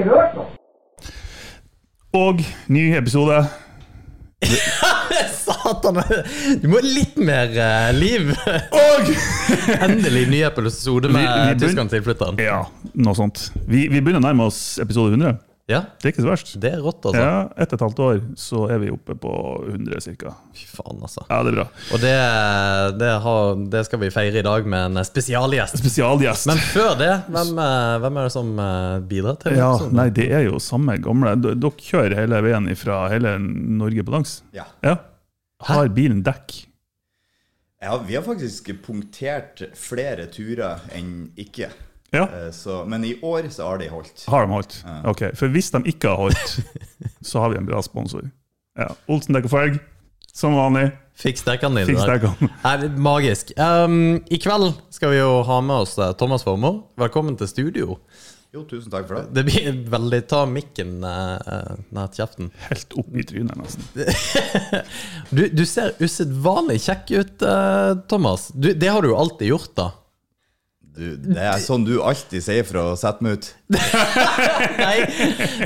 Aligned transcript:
ikke 0.00 0.14
hørt 0.16 0.38
noe. 0.38 0.48
Og 2.20 2.40
ny 2.72 2.84
episode. 2.98 3.36
Satan! 5.44 6.00
Du 6.62 6.66
må 6.72 6.80
litt 6.82 7.18
mer 7.20 7.52
eh, 7.54 7.90
liv. 7.94 8.32
Og 8.74 9.12
Endelig 9.84 10.24
ny 10.32 10.40
episode 10.48 11.12
med 11.12 11.60
vi 11.60 11.92
tilflytteren. 11.92 12.40
Ja, 12.42 12.64
noe 12.98 13.14
sånt. 13.18 13.50
Vi, 13.66 13.86
vi 13.92 14.00
begynner 14.00 14.22
å 14.22 14.26
nærme 14.30 14.48
oss 14.50 14.80
episode 14.82 15.14
100. 15.14 15.36
Ja, 15.70 15.80
Det 16.02 16.08
er 16.08 16.12
ikke 16.14 16.24
så 16.24 16.30
verst. 16.32 16.48
det 16.60 16.70
er 16.74 16.80
rått, 16.82 17.04
altså. 17.06 17.20
Ja, 17.22 17.34
Etter 17.62 17.78
et 17.78 17.84
halvt 17.84 18.00
år 18.02 18.20
så 18.40 18.64
er 18.74 18.80
vi 18.82 18.88
oppe 18.90 19.14
på 19.22 19.32
100 19.70 20.00
ca. 20.18 20.32
Fy 20.56 20.64
faen, 20.76 20.98
altså. 21.06 21.22
Ja, 21.30 21.38
det 21.46 21.52
er 21.52 21.58
bra. 21.60 21.66
Og 21.94 22.02
det, 22.02 22.14
det, 23.00 23.10
har, 23.26 23.54
det 23.76 23.82
skal 23.86 24.02
vi 24.02 24.10
feire 24.14 24.42
i 24.42 24.46
dag 24.46 24.66
med 24.66 24.98
en 24.98 25.04
spesialgjest. 25.06 25.78
Spesialgjest. 25.84 26.48
Men 26.50 26.58
før 26.72 26.96
det, 26.98 27.12
hvem, 27.30 27.52
eh, 27.62 27.98
hvem 28.02 28.18
er 28.18 28.26
det 28.28 28.34
som 28.34 28.50
eh, 28.66 28.96
bidrar 29.12 29.38
til 29.44 29.54
ja, 29.58 29.68
episoden? 29.76 29.94
nei, 30.00 30.08
det 30.20 30.26
er 30.40 30.46
jo 30.48 30.58
samme 30.62 30.98
gamle. 31.04 31.36
D- 31.40 31.54
Dere 31.62 31.86
kjører 31.90 32.16
hele 32.24 32.42
veien 32.48 32.66
fra 32.80 33.04
hele 33.12 33.36
Norge 33.40 34.02
på 34.08 34.16
langs? 34.18 34.40
Ja. 34.56 34.66
Ja. 34.82 34.96
Har 35.70 35.88
bilen 35.94 36.22
dekk? 36.26 36.64
ja. 37.84 37.94
Vi 38.06 38.16
har 38.18 38.24
faktisk 38.26 38.68
punktert 38.84 39.62
flere 39.78 40.26
turer 40.32 40.82
enn 40.96 41.30
ikke. 41.40 41.70
Ja. 42.14 42.24
Eh, 42.26 42.50
Så, 42.52 42.84
men 42.90 43.04
i 43.04 43.14
år 43.22 43.48
så 43.54 43.68
har 43.68 43.78
de 43.78 43.88
holdt. 43.90 44.24
Har 44.28 44.46
de 44.46 44.52
holdt? 44.52 44.80
Ok, 45.06 45.22
For 45.38 45.52
hvis 45.52 45.70
de 45.74 45.82
ikke 45.92 46.10
har 46.10 46.16
holdt, 46.26 46.56
så 47.30 47.44
har 47.44 47.52
vi 47.54 47.60
en 47.60 47.68
bra 47.68 47.82
sponsor. 47.86 48.26
Ja. 48.78 48.90
Olsen 49.10 49.36
dekk 49.36 49.46
og 49.50 49.54
felg, 49.54 49.78
som 50.32 50.56
vanlig. 50.58 50.90
Fiks 51.20 51.44
dekkene 51.44 51.82
dine. 51.84 52.48
Er 52.64 52.86
magisk. 52.96 53.52
Um, 53.60 54.22
I 54.32 54.38
kveld 54.40 54.72
skal 54.94 55.12
vi 55.12 55.18
jo 55.20 55.40
ha 55.44 55.58
med 55.60 55.82
oss 55.84 55.98
eh, 56.00 56.14
Thomas 56.16 56.46
Formoe. 56.46 56.86
Velkommen 57.00 57.36
til 57.36 57.50
studio. 57.50 57.98
Jo, 58.50 58.64
tusen 58.66 58.90
takk 58.90 59.04
for 59.06 59.20
det. 59.20 59.28
Det 59.36 59.44
blir 59.46 59.76
veldig 59.92 60.18
Ta 60.26 60.40
mikken 60.50 61.04
uh, 61.06 61.76
nær 61.94 62.08
kjeften. 62.16 62.48
Helt 62.66 62.96
opp 62.98 63.12
i 63.14 63.22
trynet, 63.28 63.54
nesten. 63.60 63.84
Du, 65.36 65.44
du 65.54 65.62
ser 65.68 65.92
usedvanlig 66.02 66.80
kjekk 66.82 67.12
ut, 67.20 67.44
uh, 67.46 67.92
Thomas. 68.10 68.48
Du, 68.50 68.72
det 68.74 68.90
har 68.90 69.04
du 69.04 69.12
jo 69.12 69.20
alltid 69.20 69.52
gjort, 69.52 69.70
da. 69.78 69.90
Du, 71.00 71.06
det 71.32 71.40
er 71.40 71.62
sånn 71.64 71.86
du 71.88 71.94
alltid 72.04 72.44
sier 72.44 72.66
for 72.68 72.80
å 72.82 72.86
sette 73.00 73.24
meg 73.24 73.38
ut. 73.38 73.46
Nei, 74.84 74.98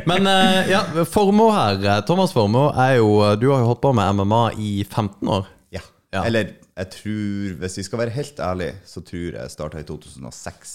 men 0.07 0.29
eh, 0.31 0.71
ja, 0.71 0.85
Formoe 1.11 1.51
her. 1.57 1.81
eh, 1.83 2.01
Thomas 2.07 2.35
Formoe 2.37 2.71
er 2.87 3.01
jo 3.01 3.09
Du 3.41 3.49
har 3.51 3.65
jo 3.65 3.73
holdt 3.73 3.83
på 3.83 3.91
med 3.97 4.21
MMA 4.21 4.45
i 4.63 4.73
15 4.87 5.33
år. 5.41 5.49
Ja. 5.75 5.83
Ja. 6.15 6.23
Eller 6.29 6.53
jeg 6.75 6.91
tror, 6.95 7.55
hvis 7.61 7.79
vi 7.79 7.87
skal 7.87 8.01
være 8.05 8.15
helt 8.15 8.39
ærlige, 8.43 8.79
så 8.87 9.03
tror 9.07 9.37
jeg 9.41 9.51
starta 9.51 9.83
i 9.83 9.87
2006. 9.87 10.75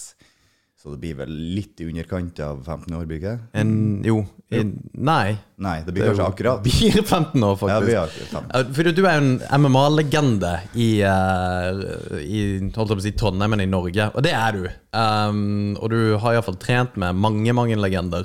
Så 0.80 0.94
det 0.94 1.02
blir 1.02 1.16
vel 1.18 1.32
litt 1.52 1.80
i 1.84 1.90
underkant 1.90 2.38
av 2.40 2.62
15 2.64 2.94
år, 2.96 3.02
blir 3.04 3.18
det? 3.20 3.34
En, 3.60 3.72
jo 4.00 4.22
i, 4.48 4.62
Nei. 4.96 5.34
Nei, 5.60 5.74
det 5.84 5.92
blir 5.92 6.08
kanskje 6.08 6.24
akkurat. 6.24 6.62
Blir 6.64 7.02
15 7.02 7.44
år, 7.44 7.58
faktisk. 7.60 7.90
Ja, 7.92 8.00
har 8.00 8.14
ikke 8.14 8.28
15. 8.30 8.70
For 8.78 8.88
du 8.88 9.02
er 9.02 9.18
jo 9.18 9.26
en 9.26 9.60
MMA-legende 9.60 10.54
i, 10.72 10.88
eh, 11.04 11.82
i 12.24 12.40
si 13.04 13.12
Trondheim, 13.12 13.52
men 13.52 13.64
i 13.66 13.68
Norge. 13.68 14.08
Og 14.14 14.24
det 14.24 14.32
er 14.32 14.56
du. 14.56 14.64
Um, 14.96 15.76
og 15.76 15.92
du 15.92 16.16
har 16.16 16.38
iallfall 16.38 16.56
trent 16.64 16.96
med 16.96 17.20
mange, 17.28 17.52
mange 17.52 17.76
legender. 17.76 18.24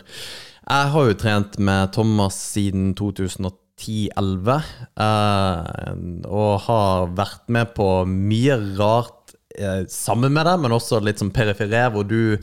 Jeg 0.63 0.93
har 0.95 1.11
jo 1.11 1.19
trent 1.19 1.59
med 1.59 1.91
Thomas 1.91 2.39
siden 2.55 2.93
2010-11. 2.95 4.63
uh, 4.95 5.91
og 6.23 6.63
har 6.69 7.11
vært 7.19 7.51
med 7.51 7.75
på 7.75 7.91
mye 8.07 8.55
rart 8.79 9.24
eh, 9.57 9.83
sammen 9.91 10.33
med 10.35 10.47
deg, 10.47 10.61
men 10.63 10.75
også 10.75 11.01
litt 11.03 11.21
som 11.21 11.33
periferer, 11.33 11.91
hvor 11.93 12.07
du 12.07 12.35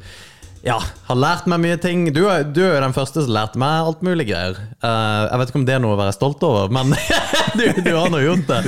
ja, 0.63 0.77
har 1.09 1.19
lært 1.19 1.49
meg 1.51 1.59
mye 1.63 1.79
ting. 1.83 2.05
Du 2.15 2.23
er, 2.31 2.45
du 2.47 2.61
er 2.63 2.77
jo 2.77 2.85
den 2.85 2.95
første 2.95 3.25
som 3.25 3.35
lærte 3.35 3.59
meg 3.59 3.89
alt 3.89 4.05
mulig 4.07 4.29
greier. 4.31 4.61
Eh, 4.79 5.23
jeg 5.27 5.41
vet 5.41 5.51
ikke 5.51 5.61
om 5.63 5.67
det 5.67 5.75
er 5.75 5.83
noe 5.83 5.97
å 5.97 6.01
være 6.01 6.15
stolt 6.15 6.45
over, 6.47 6.71
men 6.75 6.95
du, 7.59 7.65
du 7.83 7.91
har 7.97 8.13
nå 8.13 8.23
gjort 8.23 8.47
det. 8.53 8.63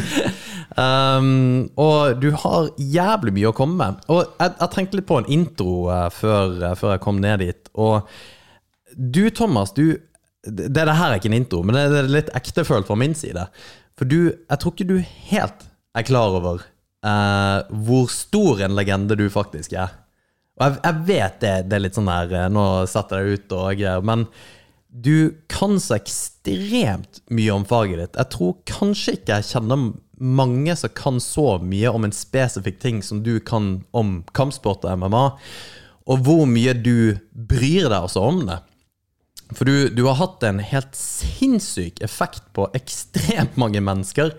Um, 0.74 1.68
og 1.78 2.16
du 2.18 2.32
har 2.42 2.72
jævlig 2.80 3.36
mye 3.36 3.52
å 3.52 3.54
komme 3.54 3.78
med. 3.78 4.00
Og 4.10 4.24
jeg, 4.24 4.56
jeg 4.58 4.72
tenkte 4.74 4.98
litt 4.98 5.08
på 5.10 5.20
en 5.20 5.30
intro 5.36 5.74
eh, 5.94 6.08
før, 6.14 6.56
eh, 6.58 6.74
før 6.80 6.96
jeg 6.96 7.04
kom 7.04 7.22
ned 7.22 7.44
dit. 7.44 7.70
Og 7.78 8.10
du, 8.94 9.28
Thomas, 9.34 9.74
du 9.76 9.86
det, 10.44 10.68
det 10.74 10.84
her 10.84 11.08
er 11.08 11.16
ikke 11.20 11.30
en 11.30 11.38
intro, 11.38 11.62
men 11.64 11.78
det, 11.78 11.86
det 11.92 12.02
er 12.02 12.10
litt 12.12 12.34
ektefølt 12.36 12.90
fra 12.90 12.98
min 12.98 13.14
side. 13.16 13.46
For 13.96 14.10
du, 14.10 14.34
jeg 14.34 14.60
tror 14.60 14.74
ikke 14.74 14.90
du 14.90 14.98
helt 15.30 15.68
er 15.94 16.06
klar 16.06 16.34
over 16.34 16.66
eh, 17.04 17.58
hvor 17.86 18.10
stor 18.12 18.64
en 18.64 18.76
legende 18.78 19.18
du 19.18 19.26
faktisk 19.32 19.76
er. 19.76 19.92
Og 20.58 20.66
jeg, 20.66 20.80
jeg 20.84 21.06
vet 21.08 21.40
det, 21.42 21.54
det 21.68 21.78
er 21.78 21.84
litt 21.86 21.96
sånn 21.98 22.10
der 22.10 22.34
eh, 22.38 22.50
Nå 22.52 22.66
setter 22.90 23.20
jeg 23.20 23.26
deg 23.26 23.40
ut 23.40 23.56
og 23.58 23.80
greier, 23.80 24.04
men 24.06 24.28
du 24.94 25.34
kan 25.50 25.74
så 25.82 25.96
ekstremt 25.96 27.18
mye 27.34 27.54
om 27.54 27.64
faget 27.66 27.98
ditt. 27.98 28.18
Jeg 28.20 28.30
tror 28.30 28.58
kanskje 28.70 29.16
ikke 29.16 29.40
jeg 29.40 29.48
kjenner 29.48 29.88
mange 30.22 30.76
som 30.78 30.92
kan 30.94 31.18
så 31.18 31.56
mye 31.58 31.90
om 31.90 32.06
en 32.06 32.14
spesifikk 32.14 32.78
ting 32.82 33.00
som 33.02 33.24
du 33.24 33.40
kan 33.42 33.80
om 33.90 34.20
kampsport 34.38 34.86
og 34.86 35.02
MMA, 35.02 35.24
og 36.04 36.22
hvor 36.22 36.44
mye 36.46 36.76
du 36.78 37.16
bryr 37.32 37.88
deg 37.88 37.98
også 37.98 38.22
om 38.22 38.44
det. 38.46 38.60
For 39.54 39.66
du, 39.66 39.90
du 39.90 40.04
har 40.06 40.20
hatt 40.20 40.44
en 40.46 40.62
helt 40.62 40.94
sinnssyk 40.96 41.98
effekt 42.04 42.46
på 42.56 42.68
ekstremt 42.78 43.58
mange 43.60 43.82
mennesker. 43.84 44.32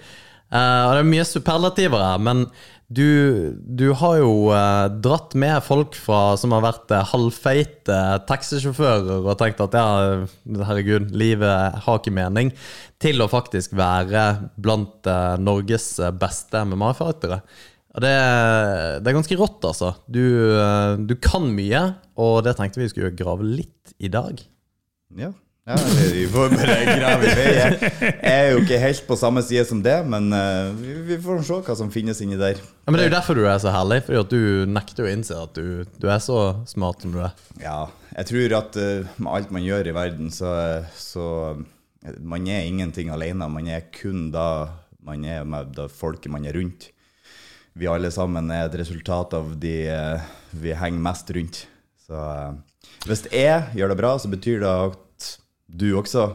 Eh, 0.54 0.82
og 0.86 0.96
det 0.96 1.04
er 1.04 1.12
mye 1.12 1.28
superlativer 1.28 2.04
her, 2.04 2.24
men 2.24 2.48
du, 2.86 3.56
du 3.66 3.88
har 3.98 4.20
jo 4.20 4.34
uh, 4.54 4.86
dratt 5.02 5.34
med 5.42 5.58
folk 5.66 5.96
fra, 5.98 6.36
som 6.38 6.54
har 6.54 6.62
vært 6.62 6.92
uh, 6.94 7.02
halvfeite 7.10 7.98
taxisjåfører 8.30 9.26
og 9.26 9.40
tenkt 9.40 9.64
at 9.66 9.74
ja, 9.74 9.88
herregud, 10.70 11.10
livet 11.18 11.80
har 11.82 11.98
ikke 11.98 12.14
mening, 12.14 12.54
til 13.02 13.26
å 13.26 13.30
faktisk 13.32 13.74
være 13.78 14.26
blant 14.62 15.08
eh, 15.10 15.36
Norges 15.42 15.98
beste 16.18 16.62
MMA-fightere. 16.66 17.42
Det, 17.96 18.12
det 19.04 19.10
er 19.12 19.16
ganske 19.16 19.38
rått, 19.40 19.66
altså. 19.68 19.94
Du, 20.12 20.24
eh, 20.56 20.96
du 21.00 21.16
kan 21.22 21.48
mye, 21.56 21.84
og 22.20 22.42
det 22.48 22.58
tenkte 22.58 22.82
vi 22.82 22.90
skulle 22.92 23.16
grave 23.16 23.48
litt 23.48 23.94
i 24.00 24.12
dag. 24.12 24.42
Ja. 25.16 25.32
Ja 25.66 25.76
vi 26.14 26.28
får 26.30 26.52
bare 26.53 26.76
grave 26.86 27.26
i 27.26 27.31
vei. 27.34 27.46
Jeg 27.50 28.31
er 28.31 28.52
jo 28.53 28.59
ikke 28.62 28.78
helt 28.84 29.06
på 29.08 29.18
samme 29.18 29.42
side 29.42 29.64
som 29.66 29.80
det, 29.81 29.96
men 30.06 30.30
eh, 30.38 30.68
vi, 31.08 31.18
får 31.22 31.42
se 31.48 31.58
hva 31.66 31.76
som 31.80 31.90
finnes 31.94 32.20
inni 32.22 32.38
der. 32.38 32.59
Ja, 32.59 32.92
men 32.92 33.00
Det 33.00 33.08
er 33.08 33.09
jo 33.09 33.16
derfor 33.16 33.40
du 33.40 33.48
er 33.50 33.58
så 33.64 33.74
herlig, 33.74 34.03
fordi 34.06 34.20
at 34.22 34.36
du 34.36 34.70
nekter 34.70 35.08
å 35.08 35.09
innse 35.09 35.38
at 35.42 35.58
du, 35.58 35.81
du 35.98 36.06
er 36.06 36.22
så 36.22 36.40
smart 36.70 37.02
som 37.02 37.16
du 37.16 37.18
er. 37.26 37.34
Ja, 37.64 37.80
jeg 38.14 38.30
tror 38.30 38.58
at 38.59 38.78
eh, 38.78 39.08
med 39.18 39.31
alt 39.34 39.53
man 39.56 39.66
gjør 39.66 39.90
i 39.90 39.96
verden, 39.98 40.30
så, 40.34 40.52
så 40.94 41.56
Man 42.22 42.46
er 42.46 42.68
ingenting 42.68 43.09
alene. 43.09 43.47
Man 43.50 43.66
er 43.66 43.88
kun 43.90 44.28
da 44.30 44.70
man 45.02 45.24
er 45.26 45.46
med 45.50 45.72
det 45.74 45.88
folket 45.90 46.30
man 46.30 46.46
er 46.46 46.53
rundt. 46.53 46.92
Vi 47.73 47.90
alle 47.90 48.12
sammen 48.14 48.52
er 48.53 48.67
et 48.67 48.78
resultat 48.78 49.34
av 49.34 49.50
de 49.58 49.73
eh, 49.90 50.29
vi 50.53 50.78
henger 50.78 51.02
mest 51.09 51.34
rundt. 51.34 51.64
Så 52.06 52.22
hvis 53.09 53.26
jeg 53.34 53.73
gjør 53.73 53.91
det 53.91 53.97
bra, 53.97 54.14
så 54.22 54.29
betyr 54.29 54.62
det 54.62 54.70
at 54.70 55.02
du 55.78 55.90
også 56.00 56.30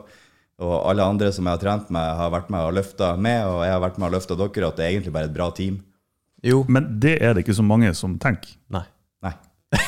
og 0.60 0.74
alle 0.90 1.04
andre 1.04 1.30
som 1.32 1.46
jeg 1.48 1.56
har 1.56 1.62
trent 1.62 1.92
med, 1.94 2.16
har 2.18 2.32
vært 2.34 2.50
med 2.52 2.66
og 2.68 2.74
løfta 2.76 3.14
med, 3.16 3.46
og 3.48 3.62
jeg 3.64 3.72
har 3.72 3.80
vært 3.80 4.00
med 4.00 4.10
og 4.10 4.16
løfta 4.18 4.36
dere, 4.36 4.68
at 4.68 4.76
det 4.76 4.84
er 4.84 4.90
egentlig 4.92 5.14
bare 5.14 5.30
et 5.30 5.36
bra 5.36 5.48
team. 5.56 5.78
Jo. 6.44 6.64
Men 6.68 6.88
det 7.00 7.16
er 7.20 7.32
det 7.34 7.46
ikke 7.46 7.56
så 7.56 7.64
mange 7.64 7.92
som 7.96 8.18
tenker. 8.20 8.52
Nei. 8.72 8.84
Nei. 9.24 9.32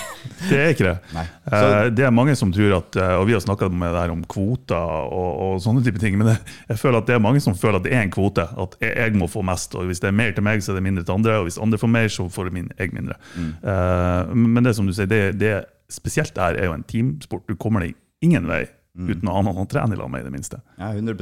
Det 0.48 0.54
er 0.54 0.68
ikke 0.70 0.86
det. 0.86 1.12
Nei. 1.16 1.24
Eh, 1.50 1.88
det 1.90 2.04
er 2.06 2.12
mange 2.14 2.36
som 2.38 2.52
tror 2.54 2.76
at 2.76 2.96
eh, 3.00 3.12
Og 3.18 3.24
vi 3.26 3.32
har 3.34 3.40
snakka 3.42 3.66
med 3.72 3.90
det 3.90 4.02
her 4.04 4.12
om 4.12 4.20
kvoter 4.30 4.76
og, 4.78 5.30
og 5.42 5.62
sånne 5.64 5.82
type 5.82 5.98
ting, 5.98 6.14
men 6.20 6.28
det, 6.30 6.36
jeg 6.68 6.78
føler 6.78 7.00
at 7.00 7.08
det 7.08 7.16
er 7.16 7.24
mange 7.24 7.40
som 7.42 7.56
føler 7.58 7.80
at 7.80 7.86
det 7.88 7.94
er 7.96 8.04
en 8.04 8.12
kvote. 8.14 8.44
At 8.46 8.76
jeg, 8.78 8.92
jeg 9.00 9.16
må 9.18 9.26
få 9.32 9.42
mest. 9.46 9.74
og 9.74 9.88
Hvis 9.90 10.02
det 10.04 10.12
er 10.12 10.18
mer 10.20 10.36
til 10.36 10.46
meg, 10.46 10.62
så 10.62 10.72
er 10.72 10.78
det 10.78 10.84
mindre 10.86 11.02
til 11.02 11.16
andre. 11.16 11.40
Og 11.40 11.48
hvis 11.48 11.58
andre 11.62 11.80
får 11.82 11.92
mer, 11.96 12.12
så 12.14 12.28
får 12.30 12.52
min, 12.54 12.70
jeg 12.78 12.94
mindre. 12.94 13.18
Eh, 13.42 14.36
men 14.36 14.68
det 14.68 14.76
som 14.78 14.86
du 14.86 14.94
sier, 14.94 15.10
det, 15.10 15.24
det 15.42 15.56
spesielt 15.90 16.36
det 16.36 16.46
her 16.46 16.60
er 16.60 16.70
jo 16.70 16.76
en 16.78 16.86
teamsport. 16.86 17.48
Du 17.50 17.58
kommer 17.58 17.82
deg 17.82 17.98
ingen 18.22 18.46
vei 18.50 18.62
uten 18.98 19.28
å 19.28 19.36
ha 19.36 19.42
noen 19.46 19.62
å 19.64 19.68
trene 19.70 19.96
i 19.96 20.00
lag 20.00 20.10
med, 20.12 20.24
i 20.24 20.28
det 20.28 20.34
minste. 20.34 20.60
Ja, 20.78 20.92
100 20.92 21.16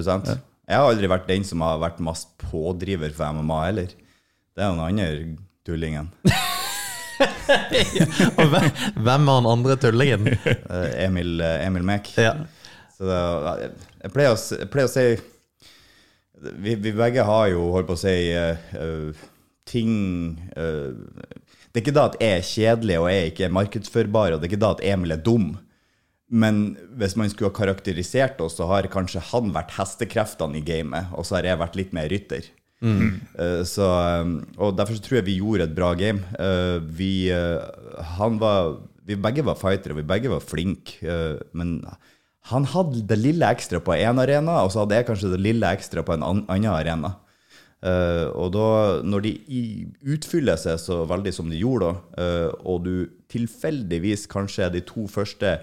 Jeg 0.66 0.76
har 0.76 0.86
aldri 0.86 1.10
vært 1.10 1.28
den 1.30 1.46
som 1.46 1.62
har 1.66 1.80
vært 1.82 2.00
mest 2.04 2.32
pådriver 2.42 3.14
for 3.16 3.38
MMA 3.38 3.60
heller. 3.66 3.96
Det 4.54 4.64
er 4.64 4.70
jo 4.70 4.76
den 4.78 4.86
andre 4.86 5.08
tullingen. 5.66 6.12
Og 8.40 8.46
hvem, 8.48 8.68
hvem 8.96 9.26
er 9.28 9.34
han 9.34 9.50
andre 9.50 9.76
tullingen? 9.80 10.30
Eh, 10.70 11.04
Emil, 11.04 11.40
eh, 11.42 11.66
Emil 11.66 11.84
Mek. 11.84 12.08
Ja. 12.16 12.36
Så 12.94 13.08
det, 13.08 13.18
jeg, 14.04 14.12
pleier 14.14 14.34
å, 14.34 14.38
jeg 14.38 14.70
pleier 14.72 14.88
å 14.88 14.92
si 14.92 15.04
vi, 16.40 16.74
vi 16.74 16.92
begge 16.92 17.24
har 17.26 17.50
jo, 17.52 17.70
holdt 17.74 17.88
på 17.90 17.96
å 17.96 18.00
si, 18.00 18.14
eh, 18.32 18.70
eh, 18.76 19.26
ting 19.70 19.92
uh, 20.56 20.90
Det 21.70 21.78
er 21.78 21.82
ikke 21.84 21.94
da 21.94 22.06
at 22.08 22.16
jeg 22.18 22.38
er 22.38 22.46
kjedelig 22.46 22.96
og 22.98 23.10
jeg 23.12 23.28
ikke 23.30 23.44
er 23.46 23.52
markedsførbar, 23.54 24.32
og 24.34 24.40
det 24.40 24.48
er 24.48 24.50
ikke 24.50 24.64
da 24.64 24.70
at 24.74 24.82
Emil 24.82 25.14
er 25.14 25.20
dum. 25.22 25.52
Men 26.30 26.76
hvis 26.98 27.16
man 27.18 27.30
skulle 27.30 27.50
ha 27.50 27.56
karakterisert 27.56 28.40
oss, 28.44 28.56
så 28.60 28.68
har 28.70 28.86
kanskje 28.92 29.22
han 29.32 29.50
vært 29.54 29.74
hestekreftene 29.74 30.60
i 30.60 30.64
gamet, 30.64 31.10
og 31.18 31.26
så 31.26 31.40
har 31.40 31.48
jeg 31.48 31.62
vært 31.62 31.78
litt 31.78 31.94
mer 31.96 32.10
rytter. 32.12 32.46
Eh, 32.80 33.62
så, 33.68 33.86
eh, 33.86 34.30
og 34.56 34.76
derfor 34.78 34.96
så 34.96 35.04
tror 35.04 35.20
jeg 35.20 35.28
vi 35.28 35.40
gjorde 35.40 35.66
et 35.68 35.74
bra 35.76 35.90
game. 35.98 36.22
Eh, 36.40 36.78
vi, 36.80 37.30
han 38.16 38.38
var, 38.40 38.78
vi 39.04 39.18
begge 39.20 39.44
var 39.44 39.58
fightere, 39.60 39.98
vi 39.98 40.06
begge 40.06 40.32
var 40.32 40.44
flinke, 40.44 41.18
men 41.52 41.80
han 42.50 42.68
hadde 42.72 43.02
det 43.10 43.18
lille 43.20 43.50
ekstra 43.50 43.82
på 43.84 43.98
én 43.98 44.22
arena, 44.22 44.62
og 44.64 44.72
så 44.72 44.84
hadde 44.84 44.96
jeg 44.96 45.10
kanskje 45.10 45.34
det 45.34 45.42
lille 45.42 45.74
ekstra 45.74 46.06
på 46.06 46.16
en 46.16 46.24
annen 46.26 46.70
arena. 46.70 47.16
Uh, 47.80 48.28
og 48.36 48.50
da, 48.52 48.64
når 49.08 49.22
de 49.24 49.30
utfyller 50.12 50.58
seg 50.60 50.76
så 50.82 50.98
veldig 51.08 51.32
som 51.32 51.48
de 51.48 51.62
gjorde, 51.62 51.88
da, 51.88 52.20
uh, 52.20 52.66
og 52.68 52.82
du 52.84 52.94
tilfeldigvis 53.32 54.26
kanskje 54.28 54.68
de 54.74 54.82
to 54.84 55.06
første 55.08 55.54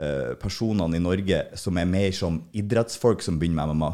eh, 0.00 0.34
personene 0.40 0.98
i 0.98 1.02
Norge 1.02 1.42
som 1.58 1.78
er 1.80 1.88
mer 1.90 2.12
som 2.16 2.42
idrettsfolk 2.56 3.24
som 3.24 3.38
begynner 3.40 3.68
med 3.68 3.80
MMA, 3.80 3.90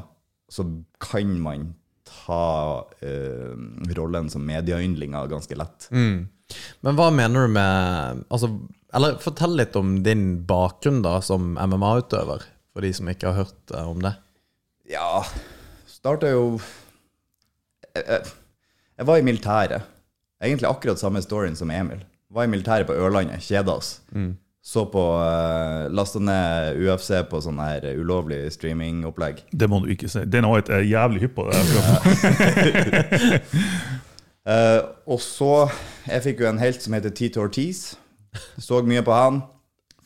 så 0.53 0.67
kan 1.03 1.33
man 1.43 1.73
ta 2.05 2.87
eh, 3.01 3.55
rollen 3.97 4.31
som 4.31 4.45
medieyndlinger 4.47 5.31
ganske 5.33 5.57
lett. 5.59 5.89
Men 6.85 6.99
hva 6.99 7.09
mener 7.15 7.47
du 7.47 7.55
med 7.57 8.25
altså, 8.29 8.51
Eller 8.95 9.17
fortell 9.23 9.57
litt 9.59 9.75
om 9.81 9.97
din 10.05 10.45
bakgrunn 10.47 11.01
da 11.03 11.17
som 11.25 11.57
MMA-utøver, 11.57 12.45
for 12.75 12.85
de 12.85 12.93
som 12.95 13.09
ikke 13.11 13.33
har 13.33 13.47
hørt 13.47 13.75
eh, 13.75 13.89
om 13.91 14.05
det. 14.05 14.15
Ja, 14.93 15.25
starta 15.89 16.29
jo 16.31 16.59
jeg, 17.95 18.05
jeg, 18.05 18.33
jeg 19.01 19.09
var 19.09 19.19
i 19.19 19.27
militæret. 19.27 19.91
Egentlig 20.45 20.69
akkurat 20.69 21.01
samme 21.01 21.23
storyen 21.25 21.57
som 21.57 21.71
Emil. 21.73 22.05
Var 22.35 22.47
i 22.47 22.51
militæret 22.51 22.87
på 22.87 22.97
Ørlandet, 22.99 23.43
kjeda 23.47 23.79
oss. 23.79 23.97
Så 24.65 24.87
på 24.89 25.01
uh, 25.21 25.93
Lasta 25.93 26.21
ned 26.25 26.79
UFC 26.81 27.11
på 27.29 27.41
sånn 27.45 27.59
her 27.61 27.85
ulovlig 28.01 28.47
streamingopplegg. 28.55 29.43
Det 29.53 29.69
må 29.69 29.83
du 29.83 29.91
ikke 29.93 30.09
si. 30.09 30.23
Den 30.25 30.47
har 30.49 30.63
jeg 30.63 30.89
jævlig 30.89 31.27
hypp 31.27 31.35
på. 31.37 31.45
det. 31.51 33.41
uh, 34.49 34.81
og 35.13 35.21
så 35.21 35.51
Jeg 36.09 36.25
fikk 36.25 36.41
jo 36.41 36.49
en 36.49 36.63
helt 36.63 36.81
som 36.81 36.97
heter 36.97 37.13
Tito 37.13 37.45
Ortiz. 37.45 37.91
Så 38.57 38.81
mye 38.89 39.05
på 39.05 39.13
han. 39.13 39.43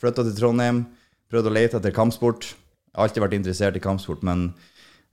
Flytta 0.02 0.26
til 0.26 0.34
Trondheim. 0.40 0.82
Prøvde 1.30 1.52
å 1.52 1.54
lete 1.54 1.78
etter 1.78 1.94
kampsport. 1.94 2.50
Jeg 2.50 2.98
har 2.98 3.06
alltid 3.06 3.24
vært 3.28 3.38
interessert 3.38 3.78
i 3.78 3.84
kampsport, 3.84 4.26
men 4.26 4.48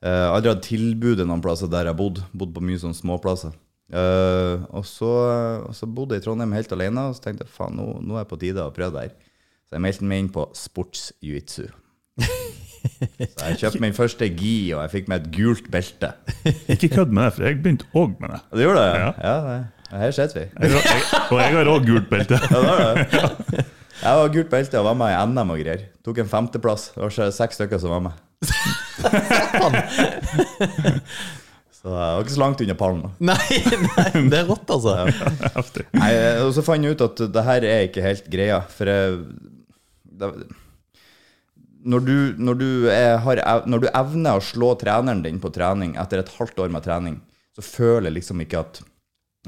uh, 0.01 0.33
aldri 0.33 0.56
hatt 0.56 0.65
tilbudet 0.65 1.27
noen 1.30 1.44
plasser 1.45 1.69
der 1.69 1.92
jeg 1.92 2.00
bodde. 2.01 2.25
bodd. 2.33 2.42
Bodd 2.47 2.57
på 2.57 2.65
mye 2.65 2.81
sånn 2.81 2.97
småplasser. 2.97 3.53
Uh, 3.94 4.65
og 4.74 4.89
så, 4.89 5.13
og 5.69 5.77
så 5.77 5.86
bodde 5.86 6.18
jeg 6.18 6.24
i 6.24 6.25
Trondheim 6.25 6.57
helt 6.57 6.74
alene, 6.74 7.12
og 7.12 7.18
så 7.18 7.27
tenkte 7.27 7.45
jeg 7.45 7.53
faen, 7.53 7.77
nå, 7.77 8.00
nå 8.01 8.18
er 8.18 8.24
jeg 8.24 8.31
på 8.33 8.42
tide 8.42 8.65
å 8.65 8.74
prøve 8.74 8.97
det 8.97 9.06
her. 9.06 9.25
Så 9.75 9.80
jeg 9.81 9.83
meldte 9.83 10.06
meg 10.07 10.19
inn 10.22 10.27
på 10.31 10.44
sportsjiu-jitsu. 10.56 11.66
Så 13.19 13.48
jeg 13.50 13.57
kjøpte 13.60 13.81
min 13.83 13.95
første 13.98 14.30
gi, 14.31 14.54
og 14.72 14.86
jeg 14.86 14.92
fikk 14.94 15.10
meg 15.12 15.25
et 15.25 15.33
gult 15.36 15.66
belte. 15.74 16.13
Ikke 16.72 16.88
kødd 16.94 17.12
med 17.12 17.25
det, 17.25 17.31
for 17.36 17.44
jeg 17.44 17.57
begynte 17.60 17.89
òg 17.92 18.13
med 18.22 18.31
det. 18.31 18.38
Du 18.48 18.56
det 18.56 18.63
gjorde 18.63 18.86
det? 18.86 18.94
Ja. 19.01 19.10
Ja, 19.19 19.33
det. 19.44 19.57
Her 20.00 20.13
sitter 20.16 20.38
vi. 20.39 20.45
Jeg, 20.48 20.80
jeg, 20.80 21.01
og 21.25 21.42
jeg 21.42 21.57
har 21.57 21.72
òg 21.74 21.89
gult 21.89 22.07
belte. 22.13 22.39
Ja, 22.56 22.62
det 22.63 23.04
det. 23.12 23.66
Jeg 24.00 24.22
var 24.22 24.31
gult 24.38 24.54
belte 24.54 24.80
og 24.80 24.88
var 24.88 24.95
med 25.01 25.12
i 25.12 25.19
NM 25.33 25.51
og 25.57 25.60
greier. 25.66 25.83
Tok 26.07 26.24
en 26.24 26.31
femteplass. 26.31 26.88
Det 26.95 27.04
var 27.04 27.12
så 27.18 27.28
seks 27.36 27.60
stykker 27.60 27.83
som 27.83 27.98
var 27.98 28.06
med. 28.07 28.16
Så 31.86 31.92
jeg 31.92 32.13
var 32.16 32.24
ikke 32.24 32.33
så 32.33 32.42
langt 32.42 32.62
unna 32.63 32.75
pallen. 32.80 33.04
Nei, 33.21 33.60
nei, 33.83 34.06
det 34.31 34.39
er 34.39 34.48
rått, 34.50 34.71
altså. 34.74 34.95
Ja. 35.04 35.66
Nei, 36.00 36.13
Og 36.42 36.56
så 36.56 36.63
fant 36.66 36.81
jeg 36.88 36.95
ut 36.95 37.04
at 37.06 37.19
det 37.36 37.44
her 37.45 37.68
er 37.68 37.83
ikke 37.89 38.01
helt 38.01 38.31
greia. 38.33 38.57
For 38.74 38.89
jeg, 38.89 39.19
det, 40.19 40.31
når, 41.85 42.07
du, 42.07 42.17
når, 42.41 42.59
du 42.59 42.69
er, 42.89 43.15
har, 43.21 43.44
når 43.69 43.85
du 43.85 43.88
evner 43.91 44.39
å 44.39 44.44
slå 44.44 44.73
treneren 44.81 45.23
din 45.25 45.39
på 45.44 45.53
trening 45.53 45.95
etter 46.01 46.23
et 46.23 46.33
halvt 46.39 46.65
år 46.65 46.73
med 46.73 46.85
trening, 46.85 47.21
så 47.56 47.63
føler 47.65 48.09
jeg 48.09 48.17
liksom 48.19 48.41
ikke 48.44 48.63
at, 48.65 48.81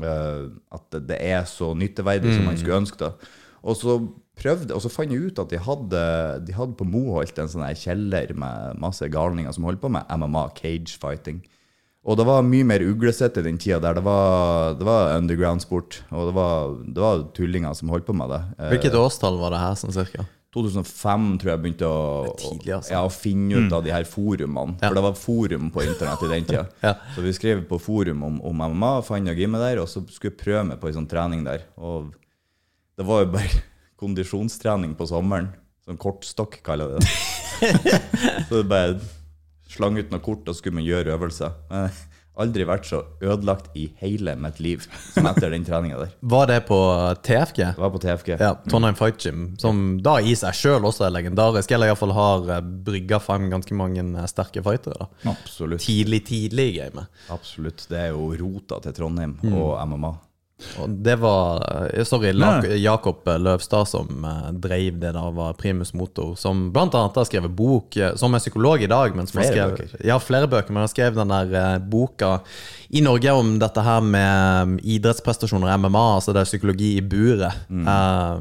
uh, 0.03 0.47
at 0.77 1.01
det 1.09 1.17
er 1.17 1.43
så 1.49 1.73
nytteverdig 1.75 2.35
som 2.35 2.47
man 2.47 2.59
skulle 2.59 2.79
ønske. 2.83 3.01
da. 3.01 3.33
Og 3.67 3.75
så 3.79 3.97
prøvde, 4.37 4.71
og 4.75 4.83
så 4.83 4.91
fant 4.93 5.11
jeg 5.11 5.31
ut 5.31 5.41
at 5.41 5.51
de 5.51 5.59
hadde, 5.65 6.01
de 6.45 6.55
hadde 6.55 6.77
på 6.77 6.87
Moholt 6.87 7.41
en 7.41 7.51
sånn 7.51 7.65
kjeller 7.77 8.31
med 8.37 8.79
masse 8.81 9.07
galninger 9.11 9.53
som 9.55 9.65
holdt 9.67 9.81
på 9.81 9.91
med 9.91 10.07
MMA, 10.13 10.45
cage 10.59 10.97
fighting. 11.01 11.41
Og 12.07 12.15
det 12.15 12.23
var 12.23 12.45
mye 12.45 12.63
mer 12.63 12.83
uglesett 12.85 13.35
i 13.41 13.43
den 13.43 13.57
tida 13.59 13.81
der. 13.83 13.97
Det 13.97 14.05
var, 14.05 14.77
det 14.79 14.85
var 14.87 15.17
underground-sport. 15.17 16.03
Og 16.15 16.29
det 16.29 16.35
var, 16.37 16.77
det 16.85 17.03
var 17.03 17.25
tullinger 17.35 17.75
som 17.75 17.91
holdt 17.91 18.07
på 18.07 18.15
med 18.15 18.31
det. 18.31 18.39
Eh, 18.55 18.69
Hvilket 18.71 18.95
årstall 18.95 19.35
var 19.41 19.51
det 19.51 19.59
her, 19.59 19.75
sånn 19.81 19.95
cirka? 19.95 20.23
2005 20.55 21.25
tror 21.41 21.51
jeg 21.51 21.61
begynte 21.61 21.87
å, 21.91 22.35
tidlig, 22.39 22.71
altså. 22.77 22.93
ja, 22.93 23.01
å 23.03 23.11
finne 23.11 23.59
ut 23.59 23.73
av 23.75 23.83
de 23.83 23.91
her 23.91 24.07
forumene. 24.07 24.77
For 24.79 24.95
det 24.95 25.03
var 25.03 25.17
forum 25.19 25.67
på 25.73 25.83
internett 25.83 26.23
i 26.23 26.29
den 26.31 26.47
tida. 26.47 26.63
Ja. 26.87 26.93
Så 27.15 27.23
vi 27.25 27.33
skrev 27.35 27.65
på 27.67 27.79
forum 27.81 28.23
om, 28.23 28.39
om 28.45 28.63
MMA, 28.63 28.93
fant 29.05 29.33
gymmet 29.35 29.63
der, 29.65 29.81
og 29.83 29.89
så 29.91 30.03
skulle 30.07 30.31
jeg 30.31 30.39
prøve 30.39 30.63
meg 30.69 30.79
på 30.81 30.89
en 30.89 31.01
sånn 31.01 31.09
trening 31.11 31.43
der. 31.45 31.65
Og 31.75 32.13
det 32.97 33.05
var 33.07 33.25
jo 33.25 33.31
bare 33.35 33.61
kondisjonstrening 34.01 34.95
på 34.97 35.09
sommeren. 35.09 35.51
Sånn 35.87 35.99
kortstokk, 35.99 36.61
kaller 36.65 36.95
jeg 36.95 37.03
det. 37.03 38.01
så 38.47 38.61
det 38.61 38.65
bare 38.71 38.97
slang 39.67 39.99
ut 39.99 40.13
noe 40.13 40.23
kort, 40.23 40.47
og 40.47 40.55
skulle 40.55 40.79
man 40.79 40.87
gjøre 40.87 41.15
øvelser. 41.17 41.53
Aldri 42.37 42.65
vært 42.69 42.85
så 42.85 43.01
ødelagt 43.23 43.71
i 43.77 43.87
hele 44.01 44.35
mitt 44.39 44.59
liv 44.61 44.83
som 45.13 45.25
etter 45.29 45.49
den 45.53 45.65
treninga 45.65 45.97
der. 46.03 46.11
Var 46.21 46.49
det 46.51 46.59
på 46.67 46.77
TFG? 47.25 47.61
Det 47.63 47.81
var 47.81 47.93
på 47.95 48.01
TFG. 48.03 48.29
Ja, 48.39 48.51
Trondheim 48.69 48.97
Fight 48.99 49.25
Gym, 49.25 49.47
som 49.61 49.97
da 50.05 50.17
i 50.21 50.35
seg 50.37 50.53
sjøl 50.57 50.85
også 50.87 51.07
er 51.07 51.15
legendarisk, 51.15 51.71
eller 51.73 51.91
iallfall 51.91 52.13
har 52.17 52.51
eh, 52.57 52.61
brygga 52.87 53.19
frem 53.23 53.49
ganske 53.53 53.77
mange 53.77 54.05
eh, 54.05 54.29
sterke 54.29 54.61
fightere. 54.65 54.99
da. 55.01 55.33
Absolutt. 55.33 55.81
Tidlig, 55.85 56.23
tidlig 56.29 56.69
i 56.73 56.77
gamet. 56.79 57.09
Absolutt. 57.33 57.87
Det 57.89 57.99
er 58.07 58.13
jo 58.13 58.29
rota 58.39 58.79
til 58.85 58.95
Trondheim 58.97 59.37
og 59.53 59.73
MMA. 59.89 60.13
Og 60.81 60.89
det 61.05 61.15
var 61.21 61.61
eh, 61.93 62.03
Sorry, 62.07 62.31
Nei. 62.33 62.79
Jakob 62.81 63.27
Løvstad 63.27 63.85
som 63.91 64.25
eh, 64.25 64.47
drev 64.57 64.97
det 65.01 65.11
da, 65.13 65.27
var 65.33 65.53
primus 65.59 65.93
motor. 65.93 66.33
Som 66.39 66.71
blant 66.73 66.95
annet 66.97 67.19
har 67.19 67.27
skrevet 67.29 67.53
bok, 67.53 67.97
eh, 67.97 68.15
som 68.17 68.33
er 68.33 68.41
psykolog 68.41 68.81
i 68.81 68.89
dag. 68.89 69.13
Men 69.15 69.29
som 69.29 69.41
har 69.41 69.51
Flere 69.51 69.55
skrevet, 69.55 69.93
bøker. 69.93 70.07
Ja, 70.09 70.17
flere 70.23 70.49
bøker. 70.49 70.73
Men 70.73 70.85
han 70.87 70.91
skrev 70.91 71.17
den 71.17 71.33
der 71.33 71.79
boka 71.85 72.39
i 72.89 73.03
Norge 73.05 73.35
om 73.37 73.57
dette 73.61 73.83
her 73.85 74.01
med 74.01 74.73
mm, 74.73 74.77
idrettsprestasjoner, 74.97 75.77
MMA, 75.77 76.05
altså 76.17 76.33
det 76.33 76.41
er 76.41 76.49
psykologi 76.49 76.93
i 76.97 77.03
buret. 77.05 77.65
Eh, 77.69 78.33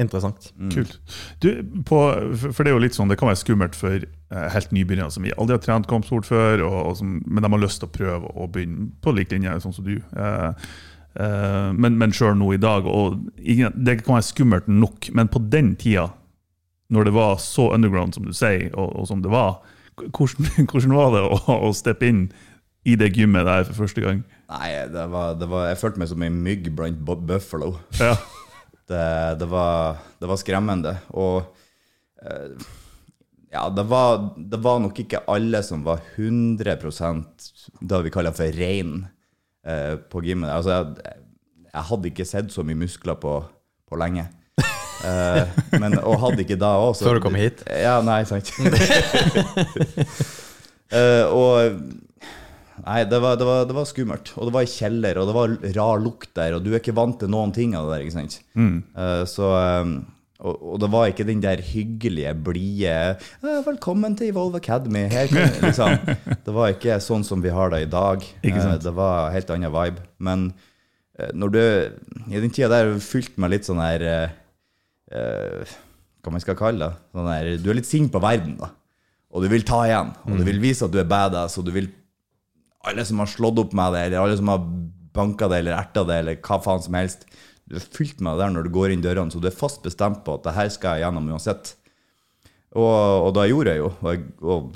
interessant. 0.00 0.52
Kult. 0.72 0.96
Du, 1.42 1.50
på, 1.88 2.00
for 2.46 2.62
det 2.62 2.72
er 2.72 2.76
jo 2.78 2.84
litt 2.86 2.96
sånn, 2.96 3.10
det 3.12 3.18
kan 3.20 3.28
være 3.28 3.42
skummelt 3.42 3.76
for 3.76 4.06
helt 4.28 4.74
nybegynnere 4.76 5.12
som 5.12 5.24
vi 5.24 5.32
aldri 5.40 5.56
har 5.56 5.62
trent 5.64 5.88
kampsport 5.88 6.28
før, 6.28 6.62
og, 6.66 6.78
og 6.90 6.96
som, 7.00 7.16
men 7.24 7.44
de 7.44 7.50
har 7.52 7.62
lyst 7.62 7.80
til 7.82 7.88
å 7.88 7.94
prøve 7.94 8.32
å 8.36 8.48
begynne 8.52 8.90
på 9.04 9.14
lik 9.16 9.32
linje, 9.32 9.56
sånn 9.64 9.74
som 9.76 9.86
du. 9.86 9.96
Eh, 9.98 10.68
men 11.14 11.96
men 11.98 12.12
sjøl 12.14 12.36
nå 12.38 12.52
i 12.54 12.60
dag, 12.62 12.86
og 12.86 13.16
det 13.36 13.96
kan 14.04 14.14
være 14.14 14.26
skummelt 14.26 14.68
nok, 14.70 15.08
men 15.16 15.30
på 15.32 15.40
den 15.50 15.72
tida, 15.80 16.08
når 16.94 17.08
det 17.08 17.14
var 17.16 17.40
så 17.42 17.72
underground 17.74 18.14
som 18.14 18.28
du 18.28 18.32
sier, 18.36 18.68
og, 18.74 18.92
og 18.96 19.08
som 19.10 19.22
det 19.24 19.32
var, 19.32 19.58
hvordan, 19.98 20.48
hvordan 20.70 20.96
var 20.96 21.14
det 21.16 21.22
å, 21.26 21.38
å 21.68 21.72
steppe 21.76 22.08
inn 22.08 22.26
i 22.88 22.96
det 22.96 23.10
gymmet 23.16 23.48
der 23.48 23.66
for 23.68 23.84
første 23.84 24.04
gang? 24.04 24.24
Nei, 24.48 24.70
det 24.92 25.06
var, 25.12 25.34
det 25.36 25.48
var, 25.50 25.68
jeg 25.68 25.80
følte 25.80 26.02
meg 26.02 26.10
som 26.12 26.24
en 26.24 26.42
mygg 26.44 26.70
blant 26.76 27.00
buffalo. 27.04 27.76
Ja. 28.00 28.16
Det, 28.88 29.36
det, 29.36 29.44
var, 29.52 29.98
det 30.16 30.28
var 30.30 30.38
skremmende. 30.40 30.94
Og 31.12 31.42
eh, 32.24 32.54
ja, 33.52 33.66
det 33.68 33.82
var, 33.84 34.30
det 34.40 34.60
var 34.64 34.78
nok 34.80 35.02
ikke 35.02 35.20
alle 35.28 35.60
som 35.60 35.82
var 35.84 36.00
100% 36.16 37.50
det 37.84 37.98
vi 38.06 38.12
kaller 38.14 38.32
for 38.32 38.56
rein 38.56 39.02
eh, 39.68 39.94
på 40.10 40.24
gymmet. 40.24 40.50
Altså, 40.54 40.78
jeg, 40.78 41.14
jeg 41.68 41.86
hadde 41.92 42.10
ikke 42.10 42.26
sett 42.28 42.50
så 42.54 42.64
mye 42.66 42.80
muskler 42.80 43.18
på, 43.20 43.36
på 43.88 44.00
lenge. 44.00 44.26
Eh, 45.06 45.60
men, 45.78 45.94
og 46.00 46.18
hadde 46.24 46.42
ikke 46.42 46.58
da 46.58 46.72
òg. 46.82 46.96
Før 46.98 47.20
du 47.20 47.24
kom 47.28 47.38
hit? 47.38 47.62
Ja, 47.70 48.00
nei, 48.04 48.22
sant. 48.28 48.50
Eh, 50.88 51.26
og 51.28 51.82
Nei, 52.78 53.02
det 53.10 53.18
var, 53.20 53.34
det, 53.36 53.44
var, 53.44 53.66
det 53.68 53.74
var 53.76 53.84
skummelt. 53.88 54.30
Og 54.38 54.48
det 54.48 54.54
var 54.54 54.64
i 54.64 54.70
kjeller, 54.70 55.18
og 55.20 55.26
det 55.28 55.34
var 55.36 55.54
rar 55.76 55.98
lukt 56.00 56.30
der, 56.38 56.54
og 56.56 56.62
du 56.64 56.70
er 56.72 56.78
ikke 56.78 56.94
vant 56.96 57.18
til 57.20 57.28
noen 57.32 57.52
ting 57.52 57.74
av 57.76 57.88
det 57.90 57.98
der. 57.98 58.04
ikke 58.06 58.14
sant? 58.14 58.38
Eh, 58.56 59.24
så, 59.28 59.50
eh, 59.58 59.90
og, 60.38 60.54
og 60.62 60.76
det 60.78 60.88
var 60.92 61.08
ikke 61.10 61.26
den 61.26 61.40
der 61.42 61.58
hyggelige, 61.62 62.30
blide 62.46 62.94
eh, 63.42 63.64
'Velkommen 63.66 64.14
til 64.16 64.30
Evolve 64.30 64.60
Academy'. 64.60 65.10
Her 65.10 65.26
liksom. 65.66 65.98
Det 66.46 66.54
var 66.54 66.70
ikke 66.70 67.00
sånn 67.02 67.26
som 67.26 67.42
vi 67.42 67.50
har 67.50 67.72
det 67.74 67.82
i 67.82 67.90
dag. 67.90 68.22
Eh, 68.46 68.78
det 68.78 68.94
var 68.94 69.32
helt 69.34 69.50
annen 69.50 69.74
vibe. 69.74 70.04
Men 70.18 70.52
eh, 71.18 71.32
Når 71.34 71.48
du 71.50 71.60
I 72.30 72.40
den 72.40 72.54
tida 72.54 72.68
der 72.68 72.84
har 72.86 72.94
du 72.94 73.02
fylt 73.02 73.34
med 73.38 73.50
litt 73.50 73.66
sånn 73.66 73.82
her 73.82 74.04
eh, 74.06 75.74
Hva 76.22 76.30
man 76.30 76.44
skal 76.44 76.58
kalle 76.58 76.86
det? 76.86 77.02
Sånn 77.18 77.32
her, 77.32 77.50
du 77.58 77.70
er 77.70 77.80
litt 77.80 77.90
sint 77.90 78.12
på 78.12 78.22
verden, 78.22 78.54
da. 78.62 78.70
Og 79.34 79.42
du 79.42 79.50
vil 79.50 79.66
ta 79.66 79.82
igjen. 79.88 80.14
Og 80.24 80.38
du 80.38 80.44
vil 80.46 80.62
vise 80.62 80.86
at 80.86 80.94
du 80.94 81.00
er 81.02 81.08
badass, 81.08 81.58
og 81.58 81.66
du 81.66 81.74
vil 81.74 81.90
Alle 82.86 83.02
som 83.04 83.18
har 83.18 83.26
slått 83.26 83.58
opp 83.58 83.74
med 83.74 83.92
det, 83.92 84.06
eller 84.06 84.22
alle 84.22 84.38
som 84.38 84.54
har 84.54 84.62
banka 85.18 85.48
det 85.50 85.64
eller 85.64 85.74
erta 85.74 86.04
det, 86.06 86.22
eller 86.22 86.38
hva 86.46 86.60
faen 86.62 86.82
som 86.84 86.94
helst. 86.94 87.26
Du 87.68 87.76
er 87.76 87.84
fylt 87.84 88.22
med 88.24 88.36
det 88.38 88.46
der 88.46 88.54
når 88.54 88.68
du 88.68 88.74
går 88.74 88.94
inn 88.94 89.04
dørene, 89.04 89.32
så 89.32 89.40
du 89.42 89.48
er 89.50 89.56
fast 89.56 89.82
bestemt 89.84 90.24
på 90.26 90.38
at 90.38 90.46
det 90.46 90.56
her 90.56 90.70
skal 90.72 90.96
jeg 90.96 91.06
gjennom 91.06 91.28
uansett. 91.34 91.74
Og, 92.76 93.28
og 93.28 93.34
da 93.36 93.44
gjorde 93.48 93.74
jeg 93.74 93.82
jo. 93.82 93.90
Og, 94.00 94.08
jeg, 94.14 94.24
og 94.44 94.72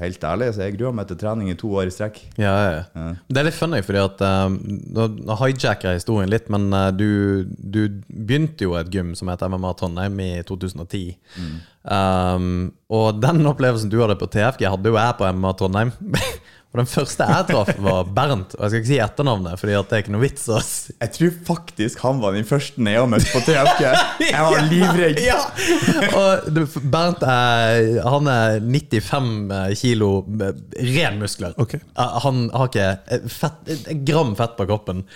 helt 0.00 0.24
ærlig, 0.28 0.50
så 0.52 0.64
jeg 0.64 0.76
grua 0.76 0.92
meg 0.94 1.08
til 1.08 1.18
trening 1.20 1.50
i 1.50 1.56
to 1.58 1.70
år 1.72 1.88
i 1.88 1.94
strekk. 1.94 2.18
Ja, 2.40 2.52
ja, 2.52 2.72
ja. 2.76 3.06
Det 3.28 3.40
er 3.40 3.48
litt 3.48 3.56
funny, 3.56 3.80
fordi 3.84 4.02
at 4.02 4.24
um, 4.26 4.58
Nå 4.96 5.38
hijacker 5.40 5.90
jeg 5.90 6.02
historien 6.02 6.32
litt, 6.32 6.50
men 6.52 6.68
uh, 6.74 6.90
du, 6.92 7.46
du 7.46 7.80
begynte 8.08 8.68
jo 8.68 8.76
et 8.78 8.90
gym 8.92 9.14
som 9.18 9.32
heter 9.32 9.52
MMA 9.52 9.72
Trondheim 9.80 10.20
i 10.20 10.30
2010. 10.48 11.06
Um, 11.86 12.74
og 12.92 13.22
den 13.22 13.46
opplevelsen 13.48 13.92
du 13.92 14.00
hadde 14.02 14.18
på 14.20 14.28
TFG, 14.32 14.68
hadde 14.68 14.92
jo 14.92 15.00
jeg 15.00 15.18
på 15.20 15.32
MMA 15.32 15.56
Trondheim. 15.60 15.94
og 16.74 16.80
den 16.82 16.88
første 16.90 17.24
jeg 17.30 17.46
traff, 17.48 17.70
var 17.80 18.08
Bernt. 18.12 18.52
Og 18.58 18.66
jeg 18.66 18.68
skal 18.70 18.80
ikke 18.82 18.88
si 18.90 18.98
etternavnet, 19.00 19.54
Fordi 19.60 19.76
at 19.78 19.86
det 19.88 19.96
er 19.96 20.02
ikke 20.02 20.12
noe 20.12 20.24
vits. 20.26 20.42
Ass. 20.52 20.72
Jeg 21.00 21.12
tror 21.14 21.30
faktisk 21.46 22.02
han 22.04 22.18
var 22.20 22.34
den 22.36 22.44
første 22.44 22.84
jeg 22.84 23.08
møtte 23.08 23.30
på 23.32 23.40
TFK. 23.46 23.80
Jeg 24.26 24.42
var 24.44 24.66
livredd. 24.72 25.22
Ja! 25.24 25.38
Og 26.20 26.60
Bernt 26.92 27.24
er, 27.24 27.96
han 28.04 28.28
er 28.28 28.60
95 28.60 29.80
kilo 29.80 30.10
ren 30.36 31.18
muskler. 31.22 31.56
Ok. 31.56 31.78
Eh, 31.80 32.20
Han 32.26 32.46
har 32.52 32.68
ikke 32.68 33.24
fett, 33.32 33.74
gram 34.04 34.36
fett 34.36 34.56
på 34.60 34.68
kroppen. 34.68 35.06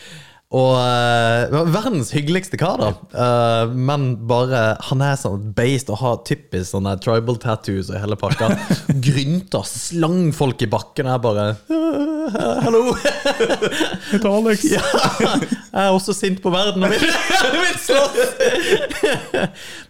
Og 0.50 0.73
uh, 0.75 1.61
verdens 1.71 2.09
hyggeligste 2.11 2.59
kar, 2.59 2.80
da. 2.80 2.88
Uh, 3.14 3.71
men 3.71 4.16
bare 4.26 4.75
Han 4.88 5.02
er 5.07 5.14
sånn 5.14 5.52
based 5.54 5.92
og 5.95 6.00
har 6.00 6.16
typisk 6.26 6.73
sånne 6.73 6.97
tribal 6.99 7.38
tattoos 7.38 7.92
og 7.92 8.00
hele 8.02 8.19
pakka. 8.19 8.49
Grynter, 9.07 9.62
slang 9.62 10.33
folk 10.35 10.64
i 10.66 10.69
bakken. 10.71 11.07
Jeg 11.07 11.23
bare 11.23 11.45
«Øh, 11.71 12.59
Hallo! 12.64 12.97
Heter 14.11 14.26
Alex. 14.26 14.64
Ja, 14.73 14.83
jeg 15.23 15.85
er 15.85 15.95
også 15.95 16.16
sint 16.19 16.42
på 16.42 16.50
verden 16.50 16.83
og 16.83 16.92
vil 16.97 17.78
slåss! 17.85 18.35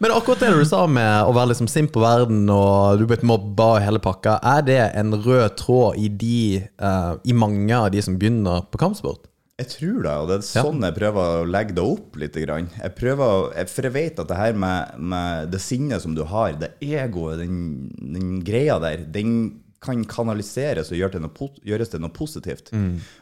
Men 0.00 0.12
akkurat 0.12 0.44
det 0.44 0.52
du 0.60 0.68
sa 0.68 0.84
med 0.84 1.24
å 1.24 1.32
være 1.36 1.54
liksom 1.54 1.72
sint 1.72 1.92
på 1.92 2.04
verden 2.04 2.44
og 2.52 3.00
du 3.00 3.06
blitt 3.08 3.24
mobba 3.24 3.72
og 3.78 3.84
hele 3.84 4.00
pakka, 4.04 4.36
er 4.44 4.68
det 4.68 4.80
en 5.00 5.16
rød 5.24 5.56
tråd 5.60 6.00
i, 6.00 6.12
de, 6.20 6.44
uh, 6.84 7.16
i 7.24 7.36
mange 7.36 7.72
av 7.76 7.88
de 7.96 8.04
som 8.04 8.20
begynner 8.20 8.68
på 8.68 8.84
kampsport? 8.84 9.29
Jeg 9.60 9.68
tror 9.74 9.96
det, 10.06 10.12
og 10.16 10.28
det 10.30 10.36
er 10.38 10.44
sånn 10.46 10.84
jeg 10.86 10.96
prøver 10.96 11.40
å 11.42 11.48
legge 11.48 11.74
det 11.76 11.84
opp 11.84 12.14
litt. 12.20 12.36
grann. 12.40 12.70
Jeg 12.80 12.94
prøver, 12.96 13.50
For 13.68 13.88
jeg 13.88 13.96
vet 13.96 14.22
at 14.22 14.30
det 14.30 14.38
her 14.38 14.54
med, 14.56 15.00
med 15.12 15.50
det 15.52 15.60
sinnet 15.60 16.00
som 16.00 16.14
du 16.16 16.22
har, 16.24 16.54
det 16.56 16.72
egoet, 16.80 17.42
den, 17.42 17.90
den 18.00 18.38
greia 18.46 18.78
der, 18.80 19.04
den 19.04 19.34
kan 19.80 20.02
kanaliseres 20.04 20.90
og 20.92 20.98
gjøre 20.98 21.16
til 21.16 21.24
noe, 21.24 21.48
gjøres 21.64 21.92
til 21.92 22.02
noe 22.04 22.12
positivt. 22.12 22.72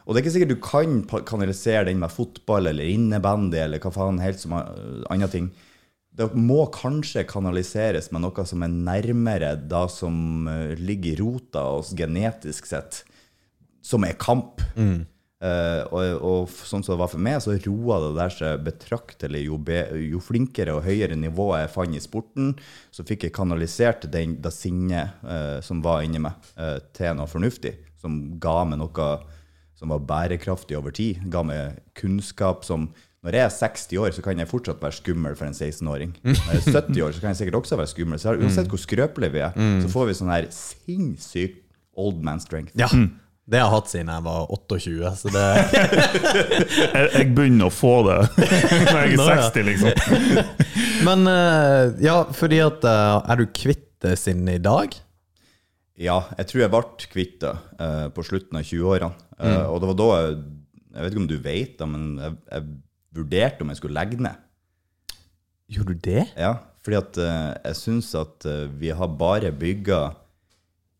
Og 0.05 0.11
det 0.11 0.19
er 0.19 0.25
ikke 0.25 0.35
sikkert 0.35 0.53
du 0.53 0.61
kan 0.63 1.23
kanalisere 1.27 1.87
den 1.87 2.01
med 2.01 2.11
fotball 2.11 2.67
eller 2.71 2.87
innebandy 2.87 3.61
eller 3.63 3.79
hva 3.83 3.91
faen 3.95 4.19
helt 4.23 4.41
som 4.41 4.57
andre 4.59 5.31
ting. 5.31 5.51
Det 6.19 6.27
må 6.35 6.65
kanskje 6.75 7.23
kanaliseres 7.29 8.09
med 8.11 8.25
noe 8.25 8.43
som 8.47 8.63
er 8.65 8.73
nærmere 8.73 9.53
da 9.71 9.85
som 9.91 10.49
uh, 10.51 10.75
ligger 10.75 11.13
i 11.13 11.19
rota 11.21 11.63
oss 11.77 11.93
genetisk 11.95 12.67
sett, 12.67 13.05
som 13.79 14.03
er 14.03 14.19
kamp. 14.19 14.59
Eh, 15.39 15.81
og, 15.95 16.23
og 16.25 16.49
sånn 16.51 16.83
som 16.83 16.97
det 16.97 16.99
var 16.99 17.11
for 17.13 17.23
meg, 17.23 17.37
så 17.39 17.55
roa 17.63 17.99
det 18.03 18.11
der 18.17 18.33
seg 18.35 18.63
betraktelig. 18.65 19.45
Jo, 19.47 19.59
be, 19.69 19.81
jo 20.03 20.19
flinkere 20.23 20.75
og 20.75 20.83
høyere 20.87 21.15
nivå 21.15 21.53
jeg 21.55 21.71
fant 21.71 21.95
i 21.95 22.03
sporten, 22.03 22.53
så 22.91 23.05
fikk 23.07 23.27
jeg 23.27 23.35
kanalisert 23.37 24.09
den, 24.11 24.35
det 24.43 24.51
sinnet 24.55 25.21
uh, 25.23 25.59
som 25.63 25.83
var 25.85 26.03
inni 26.03 26.19
meg, 26.23 26.35
uh, 26.59 26.77
til 26.95 27.15
noe 27.15 27.29
fornuftig. 27.31 27.77
Som 27.99 28.19
ga 28.41 28.61
meg 28.67 28.81
noe 28.81 29.11
som 29.79 29.93
var 29.93 30.03
bærekraftig 30.03 30.75
over 30.75 30.91
tid. 30.95 31.21
Ga 31.31 31.45
meg 31.47 31.79
kunnskap 31.99 32.67
som 32.67 32.91
Når 33.19 33.35
jeg 33.35 33.43
er 33.43 33.51
60 33.51 33.97
år, 33.99 34.11
så 34.15 34.21
kan 34.23 34.39
jeg 34.39 34.47
fortsatt 34.47 34.79
være 34.79 34.95
skummel 34.95 35.33
for 35.35 35.43
en 35.43 35.51
16-åring. 35.51 36.13
Når 36.23 36.53
jeg 36.53 36.61
er 36.61 36.71
70 36.71 37.01
år, 37.03 37.11
så 37.11 37.19
kan 37.19 37.33
jeg 37.33 37.39
sikkert 37.41 37.57
også 37.59 37.75
være 37.75 37.91
skummel. 37.91 38.19
Så 38.19 38.31
uansett 38.31 38.69
hvor 38.71 38.79
skrøpelige 38.79 39.33
vi 39.33 39.41
er, 39.43 39.57
så 39.83 39.91
får 39.91 40.07
vi 40.07 40.13
sånn 40.15 40.31
her 40.31 40.47
sinnssykt 40.55 41.59
old 41.99 42.23
man 42.23 42.39
strength. 42.39 42.71
Ja. 42.79 42.87
Det 43.49 43.57
har 43.57 43.65
jeg 43.65 43.73
hatt 43.73 43.89
siden 43.89 44.09
jeg 44.13 44.23
var 44.27 44.51
28, 44.53 45.11
så 45.17 45.31
det 45.33 45.45
Jeg, 46.93 47.05
jeg 47.15 47.29
begynner 47.33 47.69
å 47.69 47.73
få 47.73 47.93
det 48.05 48.17
når 48.91 48.99
jeg 48.99 49.15
er 49.15 49.41
60, 49.41 49.69
liksom. 49.71 50.49
Men 51.07 51.31
eh, 51.31 51.95
ja, 52.05 52.17
fordi 52.35 52.59
at 52.61 52.85
eh, 52.85 53.15
Er 53.31 53.39
du 53.41 53.47
kvitt 53.49 53.87
det 54.05 54.13
siden 54.21 54.47
i 54.51 54.59
dag? 54.61 54.93
Ja, 55.99 56.21
jeg 56.37 56.47
tror 56.51 56.61
jeg 56.61 56.71
ble 56.71 57.09
kvitt 57.11 57.33
det 57.41 57.55
uh, 57.81 58.05
på 58.15 58.23
slutten 58.23 58.55
av 58.55 58.63
20-årene. 58.63 59.09
Eh, 59.35 59.65
Og 59.67 59.81
det 59.81 59.89
var 59.89 59.97
da 59.99 60.05
jeg, 60.13 60.37
jeg 60.93 61.03
vet 61.03 61.11
ikke 61.11 61.19
om 61.25 61.27
du 61.27 61.39
vet 61.43 61.73
det, 61.81 61.87
men 61.91 62.05
jeg, 62.21 62.37
jeg 62.53 62.69
vurderte 63.19 63.65
om 63.65 63.73
jeg 63.73 63.81
skulle 63.81 63.97
legge 63.97 64.21
ned. 64.23 64.45
Gjorde 65.75 65.97
du 65.97 66.05
det? 66.07 66.23
Ja, 66.39 66.53
fordi 66.85 66.99
at 67.01 67.19
uh, 67.19 67.51
jeg 67.65 67.79
syns 67.81 68.13
at 68.15 68.47
vi 68.79 68.93
har 68.95 69.11
bare 69.19 69.51
bygga 69.51 69.99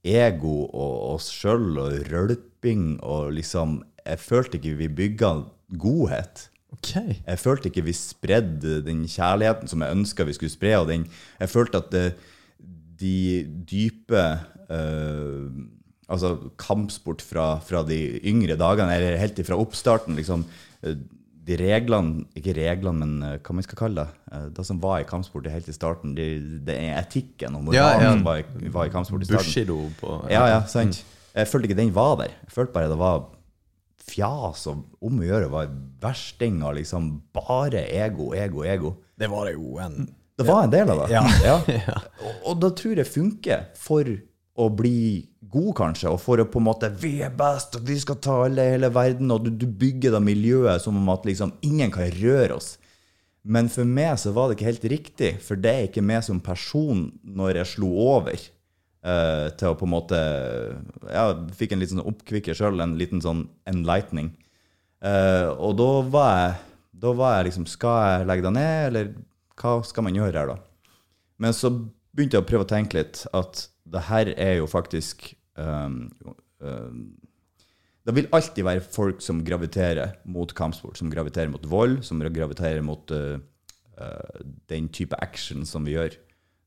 ego 0.06 0.63
og 0.68 0.94
oss 1.15 1.29
sjøl 1.34 1.77
og 1.82 2.12
rølping 2.12 3.00
og 3.03 3.34
liksom 3.36 3.84
Jeg 4.06 4.20
følte 4.20 4.58
ikke 4.58 4.77
vi 4.79 4.88
bygga 4.88 5.29
godhet. 5.77 6.48
Ok. 6.74 6.96
Jeg 6.96 7.39
følte 7.39 7.70
ikke 7.70 7.86
vi 7.86 7.94
spredde 7.94 8.79
den 8.86 9.03
kjærligheten 9.10 9.70
som 9.70 9.84
jeg 9.84 9.98
ønska 9.98 10.25
vi 10.25 10.34
skulle 10.34 10.53
spre. 10.53 10.77
Og 10.79 10.88
den, 10.89 11.06
jeg 11.39 11.51
følte 11.51 11.82
at 11.84 11.91
det, 11.94 12.06
de 13.00 13.46
dype 13.70 14.24
eh, 14.70 15.51
Altså 16.10 16.50
kampsport 16.58 17.22
fra, 17.22 17.60
fra 17.62 17.84
de 17.86 18.18
yngre 18.25 18.56
dagene, 18.58 18.96
eller 18.96 19.20
helt 19.22 19.38
fra 19.46 19.60
oppstarten, 19.62 20.15
liksom 20.18 20.41
eh, 20.82 20.96
De 21.50 21.56
reglene 21.58 22.25
Ikke 22.38 22.53
reglene, 22.53 23.00
men 23.01 23.24
eh, 23.25 23.38
hva 23.41 23.56
man 23.58 23.65
skal 23.65 23.79
kalle 23.79 24.03
det. 24.06 24.20
eh, 24.38 24.44
Det 24.53 24.65
som 24.68 24.79
var 24.84 25.00
i 25.01 25.08
kampsport 25.10 25.48
helt 25.50 25.68
i 25.72 25.74
starten. 25.75 26.13
Det, 26.18 26.27
det 26.68 26.75
er 26.77 27.00
etikken 27.01 27.56
og 27.58 27.63
moralen 27.68 27.79
Ja, 28.03 28.06
ja. 28.06 28.13
som 28.13 28.24
var 28.27 28.44
i, 28.44 28.70
var 28.75 28.86
i 28.89 28.94
kampsport 28.94 29.25
i 29.25 29.29
starten. 29.32 29.50
Bushido 29.50 29.79
på 30.00 30.20
Ja, 30.29 30.46
ja, 30.53 30.62
sant. 30.70 31.01
Jeg 31.36 31.48
følte 31.50 31.70
ikke 31.70 31.79
den 31.82 31.94
var 31.96 32.15
der. 32.22 32.32
Jeg 32.46 32.53
følte 32.56 32.74
bare 32.77 32.89
det 32.94 32.98
var 33.01 33.25
fjas 34.10 34.63
og 34.72 34.86
om 35.06 35.20
å 35.22 35.25
gjøre 35.27 35.50
var 35.51 35.68
versting 36.01 36.62
av 36.65 36.74
liksom 36.79 37.12
bare 37.36 37.84
ego, 37.94 38.32
ego, 38.38 38.63
ego. 38.65 38.94
Det 39.20 39.27
var 39.29 39.50
det 39.50 39.58
jo 39.58 39.77
en 39.84 40.08
Det 40.39 40.46
var 40.48 40.63
en 40.63 40.72
del 40.72 40.89
av 40.94 41.01
det. 41.03 41.10
Ja. 41.12 41.58
Og, 42.24 42.34
og 42.48 42.60
da 42.62 42.70
tror 42.75 42.96
jeg 43.01 43.08
funker 43.12 43.65
for 43.75 44.08
å 44.60 44.68
bli 44.75 45.24
god, 45.50 45.72
kanskje, 45.78 46.12
og 46.12 46.20
for 46.22 46.42
å 46.42 46.46
på 46.51 46.60
en 46.62 46.68
måte 46.68 46.89
Vi 47.01 47.20
er 47.25 47.32
best, 47.34 47.78
og 47.80 47.88
vi 47.88 47.96
skal 48.01 48.20
ta 48.22 48.36
alle 48.46 48.68
hele 48.74 48.92
verden, 48.94 49.32
og 49.34 49.48
du, 49.48 49.50
du 49.56 49.66
bygger 49.66 50.13
da 50.13 50.22
miljøet 50.22 50.84
som 50.84 50.98
om 51.00 51.10
at 51.13 51.25
liksom 51.25 51.56
ingen 51.66 51.92
kan 51.94 52.12
røre 52.20 52.60
oss. 52.60 52.75
Men 53.44 53.70
for 53.72 53.88
meg 53.88 54.18
så 54.20 54.34
var 54.36 54.50
det 54.50 54.58
ikke 54.58 54.70
helt 54.70 54.88
riktig, 54.92 55.32
for 55.42 55.60
det 55.60 55.72
er 55.72 55.88
ikke 55.88 56.04
meg 56.06 56.25
som 56.28 56.42
person 56.44 57.08
når 57.24 57.62
jeg 57.62 57.74
slo 57.75 57.92
over. 58.12 58.39
uh, 59.00 59.48
til 59.56 59.72
å 59.72 59.78
på 59.80 59.88
en 59.88 59.94
måte 59.94 60.18
Ja, 61.08 61.32
fikk 61.56 61.72
en 61.72 61.80
liten 61.80 61.98
sånn 61.98 62.10
oppkvikker 62.12 62.58
sjøl, 62.58 62.82
en 62.84 62.98
liten 63.00 63.24
sånn 63.24 63.46
enlightening. 63.70 64.34
Uh, 65.00 65.56
og 65.56 65.78
da 65.80 65.92
var 66.12 66.34
jeg 66.36 66.56
Da 67.00 67.13
var 67.16 67.38
jeg 67.38 67.46
liksom 67.48 67.66
Skal 67.72 68.01
jeg 68.04 68.25
legge 68.28 68.44
det 68.44 68.51
ned, 68.58 68.80
eller 68.89 69.13
hva 69.60 69.78
skal 69.88 70.04
man 70.04 70.16
gjøre 70.16 70.36
her, 70.36 70.51
da? 70.51 70.58
Men 71.39 71.56
så 71.56 71.72
begynte 72.16 72.36
jeg 72.36 72.44
å 72.44 72.48
prøve 72.50 72.66
å 72.66 72.70
tenke 72.70 73.00
litt 73.00 73.22
at 73.36 73.66
det 73.93 74.05
her 74.10 74.34
er 74.38 74.55
jo 74.60 74.67
faktisk 74.69 75.31
um, 75.58 76.10
um, 76.60 77.01
Det 78.05 78.15
vil 78.15 78.29
alltid 78.34 78.65
være 78.65 78.86
folk 78.86 79.22
som 79.22 79.43
graviterer 79.46 80.15
mot 80.25 80.53
kampsport, 80.55 80.98
som 80.98 81.12
graviterer 81.12 81.51
mot 81.51 81.65
vold, 81.69 82.00
som 82.03 82.22
graviterer 82.22 82.81
mot 82.81 83.12
uh, 83.12 83.38
uh, 84.00 84.39
den 84.72 84.88
type 84.89 85.15
action 85.22 85.65
som 85.65 85.86
vi 85.86 85.93
gjør, 85.98 86.15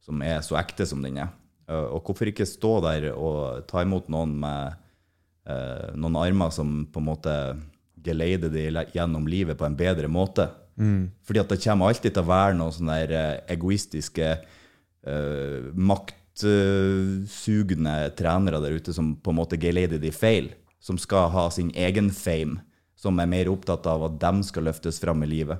som 0.05 0.23
er 0.23 0.43
så 0.45 0.59
ekte 0.61 0.87
som 0.87 1.02
den 1.02 1.19
er. 1.19 1.33
Uh, 1.67 1.97
og 1.97 2.07
hvorfor 2.07 2.31
ikke 2.31 2.47
stå 2.47 2.76
der 2.85 3.11
og 3.14 3.67
ta 3.71 3.83
imot 3.83 4.11
noen 4.12 4.38
med 4.43 4.79
noen 5.99 6.14
armer 6.21 6.52
som 6.55 6.85
på 6.87 7.00
en 7.00 7.07
måte 7.09 7.33
geleider 7.99 8.52
de 8.52 8.69
gjennom 8.95 9.25
livet 9.26 9.59
på 9.59 9.67
en 9.67 9.75
bedre 9.75 10.07
måte? 10.07 10.47
Fordi 11.26 11.41
at 11.43 11.50
det 11.50 11.61
kommer 11.64 11.91
alltid 11.91 12.14
til 12.14 12.23
å 12.23 12.29
være 12.29 12.55
noen 12.57 12.75
sånne 12.76 12.99
egoistiske, 13.50 14.29
uh, 15.09 15.73
maktsugne 16.33 18.11
trenere 18.17 18.61
der 18.61 18.73
ute 18.73 18.93
som 18.93 19.17
på 19.17 19.31
en 19.31 19.37
måte 19.37 19.57
geleider 19.57 19.99
de 19.99 20.11
feil, 20.11 20.55
som 20.81 20.99
skal 20.99 21.31
ha 21.31 21.51
sin 21.51 21.71
egen 21.75 22.11
fame, 22.11 22.61
som 22.97 23.19
er 23.19 23.27
mer 23.27 23.49
opptatt 23.49 23.87
av 23.87 24.05
at 24.05 24.21
dem 24.21 24.43
skal 24.43 24.65
løftes 24.65 25.01
fram 25.01 25.23
i 25.23 25.27
livet. 25.27 25.59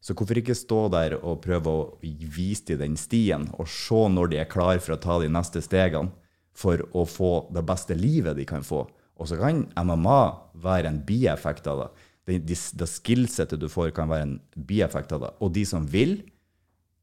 Så 0.00 0.14
hvorfor 0.14 0.38
ikke 0.38 0.54
stå 0.54 0.88
der 0.88 1.16
og 1.18 1.42
prøve 1.42 1.68
å 1.68 1.98
vise 2.00 2.76
dem 2.76 2.78
den 2.78 2.96
stien, 2.96 3.48
og 3.58 3.66
se 3.68 4.08
når 4.08 4.28
de 4.28 4.38
er 4.38 4.48
klar 4.48 4.78
for 4.78 4.94
å 4.94 5.00
ta 5.00 5.18
de 5.20 5.28
neste 5.28 5.60
stegene 5.60 6.12
for 6.54 6.80
å 6.94 7.04
få 7.04 7.48
det 7.52 7.64
beste 7.66 7.94
livet 7.94 8.36
de 8.36 8.44
kan 8.46 8.62
få. 8.62 8.86
Og 9.18 9.28
så 9.28 9.36
kan 9.36 9.66
MMA 9.76 10.20
være 10.54 10.88
en 10.88 11.02
bieffekt 11.04 11.66
av 11.66 11.78
det. 11.80 11.88
det, 12.26 12.38
de, 12.46 12.54
det 12.54 12.88
skillsettet 12.88 13.60
du 13.60 13.68
får, 13.68 13.90
kan 13.90 14.08
være 14.08 14.22
en 14.22 14.40
bieffekt 14.54 15.12
av 15.12 15.20
det. 15.20 15.34
Og 15.40 15.52
de 15.52 15.64
som 15.66 15.84
vil, 15.84 16.22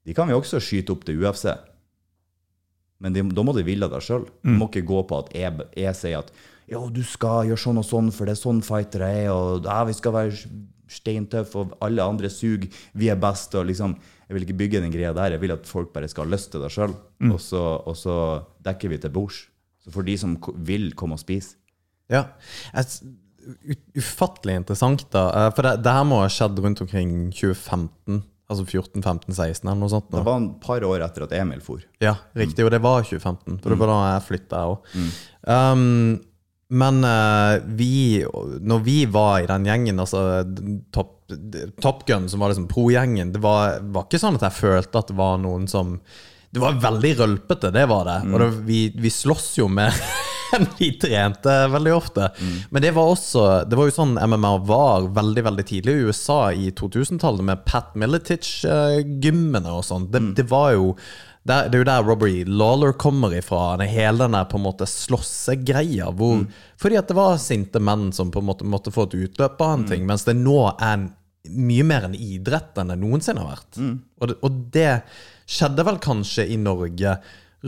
de 0.05 0.13
kan 0.13 0.27
vi 0.27 0.33
også 0.33 0.61
skyte 0.61 0.93
opp 0.93 1.05
til 1.05 1.21
UFC. 1.21 1.51
Men 2.99 3.13
de, 3.13 3.21
da 3.35 3.43
må 3.43 3.53
de 3.55 3.63
ville 3.63 3.87
deg 3.89 4.01
sjøl. 4.01 4.27
Du 4.43 4.51
må 4.59 4.67
ikke 4.69 4.85
gå 4.87 5.01
på 5.09 5.17
at 5.23 5.33
jeg, 5.35 5.51
jeg 5.75 5.95
sier 5.95 6.19
at 6.19 6.31
ja, 6.69 6.79
du 6.89 7.01
skal 7.03 7.45
gjøre 7.49 7.59
sånn 7.59 7.77
og 7.81 7.85
sånn, 7.85 8.11
for 8.15 8.25
det 8.25 8.37
er 8.37 8.39
sånn 8.39 8.61
fightere 8.63 9.09
er, 9.25 9.31
og 9.33 9.65
ja, 9.67 9.81
vi 9.83 9.93
skal 9.97 10.13
være 10.15 10.37
steintøffe, 10.93 11.55
og 11.59 11.73
alle 11.83 12.03
andre 12.05 12.29
suger, 12.29 12.69
vi 12.93 13.09
er 13.09 13.15
best, 13.19 13.55
og 13.55 13.65
liksom 13.67 13.95
Jeg 14.29 14.35
vil 14.37 14.43
ikke 14.47 14.57
bygge 14.57 14.79
den 14.81 14.91
greia 14.93 15.11
der. 15.13 15.31
Jeg 15.35 15.41
vil 15.41 15.51
at 15.51 15.65
folk 15.67 15.91
bare 15.93 16.07
skal 16.07 16.23
ha 16.25 16.31
lyst 16.31 16.49
til 16.51 16.61
det 16.63 16.71
sjøl, 16.71 16.93
og, 17.29 17.39
så- 17.43 17.81
og 17.85 17.95
så 17.95 18.13
dekker 18.63 18.89
vi 18.89 18.97
til 18.97 19.11
bords. 19.11 19.47
Så 19.83 19.91
for 19.91 20.01
de 20.01 20.15
som 20.17 20.37
vil 20.57 20.93
komme 20.95 21.13
og 21.13 21.19
spise. 21.19 21.55
Ja. 22.09 22.23
Ufattelig 23.97 24.55
interessant, 24.61 25.03
da. 25.11 25.25
Eh, 25.29 25.49
For 25.53 25.61
det, 25.67 25.83
det 25.83 25.91
her 25.93 26.05
må 26.07 26.21
ha 26.21 26.29
skjedd 26.31 26.59
rundt 26.63 26.81
omkring 26.81 27.31
2015. 27.35 28.23
Altså 28.53 28.65
14, 28.67 29.01
15, 29.01 29.33
16 29.33 29.67
eller 29.67 29.79
noe 29.81 29.91
sånt. 29.91 30.11
Det 30.13 30.25
var 30.25 30.41
en 30.41 30.51
par 30.63 30.85
år 30.87 31.05
etter 31.05 31.25
at 31.25 31.33
Emil 31.37 31.63
for. 31.65 31.83
Ja, 32.03 32.15
riktig. 32.37 32.65
Og 32.65 32.71
det 32.73 32.81
var 32.83 33.01
2015. 33.05 33.57
For 33.63 33.73
det 33.73 33.79
var 33.81 33.91
da 33.91 33.97
jeg 34.13 34.27
flytta, 34.29 34.61
òg. 34.73 34.93
Um, 35.43 36.21
men 36.73 37.03
uh, 37.05 37.61
vi, 37.77 38.23
når 38.61 38.85
vi 38.85 38.97
var 39.11 39.43
i 39.43 39.49
den 39.49 39.67
gjengen, 39.67 39.99
altså 40.01 40.41
Top, 40.95 41.19
Top 41.83 42.05
Gun, 42.07 42.29
som 42.31 42.41
var 42.41 42.53
liksom 42.53 42.69
pro-gjengen, 42.71 43.33
det 43.35 43.41
var, 43.43 43.81
var 43.93 44.07
ikke 44.07 44.21
sånn 44.21 44.39
at 44.39 44.47
jeg 44.47 44.57
følte 44.61 45.03
at 45.03 45.11
det 45.11 45.17
var 45.19 45.41
noen 45.43 45.67
som 45.69 45.97
Det 46.53 46.61
var 46.61 46.79
veldig 46.81 47.13
rølpete, 47.19 47.73
det 47.73 47.85
var 47.89 48.07
det. 48.09 48.19
Og 48.31 48.41
det, 48.41 48.49
vi, 48.69 48.85
vi 48.95 49.13
slåss 49.13 49.57
jo 49.61 49.69
med 49.69 49.93
enn 50.57 50.69
vi 50.77 50.91
trente 51.01 51.57
veldig 51.73 51.93
ofte. 51.95 52.29
Men 52.69 52.85
det 52.85 52.93
var 52.95 53.11
også 53.13 53.43
Det 53.69 53.77
var 53.79 53.89
jo 53.89 53.95
sånn 53.95 54.15
MMA 54.19 54.53
var 54.67 55.09
veldig 55.15 55.43
veldig 55.49 55.67
tidlig 55.69 55.93
i 55.93 56.07
USA 56.07 56.39
i 56.51 56.71
2000-tallet, 56.71 57.45
med 57.49 57.65
Pat 57.67 57.93
Militich-gymmene 57.99 59.73
og 59.73 59.85
sånn. 59.87 60.09
Det, 60.13 60.23
det 60.39 60.49
var 60.51 60.73
jo 60.77 60.93
der, 61.43 61.67
det 61.67 61.75
er 61.75 61.81
jo 61.81 61.87
der 61.89 62.05
Robbery 62.07 62.43
Lawler 62.47 62.93
kommer 62.95 63.33
ifra. 63.35 63.75
Hele 63.83 64.23
den 64.23 64.37
på 64.47 64.59
en 64.59 64.63
måte 64.63 64.87
slåssegreia. 64.87 66.07
Mm. 66.11 66.45
Fordi 66.79 66.99
at 66.99 67.11
det 67.11 67.17
var 67.17 67.35
sinte 67.41 67.81
menn 67.83 68.11
som 68.15 68.31
på 68.31 68.39
en 68.39 68.47
måte 68.47 68.67
måtte 68.67 68.93
få 68.95 69.09
et 69.09 69.17
utløp 69.25 69.61
av 69.61 69.75
en 69.75 69.85
ting, 69.89 70.07
mens 70.07 70.23
det 70.27 70.37
nå 70.39 70.57
er 70.71 70.93
en, 70.93 71.09
mye 71.43 71.83
mer 71.83 72.07
en 72.07 72.15
idrett 72.15 72.77
enn 72.79 72.93
det 72.93 72.99
noensinne 73.01 73.43
har 73.43 73.57
vært. 73.57 73.79
Og, 74.21 74.29
det, 74.29 74.37
og 74.39 74.61
det 74.71 74.91
skjedde 75.49 75.83
vel 75.83 75.99
kanskje 76.03 76.47
i 76.47 76.59
Norge 76.61 77.17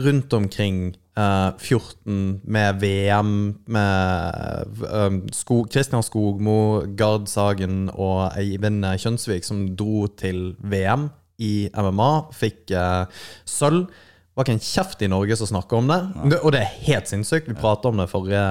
rundt 0.06 0.32
omkring 0.36 0.96
14 1.16 2.40
med 2.44 2.80
VM 2.82 3.30
med 3.72 4.82
um, 4.84 5.22
sko, 5.32 5.62
Christian 5.72 6.04
Skogmo, 6.04 6.84
Gard 6.98 7.30
Sagen 7.32 7.86
og 7.94 8.36
Eivind 8.36 8.84
Kjønsvik 9.00 9.46
som 9.48 9.62
dro 9.78 10.04
til 10.12 10.50
VM 10.60 11.08
i 11.40 11.68
MMA, 11.72 12.10
fikk 12.36 12.74
uh, 12.76 13.24
sølv. 13.48 13.86
Det 13.88 14.42
var 14.42 14.44
ikke 14.44 14.56
en 14.58 14.66
kjeft 14.68 15.02
i 15.02 15.08
Norge 15.08 15.36
som 15.40 15.48
snakka 15.48 15.78
om 15.78 15.86
det. 15.88 16.00
det. 16.28 16.38
Og 16.44 16.52
det 16.52 16.60
er 16.60 16.74
helt 16.90 17.08
sinnssykt. 17.08 17.46
Vi 17.48 17.56
prata 17.56 17.88
om 17.88 18.02
det 18.02 18.10
forrige 18.10 18.42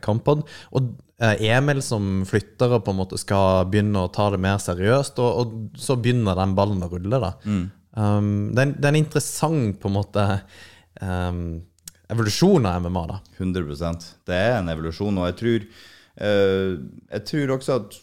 kampod. 0.00 0.46
Og 0.72 0.86
eh, 1.20 1.42
Emil 1.50 1.82
som 1.84 2.22
flytter 2.24 2.72
og 2.72 2.86
på 2.86 2.94
en 2.94 3.00
måte 3.02 3.18
skal 3.20 3.66
begynne 3.68 4.06
å 4.06 4.08
ta 4.08 4.30
det 4.32 4.40
mer 4.40 4.56
seriøst, 4.64 5.20
og, 5.20 5.42
og 5.42 5.76
så 5.76 5.98
begynner 6.00 6.40
den 6.40 6.56
ballen 6.56 6.80
å 6.80 6.88
rulle. 6.88 7.20
da. 7.20 7.34
Um, 7.44 8.30
det, 8.56 8.64
er, 8.64 8.72
det 8.78 8.88
er 8.88 8.94
en 8.94 9.02
interessant 9.02 9.76
på 9.82 9.92
en 9.92 9.96
måte 9.98 10.24
um, 11.04 11.44
evolusjon 12.12 12.66
av 12.66 12.82
MMA. 12.82 13.06
da. 13.06 13.20
100 13.36 13.92
Det 14.26 14.34
er 14.34 14.58
en 14.58 14.68
evolusjon, 14.68 15.18
og 15.18 15.30
jeg 15.30 15.38
tror, 15.42 15.68
eh, 16.16 16.74
jeg 17.12 17.24
tror 17.30 17.56
også 17.56 17.80
at 17.80 18.00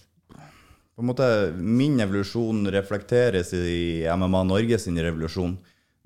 på 0.93 1.01
en 1.01 1.09
måte, 1.09 1.27
min 1.57 1.97
evolusjon 2.03 2.67
reflekteres 2.69 3.53
i 3.57 4.05
MMA 4.05 4.43
Norge 4.45 4.77
sin 4.77 4.99
revolusjon. 5.01 5.55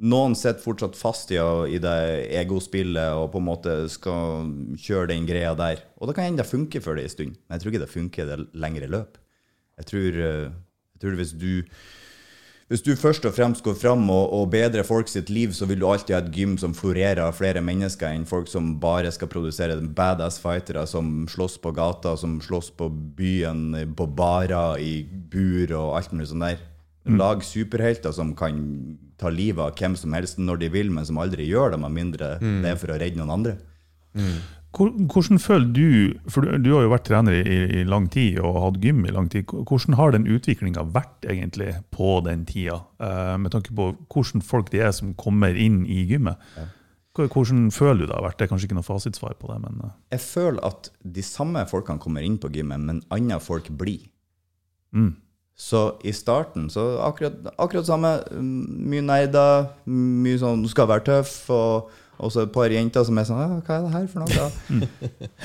Noen 0.07 0.35
sitter 0.37 0.61
fortsatt 0.61 0.95
fast 0.95 1.31
i, 1.33 1.39
i 1.73 1.79
det 1.81 1.97
egospillet 2.37 3.17
og 3.17 3.31
på 3.33 3.41
en 3.41 3.47
måte 3.49 3.73
skal 3.91 4.47
kjøre 4.77 5.09
den 5.11 5.25
greia 5.27 5.55
der. 5.57 5.81
Og 5.97 6.07
det 6.07 6.15
kan 6.15 6.29
hende 6.29 6.43
det 6.43 6.51
funker 6.51 6.83
for 6.85 6.95
det 6.95 7.07
en 7.07 7.15
stund, 7.15 7.35
men 7.35 7.57
jeg 7.57 7.63
tror 7.63 7.73
ikke 7.73 7.83
det 7.83 7.95
funker 7.95 8.23
i 8.23 8.29
det 8.29 8.47
lengre 8.55 8.87
løp. 8.93 9.17
Jeg 9.81 9.89
tror, 9.91 10.21
eh, 10.29 10.47
jeg 10.95 11.03
tror 11.03 11.19
hvis 11.19 11.35
du 11.35 11.51
hvis 12.67 12.81
du 12.83 12.89
først 12.99 13.23
og 13.25 13.31
fremst 13.31 13.63
går 13.63 13.77
fram 13.79 14.09
og, 14.11 14.25
og 14.35 14.49
bedrer 14.51 14.83
folk 14.83 15.07
sitt 15.07 15.29
liv, 15.31 15.53
så 15.55 15.65
vil 15.69 15.79
du 15.79 15.85
alltid 15.87 16.15
ha 16.17 16.21
et 16.25 16.33
gym 16.35 16.57
som 16.59 16.73
florerer 16.75 17.21
av 17.23 17.37
flere 17.37 17.61
mennesker 17.63 18.11
enn 18.11 18.25
folk 18.27 18.49
som 18.51 18.73
bare 18.83 19.11
skal 19.15 19.29
produsere 19.31 19.77
badass 19.95 20.39
fightere 20.43 20.83
som 20.87 21.25
slåss 21.31 21.55
på 21.63 21.71
gata, 21.77 22.17
som 22.19 22.41
slåss 22.43 22.73
på 22.75 22.89
byen, 22.91 23.93
på 23.95 24.07
barer, 24.17 24.81
i 24.83 24.97
bur 25.07 25.71
og 25.79 25.95
alt 26.01 26.11
mulig 26.11 26.27
sånt 26.33 26.43
der. 26.49 26.59
Lag 27.07 27.39
superhelter 27.47 28.11
som 28.11 28.33
kan 28.35 28.57
ta 29.17 29.29
livet 29.31 29.63
av 29.63 29.71
hvem 29.79 29.95
som 29.95 30.11
helst 30.11 30.37
når 30.37 30.59
de 30.59 30.67
vil, 30.73 30.91
men 30.91 31.05
som 31.07 31.17
aldri 31.23 31.47
gjør 31.47 31.71
det, 31.71 31.79
med 31.79 31.91
mindre 31.95 32.33
det 32.65 32.73
er 32.73 32.75
for 32.75 32.91
å 32.91 32.99
redde 32.99 33.15
noen 33.21 33.31
andre. 33.37 33.53
Hvor- 34.17 34.56
Hvordan 34.77 35.39
føler 35.41 35.67
du 35.73 35.87
For 36.29 36.45
du, 36.45 36.57
du 36.61 36.69
har 36.75 36.85
jo 36.85 36.91
vært 36.91 37.07
trener 37.09 37.37
i, 37.39 37.57
i 37.81 37.83
lang 37.87 38.07
tid 38.13 38.39
og 38.43 38.59
hatt 38.61 38.79
gym 38.83 39.05
i 39.07 39.13
lang 39.13 39.29
tid. 39.33 39.49
Hvordan 39.49 39.97
har 39.97 40.13
den 40.13 40.27
utviklinga 40.29 40.85
vært 40.93 41.25
egentlig 41.25 41.73
på 41.95 42.19
den 42.25 42.45
tida? 42.49 42.79
Eh, 43.01 43.35
med 43.41 43.53
tanke 43.55 43.73
på 43.75 43.91
hvordan 44.13 44.45
folk 44.45 44.71
det 44.73 44.83
er 44.85 44.93
som 44.95 45.15
kommer 45.17 45.57
inn 45.57 45.83
i 45.85 46.03
gymmet. 46.09 46.37
Hvordan 47.17 47.71
føler 47.73 48.03
du 48.03 48.09
det 48.11 48.15
har 48.15 48.25
vært? 48.27 48.37
Det 48.37 48.45
er 48.45 48.51
kanskje 48.51 48.69
ikke 48.69 48.77
noe 48.77 48.85
fasitsvar 48.85 49.37
på 49.41 49.49
det, 49.49 49.61
men 49.63 49.79
eh, 49.87 49.95
Jeg 50.13 50.21
føler 50.27 50.61
at 50.67 50.91
de 51.01 51.23
samme 51.25 51.63
folkene 51.69 52.01
kommer 52.03 52.25
inn 52.25 52.37
på 52.37 52.51
gymmet, 52.53 52.83
men 52.85 53.01
andre 53.09 53.39
folk 53.41 53.71
blir. 53.73 54.05
Så 55.57 55.79
i 56.05 56.13
starten 56.13 56.67
så 56.69 56.99
akkurat, 57.01 57.47
akkurat 57.57 57.87
samme. 57.87 58.11
mm, 58.29 58.83
Mye 58.91 59.01
nerder, 59.01 59.71
mye 59.89 60.37
sånn 60.37 60.61
du 60.61 60.69
skal 60.69 60.89
være 60.91 61.07
tøff, 61.09 61.33
og 61.49 61.89
og 62.17 62.31
så 62.33 62.43
et 62.47 62.51
par 62.55 62.71
jenter 62.73 63.03
som 63.05 63.17
er 63.21 63.25
sånn 63.29 63.39
«Ah, 63.43 63.55
Hva 63.61 63.75
er 63.77 63.83
det 63.85 63.93
her 63.93 64.07
for 64.09 64.23
noe? 64.23 64.33
da?» 64.33 64.47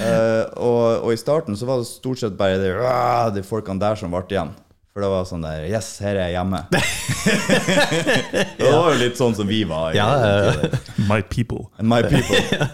Eh, 0.00 0.44
og, 0.56 1.04
og 1.04 1.12
i 1.12 1.18
starten 1.20 1.56
så 1.58 1.68
var 1.68 1.82
det 1.82 1.88
stort 1.90 2.22
sett 2.22 2.36
bare 2.38 2.56
de, 2.62 2.70
«Ah», 2.88 3.28
de 3.34 3.42
folkene 3.44 3.80
der 3.82 3.98
som 4.00 4.12
ble 4.14 4.22
igjen. 4.32 4.54
For 4.92 5.00
det 5.04 5.08
var 5.08 5.22
sånn 5.24 5.44
der 5.44 5.62
Yes, 5.70 5.86
her 6.04 6.18
er 6.20 6.26
jeg 6.28 6.36
hjemme. 6.36 6.58
det 8.58 8.68
var 8.72 8.90
jo 8.92 8.98
litt 9.00 9.16
sånn 9.20 9.36
som 9.36 9.48
vi 9.48 9.62
var. 9.68 9.92
i 9.94 9.96
Ja, 9.96 10.08
den 10.60 11.06
my 11.08 11.20
people. 11.22 11.66
My 11.80 12.02
people. 12.10 12.68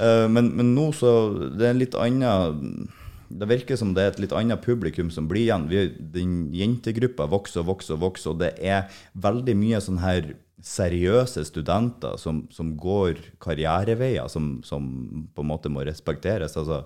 uh, 0.00 0.26
men, 0.28 0.50
men 0.58 0.74
nå 0.76 0.90
så 0.96 1.12
Det 1.56 1.64
er 1.64 1.72
en 1.72 1.80
litt 1.80 1.96
annen 1.96 2.88
Det 3.32 3.48
virker 3.48 3.78
som 3.80 3.94
det 3.96 4.04
er 4.04 4.12
et 4.12 4.20
litt 4.26 4.34
annet 4.36 4.60
publikum 4.64 5.08
som 5.14 5.28
blir 5.30 5.46
igjen. 5.46 5.64
Vi, 5.72 5.86
den 6.14 6.34
jentegruppa 6.54 7.26
vokser 7.32 7.64
og 7.64 7.70
vokser, 7.72 7.96
og 7.96 8.04
vokser, 8.10 8.34
og 8.34 8.42
det 8.44 8.52
er 8.60 8.84
veldig 9.24 9.56
mye 9.58 9.80
sånn 9.82 10.02
her 10.04 10.34
seriøse 10.64 11.44
studenter 11.44 12.16
som, 12.20 12.44
som 12.52 12.72
går 12.80 13.20
karriereveier 13.42 14.30
som, 14.32 14.58
som 14.64 14.86
på 15.34 15.44
en 15.44 15.50
måte 15.50 15.72
må 15.72 15.84
respekteres. 15.84 16.56
Altså 16.56 16.82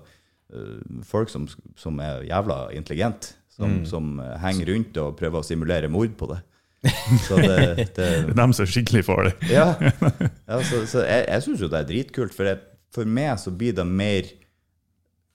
eh, 0.51 0.79
folk 1.07 1.31
som, 1.31 1.47
som 1.79 1.99
er 2.03 2.25
jævla 2.27 2.65
intelligente, 2.75 3.37
som, 3.55 3.81
som 3.87 4.17
eh, 4.23 4.35
henger 4.43 4.73
rundt 4.73 4.99
og 4.99 5.15
prøver 5.19 5.39
å 5.39 5.47
simulere 5.47 5.91
mord 5.91 6.11
på 6.19 6.31
det. 6.33 6.41
Så 7.27 7.39
det, 7.39 7.55
det 7.75 7.87
Det 7.95 8.05
er 8.07 8.35
dem 8.35 8.53
som 8.55 8.67
skikkelig 8.67 9.05
farlige. 9.07 9.47
ja, 9.51 9.73
ja 10.49 10.59
så, 10.63 10.85
så 10.87 11.01
jeg, 11.03 11.25
jeg 11.27 11.43
syns 11.43 11.63
jo 11.63 11.71
det 11.71 11.81
er 11.81 11.89
dritkult, 11.89 12.35
for, 12.35 12.47
jeg, 12.47 12.61
for 12.95 13.07
meg 13.07 13.33
så 13.39 13.51
blir 13.51 13.75
det 13.75 13.87
mer 13.87 14.29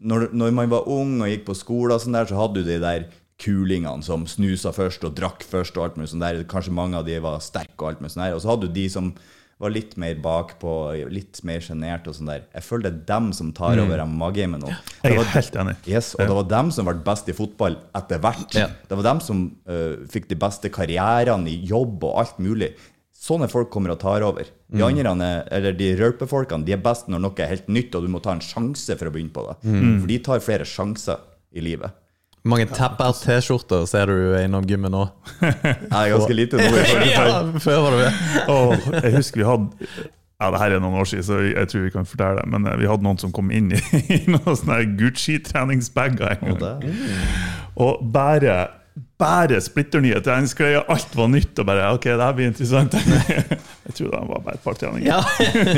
når, 0.05 0.31
når 0.37 0.55
man 0.57 0.73
var 0.73 0.89
ung 0.91 1.19
og 1.23 1.31
gikk 1.31 1.45
på 1.49 1.57
skole, 1.57 1.97
og 1.97 2.03
sånn 2.03 2.17
der, 2.17 2.29
så 2.29 2.39
hadde 2.39 2.61
du 2.61 2.69
de 2.69 2.81
der 2.83 3.07
kulingene 3.43 4.03
som 4.07 4.27
snusa 4.31 4.71
først 4.75 5.05
og 5.05 5.15
drakk 5.19 5.43
først. 5.45 5.77
og 5.77 5.85
alt 5.89 5.97
mulig 5.99 6.11
sånn 6.13 6.21
der. 6.23 6.45
Kanskje 6.49 6.73
mange 6.75 6.97
av 7.01 7.07
de 7.07 7.19
var 7.21 7.41
sterke, 7.41 7.75
og 7.81 7.89
alt 7.89 8.01
mulig 8.05 8.13
sånn 8.15 8.27
der. 8.29 8.35
Og 8.37 8.43
så 8.45 8.53
hadde 8.53 8.69
du 8.69 8.75
de 8.77 8.89
som 8.93 9.15
var 9.63 9.71
litt 9.71 9.93
mer 9.97 10.17
bakpå, 10.19 10.71
litt 11.15 11.39
mer 11.47 11.61
sjenerte 11.63 12.11
og 12.11 12.17
sånn 12.17 12.27
der. 12.31 12.43
Jeg 12.53 12.63
føler 12.67 12.91
det 12.91 12.93
er 13.05 13.05
dem 13.13 13.29
som 13.33 13.53
tar 13.55 13.77
over 13.79 14.03
MMA-gamet 14.05 14.61
nå. 14.61 14.73
Det 15.03 15.13
Jeg 15.13 15.21
er 15.21 15.31
helt 15.35 15.57
enig. 15.63 15.75
Yes, 15.87 16.15
og 16.15 16.21
det 16.27 16.35
var 16.41 16.49
dem 16.51 16.71
som 16.75 16.85
ble 16.91 16.95
best 17.07 17.29
i 17.31 17.33
fotball 17.39 17.77
etter 17.95 18.19
hvert. 18.19 18.55
Ja. 18.59 18.67
Det 18.89 18.97
var 18.99 19.07
dem 19.07 19.21
som 19.21 19.45
uh, 19.71 19.95
fikk 20.11 20.27
de 20.29 20.35
beste 20.43 20.69
karrierene 20.75 21.49
i 21.49 21.61
jobb 21.71 22.03
og 22.05 22.19
alt 22.25 22.39
mulig. 22.43 22.73
Sånne 23.25 23.49
folk 23.49 23.71
kommer 23.73 23.95
og 23.95 24.01
tar 24.03 24.23
over. 24.27 24.45
De 24.69 24.83
andre, 24.85 25.15
er- 25.25 25.47
eller 25.55 25.73
de 25.73 25.93
rølpefolkene, 25.97 26.65
de 26.67 26.73
er 26.75 26.83
best 26.83 27.07
når 27.09 27.21
noe 27.23 27.39
er 27.41 27.55
helt 27.55 27.69
nytt, 27.69 27.95
og 27.95 28.03
du 28.03 28.09
må 28.09 28.21
ta 28.21 28.33
en 28.35 28.43
sjanse 28.45 28.99
for 28.99 29.07
å 29.09 29.13
begynne 29.15 29.33
på 29.33 29.47
det. 29.49 29.55
For 30.03 30.07
de 30.11 30.19
tar 30.19 30.41
flere 30.45 30.65
sjanser 30.69 31.23
i 31.55 31.61
livet. 31.63 31.95
Mange 32.45 32.67
tap-out-T-skjorter 32.69 33.87
ser 33.89 34.11
du 34.11 34.35
innom 34.37 34.67
gymmet 34.69 34.93
nå? 34.93 35.07
Er 35.49 36.11
ganske 36.13 36.35
lite 36.37 36.59
nå. 36.61 36.83
Ja, 37.09 37.31
før 37.57 37.87
var 37.87 37.97
det 37.97 38.03
det. 38.05 38.43
Og 38.53 38.99
jeg 38.99 39.15
husker 39.17 39.41
vi 39.41 39.47
hadde 39.49 39.89
ja, 40.43 40.51
det 40.51 40.61
her 40.61 40.75
er 40.77 40.83
noen 40.83 40.99
år 40.99 41.07
siden, 41.09 41.25
så 41.25 41.39
jeg 41.47 41.69
tror 41.71 41.85
vi 41.87 41.91
kan 41.95 42.09
fortelle 42.09 42.43
det. 42.43 42.51
Men 42.53 42.67
eh, 42.69 42.77
vi 42.83 42.89
hadde 42.91 43.07
noen 43.07 43.21
som 43.23 43.33
kom 43.33 43.53
inn 43.55 43.71
i, 43.73 43.81
i 44.03 44.19
noen 44.35 44.59
sånne 44.61 44.81
Gucci-treningsbager 44.99 46.35
en 46.35 46.59
gang. 46.61 46.85
Og 47.81 48.03
bare 48.13 48.59
bare 49.21 49.61
splitter 49.63 50.03
nye 50.03 50.19
treningsklær. 50.25 50.85
Alt 50.91 51.15
var 51.17 51.29
nytt. 51.31 51.59
og 51.59 51.67
bare, 51.69 51.87
ok, 51.95 52.09
det 52.11 52.27
her 52.27 52.37
blir 52.37 52.51
interessant. 52.51 52.97
Jeg 53.87 53.97
tror 53.99 54.11
det 54.11 54.21
var 54.29 54.43
bare 54.47 54.57
et 54.57 54.65
par 54.65 54.79
treninger. 54.81 55.07
Ja. 55.07 55.21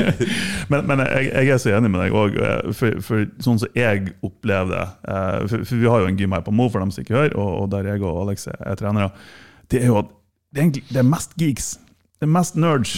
Men, 0.71 0.87
men 0.87 1.01
jeg, 1.03 1.31
jeg 1.31 1.49
er 1.55 1.59
så 1.63 1.73
enig 1.77 1.91
med 1.91 2.01
deg 2.03 2.15
òg. 2.17 2.37
For, 2.75 2.99
for 3.05 3.25
sånn 3.43 3.59
som 3.63 3.77
jeg 3.77 4.13
opplever 4.25 4.71
det 4.73 4.83
eh, 5.11 5.45
for, 5.51 5.65
for 5.69 5.83
Vi 5.83 5.91
har 5.91 6.03
jo 6.03 6.09
en 6.11 6.19
gym 6.19 6.35
her 6.35 6.43
på 6.47 6.55
Mo, 6.55 6.67
for 6.71 6.83
dem 6.83 6.91
som 6.95 7.05
ikke 7.05 7.15
hører, 7.15 7.37
og, 7.39 7.51
og 7.61 7.69
der 7.75 7.87
jeg 7.91 8.03
og 8.03 8.21
Alex 8.25 8.49
er, 8.51 8.59
er 8.67 8.79
trenere. 8.79 9.11
Det 9.71 9.83
er 9.83 9.91
jo 9.91 10.01
at 10.01 10.11
det 10.55 10.61
er, 10.61 10.65
egentlig, 10.65 10.85
det 10.89 11.01
er 11.03 11.09
mest 11.11 11.37
geeks. 11.39 11.69
Det 12.17 12.27
er 12.27 12.33
mest 12.33 12.59
nerds. 12.59 12.97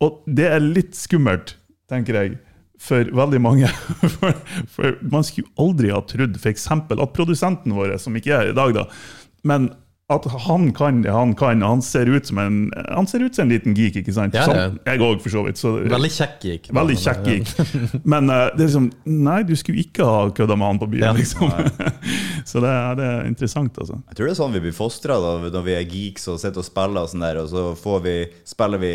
Og 0.00 0.22
det 0.26 0.48
er 0.48 0.64
litt 0.64 0.96
skummelt, 0.98 1.54
tenker 1.92 2.16
jeg, 2.16 2.38
for 2.80 3.12
veldig 3.20 3.40
mange. 3.44 3.68
For, 4.16 4.36
for 4.72 4.96
man 5.12 5.24
skulle 5.26 5.52
aldri 5.60 5.92
ha 5.92 6.00
trodd 6.08 6.38
f.eks. 6.40 6.66
at 6.72 7.12
produsenten 7.16 7.76
vår, 7.76 7.98
som 8.00 8.16
ikke 8.16 8.32
er 8.36 8.52
i 8.52 8.56
dag, 8.56 8.72
da, 8.76 8.86
men 9.46 9.70
at 10.10 10.24
han 10.42 10.72
kan 10.74 11.04
det 11.04 11.12
han 11.14 11.36
kan. 11.38 11.60
Han 11.62 11.78
ser 11.86 12.08
ut 12.10 12.26
som 12.26 12.38
en, 12.42 12.54
han 12.90 13.06
ser 13.06 13.22
ut 13.22 13.36
som 13.36 13.44
en 13.44 13.52
liten 13.52 13.76
geek, 13.78 14.00
ikke 14.00 14.10
sant? 14.16 14.34
Ja, 14.34 14.42
ja. 14.50 14.64
Som 14.72 14.80
jeg 14.88 15.02
òg, 15.06 15.20
for 15.22 15.30
så 15.30 15.44
vidt. 15.46 15.60
Så, 15.60 15.70
Veldig 15.86 16.10
kjekk 16.10 16.40
geek. 16.48 16.66
Veldig 16.74 16.96
kjekk 16.98 17.28
geek. 17.28 17.52
Men 18.10 18.26
uh, 18.26 18.48
det 18.56 18.64
er 18.64 18.72
liksom 18.72 18.88
Nei, 19.06 19.36
du 19.46 19.54
skulle 19.54 19.84
ikke 19.84 20.08
ha 20.08 20.24
kødda 20.34 20.56
med 20.58 20.66
han 20.66 20.80
på 20.82 20.88
byen, 20.90 21.06
Ja. 21.06 21.12
liksom. 21.14 21.54
så 22.50 22.58
det, 22.64 22.72
er- 22.74 22.98
det 22.98 23.06
er 23.06 23.30
interessant, 23.30 23.78
altså. 23.78 24.00
Jeg 24.10 24.18
tror 24.18 24.26
det 24.26 24.34
er 24.34 24.40
sånn 24.42 24.56
vi 24.58 24.64
blir 24.66 24.74
fostra 24.80 25.20
når 25.22 25.62
vi 25.70 25.76
er 25.78 25.86
geeks 25.94 26.26
og 26.34 26.42
sitter 26.42 26.64
og 26.64 26.66
spiller, 26.66 27.06
og 27.06 27.12
sånn 27.14 27.26
der, 27.28 27.40
og 27.44 27.48
så 27.54 27.64
får 27.78 28.02
vi, 28.08 28.16
spiller 28.50 28.82
vi 28.82 28.94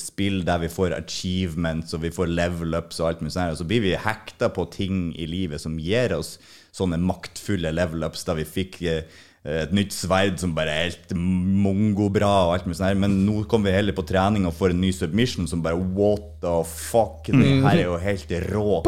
spill 0.00 0.40
der 0.46 0.62
vi 0.62 0.70
får 0.72 0.94
achievements 0.96 1.92
og 1.94 2.00
vi 2.06 2.14
får 2.14 2.30
level 2.30 2.72
ups 2.78 3.02
og 3.02 3.10
alt 3.10 3.20
mulig 3.20 3.34
sånt. 3.34 3.52
og 3.52 3.58
så 3.60 3.66
blir 3.68 3.82
vi 3.84 3.90
hekta 4.00 4.48
på 4.54 4.64
ting 4.72 5.10
i 5.20 5.26
livet 5.28 5.60
som 5.60 5.74
gir 5.78 6.14
oss 6.16 6.38
sånne 6.74 6.96
maktfulle 7.02 7.70
level 7.74 8.02
ups, 8.06 8.24
da 8.26 8.34
vi 8.38 8.46
fikk 8.48 8.80
eh, 8.88 9.02
et 9.44 9.72
nytt 9.76 9.92
sverd 9.92 10.38
som 10.40 10.54
bare 10.56 10.72
er 10.72 10.86
helt 10.86 11.10
mongo-bra 11.14 12.30
og 12.46 12.54
alt 12.54 12.68
med 12.68 12.78
sånn 12.78 12.86
her, 12.88 13.00
men 13.00 13.18
nå 13.26 13.42
kommer 13.50 13.68
vi 13.68 13.76
heller 13.76 13.96
på 13.96 14.06
trening 14.08 14.46
og 14.48 14.54
får 14.56 14.72
en 14.72 14.80
ny 14.80 14.92
submission 14.96 15.48
som 15.50 15.60
bare 15.64 15.76
what 15.76 16.30
the 16.40 16.54
fuck, 16.68 17.28
det 17.28 17.58
her 17.66 17.74
er 17.74 17.84
jo 17.84 17.98
helt 18.00 18.32
rå. 18.48 18.80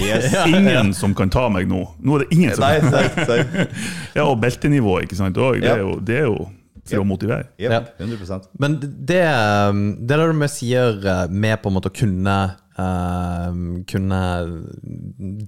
Yes. 0.00 0.32
Ingen 0.46 0.94
som 0.94 1.14
kan 1.18 1.30
ta 1.30 1.48
meg 1.52 1.68
nå. 1.70 1.82
Nå 1.98 2.16
er 2.16 2.24
det 2.24 2.36
ingen 2.36 2.54
som 2.54 2.62
Nei, 2.62 2.78
nei, 2.82 3.04
nei. 3.26 3.66
Ja, 4.18 4.26
og 4.26 4.38
beltenivå, 4.42 5.00
ikke 5.04 5.18
sant. 5.18 5.38
Det, 5.38 5.66
er 5.66 5.82
jo, 5.82 5.96
det 6.02 6.18
er 6.22 6.26
jo 6.28 6.48
for 6.90 7.04
å 7.04 7.06
motivere. 7.06 7.50
Ja. 7.60 7.82
100% 8.00 8.50
Men 8.60 8.78
det, 8.80 8.90
det 9.06 10.10
der 10.10 10.32
du 10.32 10.46
sier 10.50 10.98
eh, 10.98 11.24
med 11.30 11.60
på 11.62 11.70
en 11.70 11.76
måte 11.76 11.90
å 11.92 11.94
kunne 11.94 12.36
uh, 12.80 13.50
Kunne 13.90 14.20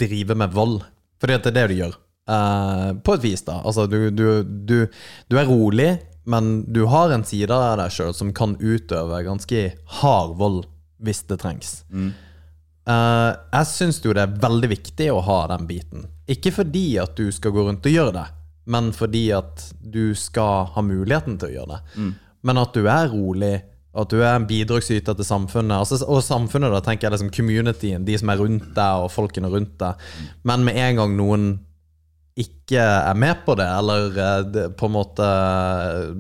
drive 0.03 0.39
med 0.39 0.55
vold. 0.55 0.83
Fordi 1.23 1.39
at 1.39 1.47
det 1.47 1.53
er 1.53 1.61
det 1.61 1.69
du 1.71 1.81
gjør. 1.81 1.99
Eh, 2.31 2.89
på 3.03 3.15
et 3.17 3.25
vis, 3.25 3.43
da. 3.47 3.61
Altså, 3.67 3.87
du, 3.91 4.11
du, 4.15 4.43
du, 4.43 4.77
du 5.29 5.39
er 5.39 5.49
rolig, 5.49 5.91
men 6.25 6.53
du 6.71 6.85
har 6.87 7.11
en 7.11 7.25
side 7.27 7.51
av 7.51 7.81
deg 7.81 7.91
sjøl 7.95 8.13
som 8.15 8.31
kan 8.37 8.55
utøve 8.61 9.25
ganske 9.27 9.65
hard 10.01 10.37
vold 10.39 10.61
hvis 11.03 11.25
det 11.27 11.41
trengs. 11.43 11.81
Eh, 11.93 13.31
jeg 13.57 13.71
syns 13.73 13.99
jo 14.05 14.15
det 14.15 14.23
er 14.23 14.37
veldig 14.45 14.71
viktig 14.77 15.09
å 15.15 15.23
ha 15.27 15.41
den 15.51 15.67
biten. 15.71 16.07
Ikke 16.31 16.53
fordi 16.55 16.97
at 17.03 17.17
du 17.19 17.27
skal 17.35 17.55
gå 17.57 17.67
rundt 17.67 17.89
og 17.91 17.97
gjøre 17.97 18.15
det, 18.21 18.29
men 18.71 18.93
fordi 18.95 19.25
at 19.35 19.67
du 19.83 20.15
skal 20.19 20.71
ha 20.77 20.85
muligheten 20.87 21.41
til 21.43 21.51
å 21.51 21.57
gjøre 21.57 21.75
det. 21.77 22.07
Men 22.47 22.59
at 22.63 22.75
du 22.75 22.87
er 22.91 23.11
rolig, 23.11 23.57
at 23.99 24.09
du 24.15 24.23
er 24.23 24.37
en 24.39 24.47
bidragsyter 24.49 25.19
til 25.19 25.27
samfunnet. 25.27 25.75
Altså, 25.83 25.99
og 26.07 26.23
samfunnet, 26.25 26.71
da 26.73 26.81
tenker 26.87 27.09
jeg 27.09 27.17
liksom 27.17 27.35
communityen, 27.35 28.07
de 28.07 28.15
som 28.19 28.31
er 28.33 28.41
rundt 28.41 28.71
deg, 28.79 29.03
og 29.05 29.11
folkene 29.13 29.51
rundt 29.53 29.75
deg. 29.83 30.07
Men 30.49 30.65
med 30.65 30.79
en 30.81 31.03
gang 31.03 31.19
noen 31.19 31.51
ikke 32.39 32.81
er 32.81 33.17
med 33.19 33.43
på 33.45 33.55
det, 33.61 33.67
eller 33.69 34.15
eh, 34.17 34.69
på 34.73 34.89
en 34.89 34.95
måte 34.95 35.27
eh, 35.27 36.15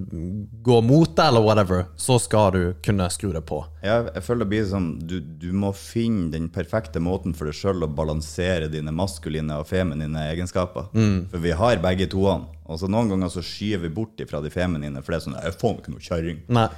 går 0.66 0.83
mot 0.85 1.09
det, 1.16 1.25
eller 1.25 1.44
whatever, 1.44 1.87
så 1.96 2.18
skal 2.20 2.53
du 2.53 2.61
kunne 2.85 3.09
skru 3.14 3.31
det 3.33 3.44
på. 3.48 3.62
Jeg, 3.81 4.11
jeg 4.11 4.27
føler 4.27 4.44
det 4.44 4.51
blir 4.53 4.68
sånn 4.68 4.90
du, 5.09 5.16
du 5.20 5.48
må 5.57 5.72
finne 5.77 6.29
den 6.35 6.51
perfekte 6.53 7.01
måten 7.01 7.33
for 7.37 7.48
deg 7.48 7.57
sjøl 7.57 7.87
å 7.87 7.90
balansere 7.96 8.68
dine 8.72 8.92
maskuline 8.92 9.62
og 9.62 9.68
feminine 9.72 10.29
egenskaper. 10.35 10.92
For 11.33 11.42
vi 11.42 11.57
har 11.57 11.81
begge 11.83 12.11
toene. 12.12 12.51
Og 12.68 12.79
så 12.81 12.88
noen 12.88 13.11
ganger 13.11 13.33
så 13.33 13.42
skyver 13.44 13.87
vi 13.88 13.96
bort 13.96 14.20
ifra 14.22 14.40
de 14.44 14.53
feminine, 14.53 15.01
for 15.03 15.12
det 15.12 15.18
er 15.18 15.25
sånn 15.27 15.40
Jeg 15.40 15.61
får 15.61 15.79
ikke 15.81 15.96
noe 15.96 16.05
kjerring. 16.05 16.42
Nei. 16.53 16.68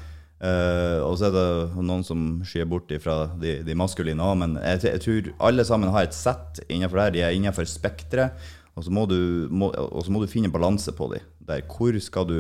Eh, 0.45 0.99
og 1.05 1.15
så 1.17 1.29
er 1.29 1.35
det 1.35 1.85
noen 1.87 2.03
som 2.05 2.25
skyer 2.45 2.67
bort 2.69 2.91
fra 3.03 3.25
de, 3.41 3.61
de 3.65 3.77
maskuline 3.79 4.23
òg, 4.23 4.35
men 4.43 4.59
jeg, 4.61 4.83
jeg 4.91 5.03
tror 5.05 5.31
alle 5.49 5.65
sammen 5.67 5.93
har 5.95 6.09
et 6.09 6.17
sett 6.17 6.61
innenfor 6.67 7.01
det 7.01 7.07
her. 7.07 7.15
De 7.17 7.25
er 7.29 7.39
innenfor 7.39 7.69
spekteret, 7.71 8.51
og 8.75 8.85
så 8.85 8.91
må 8.91 9.07
du, 9.07 9.47
må, 9.51 9.71
og 9.71 10.05
så 10.05 10.13
må 10.13 10.23
du 10.23 10.31
finne 10.31 10.51
balanse 10.53 10.93
på 10.95 11.09
dem. 11.13 11.25
Der 11.47 11.63
hvor 11.69 11.97
skal 12.03 12.27
du 12.27 12.39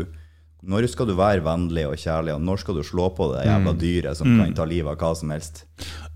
Når 0.64 0.86
skal 0.88 1.06
du 1.06 1.12
være 1.14 1.44
vennlig 1.44 1.82
og 1.86 1.98
kjærlig, 2.00 2.32
og 2.32 2.40
når 2.40 2.56
skal 2.62 2.74
du 2.78 2.82
slå 2.82 3.10
på 3.12 3.26
det 3.34 3.42
jævla 3.44 3.72
dyret 3.76 4.16
som 4.16 4.30
kan 4.38 4.54
ta 4.56 4.64
livet 4.64 4.94
av 4.94 4.96
hva 4.96 5.10
som 5.14 5.30
helst? 5.30 5.66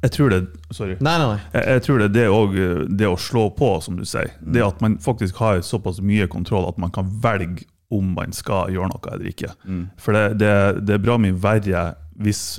Jeg 0.03 0.11
tror 0.15 0.31
det 0.33 0.39
Sorry. 0.73 0.97
Nei, 1.01 1.19
nei, 1.21 1.27
nei. 1.35 1.41
Jeg, 1.53 1.65
jeg 1.75 1.83
tror 1.85 1.99
det 1.99 2.07
er 2.09 2.15
det, 2.17 2.97
det 2.99 3.11
å 3.11 3.19
slå 3.21 3.51
på, 3.51 3.69
som 3.85 3.99
du 3.99 4.07
sier. 4.09 4.31
Det 4.41 4.63
at 4.65 4.81
man 4.81 4.97
faktisk 5.05 5.37
har 5.37 5.61
såpass 5.61 6.01
mye 6.01 6.27
kontroll 6.33 6.65
at 6.69 6.79
man 6.81 6.91
kan 6.91 7.11
velge 7.23 7.67
om 7.93 8.15
man 8.17 8.33
skal 8.33 8.73
gjøre 8.73 8.89
noe 8.89 9.13
eller 9.13 9.29
ikke. 9.29 9.53
For 10.01 10.17
det, 10.17 10.39
det, 10.41 10.55
det 10.89 10.97
er 10.97 11.05
bra 11.05 11.19
mye 11.21 11.37
verre 11.37 11.85
hvis 12.19 12.59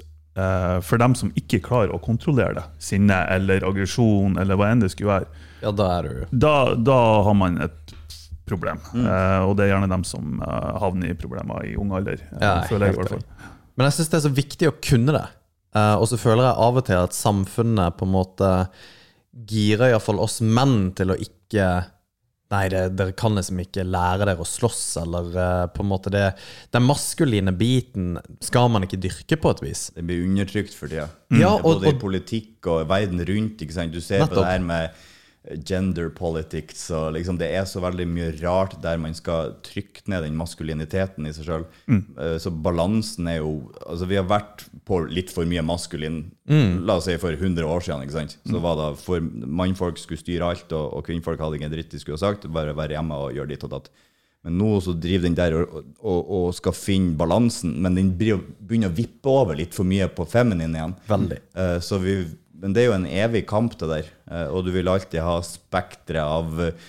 For 0.86 1.02
dem 1.02 1.15
som 1.15 1.32
ikke 1.39 1.60
klarer 1.65 1.91
å 1.95 1.99
kontrollere 2.04 2.54
det, 2.60 2.63
sinne 2.84 3.21
eller 3.34 3.63
aggresjon 3.67 4.38
eller 4.41 4.60
hva 4.60 4.69
enn 4.73 4.84
det 4.84 4.91
skulle 4.93 5.19
være, 5.19 5.45
Ja, 5.63 5.71
da 5.75 5.88
da, 6.32 6.54
da 6.75 6.99
har 7.28 7.36
man 7.36 7.58
et 7.65 7.95
problem. 8.49 8.80
Eh, 8.95 9.39
og 9.45 9.56
det 9.58 9.67
er 9.67 9.73
gjerne 9.75 9.89
dem 9.91 10.04
som 10.08 10.39
eh, 10.41 10.69
havner 10.82 11.12
i 11.12 11.17
problemer 11.19 11.65
i 11.69 11.75
ung 11.78 11.91
alder. 11.93 12.21
eh, 12.32 12.39
Ja, 12.41 12.56
føler 12.69 12.88
jeg 12.89 12.95
i 12.95 13.02
hvert 13.02 13.13
fall. 13.17 13.25
Men 13.78 13.86
jeg 13.89 13.97
syns 13.99 14.10
det 14.10 14.17
er 14.19 14.25
så 14.25 14.32
viktig 14.39 14.69
å 14.71 14.78
kunne 14.82 15.13
det. 15.13 15.25
Eh, 15.78 15.95
og 16.02 16.08
så 16.10 16.17
føler 16.17 16.47
jeg 16.47 16.58
av 16.65 16.80
og 16.82 16.86
til 16.88 16.97
at 17.04 17.13
samfunnet 17.13 17.97
på 17.99 18.08
en 18.08 18.15
måte 18.15 18.49
girer 19.49 19.91
iallfall 19.93 20.19
oss 20.23 20.39
menn 20.41 20.89
til 20.97 21.13
å 21.13 21.17
ikke 21.21 21.67
Nei, 22.49 22.63
det, 22.73 22.79
dere 22.97 23.13
kan 23.13 23.35
liksom 23.38 23.59
ikke 23.62 23.83
lære 23.85 24.25
dere 24.25 24.41
å 24.41 24.47
slåss, 24.47 24.81
eller 25.03 25.27
uh, 25.38 25.65
på 25.69 25.83
en 25.83 25.89
måte 25.91 26.09
det 26.09 26.23
Den 26.73 26.81
maskuline 26.88 27.53
biten 27.53 28.15
skal 28.41 28.71
man 28.73 28.88
ikke 28.88 28.97
dyrke, 28.97 29.38
på 29.38 29.51
et 29.53 29.62
vis. 29.67 29.83
Det 29.93 30.01
blir 30.07 30.23
undertrykt 30.25 30.73
for 30.73 30.89
tida. 30.89 31.05
Ja, 31.29 31.51
Det 31.57 31.63
Både 31.67 31.85
og- 31.85 31.93
i 31.93 31.99
politikk 32.01 32.65
og 32.73 32.88
verden 32.89 33.21
rundt. 33.21 33.62
ikke 33.62 33.73
sant? 33.77 33.93
Du 33.93 34.01
ser 34.01 34.23
Nettopp. 34.23 34.33
på 34.33 34.41
det 34.41 34.49
her 34.55 34.65
med 34.65 34.89
gender 35.65 36.09
politics 36.13 36.85
og 36.93 37.13
liksom 37.15 37.39
Det 37.39 37.47
er 37.57 37.65
så 37.69 37.81
veldig 37.81 38.05
mye 38.09 38.31
rart 38.41 38.75
der 38.83 38.99
man 39.01 39.15
skal 39.17 39.55
trykke 39.65 40.03
ned 40.12 40.25
den 40.25 40.38
maskuliniteten 40.38 41.25
i 41.25 41.33
seg 41.33 41.47
sjøl. 41.47 41.65
Så 42.41 42.51
balansen 42.53 43.29
er 43.31 43.39
jo 43.39 43.71
Altså, 43.85 44.05
vi 44.09 44.19
har 44.19 44.27
vært 44.29 44.67
på 44.85 45.01
litt 45.09 45.33
for 45.33 45.49
mye 45.49 45.63
maskulin 45.65 46.21
La 46.85 46.97
oss 46.97 47.05
si 47.09 47.17
for 47.21 47.33
100 47.33 47.65
år 47.65 47.81
siden. 47.85 48.03
ikke 48.05 48.17
sant? 48.17 48.38
Så 48.45 48.62
var 48.62 48.77
det 48.79 48.91
for 49.01 49.21
mannfolk 49.21 49.97
skulle 50.01 50.21
styre 50.21 50.47
alt, 50.49 50.71
og, 50.73 50.93
og 50.97 51.05
kvinnfolk 51.05 51.41
hadde 51.41 51.59
ingen 51.59 51.73
dritt 51.73 51.91
de 51.93 51.99
skulle 52.01 52.17
ha 52.17 52.23
sagt. 52.27 52.47
Bare 52.53 52.73
være 52.77 52.97
hjemme 52.97 53.17
og 53.17 53.33
gjøre 53.38 53.53
ditt 53.53 53.65
og 53.67 53.73
datt. 53.75 53.91
Men 54.45 54.55
nå 54.57 54.77
så 54.81 54.93
driver 54.95 55.27
den 55.27 55.35
der 55.35 55.55
og, 55.59 55.79
og, 55.99 56.19
og 56.38 56.45
skal 56.55 56.75
finne 56.75 57.17
balansen, 57.19 57.73
men 57.83 57.97
den 57.97 58.13
begynner 58.15 58.88
å 58.88 58.95
vippe 58.95 59.31
over 59.31 59.57
litt 59.59 59.75
for 59.75 59.88
mye 59.88 60.07
på 60.15 60.25
feminin 60.31 60.77
igjen. 60.77 60.95
Veldig. 61.09 61.39
Eh, 61.59 61.75
så 61.83 61.99
vi, 61.99 62.21
men 62.60 62.76
det 62.76 62.84
er 62.84 62.89
jo 62.89 62.98
en 62.98 63.10
evig 63.10 63.45
kamp, 63.50 63.78
det 63.80 63.89
der. 63.91 64.12
Eh, 64.32 64.48
og 64.54 64.65
du 64.67 64.72
vil 64.76 64.91
alltid 64.91 65.22
ha 65.24 65.39
spekteret 65.45 66.24
av 66.24 66.63
eh, 66.67 66.88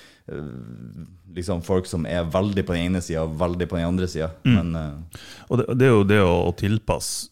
liksom 1.35 1.63
folk 1.67 1.89
som 1.91 2.07
er 2.11 2.29
veldig 2.31 2.65
på 2.67 2.77
den 2.77 2.91
ene 2.91 3.03
sida 3.05 3.25
og 3.27 3.37
veldig 3.41 3.69
på 3.71 3.79
den 3.79 3.91
andre 3.93 4.09
sida. 4.11 4.33
Mm. 4.45 4.75
eh, 4.77 5.29
Og 5.49 5.63
det, 5.63 5.69
det 5.79 5.89
er 5.89 5.95
jo 5.95 6.09
det 6.09 6.23
å, 6.25 6.35
å 6.49 6.57
tilpasse 6.59 7.31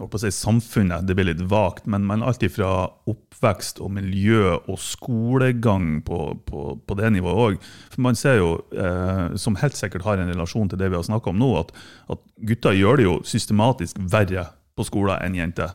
å 0.00 0.20
si 0.20 0.30
samfunnet, 0.32 1.06
det 1.06 1.16
blir 1.16 1.28
litt 1.30 1.42
vagt, 1.50 1.86
men, 1.90 2.06
men 2.08 2.22
alt 2.24 2.42
ifra 2.46 2.88
oppvekst 3.10 3.82
og 3.84 3.92
miljø 3.98 4.56
og 4.56 4.78
skolegang 4.80 5.98
på, 6.06 6.20
på, 6.48 6.62
på 6.80 6.98
det 6.98 7.12
nivået 7.14 7.42
òg. 7.44 7.58
Man 8.00 8.18
ser 8.18 8.40
jo, 8.40 8.50
eh, 8.72 9.36
som 9.40 9.58
helt 9.60 9.78
sikkert 9.78 10.06
har 10.06 10.20
en 10.20 10.32
relasjon 10.32 10.70
til 10.70 10.80
det 10.80 10.90
vi 10.92 10.98
har 10.98 11.06
snakka 11.06 11.32
om 11.32 11.40
nå, 11.40 11.50
at, 11.60 11.74
at 12.14 12.22
gutter 12.48 12.76
gjør 12.78 13.00
det 13.00 13.08
jo 13.08 13.18
systematisk 13.28 14.00
verre 14.12 14.48
på 14.78 14.86
skolen 14.86 15.18
enn 15.24 15.36
jenter. 15.38 15.74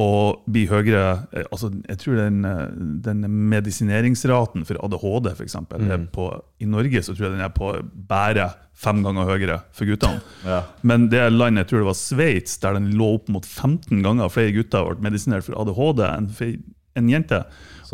Og 0.00 0.44
blir 0.50 0.70
høyere 0.70 1.04
eh, 1.34 1.46
altså 1.50 1.72
Jeg 1.88 2.00
tror 2.02 2.20
den, 2.20 2.44
eh, 2.48 2.68
den 3.04 3.24
medisineringsraten 3.50 4.66
for 4.68 4.78
ADHD, 4.86 5.32
for 5.34 5.46
eksempel, 5.46 5.88
er 5.90 6.06
på, 6.14 6.28
i 6.62 6.68
Norge 6.70 7.02
så 7.02 7.14
tror 7.14 7.28
jeg 7.28 7.36
den 7.36 7.44
er 7.44 7.54
på 7.54 7.74
bare 8.08 8.52
fem 8.74 9.02
ganger 9.04 9.28
høyere 9.28 9.60
for 9.74 9.90
guttene. 9.90 10.22
Ja. 10.44 10.60
Men 10.84 11.08
det 11.08 11.22
landet, 11.32 11.64
jeg 11.64 11.70
tror 11.70 11.82
det 11.82 11.88
var 11.88 11.98
Sveits, 11.98 12.58
der 12.60 12.76
den 12.76 12.90
lå 12.98 13.14
opp 13.16 13.30
mot 13.32 13.46
15 13.46 14.02
ganger 14.04 14.32
flere 14.32 14.52
gutter 14.52 14.90
ble 14.90 15.08
medisinert 15.08 15.46
for 15.46 15.56
ADHD 15.62 16.02
enn 16.08 16.26
for 16.36 16.56
en 16.98 17.08
jente. 17.10 17.40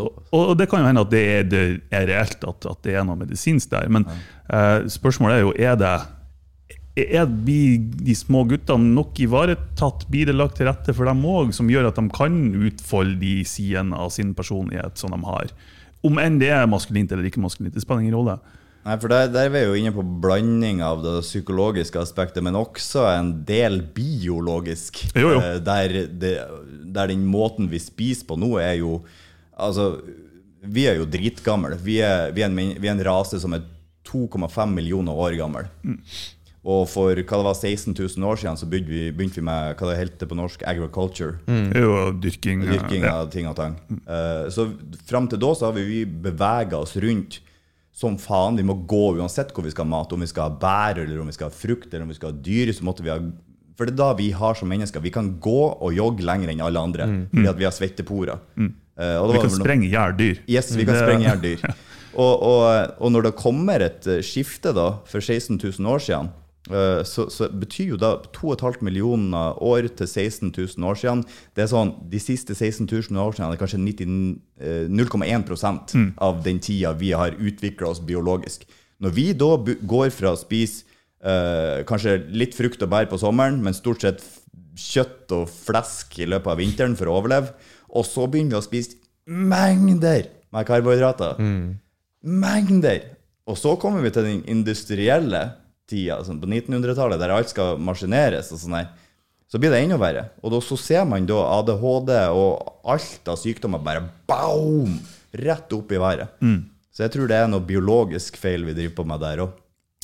Og, 0.00 0.22
og 0.32 0.54
det 0.58 0.68
kan 0.70 0.82
jo 0.82 0.88
hende 0.88 1.04
at 1.04 1.12
det 1.12 1.22
er, 1.28 1.44
det 1.48 1.62
er 1.94 2.08
reelt, 2.10 2.44
at, 2.46 2.66
at 2.72 2.80
det 2.86 2.96
er 2.96 3.04
noe 3.06 3.18
medisinsk 3.20 3.70
der. 3.72 3.88
Men 3.92 4.06
eh, 4.08 4.88
spørsmålet 4.90 5.38
er 5.38 5.44
jo 5.44 5.54
er 5.56 5.78
det 5.80 5.94
er, 6.98 7.26
Blir 7.26 7.78
de 8.02 8.14
små 8.18 8.44
guttene 8.50 8.94
nok 8.96 9.18
ivaretatt? 9.22 10.06
Blir 10.10 10.26
det 10.30 10.36
lagt 10.38 10.56
til 10.58 10.66
rette 10.70 10.94
for 10.96 11.06
dem 11.08 11.22
òg, 11.26 11.52
som 11.56 11.70
gjør 11.70 11.90
at 11.90 11.98
de 12.00 12.06
kan 12.14 12.40
utfolde 12.66 13.18
de 13.20 13.34
sidene 13.48 13.96
av 13.96 14.10
sin 14.14 14.34
personlighet 14.34 14.98
som 15.00 15.14
de 15.14 15.20
har? 15.26 15.52
Om 16.06 16.18
enn 16.22 16.38
det 16.40 16.48
er 16.56 16.66
maskulint 16.70 17.12
eller 17.12 17.28
ikke 17.28 17.42
maskulint, 17.42 17.74
det 17.76 17.82
spiller 17.84 18.02
ingen 18.06 18.16
rolle. 18.16 18.38
Nei, 18.80 18.94
for 18.96 19.12
der, 19.12 19.26
der 19.28 19.50
er 19.50 19.52
vi 19.52 19.60
jo 19.66 19.74
inne 19.76 19.92
på 19.92 20.02
blanding 20.24 20.78
av 20.80 21.02
det 21.04 21.18
psykologiske 21.26 22.00
aspektet, 22.00 22.40
men 22.42 22.56
også 22.56 23.02
en 23.12 23.34
del 23.44 23.82
biologisk. 23.92 25.02
Jo, 25.12 25.34
jo. 25.34 25.40
Eh, 25.44 25.58
Der, 25.60 25.96
det, 26.08 26.32
der 26.94 27.10
den 27.12 27.26
måten 27.28 27.68
vi 27.68 27.78
spiser 27.82 28.24
på 28.30 28.38
nå, 28.40 28.54
er 28.62 28.78
jo 28.80 29.02
Altså, 29.60 29.98
vi 30.64 30.86
er 30.88 30.94
jo 30.96 31.04
dritgamle. 31.04 31.76
Vi 31.84 31.98
er, 32.00 32.30
vi 32.32 32.40
er, 32.40 32.48
en, 32.48 32.56
vi 32.80 32.88
er 32.88 32.94
en 32.94 33.02
rase 33.04 33.36
som 33.42 33.52
er 33.52 33.66
2,5 34.08 34.72
millioner 34.72 35.12
år 35.12 35.36
gammel. 35.36 35.68
Og 36.60 36.82
for 36.92 37.16
hva 37.16 37.38
det 37.40 37.46
var 37.46 37.56
16 37.56 37.94
000 37.96 38.26
år 38.28 38.40
siden 38.40 38.58
så 38.60 38.66
begynte 38.68 38.92
vi, 38.92 39.04
begynte 39.16 39.40
vi 39.40 39.44
med 39.48 39.78
hva 39.80 39.86
det 39.88 39.96
heter 39.96 40.28
på 40.28 40.36
norsk, 40.36 40.64
agriculture. 40.68 41.38
Er 41.48 41.86
jo 41.86 41.94
dyrking. 42.20 42.66
Dyrking 42.68 43.06
ja. 43.06 43.14
av 43.22 43.30
ting 43.32 43.48
og 43.48 43.56
tang. 43.56 43.78
Uh, 44.04 44.44
så 44.52 44.66
fram 45.08 45.28
til 45.30 45.40
da 45.40 45.54
så 45.56 45.70
har 45.70 45.78
vi, 45.78 45.86
vi 45.88 46.02
bevega 46.04 46.82
oss 46.82 46.98
rundt 47.00 47.38
som 47.96 48.18
faen. 48.20 48.60
Vi 48.60 48.66
må 48.66 48.76
gå 48.88 49.06
uansett 49.16 49.54
hvor 49.56 49.64
vi 49.64 49.72
skal 49.72 49.88
ha 49.88 49.94
mat. 49.94 50.12
Om 50.12 50.26
vi 50.26 50.28
skal 50.28 50.50
ha 50.50 50.58
bær, 50.60 51.00
eller 51.00 51.22
om 51.22 51.30
vi 51.32 51.36
skal 51.36 51.48
ha 51.48 51.54
frukt, 51.54 51.88
eller 51.88 52.04
om 52.04 52.12
vi 52.12 52.18
skal 52.20 52.34
ha 52.34 52.42
dyr. 52.50 52.74
så 52.76 52.84
måtte 52.84 53.06
vi 53.06 53.12
ha 53.12 53.16
For 53.78 53.88
det 53.88 53.96
er 53.96 54.02
da 54.02 54.10
vi 54.18 54.28
har 54.36 54.58
som 54.58 54.68
mennesker. 54.68 55.00
Vi 55.00 55.14
kan 55.14 55.38
gå 55.40 55.60
og 55.72 55.96
jogge 55.96 56.26
lenger 56.28 56.52
enn 56.52 56.60
alle 56.60 56.80
andre 56.80 57.08
fordi 57.30 57.48
at 57.48 57.56
vi 57.56 57.64
har 57.64 57.72
svetteporer. 57.72 58.36
Mm. 58.60 58.74
Uh, 59.00 59.32
Vi 59.32 59.40
kan 59.46 59.56
sprenge 59.56 59.88
i. 59.88 60.34
Yes, 60.44 60.74
vi 60.76 60.84
kan 60.84 60.92
Det- 60.92 61.06
sprenge 61.08 61.54
i. 61.54 61.56
Og, 62.10 62.42
og, 62.42 62.94
og 62.98 63.12
når 63.14 63.28
det 63.28 63.38
kommer 63.38 63.82
et 63.84 64.06
eh, 64.10 64.18
skifte 64.26 64.72
da, 64.74 64.96
for 65.06 65.22
16 65.22 65.60
000 65.62 65.86
år 65.86 66.00
siden, 66.02 66.30
så, 66.68 67.24
så 67.32 67.48
betyr 67.48 67.94
jo 67.94 67.96
da 67.96 68.10
2,5 68.36 68.82
millioner 68.84 69.56
år 69.64 69.88
til 69.96 70.06
16 70.06 70.50
000 70.52 70.84
år 70.86 70.98
siden 71.00 71.22
Det 71.56 71.64
er 71.64 71.70
sånn, 71.72 71.94
De 72.12 72.20
siste 72.20 72.52
16 72.54 72.84
000 72.84 73.16
år 73.16 73.32
siden 73.32 73.46
er 73.46 73.54
det 73.54 73.62
kanskje 73.62 73.80
90, 73.80 74.36
eh, 74.60 74.84
0,1% 74.92 75.96
av 76.20 76.42
den 76.44 76.60
tida 76.60 76.92
vi 76.92 77.14
har 77.16 77.38
utvikla 77.38 77.88
oss 77.94 78.02
biologisk. 78.04 78.66
Når 79.00 79.16
vi 79.16 79.26
da 79.32 79.54
går 79.88 80.12
fra 80.12 80.34
å 80.34 80.38
spise 80.38 80.84
eh, 81.24 81.80
kanskje 81.88 82.18
litt 82.28 82.54
frukt 82.54 82.82
og 82.84 82.92
bær 82.92 83.08
på 83.08 83.18
sommeren, 83.20 83.62
men 83.64 83.76
stort 83.76 84.04
sett 84.04 84.20
kjøtt 84.76 85.32
og 85.36 85.48
flesk 85.50 86.18
i 86.20 86.28
løpet 86.28 86.52
av 86.52 86.60
vinteren 86.60 86.96
for 86.96 87.08
å 87.08 87.16
overleve, 87.20 87.54
og 87.90 88.04
så 88.06 88.28
begynner 88.30 88.58
vi 88.58 88.60
å 88.60 88.68
spise 88.68 89.00
mengder 89.26 90.28
med 90.52 90.68
karbohydrater. 90.68 91.40
Mengder! 92.20 93.16
Og 93.48 93.56
så 93.58 93.74
kommer 93.80 94.04
vi 94.04 94.12
til 94.14 94.28
den 94.28 94.44
industrielle 94.50 95.42
tida, 95.90 96.20
sånn 96.24 96.40
på 96.40 96.48
1900-tallet, 96.48 97.20
der 97.20 97.34
alt 97.34 97.50
skal 97.52 97.80
maskineres 97.82 98.52
og 98.54 98.62
sånn 98.62 98.78
her. 98.78 98.90
Så 99.50 99.58
blir 99.58 99.72
det 99.74 99.80
enda 99.82 99.98
verre. 99.98 100.28
Og 100.46 100.52
da, 100.54 100.60
så 100.62 100.76
ser 100.78 101.06
man 101.10 101.26
da 101.26 101.40
ADHD 101.58 102.12
og 102.30 102.68
alt 102.86 103.30
av 103.32 103.38
sykdommer 103.40 103.82
bare 103.82 104.04
boom! 104.30 105.00
Rett 105.34 105.74
opp 105.74 105.92
i 105.94 105.98
været. 106.02 106.38
Så 106.90 107.04
jeg 107.04 107.12
tror 107.14 107.28
det 107.30 107.36
er 107.38 107.50
noe 107.50 107.62
biologisk 107.62 108.38
feil 108.38 108.64
vi 108.66 108.74
driver 108.74 108.96
på 108.96 109.04
med 109.10 109.20
der 109.22 109.42
òg. 109.44 109.58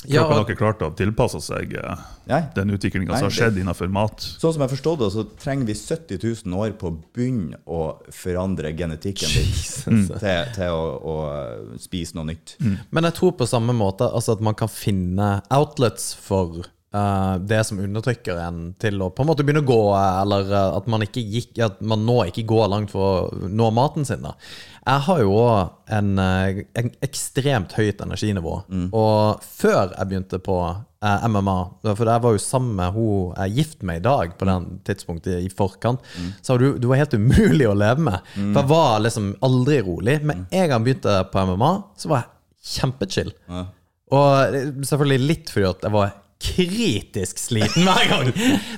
Ja, 0.05 0.21
Kroppen 0.21 0.37
har 0.37 0.43
ikke 0.45 0.59
klart 0.61 0.83
å 0.85 0.91
tilpasse 0.93 1.39
seg 1.41 1.71
eh, 1.81 2.01
Nei. 2.29 2.43
den 2.53 2.75
utviklinga 2.77 3.17
som 3.17 3.31
har 3.31 3.33
skjedd 3.33 3.57
innenfor 3.63 3.89
mat. 3.89 4.21
Sånn 4.21 4.53
som 4.53 4.65
jeg 4.67 4.75
forstod 4.75 5.01
det, 5.01 5.09
så 5.15 5.25
trenger 5.41 5.71
vi 5.71 5.77
70 5.79 6.21
000 6.45 6.59
år 6.61 6.75
på 6.77 6.91
å 6.91 6.99
begynne 7.17 7.63
å 7.65 7.81
forandre 8.13 8.75
genetikken 8.77 9.33
din 9.33 10.05
til, 10.21 10.53
til 10.53 10.77
å, 10.77 10.85
å 11.01 11.17
spise 11.81 12.19
noe 12.19 12.29
nytt. 12.35 12.59
Men 12.93 13.09
jeg 13.09 13.17
tror 13.17 13.39
på 13.41 13.49
samme 13.49 13.73
måte 13.77 14.05
altså 14.05 14.37
at 14.37 14.45
man 14.45 14.59
kan 14.59 14.69
finne 14.69 15.39
outlets 15.49 16.13
for 16.21 16.61
uh, 16.61 17.35
det 17.41 17.65
som 17.65 17.81
undertrykker 17.81 18.37
en 18.37 18.63
til 18.77 19.01
å 19.01 19.09
på 19.09 19.25
en 19.25 19.33
måte 19.33 19.49
begynne 19.49 19.65
å 19.65 19.71
gå, 19.73 19.81
eh, 19.97 20.23
eller 20.27 20.57
at 20.61 20.93
man, 20.93 21.09
ikke 21.09 21.25
gikk, 21.25 21.57
at 21.65 21.81
man 21.81 22.05
nå 22.05 22.21
ikke 22.29 22.45
går 22.53 22.69
langt 22.77 22.93
for 22.93 23.33
å 23.33 23.49
nå 23.49 23.73
maten 23.73 24.05
sin. 24.05 24.29
da. 24.29 24.37
Jeg 24.87 25.03
har 25.03 25.19
jo 25.19 25.33
òg 25.35 25.93
en, 25.97 26.19
eh, 26.23 26.61
en 26.79 26.91
ekstremt 27.03 27.73
høyt 27.75 28.01
energinivå. 28.05 28.53
Og 28.95 29.43
før 29.43 29.91
jeg 29.97 30.07
begynte 30.13 30.39
på 30.39 30.59
eh, 31.03 31.25
MMA, 31.27 31.57
for 31.89 32.07
jeg 32.07 32.23
var 32.23 32.37
jo 32.37 32.43
sammen 32.43 32.77
med 32.79 32.95
hun 32.95 33.33
jeg 33.35 33.43
er 33.49 33.57
gift 33.57 33.83
med 33.83 33.99
i 33.99 34.05
dag, 34.07 34.37
på 34.39 34.47
den 34.47 34.69
tidspunktet 34.87 35.43
i 35.43 35.51
forkant, 35.51 36.01
så 36.41 36.55
var 36.55 36.63
du, 36.63 36.79
du 36.79 36.87
var 36.93 37.03
helt 37.03 37.15
umulig 37.19 37.67
å 37.67 37.75
leve 37.75 38.07
med. 38.13 38.31
For 38.37 38.61
jeg 38.63 38.71
var 38.71 39.03
liksom 39.03 39.33
aldri 39.43 39.81
rolig. 39.83 40.21
Men 40.23 40.47
en 40.51 40.69
gang 40.71 40.77
jeg 40.79 40.87
begynte 40.87 41.17
på 41.33 41.47
MMA, 41.51 41.73
så 41.99 42.13
var 42.13 42.23
jeg 42.23 42.77
kjempechill. 42.77 43.35
Og 44.15 44.87
selvfølgelig 44.87 45.27
litt 45.27 45.51
fordi 45.51 45.67
at 45.73 45.83
jeg 45.89 45.95
var 45.99 46.15
kritisk 46.43 47.39
sliten 47.39 47.87
hver 47.87 48.09
gang. 48.09 48.33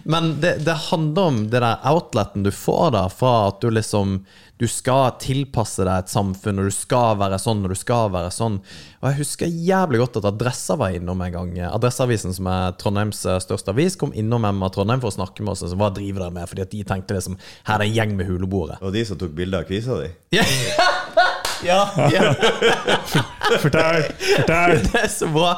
Men 0.05 0.41
det, 0.41 0.59
det 0.65 0.75
handler 0.91 1.23
om 1.23 1.41
det 1.51 1.61
der 1.61 1.81
outleten 1.91 2.45
du 2.47 2.53
får 2.55 2.93
da, 2.95 3.09
fra 3.11 3.49
at 3.49 3.61
du 3.61 3.71
liksom 3.71 4.21
Du 4.59 4.67
skal 4.67 5.13
tilpasse 5.23 5.85
deg 5.87 6.03
et 6.03 6.11
samfunn, 6.11 6.59
og 6.59 6.67
du 6.67 6.75
skal 6.75 7.15
være 7.21 7.37
sånn, 7.39 7.61
og 7.63 7.71
du 7.71 7.79
skal 7.79 8.09
være 8.11 8.33
sånn. 8.35 8.57
Og 8.99 9.07
jeg 9.07 9.19
husker 9.21 9.53
jævlig 9.69 10.01
godt 10.03 10.19
at 10.19 10.27
Adressa 10.33 10.75
var 10.81 10.97
innom 10.99 11.23
en 11.23 11.37
gang. 11.37 11.53
Adresseavisen, 11.69 12.35
som 12.35 12.51
er 12.51 12.75
Trondheims 12.81 13.23
eh, 13.23 13.39
største 13.45 13.71
avis, 13.71 13.95
kom 13.95 14.11
innom 14.19 14.49
Emma 14.51 14.67
Trondheim 14.75 14.99
for 15.05 15.13
å 15.13 15.19
snakke 15.21 15.47
med 15.47 15.55
oss. 15.55 15.63
Og 15.63 15.71
så, 15.71 15.79
hva 15.79 15.93
driver 15.95 16.27
dere 16.27 16.35
med? 16.41 16.51
Fordi 16.51 16.67
at 16.67 16.75
de 16.75 16.83
tenkte 16.91 17.15
liksom 17.15 17.39
Her 17.39 17.77
er 17.77 17.85
det 17.85 17.91
en 17.93 17.99
gjeng 18.01 18.19
med 18.19 18.33
huleboere. 18.33 18.83
Og 18.83 18.99
de 18.99 19.07
som 19.07 19.21
tok 19.21 19.39
bilde 19.39 19.63
av 19.63 19.71
kvisa 19.71 20.03
di. 20.03 20.11
Ja, 21.65 21.89
ja. 22.13 22.35
Fortell! 23.63 24.03
Fortell! 24.37 24.79
Det 24.93 25.01
er 25.03 25.09
så 25.11 25.27
bra. 25.33 25.55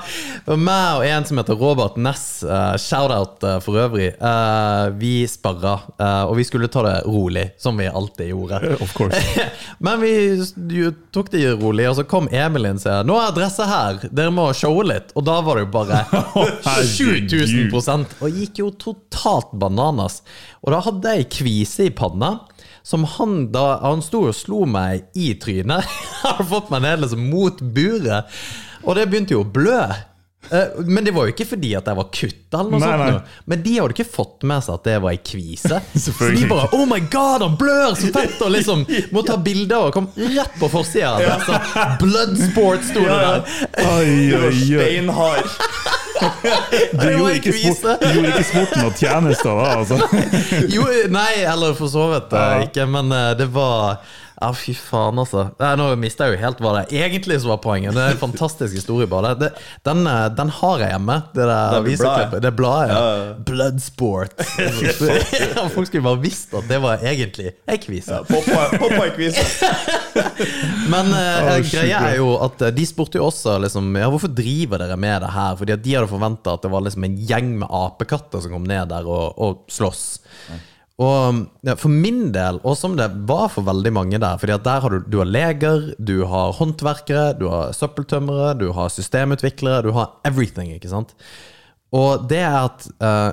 For 0.47 0.61
meg 0.61 1.01
og 1.01 1.05
en 1.07 1.27
som 1.27 1.41
heter 1.41 1.59
Robert 1.59 1.97
Ness, 2.01 2.43
uh, 2.47 2.77
shout-out 2.81 3.43
uh, 3.45 3.57
for 3.65 3.77
øvrig, 3.83 4.13
uh, 4.23 4.89
vi 5.01 5.27
sparra. 5.29 5.75
eh, 5.99 6.23
og 6.31 6.37
vi 6.39 6.45
skulle 6.47 6.69
ta 6.73 6.83
det 6.87 6.95
rolig, 7.07 7.49
som 7.61 7.77
vi 7.79 7.89
alltid 7.91 8.31
gjorde. 8.31 8.61
Of 8.81 8.95
course. 8.97 9.21
Men 9.85 10.01
vi 10.01 10.13
tok 11.13 11.31
det 11.35 11.45
rolig, 11.61 11.89
og 11.91 11.99
så 11.99 12.07
kom 12.09 12.29
Emil 12.33 12.69
inn 12.71 12.79
og 12.79 12.85
sa 12.85 13.01
Nå 13.07 13.17
er 13.19 13.31
adressa 13.33 13.67
her, 13.69 14.01
dere 14.11 14.33
må 14.35 14.49
showe 14.57 14.85
litt. 14.87 15.11
Og 15.19 15.27
da 15.27 15.41
var 15.45 15.59
det 15.61 15.67
jo 15.67 15.73
bare 15.75 16.05
7000% 16.87 18.17
Og 18.23 18.41
gikk 18.41 18.63
jo 18.63 18.71
totalt 18.81 19.53
bananas. 19.61 20.21
Og 20.63 20.73
da 20.75 20.83
hadde 20.87 21.17
jeg 21.19 21.31
kvise 21.41 21.89
i 21.91 21.95
panna. 21.97 22.37
Som 22.91 23.05
han 23.07 23.53
da 23.55 23.79
Han 23.85 24.01
sto 24.03 24.25
og 24.27 24.35
slo 24.35 24.65
meg 24.67 25.07
i 25.15 25.33
trynet. 25.39 25.87
har 26.25 26.43
fått 26.51 26.73
meg 26.75 26.83
ned 26.83 27.05
liksom 27.05 27.29
mot 27.31 27.61
buret. 27.63 28.41
Og 28.83 28.97
det 28.99 29.07
begynte 29.11 29.37
jo 29.37 29.45
å 29.45 29.53
blø. 29.59 29.85
Eh, 30.51 30.81
Men 30.89 31.05
det 31.05 31.13
var 31.15 31.27
jo 31.29 31.35
ikke 31.35 31.45
fordi 31.51 31.75
at 31.77 31.87
jeg 31.91 31.99
var 31.99 32.07
kutta, 32.17 32.61
eller 32.63 32.71
noe 32.73 32.81
Nei, 32.81 32.89
sånt. 32.89 33.03
nei. 33.21 33.43
Men 33.53 33.61
de 33.67 33.75
hadde 33.77 33.95
ikke 33.95 34.07
fått 34.09 34.47
med 34.49 34.65
seg 34.65 34.79
at 34.79 34.87
det 34.89 34.95
var 35.05 35.13
ei 35.13 35.21
kvise. 35.21 35.81
Så 36.05 36.15
de 36.33 36.47
bare 36.49 36.71
Oh 36.79 36.87
my 36.89 37.01
god, 37.13 37.45
han 37.45 37.59
blør 37.61 37.93
så 38.01 38.09
fett! 38.15 38.39
Og 38.47 38.55
liksom 38.57 38.87
må 39.15 39.23
ta 39.29 39.37
bilder 39.37 39.91
og 39.91 39.95
kom 39.99 40.09
rett 40.17 40.57
på 40.59 40.71
forsida. 40.73 41.13
Altså, 41.37 41.61
Bloodsport 42.01 42.89
sto 42.89 43.05
det 43.05 43.21
der. 43.21 43.45
Oi, 43.85 44.17
oi, 44.41 44.47
oi. 44.49 44.55
Steinhard! 44.65 45.51
Du 46.21 46.27
Det 46.99 47.05
var 47.07 47.13
gjorde 47.15 47.37
ikke, 47.39 47.53
sport, 47.55 47.79
kvise. 47.79 47.93
du 48.01 48.09
gjorde 48.19 48.31
ikke 48.35 48.49
sporten 48.51 48.83
noe 48.85 48.97
tjenester 48.99 49.55
da, 49.57 49.69
altså. 49.79 50.67
Jo, 50.69 50.83
nei, 51.15 51.31
eller 51.49 51.73
for 51.79 51.89
så 51.89 52.03
vidt 52.11 52.35
eh, 52.37 52.57
ikke, 52.67 52.85
men 52.93 53.09
eh, 53.17 53.31
det 53.39 53.47
var 53.55 54.03
Ja, 54.41 54.49
fy 54.57 54.73
faen, 54.73 55.19
altså. 55.21 55.51
Nei, 55.61 55.75
nå 55.77 55.87
mista 56.01 56.25
jeg 56.25 56.39
jo 56.39 56.41
helt 56.41 56.61
hva 56.65 56.71
det 56.79 56.97
egentlig 56.97 57.37
som 57.43 57.51
var 57.53 57.59
poenget. 57.61 57.93
Det 57.93 58.01
er 58.01 58.15
en 58.15 58.23
fantastisk 58.27 58.73
historie, 58.79 59.09
bare. 59.11 59.35
Det, 59.37 59.51
den, 59.85 60.01
eh, 60.09 60.29
den 60.33 60.53
har 60.61 60.81
jeg 60.81 60.95
hjemme. 60.95 61.17
Det 61.35 61.43
der 61.43 61.51
Det 61.51 61.77
er 61.77 61.83
aviseklippet. 61.83 62.43
Det 62.47 62.53
bladet, 62.57 62.95
ja. 62.95 63.01
Ja, 63.01 63.27
ja. 63.27 63.35
Bloodsport. 63.51 64.41
Ja, 65.51 65.67
Folk 65.73 65.89
skulle 65.91 66.05
bare 66.05 66.21
visst 66.23 66.55
at 66.57 66.67
det 66.71 66.79
var 66.83 67.03
egentlig 67.05 67.51
ei 67.69 67.77
kvise. 67.83 68.21
Poppa, 68.29 68.63
poppa 68.81 69.07
i 69.11 69.13
kvisa. 69.19 69.45
Men 70.93 71.13
eh, 71.17 71.51
oh, 71.51 71.61
greia 71.69 72.01
er 72.11 72.17
jo 72.21 72.33
at 72.43 72.65
eh, 72.65 72.73
de 72.75 72.87
spurte 72.89 73.21
jo 73.21 73.27
også 73.29 73.59
liksom, 73.63 73.93
Ja, 73.99 74.09
hvorfor 74.13 74.33
driver 74.33 74.81
dere 74.81 74.97
med 75.01 75.21
det 75.27 75.33
her? 75.35 75.57
Fordi 75.61 75.77
at 75.77 75.85
de 75.85 75.97
hadde 75.99 76.11
forventa 76.11 76.57
at 76.57 76.65
det 76.65 76.73
var 76.73 76.85
liksom 76.87 77.07
en 77.07 77.21
gjeng 77.29 77.53
med 77.61 77.69
apekatter 77.83 78.41
som 78.45 78.57
kom 78.57 78.67
ned 78.69 78.89
der 78.93 79.09
og, 79.09 79.37
og 79.37 79.65
sloss. 79.71 80.05
Og 81.01 81.45
ja, 81.65 81.77
For 81.81 81.89
min 81.89 82.29
del, 82.35 82.59
og 82.61 82.77
som 82.77 82.97
det 82.99 83.09
var 83.29 83.49
for 83.55 83.65
veldig 83.65 83.93
mange 83.97 84.19
der 84.21 84.41
Fordi 84.41 84.53
at 84.53 84.67
der 84.67 84.83
har 84.85 84.93
du, 84.93 84.99
du 85.09 85.21
har 85.23 85.31
leger, 85.31 85.95
du 85.97 86.27
har 86.29 86.53
håndverkere, 86.59 87.39
du 87.41 87.49
har 87.49 87.73
søppeltømmere, 87.77 88.53
du 88.61 88.71
har 88.77 88.93
systemutviklere, 88.93 89.87
du 89.87 89.95
har 89.97 90.19
everything. 90.29 90.75
ikke 90.75 90.93
sant? 90.93 91.17
Og 91.97 92.29
det 92.31 92.39
er 92.39 92.57
at 92.69 92.85
uh, 93.03 93.33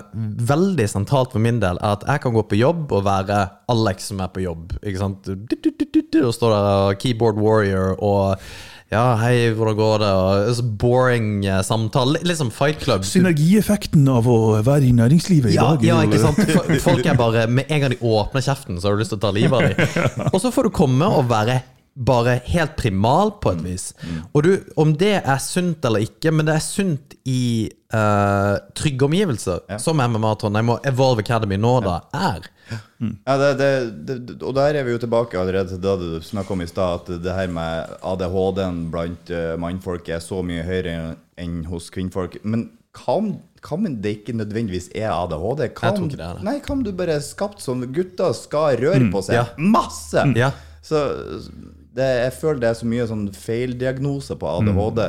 veldig 0.49 0.88
sentralt 0.89 1.36
for 1.36 1.43
min 1.43 1.60
del 1.62 1.77
er 1.77 1.99
at 1.99 2.06
jeg 2.08 2.23
kan 2.23 2.34
gå 2.34 2.41
på 2.49 2.58
jobb 2.58 2.95
og 2.95 3.03
være 3.06 3.43
Alex 3.69 4.08
som 4.10 4.23
er 4.23 4.32
på 4.34 4.41
jobb. 4.41 4.73
Ikke 4.82 5.01
sant? 5.03 5.27
Du, 5.27 5.53
du, 5.53 5.69
du, 5.69 6.01
du, 6.01 6.19
Og 6.25 6.34
står 6.34 6.56
der 6.56 6.97
keyboard 7.03 7.38
warrior 7.38 7.93
og 8.01 8.41
ja, 8.88 9.04
hei, 9.19 9.50
hvordan 9.52 9.76
går 9.76 9.97
det? 10.00 10.10
Og 10.15 10.52
så 10.56 10.65
boring 10.80 11.32
eh, 11.43 11.60
samtale. 11.65 12.21
Litt, 12.23 12.39
som 12.39 12.52
Fight 12.54 12.80
Club. 12.84 13.04
Synergieffekten 13.08 14.08
av 14.08 14.30
å 14.32 14.38
være 14.63 14.88
i 14.88 14.93
næringslivet 14.95 15.52
i 15.52 15.58
dag. 15.60 15.84
ja, 15.84 15.97
ikke 16.08 16.21
sant? 16.23 16.39
Folk 16.86 17.08
er 17.08 17.17
bare 17.19 17.47
Med 17.52 17.67
en 17.67 17.84
gang 17.84 17.91
de 17.91 18.00
åpner 18.00 18.45
kjeften, 18.45 18.80
så 18.80 18.88
har 18.88 18.95
du 18.95 19.04
lyst 19.04 19.12
til 19.12 19.19
å 19.19 19.26
ta 19.28 19.34
livet 19.36 19.58
av 19.58 19.67
dem. 19.67 20.30
Og 20.34 20.39
så 20.43 20.54
får 20.56 20.69
du 20.69 20.78
komme 20.80 21.10
og 21.19 21.28
være 21.28 21.60
bare 21.98 22.38
helt 22.46 22.76
primal 22.78 23.32
på 23.42 23.56
et 23.56 23.64
vis. 23.66 23.88
Og 24.32 24.46
du, 24.46 24.52
om 24.78 24.94
det 24.98 25.16
er 25.18 25.40
sunt 25.42 25.86
eller 25.88 26.06
ikke, 26.06 26.32
men 26.34 26.46
det 26.46 26.58
er 26.58 26.64
sunt 26.64 27.16
i 27.26 27.42
uh, 27.94 28.54
trygge 28.78 29.08
omgivelser, 29.08 29.66
som 29.82 29.98
MMA 29.98 30.36
Trondheim 30.38 30.76
og 30.76 30.86
Evolve 30.88 31.26
Academy 31.26 31.58
nå 31.60 31.74
da 31.86 31.98
er. 32.14 32.46
Ja, 32.70 33.38
det, 33.40 33.50
det, 33.58 33.72
det, 34.06 34.38
og 34.44 34.54
der 34.58 34.76
er 34.76 34.86
vi 34.86 34.94
jo 34.94 35.02
tilbake 35.02 35.40
allerede 35.40 35.74
til 35.74 35.82
det 35.82 35.96
du 36.02 36.24
snakka 36.26 36.54
om 36.54 36.62
i 36.62 36.70
stad, 36.70 37.02
at 37.02 37.24
det 37.24 37.36
her 37.38 37.52
med 37.54 37.98
ADHD-en 38.06 38.82
blant 38.94 39.34
uh, 39.34 39.54
mannfolk 39.62 40.10
er 40.14 40.22
så 40.24 40.44
mye 40.46 40.66
høyere 40.68 41.16
enn 41.40 41.62
hos 41.72 41.90
kvinnfolk. 41.94 42.40
Men 42.44 42.70
hva 42.98 43.18
om, 43.22 43.34
hva 43.64 43.78
om 43.78 43.90
det 44.04 44.20
ikke 44.20 44.38
nødvendigvis 44.38 44.92
er 44.94 45.10
ADHD? 45.16 45.68
Hva 45.74 45.92
Jeg 45.92 45.98
tror 45.98 46.10
ikke 46.10 46.22
det 46.22 46.30
er 46.30 46.40
det. 46.40 46.46
Nei, 46.46 46.58
hva 46.62 46.78
om 46.78 46.86
du 46.86 46.94
bare 46.98 47.18
er 47.18 47.26
skapt 47.26 47.64
sånn 47.64 47.86
Gutter 47.94 48.38
skal 48.38 48.78
røre 48.82 49.10
på 49.14 49.26
seg 49.26 49.42
ja. 49.42 49.50
masse! 49.58 50.30
Ja. 50.38 50.54
Så 50.88 51.00
det, 51.97 52.06
jeg 52.21 52.34
føler 52.38 52.62
det 52.62 52.69
er 52.69 52.78
så 52.78 52.88
mye 52.88 53.08
sånn 53.10 53.26
feildiagnose 53.34 54.38
på 54.39 54.52
ADHD. 54.60 55.02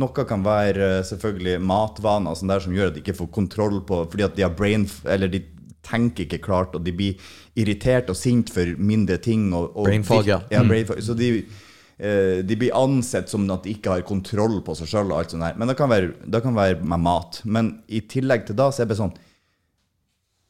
Noe 0.00 0.24
kan 0.28 0.44
være 0.46 0.88
eh, 1.00 1.04
selvfølgelig 1.08 1.58
matvaner 1.66 2.32
og 2.32 2.40
sånn 2.40 2.52
der 2.52 2.64
som 2.64 2.76
gjør 2.76 2.92
at 2.92 2.96
de 2.96 3.02
ikke 3.02 3.16
får 3.18 3.30
kontroll 3.34 3.80
på 3.88 4.04
Fordi 4.12 4.26
at 4.28 4.36
de 4.36 4.44
har 4.46 4.54
brain 4.54 4.86
Eller 5.10 5.32
de 5.32 5.42
tenker 5.86 6.26
ikke 6.26 6.42
klart, 6.42 6.74
og 6.74 6.82
de 6.82 6.90
blir 6.94 7.28
irritert 7.58 8.10
og 8.10 8.18
sint 8.18 8.50
for 8.50 8.72
mindre 8.78 9.20
ting. 9.22 9.48
Og, 9.54 9.70
og 9.76 9.86
Brain 9.86 10.06
fog, 10.06 10.26
ja. 10.26 10.40
ja 10.50 10.64
brain 10.66 10.86
fog. 10.88 10.98
Så 11.04 11.14
de, 11.18 11.28
eh, 11.98 12.40
de 12.42 12.58
blir 12.58 12.74
ansett 12.74 13.30
som 13.30 13.46
at 13.54 13.66
de 13.66 13.76
ikke 13.76 13.94
har 13.94 14.06
kontroll 14.06 14.58
på 14.66 14.74
seg 14.78 14.90
sjøl. 14.90 15.14
Men 15.46 15.70
det 15.70 15.76
kan, 15.78 15.90
være, 15.92 16.16
det 16.26 16.42
kan 16.42 16.58
være 16.58 16.80
med 16.82 17.04
mat. 17.06 17.40
Men 17.44 17.76
i 17.86 18.02
tillegg 18.02 18.48
til 18.48 18.58
da 18.58 18.72
så 18.74 18.82
er 18.82 18.90
det 18.90 18.98
sånn 18.98 19.14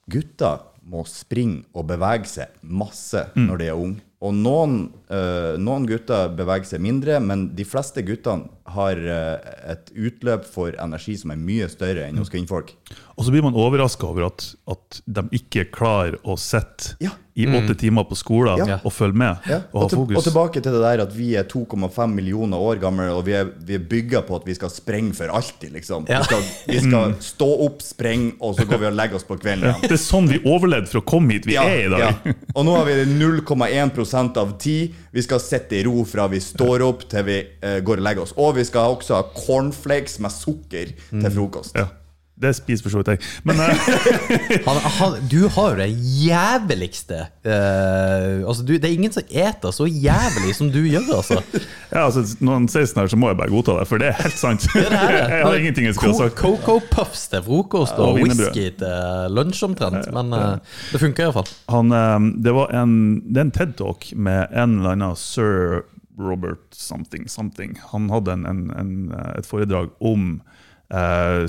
Gutter 0.08 0.62
må 0.86 1.02
springe 1.10 1.64
og 1.74 1.88
bevege 1.90 2.28
seg 2.30 2.60
masse 2.62 3.24
når 3.34 3.60
de 3.60 3.70
er 3.72 3.80
unge. 3.86 4.05
Og 4.24 4.32
noen, 4.32 4.76
eh, 5.12 5.58
noen 5.60 5.84
gutter 5.88 6.30
beveger 6.32 6.70
seg 6.70 6.80
mindre, 6.80 7.18
men 7.20 7.50
de 7.56 7.66
fleste 7.68 8.00
guttene 8.06 8.48
har 8.72 8.96
eh, 8.96 9.50
et 9.74 9.90
utløp 9.92 10.46
for 10.48 10.72
energi 10.80 11.18
som 11.20 11.34
er 11.34 11.42
mye 11.42 11.68
større 11.68 12.06
enn 12.08 12.16
hos 12.22 12.32
kvinnfolk. 12.32 12.72
Og 13.16 13.24
så 13.24 13.32
blir 13.32 13.40
man 13.46 13.54
overraska 13.56 14.04
over 14.10 14.26
at, 14.26 14.42
at 14.68 14.98
de 15.08 15.22
ikke 15.38 15.70
klarer 15.72 16.18
å 16.28 16.34
sitte 16.36 16.96
Ja. 17.00 17.14
i 17.36 17.46
åtte 17.48 17.74
timer 17.80 18.04
på 18.08 18.16
skolen 18.16 18.60
Ja. 18.68 18.76
og 18.84 18.92
følge 18.92 19.16
med 19.16 19.38
Ja, 19.48 19.58
og 19.72 19.82
ha 19.82 19.88
fokus. 19.88 20.16
og 20.20 20.24
tilbake 20.24 20.60
til 20.62 20.72
det 20.72 20.80
der 20.82 21.00
at 21.02 21.14
vi 21.16 21.30
er 21.36 21.44
2,5 21.48 22.12
millioner 22.12 22.56
år 22.60 22.76
gamle, 22.80 23.08
og 23.16 23.24
vi 23.24 23.32
er, 23.32 23.48
vi 23.64 23.74
er 23.74 23.78
bygga 23.88 24.20
på 24.28 24.36
at 24.36 24.44
vi 24.46 24.54
skal 24.54 24.68
sprenge 24.72 25.14
for 25.16 25.32
alltid, 25.32 25.72
liksom. 25.72 26.04
Ja. 26.08 26.18
Vi 26.20 26.24
skal, 26.28 26.44
vi 26.68 26.78
skal 26.84 27.14
stå 27.24 27.48
opp, 27.66 27.80
sprenge, 27.82 28.34
og 28.40 28.56
så 28.56 28.68
går 28.68 28.78
vi 28.84 28.86
og 28.90 28.96
legger 29.00 29.16
oss 29.16 29.24
på 29.24 29.36
kvelden 29.40 29.64
igjen. 29.70 29.80
Det 29.88 29.96
er 29.96 30.04
sånn 30.04 30.28
vi 30.28 30.40
overlevde 30.44 30.88
for 30.92 31.00
å 31.00 31.06
komme 31.08 31.32
hit 31.38 31.46
vi 31.48 31.56
er 31.56 31.86
i 31.86 31.90
dag. 31.92 32.00
ja. 32.26 32.32
Og 32.54 32.64
nå 32.68 32.76
har 32.76 32.84
vi 32.84 32.98
0,1% 33.16 34.36
av 34.36 34.56
tid. 34.60 34.94
Vi 35.12 35.22
skal 35.24 35.40
sitte 35.40 35.76
i 35.80 35.84
ro 35.88 36.04
fra 36.04 36.28
vi 36.28 36.40
står 36.40 36.84
opp 36.84 37.08
til 37.08 37.24
vi 37.24 37.40
uh, 37.64 37.78
går 37.80 37.96
og 38.00 38.06
legger 38.10 38.22
oss. 38.28 38.36
Og 38.36 38.56
vi 38.60 38.64
skal 38.68 38.96
også 38.96 39.16
ha 39.16 39.22
cornflakes 39.36 40.18
med 40.20 40.32
sukker 40.36 40.92
til 41.10 41.30
frokost. 41.32 41.76
Ja. 41.76 41.88
Det 42.36 42.50
spiser 42.52 42.84
for 42.84 42.92
så 42.92 43.00
vidt 43.00 43.14
jeg. 43.14 43.20
Men 43.48 43.60
eh, 43.64 43.86
Han, 44.66 44.80
han, 44.98 45.14
du 45.30 45.46
har 45.54 45.72
jo 45.72 45.78
det 45.78 45.88
jæveligste 46.20 47.22
uh, 47.46 48.42
Altså, 48.44 48.64
du, 48.66 48.74
det 48.76 48.84
er 48.84 48.92
ingen 48.92 49.14
som 49.14 49.24
eter 49.30 49.72
så 49.72 49.86
jævlig 49.88 50.52
som 50.58 50.68
du 50.72 50.82
gjør, 50.84 51.06
altså. 51.16 51.40
ja, 51.94 52.04
altså, 52.04 52.26
når 52.44 52.58
han 52.58 52.68
sier 52.72 52.88
sånn 52.90 53.02
her, 53.04 53.10
så 53.12 53.20
må 53.20 53.30
jeg 53.32 53.40
bare 53.40 53.52
godta 53.54 53.78
det, 53.80 53.86
for 53.88 54.02
det 54.02 54.10
er 54.10 54.20
helt 54.20 54.38
sant. 54.38 54.68
Det 54.76 54.84
er 54.84 54.92
det. 54.92 55.22
Jeg 55.32 55.46
har 55.46 55.58
ingenting 55.62 55.88
jeg 55.88 55.96
skulle 55.96 56.12
ha 56.12 56.26
sagt. 56.26 56.38
Coco 56.42 56.76
Puffs 56.92 57.26
til 57.32 57.42
frokost 57.46 57.96
og 57.96 58.16
og 58.16 58.20
whisky 58.20 58.68
til 58.78 59.32
lunsj 59.32 59.64
omtrent. 59.66 60.10
Men 60.14 60.36
uh, 60.36 60.76
det 60.92 61.00
funker 61.02 61.26
iallfall. 61.26 61.48
Han, 61.72 61.92
eh, 61.96 62.28
det, 62.44 62.54
var 62.56 62.72
en, 62.76 62.94
det 63.26 63.40
er 63.40 63.48
en 63.48 63.54
TED-talk 63.56 64.10
med 64.14 64.52
en 64.52 64.80
eller 64.80 64.96
annen 64.96 65.20
sir 65.20 65.84
Robert 66.18 66.72
something, 66.72 67.28
something. 67.28 67.76
Han 67.92 68.08
hadde 68.10 68.32
en, 68.32 68.46
en, 68.48 68.62
en, 68.76 68.92
et 69.36 69.48
foredrag 69.48 69.90
om 70.00 70.38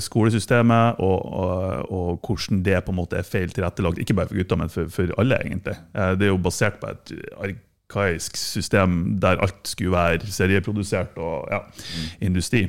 skolesystemet 0.02 0.98
og, 0.98 1.20
og, 1.30 1.92
og 1.94 2.26
hvordan 2.26 2.62
det 2.66 2.80
på 2.84 2.90
en 2.90 2.98
måte 2.98 3.20
er 3.20 3.26
feil 3.26 3.52
tilrettelagt. 3.54 4.00
Ikke 4.02 4.16
bare 4.18 4.30
for 4.30 4.40
gutter, 4.40 4.58
men 4.58 4.72
for, 4.72 4.90
for 4.90 5.12
alle, 5.20 5.38
egentlig. 5.46 5.76
Eh, 5.94 6.12
det 6.18 6.26
er 6.26 6.32
jo 6.32 6.42
basert 6.42 6.80
på 6.82 6.90
et 6.90 7.14
arkaisk 7.38 8.36
system 8.36 9.16
der 9.22 9.38
alt 9.44 9.70
skulle 9.70 9.94
være 9.94 10.26
serieprodusert 10.26 11.16
og 11.22 11.48
ja, 11.52 11.62
industri. 12.20 12.66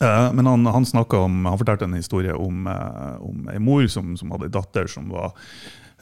Eh, 0.00 0.32
Men 0.32 0.46
han, 0.46 0.66
han, 0.66 0.86
om, 1.04 1.44
han 1.44 1.60
fortalte 1.60 1.84
en 1.84 2.00
historie 2.00 2.34
om, 2.34 2.66
eh, 2.66 3.16
om 3.20 3.48
ei 3.52 3.60
mor 3.60 3.86
som, 3.86 4.16
som 4.16 4.32
hadde 4.32 4.48
en 4.48 4.56
datter 4.56 4.88
som 4.90 5.10
var 5.12 5.34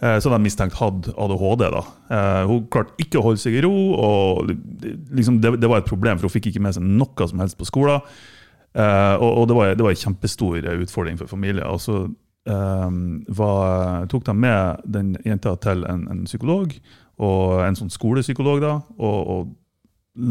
eh, 0.01 0.19
som 0.23 0.33
de 0.33 0.39
mistenkt 0.45 0.79
hadde 0.79 1.13
ADHD. 1.19 1.67
da. 1.75 1.83
Eh, 2.11 2.45
hun 2.47 2.69
klarte 2.71 2.95
ikke 3.03 3.19
å 3.19 3.27
holde 3.27 3.43
seg 3.43 3.59
i 3.59 3.65
ro, 3.67 3.75
og 3.99 4.55
liksom, 5.11 5.43
det, 5.43 5.57
det 5.59 5.69
var 5.69 5.83
et 5.83 5.91
problem, 5.91 6.19
for 6.19 6.31
hun 6.31 6.37
fikk 6.39 6.53
ikke 6.53 6.63
med 6.63 6.79
seg 6.79 6.87
noe 6.87 7.29
som 7.29 7.43
helst 7.43 7.59
på 7.59 7.69
skolen. 7.69 8.01
Eh, 8.73 9.15
og 9.21 9.43
og 9.43 9.49
det, 9.49 9.57
var, 9.57 9.75
det 9.77 9.85
var 9.85 9.95
en 9.95 10.03
kjempestor 10.05 10.69
utfordring 10.75 11.19
for 11.21 11.31
familien. 11.31 11.67
Og 11.69 11.81
så 11.81 12.03
eh, 12.49 12.91
var, 13.29 14.07
tok 14.13 14.27
de 14.27 14.37
med 14.37 14.85
den 14.99 15.17
jenta 15.27 15.57
til 15.63 15.85
en, 15.89 16.07
en 16.13 16.25
psykolog, 16.29 16.75
og 17.23 17.61
en 17.67 17.77
sånn 17.79 17.93
skolepsykolog, 17.93 18.63
da, 18.65 18.77
og, 18.99 19.19
og 19.35 19.51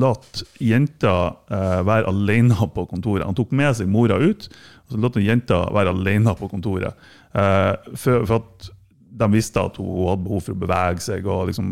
latt 0.02 0.44
jenta 0.62 1.16
eh, 1.50 1.80
være 1.88 2.12
alene 2.12 2.68
på 2.76 2.86
kontoret. 2.90 3.26
Han 3.26 3.38
tok 3.38 3.54
med 3.58 3.78
seg 3.78 3.90
mora 3.92 4.20
ut, 4.22 4.50
og 4.86 4.94
så 4.94 5.02
lot 5.02 5.18
han 5.18 5.28
jenta 5.28 5.64
være 5.74 5.96
alene 5.96 6.36
på 6.38 6.52
kontoret. 6.52 7.10
Eh, 7.34 7.74
for, 7.96 8.26
for 8.28 8.42
at 8.42 8.72
de 9.12 9.28
visste 9.34 9.60
at 9.60 9.76
hun 9.82 10.06
hadde 10.08 10.24
behov 10.26 10.44
for 10.46 10.56
å 10.56 10.60
bevege 10.62 11.04
seg, 11.04 11.26
og 11.28 11.50
liksom, 11.50 11.72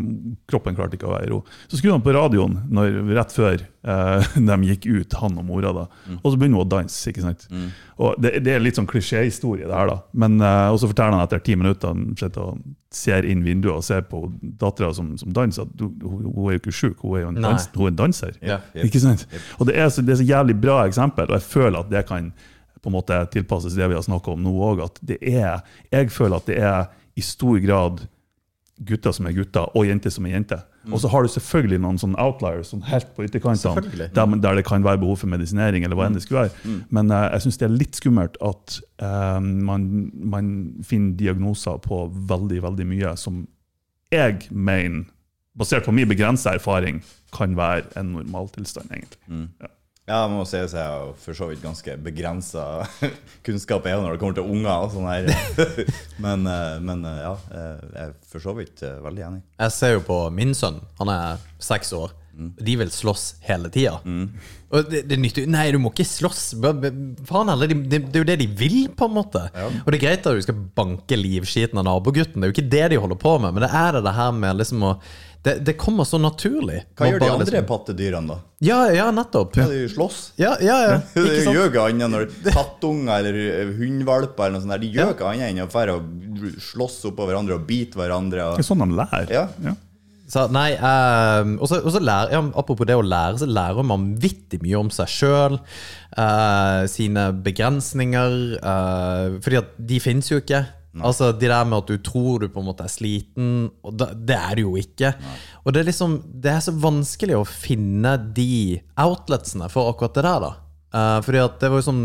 kroppen 0.50 0.76
klarte 0.76 0.98
ikke 0.98 1.08
å 1.08 1.14
være 1.14 1.28
i 1.28 1.30
ro. 1.32 1.38
Så 1.70 1.78
skrudde 1.80 1.96
han 1.96 2.04
på 2.04 2.12
radioen 2.14 2.58
når, 2.68 2.98
rett 3.16 3.32
før 3.32 3.62
eh, 3.64 4.28
de 4.50 4.58
gikk 4.68 4.88
ut, 4.90 5.16
han 5.22 5.38
og 5.40 5.46
mora. 5.48 5.72
da. 5.76 5.86
Og 6.20 6.26
så 6.26 6.34
begynner 6.36 6.60
hun 6.60 6.66
å 6.66 6.70
danse. 6.74 7.00
ikke 7.10 7.24
sant? 7.24 7.46
Og 8.00 8.20
det, 8.20 8.34
det 8.44 8.54
er 8.54 8.62
litt 8.64 8.76
sånn 8.80 8.88
klisjéhistorie, 8.90 9.64
det 9.70 9.76
her. 9.76 9.88
da. 9.88 9.96
Men 10.12 10.36
eh, 10.44 10.66
Og 10.74 10.82
så 10.82 10.90
forteller 10.90 11.16
han 11.16 11.24
etter 11.24 11.42
ti 11.48 11.56
minutter 11.56 11.94
han 11.94 12.12
sitter 12.20 12.52
og 12.52 12.60
ser 12.92 13.24
inn 13.30 13.44
vinduet 13.46 13.76
og 13.76 13.84
ser 13.86 14.04
på 14.10 14.24
dattera 14.60 14.92
som, 14.96 15.12
som 15.20 15.32
danser, 15.34 15.68
at 15.68 15.82
hun, 15.84 15.92
hun 16.02 16.48
er 16.50 16.56
jo 16.56 16.62
ikke 16.64 16.74
sjuk, 16.74 17.02
hun 17.06 17.16
er 17.18 17.24
jo 17.24 17.32
en, 17.32 17.42
dans, 17.44 17.68
hun 17.76 17.86
er 17.86 17.92
en 17.94 18.00
danser. 18.04 18.38
Ja. 18.42 18.60
Ikke 18.84 19.02
sant? 19.02 19.26
Og 19.58 19.68
det 19.70 19.76
er, 19.78 19.88
så, 19.94 20.02
det 20.02 20.16
er 20.16 20.22
så 20.22 20.26
jævlig 20.26 20.56
bra 20.60 20.80
eksempel, 20.90 21.30
og 21.30 21.38
jeg 21.38 21.46
føler 21.46 21.84
at 21.84 21.92
det 21.92 22.04
kan 22.10 22.32
på 22.80 22.88
en 22.88 22.96
måte 22.96 23.16
tilpasses 23.32 23.74
det 23.76 23.88
vi 23.92 23.96
har 23.98 24.04
snakka 24.04 24.32
om 24.32 24.40
nå 24.40 24.54
òg. 24.64 24.78
At 24.86 25.00
det 25.04 25.18
er 25.20 25.60
Jeg 25.92 26.10
føler 26.14 26.40
at 26.40 26.46
det 26.48 26.56
er 26.64 26.88
i 27.20 27.24
stor 27.24 27.60
grad 27.62 28.02
gutter 28.88 29.12
som 29.12 29.28
er 29.28 29.36
gutter, 29.36 29.68
og 29.76 29.86
jenter 29.86 30.12
som 30.12 30.26
er 30.26 30.38
jenter. 30.38 30.64
Og 30.88 31.02
så 31.02 31.10
har 31.12 31.24
du 31.24 31.28
selvfølgelig 31.28 31.80
noen 31.84 31.98
sånne 32.00 32.16
outliers 32.22 32.70
sånn 32.72 32.84
helt 32.88 33.10
på 33.16 33.26
ytterkantene, 33.26 34.08
der, 34.16 34.36
der 34.40 34.56
det 34.56 34.64
kan 34.64 34.84
være 34.84 35.02
behov 35.02 35.20
for 35.20 35.30
medisinering, 35.32 35.84
eller 35.84 35.98
hva 35.98 36.06
enn 36.08 36.16
det 36.16 36.22
skulle 36.24 36.46
være. 36.46 36.76
Men 36.88 37.12
uh, 37.12 37.26
jeg 37.34 37.44
syns 37.44 37.60
det 37.60 37.66
er 37.68 37.74
litt 37.74 38.00
skummelt 38.00 38.38
at 38.40 38.78
uh, 39.04 39.36
man, 39.44 39.84
man 40.32 40.52
finner 40.86 41.18
diagnoser 41.20 41.82
på 41.84 42.06
veldig, 42.30 42.62
veldig 42.64 42.88
mye 42.88 43.12
som 43.20 43.44
jeg 44.10 44.48
mener, 44.50 45.04
basert 45.60 45.84
på 45.84 45.94
min 45.94 46.08
begrensa 46.08 46.56
erfaring, 46.56 47.02
kan 47.36 47.52
være 47.58 47.84
en 48.00 48.14
normaltilstand, 48.16 48.88
egentlig. 48.96 49.44
Ja. 49.60 49.74
Ja, 50.10 50.24
jeg 50.26 50.30
må 50.34 50.42
si 50.48 50.58
at 50.58 50.72
jeg 50.74 50.82
har 50.90 51.12
for 51.22 51.38
så 51.38 51.46
vidt 51.52 51.62
ganske 51.62 51.94
begrensa 52.02 52.64
kunnskap 53.46 53.84
jeg 53.86 54.00
når 54.02 54.16
det 54.16 54.22
kommer 54.22 54.38
til 54.40 54.48
unger. 54.50 54.72
og 54.74 54.94
sånn 54.96 55.06
her. 55.06 55.28
Men, 56.24 56.42
eh, 56.50 56.78
men 56.84 57.04
eh, 57.06 57.20
ja, 57.22 57.34
eh, 57.54 57.84
jeg 57.94 58.08
er 58.10 58.16
for 58.32 58.42
så 58.42 58.56
vidt 58.58 58.82
veldig 59.04 59.22
enig. 59.28 59.44
Jeg 59.62 59.76
ser 59.76 59.94
jo 59.96 60.02
på 60.08 60.16
min 60.34 60.50
sønn, 60.58 60.80
han 60.98 61.12
er 61.14 61.44
seks 61.62 61.94
år. 61.96 62.16
De 62.40 62.72
vil 62.80 62.88
slåss 62.94 63.24
hele 63.44 63.68
tida. 63.72 63.98
Og 64.72 64.86
det, 64.88 65.02
det 65.10 65.16
nytter 65.20 65.48
Nei, 65.50 65.66
du 65.74 65.78
må 65.82 65.90
ikke 65.92 66.06
slåss. 66.08 66.44
Faen 67.28 67.50
heller, 67.52 67.68
de- 67.68 67.82
det, 67.90 67.98
det 68.06 68.16
er 68.16 68.22
jo 68.22 68.28
det 68.30 68.36
de 68.40 68.46
vil, 68.62 68.76
på 68.96 69.08
en 69.10 69.16
måte. 69.18 69.42
Og 69.82 69.90
det 69.92 69.98
er 69.98 70.04
greit 70.06 70.28
at 70.30 70.38
du 70.38 70.44
skal 70.46 70.62
banke 70.78 71.18
livskiten 71.20 71.80
av 71.82 71.84
nabogutten, 71.90 72.38
det 72.40 72.48
er 72.48 72.52
jo 72.52 72.56
ikke 72.56 72.70
det 72.72 72.86
de 72.94 73.00
holder 73.02 73.20
på 73.20 73.34
med, 73.44 73.52
men 73.58 73.66
det 73.66 73.72
er 73.76 73.98
det, 73.98 74.04
det 74.08 74.14
her 74.16 74.32
med 74.38 74.60
liksom 74.62 74.86
å 74.88 74.94
det, 75.42 75.54
det 75.64 75.74
kommer 75.80 76.04
så 76.04 76.18
naturlig. 76.20 76.82
Hva 76.98 77.06
gjør 77.08 77.22
de 77.22 77.28
andre 77.32 77.46
liksom- 77.48 77.68
pattedyrene, 77.70 78.28
da? 78.28 78.38
Ja, 78.60 78.80
ja, 78.92 79.06
nettopp. 79.10 79.54
Ja, 79.56 79.66
de 79.70 79.86
slåss. 79.88 80.32
Ja, 80.36 80.56
ja, 80.60 80.74
ja. 80.84 80.96
De 81.14 81.22
Ikke 81.24 81.54
gjør 81.54 81.70
ikke 81.70 81.84
annet 81.88 82.12
når 82.12 82.26
kattunger 82.56 83.22
eller 83.22 83.38
eh, 83.62 83.70
hundvalper 83.78 84.50
eller 84.50 84.58
noe 84.58 84.64
sånt 84.66 84.74
der, 84.76 84.82
de 84.84 84.90
gjør 84.98 85.14
ikke 85.14 85.30
annet 85.30 85.48
enn 85.48 85.62
å 85.64 85.70
fære 85.72 85.94
og 85.96 86.58
slåss 86.60 86.98
oppå 87.08 87.28
hverandre 87.30 87.56
og 87.56 87.64
bite 87.68 87.96
hverandre. 87.96 88.50
Det 88.58 88.66
er 88.66 88.68
sånn 88.68 88.84
de 88.84 88.98
lærer. 89.00 89.32
Ja. 89.32 89.76
Så 90.30 90.44
nei, 90.52 90.76
um, 90.78 91.56
og 91.58 91.66
så- 91.66 91.80
og 91.82 91.96
lærer, 92.04 92.30
ja, 92.36 92.42
Apropos 92.54 92.86
det 92.86 92.94
å 92.94 93.02
lære, 93.02 93.40
så 93.40 93.48
lærer 93.50 93.82
man 93.82 94.14
vanvittig 94.14 94.60
mye 94.62 94.78
om 94.78 94.90
seg 94.90 95.08
sjøl. 95.08 95.56
sine 96.90 97.32
begrensninger. 97.32 98.58
Uh, 98.62 99.38
fordi 99.40 99.56
at 99.58 99.72
de 99.78 99.98
fins 100.00 100.28
jo 100.30 100.38
ikke. 100.40 100.66
Altså 100.98 101.30
De 101.32 101.46
der 101.46 101.68
med 101.68 101.84
at 101.84 101.90
du 101.92 102.00
tror 102.02 102.42
du 102.42 102.48
på 102.50 102.62
en 102.62 102.66
måte 102.66 102.82
er 102.82 102.90
sliten, 102.90 103.68
og 103.86 103.94
da, 103.94 104.10
det 104.14 104.34
er 104.34 104.58
du 104.58 104.64
jo 104.64 104.72
ikke. 104.80 105.12
Og 105.62 105.72
det 105.74 105.84
er 105.84 105.90
liksom 105.92 106.16
Det 106.42 106.50
er 106.50 106.64
så 106.64 106.74
vanskelig 106.74 107.38
å 107.38 107.46
finne 107.46 108.16
de 108.34 108.80
outletsene 108.98 109.70
for 109.70 109.92
akkurat 109.92 110.18
det 110.18 110.26
der, 110.26 110.48
da. 110.48 110.52
Uh, 110.90 111.20
fordi 111.22 111.38
at 111.38 111.60
det 111.62 111.68
var 111.70 111.78
jo 111.78 111.84
sånn 111.86 112.00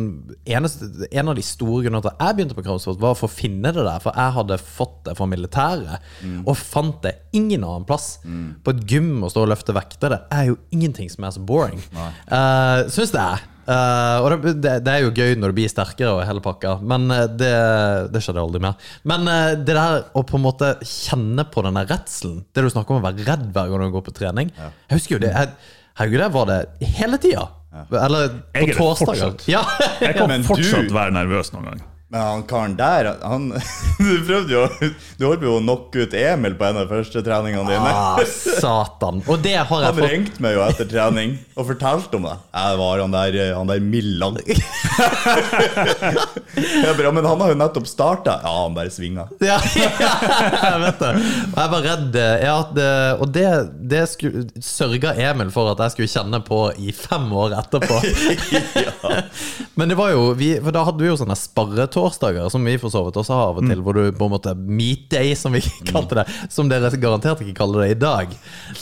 eneste, 0.46 0.86
En 1.10 1.32
av 1.32 1.34
de 1.34 1.42
store 1.42 1.88
grunnene 1.88 2.04
til 2.06 2.12
at 2.12 2.20
jeg 2.22 2.36
begynte 2.38 2.58
på 2.60 2.66
kampsport, 2.68 3.00
var 3.02 3.16
for 3.18 3.26
å 3.26 3.34
finne 3.34 3.72
det 3.74 3.82
der. 3.82 4.04
For 4.04 4.14
jeg 4.14 4.36
hadde 4.38 4.60
fått 4.62 5.00
det 5.08 5.16
fra 5.18 5.26
militæret, 5.32 6.06
og 6.46 6.54
fant 6.60 7.02
det 7.02 7.16
ingen 7.34 7.66
annen 7.66 7.88
plass. 7.90 8.20
På 8.62 8.76
et 8.76 8.86
gym 8.86 9.26
å 9.26 9.32
stå 9.34 9.48
og 9.48 9.50
løfte 9.56 9.74
vekter, 9.74 10.14
det 10.14 10.22
er 10.38 10.52
jo 10.52 10.60
ingenting 10.70 11.10
som 11.10 11.26
er 11.26 11.34
så 11.34 11.42
boring. 11.42 11.82
Uh, 12.30 12.86
Syns 12.94 13.16
det 13.16 13.26
er. 13.26 13.42
Eh, 13.66 14.18
og 14.22 14.28
det, 14.44 14.52
det, 14.62 14.74
det 14.86 14.94
er 14.94 15.06
jo 15.06 15.14
gøy 15.16 15.34
når 15.42 15.52
du 15.54 15.58
blir 15.58 15.72
sterkere 15.72 16.12
og 16.14 16.24
hele 16.28 16.44
pakka, 16.46 16.76
men 16.86 17.08
eh, 17.14 17.24
det, 17.40 17.54
det 18.14 18.22
skjedde 18.22 18.44
aldri 18.44 18.62
mer. 18.62 18.76
Men 19.10 19.26
uh, 19.26 19.56
det 19.58 19.74
der 19.74 20.04
å 20.14 20.22
på 20.28 20.38
en 20.38 20.46
måte 20.46 20.76
kjenne 20.86 21.48
på 21.50 21.64
denne 21.66 21.82
der 21.82 21.96
redselen, 21.96 22.44
det 22.54 22.66
du 22.66 22.70
snakker 22.70 22.96
om 22.96 23.02
å 23.02 23.08
være 23.08 23.26
redd 23.26 23.48
hver 23.56 23.72
gang 23.72 23.88
du 23.88 23.96
går 23.98 24.06
på 24.06 24.14
trening 24.20 24.52
Jeg 24.54 24.94
husker 24.94 25.18
jo 25.18 25.24
det. 25.26 25.34
Jeg, 25.34 25.56
Herregud, 25.96 26.22
det 26.22 26.32
var 26.36 26.48
det 26.52 26.60
hele 27.00 27.18
tida. 27.24 27.46
Eller 27.96 28.34
på 28.52 28.62
er 28.68 28.74
torsdager. 28.76 29.36
Ja, 29.52 29.62
Jeg 30.04 30.16
kan 30.18 30.30
Men 30.32 30.44
du- 30.44 30.48
fortsatt 30.50 30.92
være 30.96 31.16
nervøs 31.16 31.54
noen 31.56 31.70
gang. 31.72 31.84
Men 32.16 32.24
han 32.24 32.44
karen 32.48 32.76
der, 32.80 33.10
han 33.22 33.50
Du 34.00 34.22
prøvde 34.24 34.54
jo 34.54 34.62
Du 35.20 35.26
holdt 35.26 35.42
jo 35.44 35.58
å 35.58 35.60
knocke 35.60 36.06
ut 36.06 36.14
Emil 36.16 36.54
på 36.56 36.64
en 36.64 36.78
av 36.80 36.86
de 36.86 36.94
første 36.94 37.20
treningene 37.26 37.68
dine. 37.68 37.92
ah, 37.92 38.22
satan. 38.24 39.20
Og 39.28 39.42
det 39.44 39.58
har 39.58 39.84
jeg 39.84 39.90
Han 39.90 40.00
fått 40.00 40.14
ringte 40.14 40.46
meg 40.46 40.56
jo 40.56 40.64
etter 40.64 40.88
trening 40.88 41.36
og 41.56 41.68
fortalte 41.70 42.16
om 42.18 42.24
det. 42.28 42.36
Jeg 42.56 42.80
var 42.80 43.02
han 43.04 43.14
der, 43.16 43.36
han 43.56 43.70
der 43.72 43.84
Millan. 43.84 44.40
Jeg 46.56 46.96
bare, 46.96 47.12
men 47.16 47.26
han 47.28 47.42
har 47.42 47.52
jo 47.52 47.58
nettopp 47.60 47.88
starta. 47.88 48.38
Ja, 48.44 48.52
han 48.64 48.76
bare 48.76 48.92
svinga. 48.94 49.28
Ja, 49.46 49.58
jeg 49.62 50.80
vet 50.82 51.00
det. 51.02 51.12
Og 51.52 51.58
jeg 51.60 51.72
var 51.74 51.84
redd. 51.86 52.16
Ja, 52.42 52.56
det, 52.76 52.88
og 53.22 53.32
det, 53.36 53.46
det 53.92 54.04
skulle, 54.12 54.46
sørga 54.64 55.14
Emil 55.20 55.52
for 55.54 55.72
at 55.74 55.82
jeg 55.84 55.96
skulle 55.96 56.12
kjenne 56.12 56.40
på 56.48 56.60
i 56.82 56.94
fem 56.96 57.28
år 57.36 57.56
etterpå. 57.60 58.00
Men 59.80 59.92
det 59.92 59.98
var 60.00 60.14
jo 60.16 60.30
vi, 60.38 60.54
For 60.64 60.76
da 60.76 60.86
hadde 60.88 61.04
vi 61.04 61.12
jo 61.12 61.18
sånne 61.20 61.38
sparretorsdager, 62.10 62.50
som 62.50 62.66
vi 62.66 62.78
for 62.78 62.90
så 62.90 63.04
vidt 63.06 63.18
også 63.18 63.34
har 63.34 63.52
av 63.52 63.60
og 63.60 63.68
til, 63.70 63.82
hvor 63.84 63.96
du 63.98 64.12
på 64.16 64.28
en 64.28 64.34
måte 64.34 64.54
meet 64.56 65.08
day, 65.12 65.34
som 65.36 65.54
vi 65.54 65.62
kalte 65.92 66.20
det. 66.20 66.26
Som 66.54 66.70
dere 66.70 66.92
garantert 67.02 67.42
ikke 67.42 67.58
kaller 67.58 67.86
det 67.86 67.96
i 67.96 68.00
dag. 68.00 68.34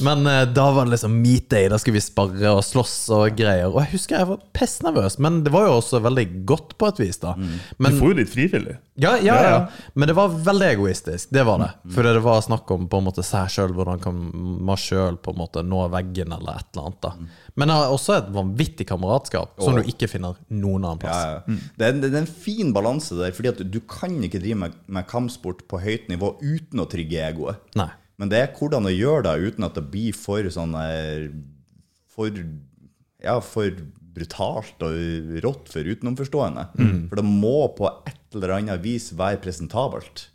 Men 0.04 0.26
uh, 0.28 0.44
da 0.50 0.70
var 0.76 0.86
det 0.88 0.96
liksom 0.96 1.16
meet 1.22 1.50
day. 1.52 1.70
Da 1.72 1.80
skulle 1.82 2.00
vi 2.00 2.04
sparre 2.06 2.54
og 2.54 2.64
slåss 2.66 2.96
og 3.16 3.38
greier. 3.38 3.70
Og 3.72 3.82
jeg 3.84 3.94
husker 3.96 4.20
jeg 4.20 4.32
var 4.34 4.42
pestnervøs, 4.56 5.20
men 5.24 5.42
det 5.46 5.54
var 5.54 5.68
jo 5.70 5.78
også 5.80 6.02
veldig 6.04 6.28
godt 6.50 6.76
på 6.80 6.92
et 6.92 7.04
vis, 7.04 7.22
da. 7.24 7.36
Du 7.38 7.84
Men, 7.84 8.00
får 8.00 8.14
jo 8.14 8.20
litt 8.22 8.34
frivillig. 8.34 8.78
ja, 8.96 9.16
ja, 9.18 9.40
Ja. 9.44 9.58
Men 9.94 10.08
det 10.10 10.16
var 10.18 10.30
veldig 10.30 10.68
egoistisk. 10.76 11.30
Det 11.34 11.44
var 11.48 11.60
det. 11.62 11.72
Fordi 11.94 12.14
det 12.14 12.24
var 12.26 12.42
snakk 12.42 12.70
om 12.72 12.88
på 12.90 13.00
en 13.02 13.08
måte 13.10 13.26
seg 13.26 13.50
sjøl, 13.52 13.74
hvordan 13.76 14.02
kan 14.04 14.20
man 14.66 14.80
sjøl 14.80 15.18
nå 15.64 15.88
veggen, 15.94 16.32
eller 16.34 16.60
et 16.60 16.68
eller 16.74 16.86
annet. 16.90 17.02
da 17.02 17.14
Men 17.60 17.70
det 17.70 17.76
har 17.78 17.92
også 17.94 18.16
et 18.18 18.30
vanvittig 18.34 18.88
kameratskap 18.90 19.60
som 19.62 19.78
du 19.78 19.90
ikke 19.90 20.10
finner 20.10 20.40
noen 20.50 20.88
annen 20.88 21.02
plass. 21.02 21.20
Ja, 21.22 21.34
ja. 21.38 21.58
Det, 21.78 21.86
er, 21.88 22.00
det 22.02 22.10
er 22.10 22.22
en 22.24 22.30
fin 22.30 22.72
balanse 22.74 23.18
der, 23.20 23.34
fordi 23.36 23.52
at 23.52 23.62
du 23.70 23.80
kan 23.90 24.16
ikke 24.26 24.42
drive 24.42 24.58
med, 24.64 24.78
med 24.90 25.06
kampsport 25.10 25.62
på 25.70 25.82
høyt 25.84 26.10
nivå 26.10 26.34
uten 26.42 26.82
å 26.82 26.88
trygge 26.90 27.22
egoet. 27.28 27.62
Nei. 27.78 27.92
Men 28.22 28.30
det 28.32 28.40
er 28.40 28.54
hvordan 28.58 28.90
å 28.90 28.94
gjøre 28.94 29.26
det 29.28 29.52
uten 29.54 29.68
at 29.68 29.78
det 29.78 29.86
blir 29.94 30.18
for 30.18 30.46
sånn 30.54 30.74
eh, 30.80 31.30
For 32.14 32.42
Ja, 33.24 33.40
for 33.42 33.70
brutalt 34.14 34.84
og 34.86 35.38
rått 35.42 35.72
for 35.74 35.88
utenomforstående. 35.90 36.68
For 37.10 37.20
det 37.20 37.26
må 37.26 37.58
på 37.78 37.90
et 38.10 38.38
eller 38.38 38.58
annet 38.60 38.84
vis 38.84 39.12
være 39.18 39.42
presentabelt. 39.42 40.28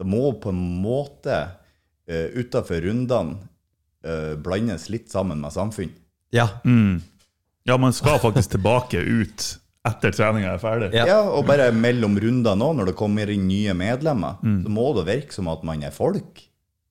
Det 0.00 0.06
må 0.08 0.30
på 0.40 0.52
en 0.52 0.60
måte 0.80 1.36
uh, 2.08 2.28
utafor 2.32 2.80
rundene 2.86 3.36
uh, 4.06 4.32
blandes 4.40 4.88
litt 4.88 5.12
sammen 5.12 5.42
med 5.42 5.52
samfunn. 5.52 5.92
Ja. 6.34 6.46
Ja, 7.68 7.76
man 7.76 7.92
skal 7.92 8.20
faktisk 8.22 8.54
tilbake 8.56 9.00
ut 9.00 9.46
etter 9.88 10.12
treninga 10.12 10.52
er 10.54 10.60
ferdig. 10.60 10.90
Ja. 10.94 11.06
Ja, 11.08 11.18
og 11.32 11.46
bare 11.48 11.70
mellom 11.72 12.18
runder 12.20 12.58
nå, 12.58 12.70
når 12.76 12.90
det 12.90 12.96
kommer 12.98 13.30
inn 13.32 13.46
nye 13.48 13.74
medlemmer, 13.76 14.40
så 14.42 14.72
må 14.72 14.90
det 14.98 15.06
virke 15.08 15.36
som 15.36 15.48
at 15.52 15.64
man 15.66 15.82
er 15.86 15.94
folk. 15.94 16.42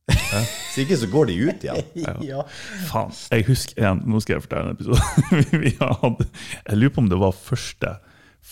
Hvis 0.10 0.78
ikke 0.84 0.98
så 0.98 1.10
går 1.12 1.30
de 1.30 1.36
ut 1.50 1.66
igjen. 1.68 1.84
ja. 2.32 2.44
Faen. 2.90 3.14
Jeg 3.30 3.46
husker 3.50 3.86
en, 3.92 4.02
Nå 4.10 4.22
skal 4.24 4.38
jeg 4.38 4.46
fortelle 4.46 4.72
en 4.72 4.78
episode. 4.78 5.04
vi 5.66 5.76
hadde, 5.78 6.30
jeg 6.66 6.82
lurer 6.82 6.96
på 6.96 7.04
om 7.04 7.12
det 7.12 7.22
var 7.22 7.38
første, 7.38 7.94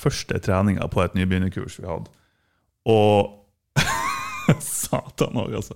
første 0.03 0.41
treninga 0.45 0.87
på 0.93 1.01
et 1.05 1.17
nybegynnerkurs 1.17 1.79
vi 1.81 1.89
hadde. 1.89 2.13
Og 2.87 3.33
Satan 4.63 5.41
òg, 5.41 5.57
altså. 5.59 5.75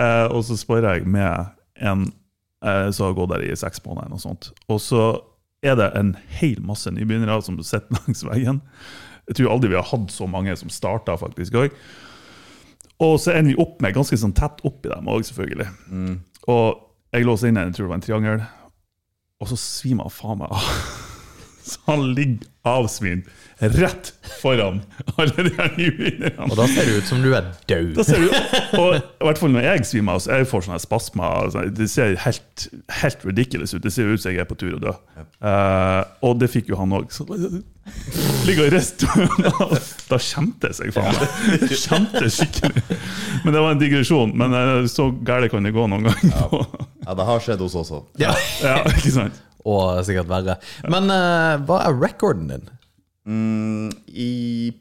Eh, 0.00 0.26
og 0.34 0.40
så 0.48 0.56
spør 0.58 0.88
jeg 0.88 1.04
med 1.06 1.52
en 1.84 2.08
eh, 2.64 2.88
som 2.94 3.08
har 3.08 3.16
gått 3.18 3.34
der 3.34 3.44
i 3.46 3.56
seks 3.58 3.82
måneder, 3.84 4.12
Og 4.16 4.22
sånt. 4.22 4.50
Og 4.68 4.80
så 4.80 5.04
er 5.64 5.76
det 5.80 5.90
en 5.96 6.14
hel 6.40 6.60
masse 6.64 6.90
nybegynnere 6.90 7.42
som 7.42 7.60
sitter 7.62 7.94
langs 7.98 8.24
veggen. 8.26 8.62
Jeg 9.28 9.38
tror 9.38 9.54
aldri 9.54 9.72
vi 9.72 9.78
har 9.80 9.88
hatt 9.88 10.10
så 10.12 10.26
mange 10.28 10.56
som 10.60 10.72
starta 10.72 11.16
faktisk. 11.16 11.56
Og 13.00 13.14
så 13.20 13.32
ender 13.32 13.54
vi 13.54 13.62
opp 13.62 13.80
med 13.82 13.94
ganske 13.96 14.18
sånn 14.20 14.36
tett 14.36 14.60
oppi 14.68 14.90
dem 14.92 15.08
òg, 15.08 15.24
selvfølgelig. 15.24 15.70
Og 16.52 16.66
jeg 17.14 17.24
låser 17.24 17.48
inn 17.48 17.56
en, 17.56 17.70
jeg 17.70 17.78
tror 17.78 17.86
det 17.86 17.92
var 17.94 17.98
en 18.00 18.04
triangel, 18.04 18.44
og 19.40 19.50
så 19.50 19.58
svimer 19.60 20.12
faen 20.12 20.40
meg 20.42 20.52
av. 20.52 20.68
Så 21.70 21.80
han 21.86 22.10
ligger 22.16 22.50
avsvimt 22.64 23.28
rett 23.58 24.12
foran 24.42 24.80
alle 25.16 25.32
de 25.36 25.50
her 25.56 25.70
nyvinnerne. 25.76 26.48
Og 26.50 26.56
da 26.58 26.66
ser 26.68 26.88
det 26.88 26.96
ut 26.98 27.08
som 27.08 27.22
du 27.22 27.30
er 27.36 27.46
død. 27.70 27.92
Da 27.96 28.04
ser 28.06 28.24
du, 28.24 28.32
og 28.80 28.96
i 28.96 29.28
hvert 29.28 29.40
fall 29.40 29.52
når 29.54 29.68
jeg 29.68 29.86
svimer 29.88 30.16
av, 30.16 30.24
så 30.24 30.38
jeg 30.40 30.48
får 30.50 30.66
sånne 30.66 30.80
spasmer. 30.82 31.36
altså, 31.44 31.64
Det 31.76 31.88
ser 31.92 32.16
helt, 32.24 32.66
helt 33.00 33.24
ridiculous 33.28 33.74
ut. 33.76 33.82
Det 33.84 33.92
ser 33.94 34.10
ut 34.10 34.20
som 34.22 34.34
jeg 34.34 34.42
er 34.42 34.48
på 34.48 34.58
tur 34.60 34.74
å 34.76 34.82
dø. 34.82 34.96
Uh, 35.44 36.02
og 36.26 36.40
det 36.40 36.50
fikk 36.52 36.72
jo 36.72 36.80
han 36.80 36.92
òg. 36.96 37.12
Ligger 38.48 38.66
og 38.66 38.74
rister. 38.74 39.12
Da 40.10 40.18
kjente 40.20 40.68
jeg 40.70 40.78
seg, 40.80 40.92
faen. 40.92 41.16
Det 41.64 41.78
kjente 41.80 42.26
skikkelig. 42.32 42.84
Men 43.44 43.54
det 43.56 43.62
var 43.64 43.72
en 43.72 43.80
digresjon. 43.80 44.34
Men 44.36 44.56
eh, 44.56 44.88
så 44.90 45.08
gærent 45.24 45.52
kan 45.52 45.64
det 45.64 45.72
gå 45.76 45.86
noen 45.88 46.08
ganger. 46.08 46.68
Ja, 47.04 47.16
det 47.16 47.26
har 47.28 47.42
skjedd 47.44 47.64
hos 47.64 47.76
oss 47.76 47.92
også. 47.92 48.04
Ja. 48.20 48.34
Ja, 48.64 48.78
ikke 48.92 49.12
sant? 49.12 49.40
Og 49.64 50.02
sikkert 50.04 50.28
verre. 50.28 50.58
Men 50.92 51.08
uh, 51.08 51.56
hva 51.64 51.78
er 51.86 51.96
recorden 52.02 52.50
din? 52.52 52.66
Mm, 53.24 53.88
I 54.12 54.30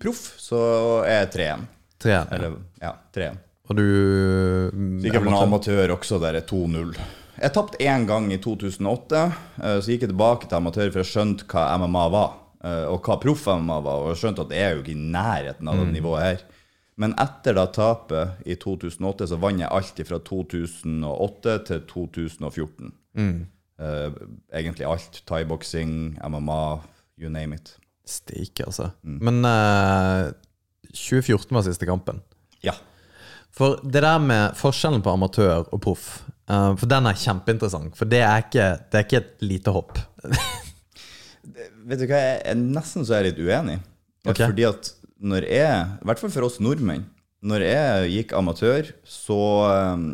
proff 0.02 0.34
så 0.44 0.60
er 1.08 1.22
jeg 1.24 1.34
3-1. 1.38 1.66
Tre. 2.04 2.12
Ja. 2.18 2.24
Eller, 2.36 2.58
ja, 2.84 2.92
3-1. 3.16 3.38
Og 3.72 3.78
du 3.80 3.84
Sikkert 5.00 5.24
vel 5.24 5.32
en 5.32 5.38
amatør 5.46 5.94
også, 5.96 6.18
der 6.20 6.36
er 6.42 6.44
2-0. 6.50 6.98
Jeg 7.40 7.54
tapte 7.56 7.80
én 7.82 8.04
gang 8.06 8.28
i 8.36 8.38
2008, 8.44 9.22
eh, 9.64 9.78
så 9.82 9.90
gikk 9.90 10.04
jeg 10.06 10.12
tilbake 10.12 10.50
til 10.50 10.60
amatør 10.60 10.92
for 10.92 11.02
jeg 11.02 11.10
skjønte 11.10 11.48
hva 11.50 11.64
MMA 11.80 12.04
var. 12.14 12.34
eh, 12.64 12.84
Og 12.92 13.00
hva 13.08 13.16
proff-MMA 13.24 13.78
var, 13.88 14.04
og 14.04 14.12
jeg 14.12 14.20
skjønte 14.22 14.44
at 14.46 14.52
det 14.52 14.60
er 14.62 14.76
jo 14.76 14.84
ikke 14.84 14.94
i 14.94 15.08
nærheten 15.16 15.72
av 15.72 15.80
det 15.80 15.88
nivået 15.96 16.24
her. 16.28 16.44
Men 17.00 17.16
etter 17.18 17.56
da 17.58 17.66
tapet 17.74 18.44
i 18.46 18.54
2008, 18.60 19.26
så 19.32 19.40
vant 19.42 19.64
jeg 19.64 19.72
alt 19.72 20.04
fra 20.12 20.20
2008 20.28 21.56
til 21.72 21.82
2014. 21.90 22.92
Eh, 23.18 23.32
egentlig 23.80 24.86
alt. 24.88 25.22
Thaiboksing, 25.30 26.20
MMA, 26.22 26.64
you 27.20 27.30
name 27.32 27.58
it. 27.58 27.76
Steike, 28.06 28.66
altså. 28.68 28.90
Men 29.02 29.44
uh, 29.48 30.34
2014 30.92 31.56
var 31.56 31.66
siste 31.66 31.88
kampen. 31.88 32.22
Ja. 32.64 32.76
For 33.54 33.80
det 33.86 34.04
der 34.04 34.20
med 34.22 34.58
forskjellen 34.60 35.04
på 35.06 35.14
amatør 35.14 35.68
og 35.70 35.82
proff, 35.84 36.08
uh, 36.52 36.74
for 36.80 36.90
den 36.90 37.08
er 37.10 37.20
kjempeinteressant. 37.20 37.96
For 37.98 38.10
det 38.10 38.24
er 38.26 38.44
ikke, 38.46 38.68
det 38.90 39.00
er 39.00 39.08
ikke 39.08 39.22
et 39.24 39.46
lite 39.46 39.74
hopp. 39.76 39.98
Vet 41.88 42.00
du 42.00 42.08
hva, 42.08 42.20
jeg 42.20 42.44
er 42.48 42.60
nesten 42.60 43.08
så 43.08 43.18
er 43.18 43.30
litt 43.30 43.42
uenig. 43.42 43.80
Okay. 44.24 44.48
Fordi 44.48 44.68
at 44.68 44.94
når 45.24 45.48
jeg, 45.48 45.88
i 46.00 46.08
hvert 46.08 46.20
fall 46.20 46.32
for 46.32 46.48
oss 46.48 46.60
nordmenn, 46.64 47.06
når 47.44 47.66
jeg 47.68 48.12
gikk 48.14 48.34
amatør, 48.40 48.90
så, 49.04 49.40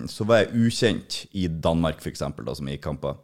så 0.09 0.25
var 0.25 0.41
jeg 0.41 0.65
ukjent 0.65 1.17
i 1.37 1.45
Danmark, 1.45 2.01
da, 2.01 2.55
som 2.57 2.69
jeg 2.69 2.79
gikk 2.79 2.87
kamper. 2.87 3.19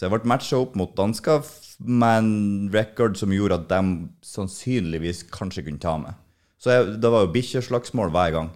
Så 0.00 0.06
jeg 0.06 0.14
ble 0.14 0.30
matcha 0.32 0.56
opp 0.56 0.78
mot 0.80 0.94
dansker 0.96 1.44
med 1.84 2.22
en 2.22 2.30
record 2.72 3.18
som 3.20 3.34
gjorde 3.36 3.58
at 3.60 3.66
de 3.68 4.06
sannsynligvis 4.24 5.26
kanskje 5.28 5.66
kunne 5.66 5.82
ta 5.82 5.92
meg. 6.00 6.16
Så 6.56 6.72
jeg, 6.72 6.86
det 7.04 7.10
var 7.12 7.26
jo 7.26 7.34
bikkjeslagsmål 7.34 8.08
hver 8.14 8.32
gang. 8.32 8.48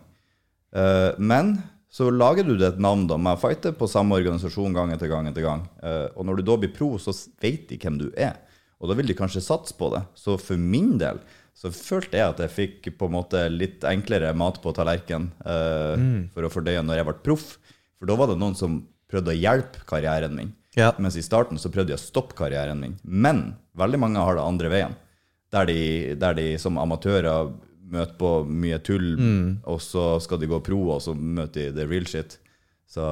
Uh, 0.73 1.13
men 1.21 1.59
så 1.93 2.09
lager 2.09 2.49
du 2.49 2.55
deg 2.55 2.71
et 2.71 2.81
navn 2.81 3.05
da, 3.11 3.19
med 3.21 3.37
å 3.37 3.43
fighte 3.43 3.75
på 3.77 3.91
samme 3.93 4.17
organisasjon 4.17 4.73
gang 4.73 4.97
etter 4.97 5.13
gang. 5.13 5.29
etter 5.29 5.45
gang. 5.45 5.67
Uh, 5.85 6.09
og 6.17 6.25
når 6.25 6.41
du 6.41 6.47
da 6.49 6.57
blir 6.65 6.73
pro, 6.73 6.95
så 6.97 7.13
vet 7.45 7.69
de 7.69 7.77
hvem 7.77 8.01
du 8.01 8.09
er. 8.17 8.41
Og 8.81 8.89
da 8.89 8.97
vil 8.97 9.13
de 9.13 9.21
kanskje 9.21 9.45
satse 9.45 9.77
på 9.77 9.93
det. 9.93 10.01
Så 10.17 10.41
for 10.41 10.57
min 10.57 10.97
del 11.01 11.21
så 11.53 11.69
følte 11.77 12.23
jeg 12.23 12.33
at 12.33 12.41
jeg 12.41 12.57
fikk 12.57 12.91
på 12.97 13.13
en 13.13 13.19
måte 13.21 13.45
litt 13.53 13.85
enklere 13.85 14.33
mat 14.33 14.65
på 14.65 14.73
tallerkenen 14.75 15.29
eh, 15.45 16.05
for 16.35 16.49
å 16.49 16.51
fordøye 16.51 16.83
når 16.83 16.99
jeg 16.99 17.09
ble 17.13 17.15
proff. 17.29 17.47
For 18.01 18.11
da 18.11 18.17
var 18.19 18.33
det 18.33 18.41
noen 18.41 18.57
som 18.59 18.81
prøvde 19.13 19.37
å 19.37 19.39
hjelpe 19.39 19.85
karrieren 19.87 20.35
min. 20.35 20.51
Ja. 20.75 20.93
Mens 20.99 21.17
i 21.17 21.23
starten 21.23 21.59
så 21.61 21.71
prøvde 21.71 21.95
jeg 21.95 22.01
å 22.01 22.05
stoppe 22.05 22.37
karrieren 22.39 22.81
min. 22.83 22.97
Men 23.03 23.45
veldig 23.79 24.01
mange 24.03 24.23
har 24.23 24.39
det 24.39 24.47
andre 24.47 24.73
veien. 24.73 24.97
Der 25.55 25.69
de, 25.71 25.81
der 26.19 26.35
de 26.35 26.49
som 26.59 26.81
amatører 26.83 27.53
møter 27.95 28.17
på 28.19 28.31
mye 28.49 28.81
tull, 28.83 29.13
og 29.71 29.79
så 29.85 30.17
skal 30.25 30.41
de 30.41 30.49
gå 30.51 30.59
pro, 30.67 30.81
og 30.97 31.03
så 31.05 31.15
møter 31.15 31.69
de 31.69 31.77
the 31.77 31.87
real 31.87 32.09
shit. 32.11 32.39
Så 32.91 33.05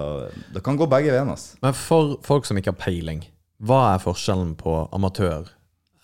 det 0.55 0.63
kan 0.65 0.77
gå 0.79 0.89
begge 0.91 1.13
veien, 1.15 1.31
ass. 1.31 1.53
Men 1.63 1.75
for 1.77 2.17
folk 2.27 2.49
som 2.49 2.59
ikke 2.59 2.75
har 2.75 2.81
peiling, 2.81 3.23
hva 3.63 3.95
er 3.95 4.03
forskjellen 4.03 4.57
på 4.59 4.75
amatør 4.95 5.53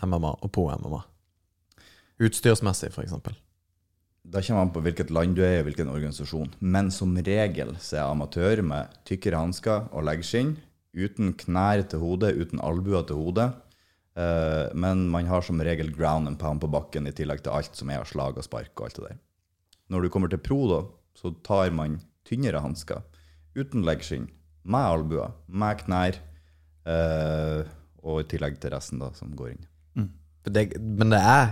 MMA 0.06 0.36
og 0.38 0.50
pro-MMA? 0.54 1.02
Utstyrsmessig, 2.22 2.92
f.eks. 2.94 3.16
Da 4.28 4.42
kommer 4.44 4.62
an 4.62 4.72
på 4.74 4.82
hvilket 4.84 5.11
land 5.14 5.34
du 5.38 5.42
er 5.42 5.61
i, 5.61 5.64
hvilken 5.66 5.90
organisasjon. 5.90 6.52
Men 6.61 6.90
som 6.94 7.16
regel 7.16 7.72
så 7.80 7.96
er 7.96 8.12
amatør 8.12 8.62
med 8.66 8.94
tykkere 9.09 9.40
hansker 9.40 9.88
og 9.90 10.04
leggskinn. 10.06 10.56
Uten 10.97 11.34
knær 11.36 11.82
til 11.91 12.01
hodet, 12.03 12.34
uten 12.39 12.62
albuer 12.64 13.05
til 13.09 13.20
hodet. 13.20 13.49
Eh, 14.18 14.68
men 14.74 15.07
man 15.12 15.28
har 15.30 15.45
som 15.47 15.61
regel 15.62 15.93
ground 15.95 16.30
and 16.30 16.39
pound 16.41 16.62
på 16.62 16.70
bakken 16.72 17.07
i 17.07 17.14
tillegg 17.14 17.45
til 17.45 17.55
alt 17.55 17.76
som 17.78 17.91
er 17.93 18.01
av 18.03 18.09
slag 18.11 18.39
og 18.41 18.47
spark 18.47 18.72
og 18.80 18.89
alt 18.89 19.01
det 19.01 19.07
der. 19.11 19.18
Når 19.93 20.05
du 20.05 20.11
kommer 20.12 20.32
til 20.32 20.43
pro, 20.43 20.62
da, 20.70 20.80
så 21.16 21.32
tar 21.47 21.70
man 21.76 22.01
tynnere 22.28 22.61
hansker. 22.64 23.05
Uten 23.57 23.84
leggskinn. 23.86 24.28
Med 24.68 24.84
albuer, 24.84 25.32
med 25.49 25.84
knær. 25.84 26.18
eh, 26.89 27.62
og 28.09 28.22
i 28.22 28.28
tillegg 28.30 28.61
til 28.62 28.72
resten 28.72 29.01
da, 29.03 29.11
som 29.12 29.34
går 29.36 29.51
inn. 29.53 29.64
Mm. 29.99 30.11
Det, 30.49 30.62
men 30.80 31.11
det 31.12 31.18
er, 31.20 31.51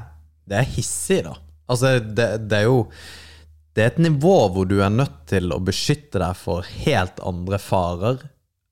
det 0.48 0.60
er 0.60 0.68
hissig, 0.76 1.18
da. 1.26 1.34
Altså, 1.68 1.98
det, 2.00 2.28
det 2.48 2.60
er 2.62 2.68
jo 2.68 2.86
Det 3.74 3.82
er 3.82 3.90
et 3.90 3.98
nivå 3.98 4.36
hvor 4.54 4.64
du 4.64 4.78
er 4.80 4.88
nødt 4.88 5.26
til 5.28 5.50
å 5.52 5.58
beskytte 5.60 6.20
deg 6.22 6.38
for 6.38 6.64
helt 6.86 7.18
andre 7.20 7.58
farer 7.60 8.22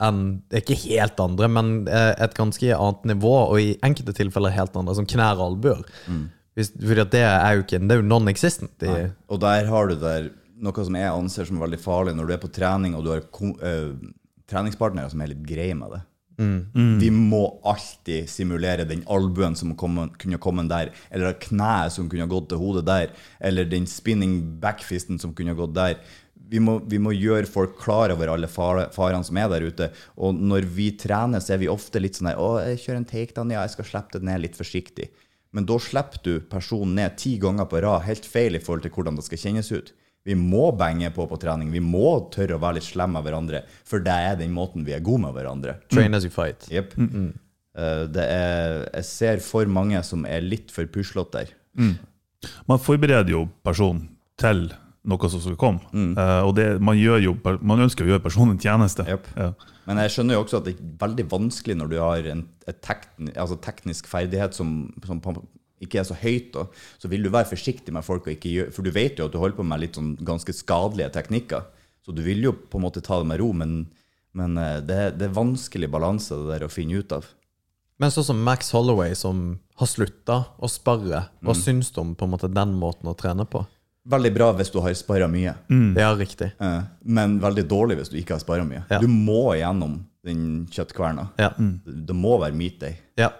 enn 0.08 0.42
Ikke 0.60 0.76
helt 0.86 1.18
andre, 1.20 1.48
men 1.48 1.72
eh, 1.88 2.14
et 2.24 2.34
ganske 2.36 2.70
annet 2.76 3.04
nivå, 3.14 3.34
og 3.50 3.58
i 3.60 3.74
enkelte 3.86 4.14
tilfeller 4.16 4.54
helt 4.54 4.76
andre, 4.76 4.94
som 4.94 5.06
knær 5.06 5.38
og 5.40 5.52
albuer. 5.54 5.84
Mm. 6.08 6.24
Fordi 6.54 7.04
det 7.10 7.20
er 7.26 7.56
jo 7.56 7.62
ikke 7.64 7.80
Det 7.82 7.90
er 7.96 8.02
jo 8.02 8.08
non-existent. 8.08 8.82
i- 8.86 9.10
Og 9.28 9.40
der 9.40 9.66
har 9.66 9.88
du 9.88 9.96
der 9.98 10.30
noe 10.62 10.84
som 10.86 10.94
jeg 10.94 11.10
anser 11.10 11.44
som 11.48 11.58
veldig 11.58 11.80
farlig 11.82 12.14
når 12.14 12.26
du 12.28 12.32
er 12.32 12.38
på 12.38 12.52
trening 12.54 12.94
og 12.94 13.02
du 13.04 13.10
har 13.10 13.22
eh, 13.66 13.90
treningspartnere 14.48 15.10
som 15.10 15.20
er 15.24 15.32
litt 15.32 15.42
greie 15.46 15.74
med 15.76 15.90
det. 15.96 16.02
Vi 17.00 17.10
må 17.14 17.60
alltid 17.64 18.26
simulere 18.28 18.82
den 18.88 19.04
albuen 19.06 19.54
som 19.56 19.74
komme, 19.78 20.08
kunne 20.18 20.38
kommet 20.42 20.66
der, 20.68 20.88
eller 21.14 21.32
kneet 21.38 21.92
som 21.94 22.08
kunne 22.10 22.26
gått 22.26 22.48
til 22.50 22.58
hodet 22.58 22.84
der, 22.88 23.12
eller 23.40 23.64
den 23.70 23.86
spinning 23.86 24.40
backfisten 24.60 25.20
som 25.22 25.32
kunne 25.32 25.54
gått 25.54 25.74
der. 25.76 25.94
Vi 26.54 26.62
må, 26.62 26.76
vi 26.86 27.00
må 27.02 27.10
gjøre 27.16 27.50
folk 27.50 27.74
klar 27.80 28.12
over 28.14 28.30
alle 28.30 28.46
farene 28.46 29.26
som 29.26 29.40
er 29.40 29.50
der 29.50 29.66
ute. 29.66 29.90
Og 30.22 30.38
når 30.38 30.68
vi 30.76 30.92
trener, 31.00 31.42
så 31.42 31.56
er 31.56 31.64
vi 31.64 31.70
ofte 31.72 32.02
litt 32.02 32.20
sånn 32.20 32.30
her 32.30 32.38
Å, 32.38 32.48
jeg 32.68 32.82
kjører 32.84 33.00
en 33.00 33.10
takedown, 33.10 33.52
ja, 33.56 33.64
jeg 33.66 33.74
skal 33.74 33.88
slippe 33.90 34.20
det 34.20 34.28
ned 34.30 34.44
litt 34.44 34.58
forsiktig. 34.58 35.10
Men 35.54 35.66
da 35.70 35.78
slipper 35.82 36.22
du 36.22 36.32
personen 36.50 36.96
ned 36.98 37.18
ti 37.18 37.36
ganger 37.42 37.66
på 37.70 37.82
rad, 37.82 38.06
helt 38.06 38.26
feil 38.26 38.58
i 38.58 38.62
forhold 38.62 38.86
til 38.86 38.94
hvordan 38.94 39.18
det 39.18 39.26
skal 39.26 39.42
kjennes 39.44 39.70
ut. 39.74 39.92
Vi 40.24 40.34
må 40.38 40.70
bange 40.78 41.10
på 41.12 41.26
på 41.28 41.38
trening. 41.40 41.68
Vi 41.74 41.82
må 41.84 42.30
tørre 42.32 42.56
å 42.56 42.62
være 42.62 42.78
litt 42.78 42.86
slemme 42.88 43.18
med 43.18 43.26
hverandre, 43.26 43.60
for 43.86 44.02
det 44.02 44.14
er 44.30 44.38
den 44.40 44.54
måten 44.56 44.86
vi 44.86 44.94
er 44.96 45.02
gode 45.04 45.26
med 45.26 45.36
hverandre. 45.36 45.76
Train 45.92 46.16
as 46.16 46.24
you 46.26 46.32
fight. 46.32 46.64
Jepp. 46.72 46.96
Eh, 47.74 48.04
det 48.14 48.24
er, 48.24 48.78
jeg 48.94 49.08
ser 49.10 49.44
for 49.44 49.68
mange 49.70 50.00
som 50.06 50.24
er 50.30 50.44
litt 50.44 50.72
for 50.74 50.88
puslete 50.90 51.42
der. 51.42 51.52
Man 52.70 52.80
forbereder 52.80 53.34
jo 53.34 53.44
personen 53.66 54.08
til 54.40 54.68
noe 55.04 55.28
som 55.30 55.42
skal 55.42 55.58
komme. 55.60 55.84
Mm. 55.92 56.12
Uh, 56.16 56.40
og 56.48 56.54
det, 56.56 56.66
man, 56.80 56.96
gjør 56.98 57.22
jo, 57.26 57.36
man 57.60 57.84
ønsker 57.84 58.06
å 58.06 58.14
gjøre 58.14 58.24
personen 58.24 58.56
en 58.56 58.62
tjeneste. 58.62 59.04
Yep. 59.08 59.30
Ja. 59.36 59.52
Men 59.84 60.00
jeg 60.00 60.14
skjønner 60.14 60.38
jo 60.38 60.44
også 60.46 60.62
at 60.62 60.68
det 60.68 60.78
er 60.78 60.94
veldig 61.02 61.26
vanskelig 61.28 61.76
når 61.76 61.90
du 61.92 61.98
har 62.00 62.30
en 62.32 62.46
et 62.70 62.80
tekni, 62.84 63.32
altså 63.36 63.58
teknisk 63.60 64.08
ferdighet 64.08 64.56
som, 64.56 64.86
som 65.04 65.20
ikke 65.84 66.00
er 66.00 66.08
så 66.08 66.16
høyt. 66.16 66.54
Da. 66.54 66.66
Så 67.00 67.10
vil 67.12 67.24
du 67.24 67.32
være 67.32 67.50
forsiktig 67.50 67.94
med 67.94 68.06
folk, 68.06 68.26
og 68.26 68.36
ikke 68.36 68.52
gjøre, 68.52 68.74
for 68.74 68.86
du 68.86 68.92
vet 68.94 69.20
jo 69.20 69.28
at 69.28 69.34
du 69.34 69.40
holder 69.42 69.58
på 69.58 69.68
med 69.68 69.82
litt 69.82 69.98
sånn 69.98 70.14
ganske 70.24 70.54
skadelige 70.56 71.12
teknikker. 71.18 71.66
Så 72.04 72.14
du 72.16 72.22
vil 72.24 72.42
jo 72.44 72.54
på 72.56 72.80
en 72.80 72.86
måte 72.86 73.04
ta 73.04 73.20
det 73.20 73.28
med 73.28 73.40
ro, 73.40 73.50
men, 73.56 73.82
men 74.36 74.58
eh, 74.60 74.80
det, 74.84 75.00
det 75.20 75.28
er 75.28 75.36
vanskelig 75.36 75.88
balanse 75.92 76.36
det 76.40 76.52
der 76.52 76.66
å 76.66 76.72
finne 76.72 77.00
ut 77.00 77.14
av. 77.16 77.28
Men 78.00 78.10
sånn 78.10 78.26
som 78.26 78.42
Max 78.44 78.72
Holloway, 78.74 79.14
som 79.16 79.60
har 79.78 79.88
slutta 79.88 80.40
å 80.58 80.68
sparre, 80.70 81.28
hva 81.44 81.54
syns 81.56 81.92
du 81.94 82.00
om 82.02 82.16
på 82.18 82.26
en 82.26 82.32
måte 82.32 82.50
den 82.50 82.74
måten 82.80 83.08
å 83.10 83.14
trene 83.18 83.46
på? 83.46 83.62
Veldig 84.04 84.30
bra 84.34 84.50
hvis 84.58 84.68
du 84.72 84.80
har 84.84 84.92
spara 84.98 85.26
mye, 85.32 85.54
Ja, 85.96 86.10
riktig. 86.18 86.50
eh, 86.60 86.82
men 87.04 87.38
veldig 87.40 87.64
dårlig 87.70 87.96
hvis 88.02 88.10
du 88.12 88.18
ikke 88.20 88.34
har 88.36 88.42
spara 88.42 88.64
mye. 88.68 88.82
Ja. 88.90 88.98
Du 89.00 89.06
må 89.08 89.54
gjennom 89.56 90.02
den 90.24 90.66
kjøttkverna. 90.72 91.30
Ja. 91.40 91.50
Det, 91.56 91.94
det 92.10 92.16
må 92.16 92.38
være 92.40 92.54
meat 92.56 92.78
day. 92.80 92.98
ja. 93.16 93.30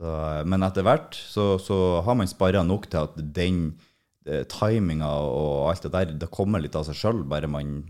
Så, 0.00 0.08
men 0.48 0.62
etter 0.64 0.80
hvert 0.80 1.12
så, 1.12 1.58
så 1.60 1.76
har 2.06 2.14
man 2.16 2.28
sparra 2.30 2.62
nok 2.64 2.86
til 2.88 3.02
at 3.02 3.18
den 3.36 3.58
eh, 4.24 4.46
timinga 4.48 5.10
og 5.12 5.66
alt 5.68 5.82
det 5.84 5.90
der, 5.92 6.12
det 6.22 6.28
kommer 6.32 6.62
litt 6.64 6.76
av 6.78 6.86
seg 6.88 6.96
sjøl, 6.96 7.18
bare 7.28 7.46
man 7.52 7.82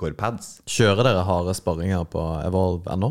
går 0.00 0.14
pads. 0.16 0.62
Kjører 0.68 1.04
dere 1.04 1.26
harde 1.28 1.52
sparringer 1.56 2.06
på 2.08 2.22
Evolve 2.46 2.88
ennå? 2.94 3.10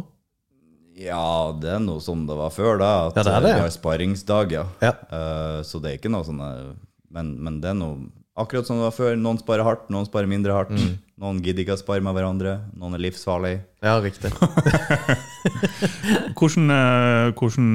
Ja, 0.98 1.54
det 1.62 1.70
er 1.76 1.84
noe 1.86 2.02
som 2.02 2.26
det 2.26 2.34
var 2.40 2.50
før, 2.50 2.80
da. 2.82 2.90
At 3.12 3.20
Ja, 3.20 3.24
det 3.28 3.34
er 3.36 3.42
det, 3.46 3.52
eh, 3.52 3.58
vi 3.60 3.66
har 3.68 3.76
sparringsdager. 3.78 4.72
Ja. 4.82 4.94
Eh, 5.06 5.60
så 5.62 5.78
det 5.84 5.92
er 5.92 6.00
ikke 6.00 6.10
noe 6.14 6.26
sånn 6.26 6.42
eh, 6.42 6.72
men, 7.14 7.36
men 7.46 7.60
det 7.62 7.70
er 7.76 7.78
noe 7.78 8.10
akkurat 8.38 8.68
som 8.70 8.80
det 8.80 8.86
var 8.88 8.96
før. 8.96 9.18
Noen 9.20 9.40
sparer 9.42 9.66
hardt, 9.68 9.88
noen 9.94 10.08
sparer 10.08 10.30
mindre 10.30 10.56
hardt. 10.56 10.74
Mm. 10.76 10.96
Noen 11.18 11.40
gidder 11.42 11.64
ikke 11.64 11.78
å 11.78 11.82
spare 11.82 12.04
med 12.06 12.14
hverandre. 12.14 12.58
Noen 12.78 12.98
er 12.98 13.02
livsfarlige. 13.08 13.64
Ja, 13.82 13.96
riktig. 14.04 14.30
Hvordan, 16.38 16.70
eh, 16.74 17.30
hvordan 17.38 17.68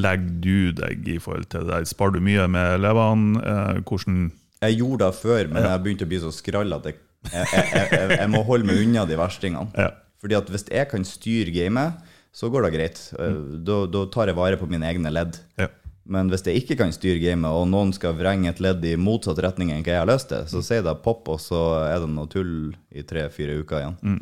legger 0.00 0.38
du 0.44 0.72
deg 0.78 1.08
i 1.14 1.18
forhold 1.22 1.48
til 1.52 1.66
det? 1.68 1.82
Sparer 1.90 2.16
du 2.16 2.22
mye 2.24 2.46
med 2.50 2.78
elevene? 2.78 3.42
Eh, 3.44 3.82
hvordan 3.86 4.30
Jeg 4.64 4.78
gjorde 4.80 5.10
det 5.10 5.18
før, 5.20 5.50
men 5.52 5.66
jeg 5.68 5.82
begynte 5.84 6.06
å 6.06 6.10
bli 6.14 6.22
så 6.22 6.32
skrall 6.32 6.72
at 6.78 6.88
jeg, 6.88 6.96
jeg, 7.28 7.46
jeg, 7.52 7.88
jeg, 7.92 8.16
jeg 8.22 8.30
må 8.32 8.40
holde 8.48 8.68
meg 8.70 8.80
unna 8.86 9.04
de 9.08 9.18
verstingene. 9.20 9.68
Ja. 9.76 9.90
Fordi 10.24 10.38
at 10.38 10.48
hvis 10.54 10.64
jeg 10.72 10.88
kan 10.88 11.04
styre 11.04 11.52
gamet, 11.52 12.00
så 12.34 12.48
går 12.50 12.64
det 12.68 12.72
greit. 12.78 13.02
Eh, 13.20 13.36
Da, 13.68 13.82
da 13.92 14.06
tar 14.14 14.32
jeg 14.32 14.38
vare 14.40 14.56
på 14.60 14.70
mine 14.70 14.88
egne 14.88 15.12
ledd. 15.12 15.36
Ja. 15.60 15.68
Men 16.06 16.28
hvis 16.28 16.42
jeg 16.44 16.60
ikke 16.60 16.76
kan 16.82 16.92
styre 16.92 17.16
gamet, 17.22 17.48
og 17.48 17.66
noen 17.72 17.92
skal 17.96 18.12
vrenge 18.18 18.50
et 18.50 18.58
ledd 18.60 18.82
i 18.84 18.94
motsatt 19.00 19.38
retning 19.40 19.70
enn 19.72 19.80
hva 19.86 19.94
jeg 19.94 20.02
har 20.02 20.10
lyst 20.10 20.28
til, 20.28 20.42
så 20.50 20.60
sier 20.66 20.82
det 20.84 20.92
pop, 21.04 21.28
og 21.32 21.40
så 21.40 21.60
er 21.88 22.02
det 22.02 22.10
noe 22.12 22.28
tull 22.28 22.74
i 22.92 23.02
tre-fire 23.08 23.56
uker 23.62 23.80
igjen. 23.80 24.18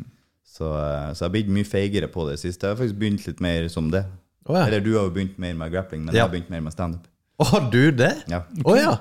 Så, 0.53 0.69
eh, 0.69 1.09
så 1.11 1.25
jeg 1.25 1.27
har 1.27 1.33
blitt 1.33 1.49
mye 1.51 1.67
feigere 1.67 2.07
på 2.13 2.23
det 2.29 2.37
siste. 2.39 2.67
Jeg 2.69 2.75
har 2.75 2.79
faktisk 2.79 2.99
begynt 3.01 3.27
litt 3.27 3.41
mer 3.43 3.67
som 3.73 3.89
det. 3.91 4.03
Oh, 4.45 4.55
ja. 4.55 4.67
Eller 4.67 4.83
du 4.85 4.93
har 4.95 5.07
jo 5.09 5.13
begynt 5.15 5.37
mer 5.39 5.53
med 5.59 5.71
grappling, 5.73 6.05
men 6.05 6.13
Ja. 6.13 6.21
jeg 6.21 6.27
har 6.27 6.33
begynt 6.35 6.49
mer 6.53 6.61
med 6.61 6.73
standup. 6.75 7.07
Å, 7.39 7.45
har 7.51 7.69
du 7.71 7.91
det? 7.91 8.13
Ja. 8.29 8.43
Å 8.63 8.75
ja. 8.77 8.97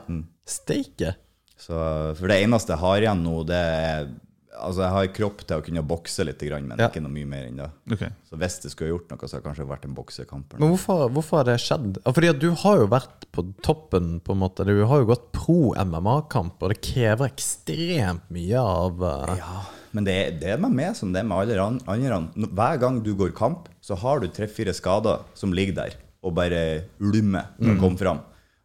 Steike. 0.48 1.14
Så, 1.58 1.76
for 2.18 2.26
det 2.32 2.40
eneste 2.42 2.72
jeg 2.74 2.80
har 2.82 2.98
igjen 3.04 3.22
nå, 3.22 3.44
det 3.46 3.58
er 3.62 4.08
Altså, 4.52 4.82
jeg 4.84 4.92
har 4.92 5.06
kropp 5.16 5.42
til 5.48 5.58
å 5.58 5.64
kunne 5.64 5.82
bokse 5.86 6.24
litt, 6.26 6.42
men 6.42 6.78
Ja. 6.78 6.88
ikke 6.88 7.00
noe 7.02 7.12
mye 7.12 7.26
mer 7.26 7.46
enn 7.48 7.56
det. 7.56 7.70
Okay. 7.94 8.10
Så 8.28 8.36
hvis 8.36 8.58
det 8.62 8.70
skulle 8.72 8.92
gjort 8.92 9.08
noe, 9.08 9.28
så 9.28 9.36
har 9.36 9.40
det 9.40 9.48
kanskje 9.48 9.68
vært 9.68 9.84
en 9.88 9.94
boksekamp. 9.94 10.58
Men 10.58 10.74
hvorfor, 10.74 11.08
hvorfor 11.10 11.40
har 11.40 11.44
det 11.44 11.58
skjedd? 11.60 11.98
Fordi 12.04 12.32
du 12.38 12.50
har 12.52 12.76
jo 12.82 12.86
vært 12.86 13.26
på 13.32 13.46
toppen, 13.62 14.20
på 14.20 14.32
en 14.32 14.42
måte. 14.42 14.66
Du 14.68 14.84
har 14.84 15.00
jo 15.00 15.08
gått 15.08 15.32
pro 15.32 15.72
MMA-kamp, 15.74 16.60
og 16.60 16.68
det 16.74 16.82
krever 16.84 17.32
ekstremt 17.32 18.28
mye 18.30 18.60
av 18.60 19.00
uh... 19.00 19.36
Ja, 19.40 19.64
men 19.92 20.04
det 20.04 20.40
det 20.40 20.54
er 20.54 20.60
med 20.60 20.76
meg 20.76 20.96
som 20.96 21.12
det 21.12 21.22
er 21.22 21.28
med 21.28 21.38
alle 21.38 21.80
andre. 21.88 22.48
Hver 22.52 22.78
gang 22.78 23.02
du 23.02 23.14
går 23.14 23.32
kamp, 23.32 23.68
så 23.80 23.96
har 23.96 24.20
du 24.20 24.28
tre-fire 24.28 24.74
skader 24.76 25.24
som 25.34 25.52
ligger 25.52 25.74
der 25.80 25.98
og 26.22 26.36
bare 26.36 26.84
ulmer 27.02 27.50
til 27.58 27.74
å 27.74 27.80
kommer 27.80 27.98
fram. 27.98 28.20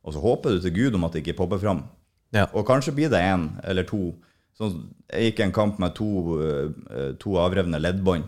Og 0.06 0.14
så 0.14 0.22
håper 0.22 0.56
du 0.56 0.62
til 0.62 0.76
Gud 0.76 0.96
om 0.96 1.08
at 1.08 1.16
det 1.16 1.24
ikke 1.24 1.40
popper 1.42 1.60
fram. 1.60 1.84
Ja. 2.36 2.46
Og 2.54 2.68
kanskje 2.68 2.94
blir 2.96 3.10
det 3.12 3.20
én 3.24 3.50
eller 3.64 3.88
to. 3.88 4.14
Sånn, 4.58 4.88
jeg 5.12 5.32
gikk 5.32 5.44
en 5.46 5.54
kamp 5.54 5.80
med 5.82 5.94
to, 5.98 6.10
eh, 6.42 7.14
to 7.22 7.38
avrevne 7.38 7.78
leddbånd, 7.82 8.26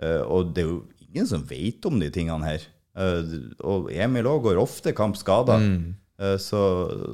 eh, 0.00 0.22
og 0.24 0.54
det 0.56 0.64
er 0.64 0.70
jo 0.70 0.82
ingen 1.10 1.28
som 1.28 1.44
vet 1.44 1.84
om 1.88 1.98
de 2.00 2.08
tingene 2.12 2.46
her. 2.46 2.64
Eh, 2.96 3.34
og 3.60 3.90
Emil 3.92 4.24
òg 4.30 4.46
går 4.48 4.60
ofte 4.60 4.94
kamp 4.96 5.16
skada. 5.16 5.60
Mm. 5.60 5.96
Så 6.18 6.58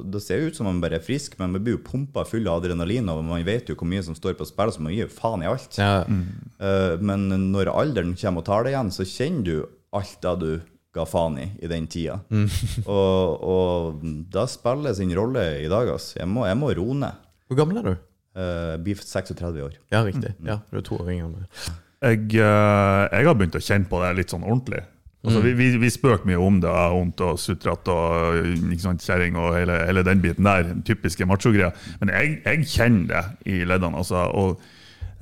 det 0.09 0.17
ser 0.25 0.47
ut 0.47 0.55
som 0.57 0.65
man 0.65 0.79
bare 0.81 0.97
er 0.97 1.03
frisk, 1.05 1.35
men 1.37 1.51
man 1.53 1.61
blir 1.61 1.75
jo 1.75 1.83
pumpa 1.85 2.23
full 2.25 2.47
av 2.49 2.63
adrenalin, 2.63 3.05
og 3.13 3.19
man 3.23 3.43
vet 3.45 3.67
jo 3.69 3.75
hvor 3.77 3.85
mye 3.85 4.01
som 4.01 4.15
står 4.17 4.33
på 4.33 4.47
spill, 4.49 4.71
så 4.73 4.81
man 4.81 4.95
gir 4.95 5.11
faen 5.13 5.43
i 5.43 5.45
alt. 5.45 5.77
ja. 5.77 6.01
Mm. 6.09 7.05
Men 7.05 7.51
når 7.51 7.69
alderen 7.69 8.15
kommer 8.17 8.41
og 8.41 8.47
tar 8.47 8.65
det 8.65 8.73
igjen, 8.73 8.89
så 8.89 9.05
kjenner 9.05 9.45
du 9.45 9.69
alt 9.93 10.17
det 10.25 10.33
du 10.41 10.49
ga 10.97 11.05
faen 11.05 11.37
i 11.37 11.45
i 11.61 11.69
den 11.69 11.85
tida. 11.85 12.17
og, 12.97 13.45
og 13.45 14.01
da 14.33 14.47
spiller 14.49 14.97
sin 14.97 15.13
rolle 15.13 15.45
i 15.61 15.69
dag, 15.69 15.93
altså. 15.99 16.23
Jeg 16.23 16.31
må, 16.31 16.47
jeg 16.49 16.57
må 16.57 16.73
roe 16.73 16.97
ned. 17.05 17.25
Hvor 17.45 17.61
gammel 17.61 17.83
er 17.83 17.91
du? 17.91 17.95
Uh, 18.35 18.75
blir 18.83 18.99
36 18.99 19.63
år. 19.63 19.77
Ja, 19.93 20.03
riktig. 20.03 20.33
Ja, 20.43 20.59
du 20.67 20.79
er 20.81 20.83
to 20.83 20.97
år 20.99 21.11
yngre 21.13 21.29
enn 21.29 21.37
meg. 21.37 21.69
Jeg, 22.05 22.25
eh, 22.37 23.03
jeg 23.09 23.25
har 23.25 23.37
begynt 23.39 23.55
å 23.57 23.63
kjenne 23.63 23.87
på 23.89 24.01
det 24.03 24.11
litt 24.17 24.33
sånn 24.33 24.43
ordentlig. 24.43 24.83
Altså, 25.25 25.39
vi, 25.41 25.55
vi, 25.57 25.71
vi 25.81 25.89
spøker 25.89 26.27
mye 26.29 26.37
om 26.37 26.59
det, 26.61 26.69
vondt 26.93 27.21
og 27.25 27.39
sutrete 27.41 27.89
og 27.89 28.35
liksom, 28.69 28.99
kjerring 29.01 29.39
og 29.41 29.55
hele, 29.57 29.79
hele 29.87 30.03
den 30.05 30.21
biten 30.21 30.45
der. 30.45 30.69
Typiske 30.85 31.25
macho-greier. 31.25 31.73
Men 32.01 32.11
jeg, 32.13 32.35
jeg 32.45 32.67
kjenner 32.69 33.07
det 33.09 33.53
i 33.55 33.63
leddene. 33.65 34.03
Altså, 34.03 34.21
og 34.37 34.59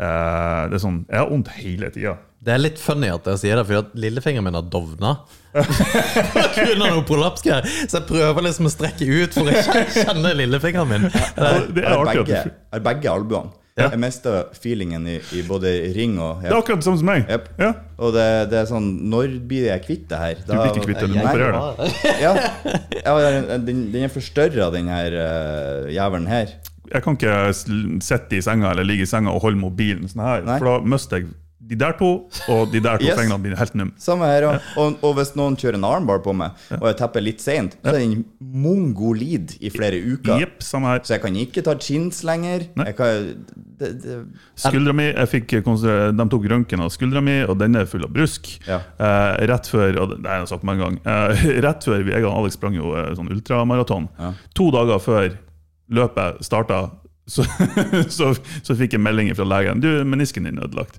uh, 0.01 0.68
det 0.68 0.76
er 0.76 0.84
sånn, 0.84 1.05
Jeg 1.07 1.22
har 1.22 1.32
vondt 1.32 1.53
hele 1.55 1.91
tida. 1.95 2.18
Det 2.43 2.51
er 2.51 2.59
litt 2.59 2.79
funny 2.81 3.07
at 3.07 3.23
jeg 3.31 3.39
sier 3.39 3.59
det, 3.59 3.63
fordi 3.69 4.01
lillefingeren 4.03 4.43
min 4.43 4.57
har 4.57 4.65
dovna. 4.67 5.13
Så 5.53 5.61
jeg 7.99 8.05
prøver 8.09 8.43
liksom 8.43 8.67
å 8.67 8.71
strekke 8.73 9.05
ut 9.07 9.37
for 9.37 9.47
å 9.47 9.61
kjenne 9.95 10.33
lillefingeren 10.41 10.89
min. 10.89 11.05
Det 11.07 11.51
Jeg 11.79 11.87
er 11.87 11.95
artig 11.95 12.25
begge, 12.25 12.41
er 12.51 12.83
begge 12.83 13.07
albuene. 13.13 13.53
Jeg 13.79 13.97
mista 13.97 14.51
feelingen 14.61 15.07
i, 15.09 15.15
i 15.33 15.41
både 15.47 15.71
ring 15.95 16.19
og 16.21 16.43
Det 16.43 16.51
er 16.51 16.57
akkurat 16.59 16.83
det 16.83 16.85
samme 16.85 16.99
som 17.01 17.07
meg. 17.09 17.23
Yep. 17.25 17.47
Ja. 17.57 17.71
Og 18.05 18.11
det, 18.13 18.25
det 18.51 18.59
er 18.59 18.67
sånn 18.69 18.85
Når 19.09 19.33
blir 19.49 19.65
jeg 19.71 19.81
kvitt 19.87 20.03
det 20.11 20.19
her? 20.19 20.35
Du 20.43 20.51
blir 20.51 20.69
ikke 20.69 20.83
kvitt 20.91 20.99
det, 21.01 21.07
du 21.09 21.15
må 21.17 21.23
operere 21.25 21.57
det. 21.79 21.87
Ja, 22.21 22.33
ja 22.99 23.15
den, 23.55 23.87
den 23.95 24.05
er 24.05 24.13
forstørra, 24.13 24.67
den 24.75 24.91
her 24.93 25.09
uh, 25.17 25.89
jævelen 25.89 26.29
her. 26.29 26.53
Jeg 26.91 27.01
kan 27.01 27.17
ikke 27.17 27.49
sitte 28.03 28.37
i 28.37 28.43
senga 28.45 28.69
eller 28.75 28.85
ligge 28.85 29.07
i 29.07 29.09
senga 29.09 29.33
og 29.33 29.41
holde 29.47 29.57
mobilen 29.63 30.05
sånn 30.11 30.21
her, 30.21 30.45
Nei. 30.45 30.59
for 30.59 30.69
da 30.69 30.75
mister 30.93 31.23
jeg 31.23 31.33
de 31.70 31.78
der 31.80 31.93
to, 31.97 32.09
og 32.51 32.72
de 32.74 32.80
der 32.84 32.97
to 32.99 33.05
Yes. 33.07 33.16
fingrene 33.18 33.41
blir 33.43 33.55
helt 33.57 33.76
num. 33.80 33.91
Samme 33.97 34.28
her 34.28 34.43
òg. 34.49 34.66
Og, 34.78 34.97
og 35.03 35.14
hvis 35.18 35.32
noen 35.39 35.55
kjører 35.59 35.78
en 35.80 35.86
armbar 35.88 36.20
på 36.26 36.34
meg, 36.36 36.51
og 36.76 36.86
jeg 36.89 36.97
tepper 36.99 37.24
litt 37.24 37.41
seint, 37.43 37.78
så 37.84 37.93
er 37.93 37.99
den 38.03 38.26
mongolid 38.39 39.55
i 39.64 39.72
flere 39.74 39.99
uker. 40.01 40.41
Yep. 40.43 40.57
Så 40.66 40.82
jeg 41.14 41.22
kan 41.24 41.38
ikke 41.39 41.64
ta 41.66 41.76
chins 41.80 42.24
lenger. 42.28 42.68
Nei. 42.80 42.89
Jeg 42.91 42.97
kan, 42.99 43.30
det, 43.80 43.91
det, 44.03 44.18
Skuldra 44.59 44.93
mi, 44.95 45.07
jeg 45.11 45.32
fikk 45.32 45.55
De 45.64 46.28
tok 46.34 46.49
røntgen 46.51 46.84
av 46.84 46.91
skuldra 46.93 47.24
mi, 47.24 47.39
og 47.47 47.57
den 47.61 47.80
er 47.80 47.88
full 47.89 48.05
av 48.07 48.14
brusk. 48.16 48.49
Ja. 48.68 48.82
Eh, 48.99 49.45
rett 49.49 49.70
før 49.72 50.01
og 50.03 50.18
det 50.18 50.30
har 50.30 50.43
jeg 50.43 50.51
sagt 50.53 50.68
mange 50.68 50.84
ganger, 50.86 51.01
eh, 51.07 51.45
rett 51.66 51.88
før 51.88 52.03
jeg 52.11 52.26
og 52.28 52.34
Alex 52.41 52.59
sprang 52.59 52.76
jo 52.78 52.93
eh, 52.97 53.14
sånn 53.18 53.32
ultramaraton, 53.34 54.09
Ja. 54.20 54.34
to 54.57 54.70
dager 54.74 55.01
før 55.03 55.32
løpet 55.93 56.43
starta, 56.45 56.84
så, 57.26 57.43
så, 58.17 58.34
så 58.67 58.76
fikk 58.76 58.97
jeg 58.97 59.01
melding 59.03 59.30
fra 59.38 59.45
legen 59.47 59.80
Du, 59.80 59.88
menisken 60.03 60.43
din 60.47 60.57
er 60.59 60.65
ødelagt. 60.67 60.97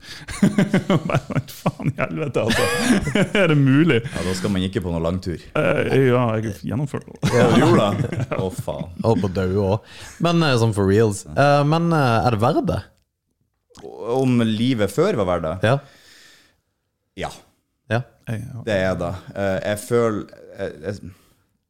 Bare, 1.09 1.43
Faen 1.53 1.91
i 1.93 1.99
helvete, 1.99 2.45
altså! 2.47 2.64
er 3.43 3.53
det 3.53 3.59
mulig? 3.61 3.99
ja, 4.07 4.22
da 4.25 4.33
skal 4.39 4.55
man 4.55 4.64
ikke 4.64 4.81
på 4.85 4.93
noen 4.95 5.05
langtur. 5.05 5.37
Eh, 5.61 5.93
ja, 6.09 6.22
jeg 6.41 6.55
gjennomførte 6.70 7.12
det. 7.12 7.33
Ja, 7.37 7.45
du 7.53 7.61
gjorde 7.61 7.91
det? 8.01 8.29
Å, 8.41 8.49
faen. 8.57 8.89
Holdt 9.05 9.25
på 9.27 9.31
daue 9.37 9.66
òg. 9.75 9.93
Men 10.25 10.41
eh, 10.49 10.57
sånn 10.62 10.72
for 10.77 10.89
reals. 10.89 11.25
Eh, 11.29 11.61
men 11.68 11.93
eh, 11.93 12.16
er 12.25 12.37
det 12.39 12.43
verdt 12.47 12.68
det? 12.72 12.81
Om 14.14 14.41
livet 14.49 14.93
før 14.95 15.20
var 15.20 15.29
verdt 15.35 15.47
det? 15.51 15.72
Ja. 15.75 15.77
Ja. 17.20 17.31
ja. 17.93 18.01
Det 18.64 18.75
er 18.81 18.97
det. 18.99 19.12
Eh, 19.37 19.59
Jeg 19.68 19.81
føler 19.85 20.25
jeg, 20.57 20.72
jeg, 20.87 21.12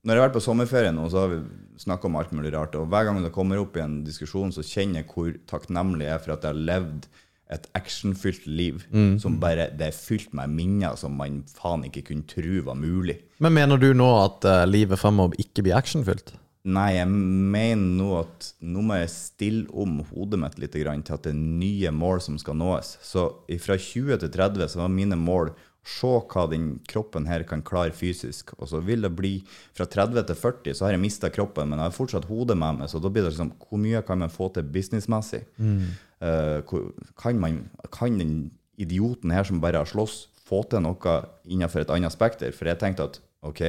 Når 0.05 0.15
jeg 0.15 0.21
har 0.23 0.27
vært 0.29 0.37
på 0.39 0.43
sommerferie 0.45 0.93
nå, 0.95 1.09
så 1.13 1.25
har 1.25 1.33
vi 1.35 1.43
snakka 1.81 2.09
om 2.09 2.16
alt 2.20 2.33
mulig 2.35 2.55
rart. 2.55 2.77
Og 2.79 2.89
hver 2.93 3.09
gang 3.09 3.20
det 3.22 3.33
kommer 3.35 3.61
opp 3.62 3.77
i 3.79 3.85
en 3.85 4.03
diskusjon, 4.07 4.53
så 4.55 4.64
kjenner 4.64 5.03
jeg 5.03 5.11
hvor 5.12 5.35
takknemlig 5.51 6.09
jeg 6.09 6.16
er 6.16 6.25
for 6.25 6.37
at 6.37 6.47
jeg 6.47 6.55
har 6.55 6.66
levd 6.70 7.09
et 7.55 7.66
actionfylt 7.77 8.47
liv 8.49 8.79
som 9.20 9.37
bare 9.41 9.66
Det 9.77 9.91
er 9.91 9.97
fylt 9.97 10.33
med 10.33 10.49
minner 10.49 10.97
som 10.97 11.12
man 11.18 11.43
faen 11.45 11.85
ikke 11.85 12.07
kunne 12.09 12.25
tro 12.27 12.62
var 12.64 12.79
mulig. 12.79 13.18
Men 13.39 13.53
mener 13.53 13.77
du 13.77 13.93
nå 13.93 14.09
at 14.22 14.47
uh, 14.49 14.64
livet 14.64 14.99
fremover 14.99 15.37
ikke 15.39 15.66
blir 15.66 15.77
actionfylt? 15.77 16.33
Nei, 16.64 16.95
jeg 16.97 17.09
mener 17.12 17.91
nå 17.99 18.07
at 18.22 18.47
nå 18.64 18.81
må 18.89 18.97
jeg 18.97 19.12
stille 19.12 19.66
om 19.68 19.99
hodet 20.09 20.39
mitt 20.41 20.57
litt 20.62 20.79
grann 20.81 21.03
til 21.05 21.18
at 21.18 21.27
det 21.27 21.35
er 21.35 21.43
nye 21.43 21.93
mål 21.93 22.22
som 22.25 22.39
skal 22.41 22.57
nås. 22.57 22.95
Så 23.05 23.27
fra 23.61 23.77
20 23.77 24.22
til 24.22 24.33
30 24.33 24.72
så 24.72 24.81
var 24.81 24.95
mine 24.95 25.18
mål 25.20 25.53
se 25.85 26.11
hva 26.32 26.47
den 26.49 26.78
kroppen 26.89 27.26
her 27.28 27.45
kan 27.49 27.62
klare 27.64 27.93
fysisk. 27.93 28.55
Og 28.57 28.70
så 28.70 28.80
vil 28.85 29.05
det 29.05 29.12
bli 29.16 29.35
fra 29.76 29.87
30 29.91 30.24
til 30.30 30.39
40, 30.41 30.76
så 30.76 30.87
har 30.87 30.95
jeg 30.95 31.03
mista 31.03 31.30
kroppen, 31.32 31.68
men 31.70 31.80
jeg 31.80 31.91
har 31.91 31.97
fortsatt 31.97 32.28
hodet 32.30 32.57
med 32.57 32.80
meg. 32.80 32.91
Så 32.91 33.01
da 33.03 33.12
blir 33.12 33.26
det 33.26 33.35
liksom 33.35 33.53
hvor 33.61 33.80
mye 33.80 34.03
kan 34.07 34.22
man 34.24 34.32
få 34.32 34.49
til 34.55 34.64
businessmessig? 34.74 35.45
Mm. 35.59 35.82
Uh, 36.24 37.05
kan, 37.20 37.41
man, 37.41 37.66
kan 37.93 38.16
den 38.20 38.39
idioten 38.80 39.35
her 39.35 39.45
som 39.45 39.61
bare 39.62 39.82
har 39.82 39.91
slåss, 39.91 40.24
få 40.45 40.62
til 40.68 40.82
noe 40.85 41.18
innenfor 41.45 41.85
et 41.85 41.93
annet 41.93 42.14
spekter? 42.16 42.57
For 42.57 42.68
jeg 42.68 42.80
tenkte 42.80 43.11
at 43.11 43.20
OK, 43.45 43.62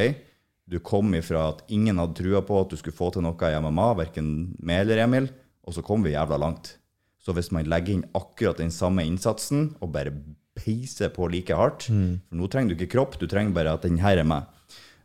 du 0.66 0.80
kom 0.80 1.12
ifra 1.14 1.50
at 1.52 1.66
ingen 1.70 2.00
hadde 2.02 2.18
trua 2.18 2.42
på 2.46 2.58
at 2.64 2.72
du 2.72 2.80
skulle 2.80 2.96
få 2.96 3.12
til 3.14 3.26
noe 3.28 3.52
i 3.52 3.60
MMA, 3.60 3.92
verken 4.00 4.32
meg 4.64 4.86
eller 4.86 5.04
Emil, 5.04 5.30
og 5.68 5.76
så 5.76 5.84
kom 5.86 6.06
vi 6.06 6.16
jævla 6.16 6.40
langt. 6.42 6.78
Så 7.22 7.34
hvis 7.34 7.52
man 7.54 7.68
legger 7.70 7.96
inn 7.96 8.08
akkurat 8.18 8.60
den 8.62 8.72
samme 8.74 9.06
innsatsen, 9.06 9.74
og 9.82 9.92
bare 9.94 10.14
peiser 10.56 11.10
på 11.14 11.28
like 11.32 11.54
hardt 11.56 11.88
For 12.30 12.38
nå 12.40 12.48
trenger 12.50 12.74
du 12.74 12.76
ikke 12.80 12.94
kropp, 12.96 13.18
du 13.20 13.28
trenger 13.28 13.54
bare 13.54 13.74
at 13.76 13.82
den 13.84 13.98
her 14.00 14.18
er 14.18 14.24
med. 14.28 14.44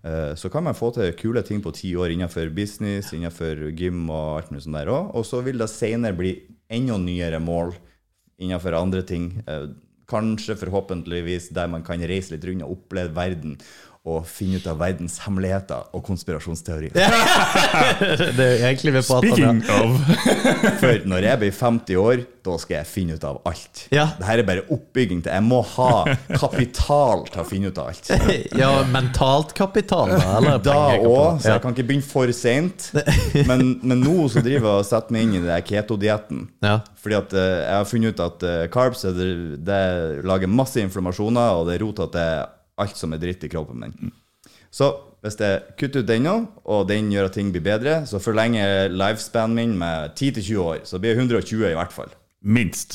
Eh, 0.04 0.34
Så 0.34 0.48
kan 0.50 0.64
man 0.64 0.74
få 0.74 0.92
til 0.94 1.12
kule 1.12 1.42
ting 1.42 1.60
på 1.60 1.72
ti 1.74 1.92
år 1.96 2.10
innenfor 2.14 2.48
business, 2.54 3.12
innenfor 3.12 3.70
gym 3.76 4.08
og 4.10 4.38
alt 4.38 4.50
mulig 4.50 4.62
sånt 4.64 4.78
der 4.78 4.86
òg. 4.94 5.10
Og 5.14 5.24
så 5.26 5.42
vil 5.44 5.58
det 5.58 5.68
senere 5.68 6.16
bli 6.16 6.34
enda 6.70 6.96
nyere 6.98 7.40
mål 7.40 7.74
innenfor 8.40 8.72
andre 8.78 9.02
ting. 9.02 9.42
Eh, 9.46 9.68
Kanskje, 10.10 10.56
forhåpentligvis, 10.58 11.52
der 11.54 11.68
man 11.68 11.84
kan 11.86 12.00
reise 12.02 12.32
litt 12.34 12.42
rundt 12.44 12.64
og 12.66 12.72
oppleve 12.72 13.14
verden. 13.14 13.52
Og 14.08 14.22
finne 14.24 14.56
ut 14.56 14.64
av 14.64 14.78
verdens 14.80 15.18
hemmeligheter 15.26 15.90
og 15.92 16.00
konspirasjonsteorier. 16.06 16.94
det 18.38 18.44
er 18.46 18.62
egentlig 18.70 18.94
vi 18.94 19.02
prater 19.04 19.42
om. 19.44 19.58
Speaking 19.60 19.74
of 19.76 20.30
For 20.80 21.02
når 21.10 21.26
jeg 21.26 21.40
blir 21.42 21.50
50 21.52 21.98
år, 22.00 22.22
da 22.40 22.54
skal 22.62 22.78
jeg 22.78 22.88
finne 22.88 23.18
ut 23.18 23.26
av 23.28 23.42
alt. 23.50 23.82
Ja. 23.92 24.06
Dette 24.16 24.36
er 24.40 24.46
bare 24.48 24.62
oppbygging 24.72 25.20
til 25.26 25.34
Jeg 25.34 25.44
må 25.44 25.58
ha 25.74 25.90
kapital 26.32 27.26
til 27.28 27.42
å 27.42 27.44
finne 27.50 27.68
ut 27.68 27.80
av 27.82 27.90
alt. 27.92 28.08
Ja, 28.60 28.70
mentalt 28.88 29.52
kapital, 29.58 30.14
da? 30.14 30.38
Eller 30.38 30.62
Da 30.64 30.78
òg, 30.96 31.42
så 31.42 31.52
jeg 31.52 31.62
kan 31.66 31.76
ikke 31.76 31.86
begynne 31.90 32.06
for 32.08 32.32
seint. 32.36 32.88
Men, 33.50 33.74
men 33.84 34.00
nå 34.00 34.30
så 34.32 34.40
driver 34.40 34.70
jeg 34.70 34.78
og 34.78 34.88
setter 34.88 35.16
meg 35.16 35.26
inn 35.26 35.42
i 35.42 35.42
det 35.44 35.58
keto-dietten. 35.68 36.46
Ja. 36.64 36.78
Fordi 37.04 37.18
at 37.18 37.36
eh, 37.36 37.50
jeg 37.66 37.76
har 37.76 37.90
funnet 37.92 38.16
ut 38.16 38.24
at 38.24 38.48
eh, 38.48 38.64
carbs 38.72 39.04
det, 39.04 39.28
det 39.68 39.82
lager 40.24 40.48
masse 40.48 40.80
inflammasjoner, 40.80 41.60
og 41.60 41.68
det 41.68 41.78
roter 41.84 42.08
til 42.16 42.56
alt 42.82 42.98
som 42.98 43.14
er 43.14 43.22
dritt 43.22 43.44
i 43.46 43.52
kroppen 43.52 43.82
min. 43.84 44.12
Så 44.70 44.92
hvis 45.20 45.36
jeg 45.36 45.60
kutter 45.76 46.04
ut 46.04 46.08
den 46.08 46.24
nå, 46.24 46.36
og 46.64 46.86
den 46.88 47.10
gjør 47.12 47.28
at 47.28 47.36
ting 47.36 47.50
blir 47.52 47.64
bedre, 47.64 48.00
så 48.08 48.22
forlenger 48.22 48.88
lifespanen 48.92 49.58
min 49.58 49.76
med 49.80 50.14
10-20 50.14 50.62
år. 50.62 50.80
Så 50.88 51.00
blir 51.02 51.12
jeg 51.12 51.26
120 51.26 51.66
i 51.68 51.76
hvert 51.76 51.92
fall. 51.92 52.14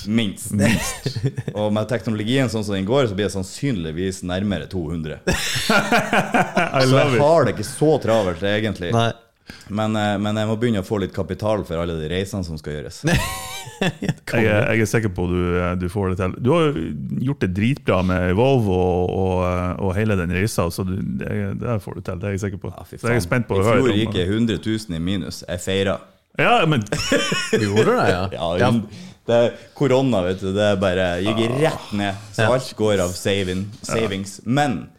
minst. 0.07 0.55
Minst. 0.57 1.19
og 1.59 1.69
med 1.75 1.85
teknologien 1.91 2.49
sånn 2.49 2.65
som 2.65 2.73
den 2.73 2.87
går, 2.87 3.11
så 3.11 3.17
blir 3.17 3.27
jeg 3.27 3.35
sannsynligvis 3.35 4.23
nærmere 4.25 4.65
200. 4.71 5.19
Så 6.85 6.97
jeg 6.97 7.19
har 7.21 7.45
det 7.45 7.53
ikke 7.53 7.67
så 7.67 7.91
travelt, 8.01 8.41
egentlig. 8.41 8.89
Nei. 8.95 9.11
Men, 9.69 9.95
eh, 9.95 10.15
men 10.21 10.37
jeg 10.41 10.47
må 10.49 10.55
begynne 10.61 10.81
å 10.81 10.87
få 10.87 10.97
litt 11.03 11.13
kapital 11.15 11.63
for 11.67 11.77
alle 11.81 11.95
de 11.99 12.07
reisene 12.11 12.43
som 12.47 12.57
skal 12.61 12.79
gjøres. 12.79 13.03
Jeg, 13.81 14.45
er- 14.45 14.69
jeg 14.71 14.81
er 14.85 14.87
sikker 14.87 15.11
på 15.11 15.25
du, 15.27 15.39
du 15.81 15.85
får 15.91 16.13
det 16.13 16.17
til. 16.21 16.33
Du 16.45 16.49
har 16.53 16.77
gjort 17.27 17.41
det 17.43 17.49
dritbra 17.57 17.97
med 18.07 18.29
Evolve 18.31 18.71
og, 18.71 19.09
og, 19.11 19.81
og 19.83 19.91
hele 19.97 20.15
den 20.15 20.31
reisa, 20.31 20.67
så 20.71 20.85
du, 20.87 20.93
det, 21.19 21.27
det 21.59 21.75
får 21.83 21.97
du 21.97 22.03
til. 22.07 22.19
Det 22.21 22.29
er 22.29 22.35
jeg 22.37 22.43
sikker 22.45 22.61
på. 22.61 22.71
Ja, 22.71 22.85
så 22.87 23.09
jeg 23.11 23.19
er 23.19 23.25
spent 23.25 23.49
på 23.49 23.57
å 23.57 23.63
I 23.63 23.65
fjor 23.67 23.89
gikk 23.99 24.15
jeg 24.21 24.29
100 24.31 24.61
000 24.63 24.95
i 24.95 25.01
minus. 25.03 25.41
Jeg 25.49 25.63
feira. 25.65 25.97
Ja, 26.39 26.53
men 26.69 26.85
Gjorde 27.65 27.97
det, 27.97 28.07
ja? 28.13 28.23
Ja, 28.37 28.49
ja. 28.61 28.71
Det 29.25 29.41
er 29.41 29.53
korona, 29.75 30.21
vet 30.29 30.39
du. 30.45 30.51
Det 30.55 30.65
er 30.71 30.79
bare 30.79 31.09
gikk 31.25 31.43
rett 31.59 31.91
ned. 31.99 32.23
Så 32.37 32.47
alt 32.55 32.71
går 32.79 33.01
av 33.09 33.15
saving, 33.17 33.65
savings. 33.83 34.37
Men 34.45 34.85
eh, 34.85 34.94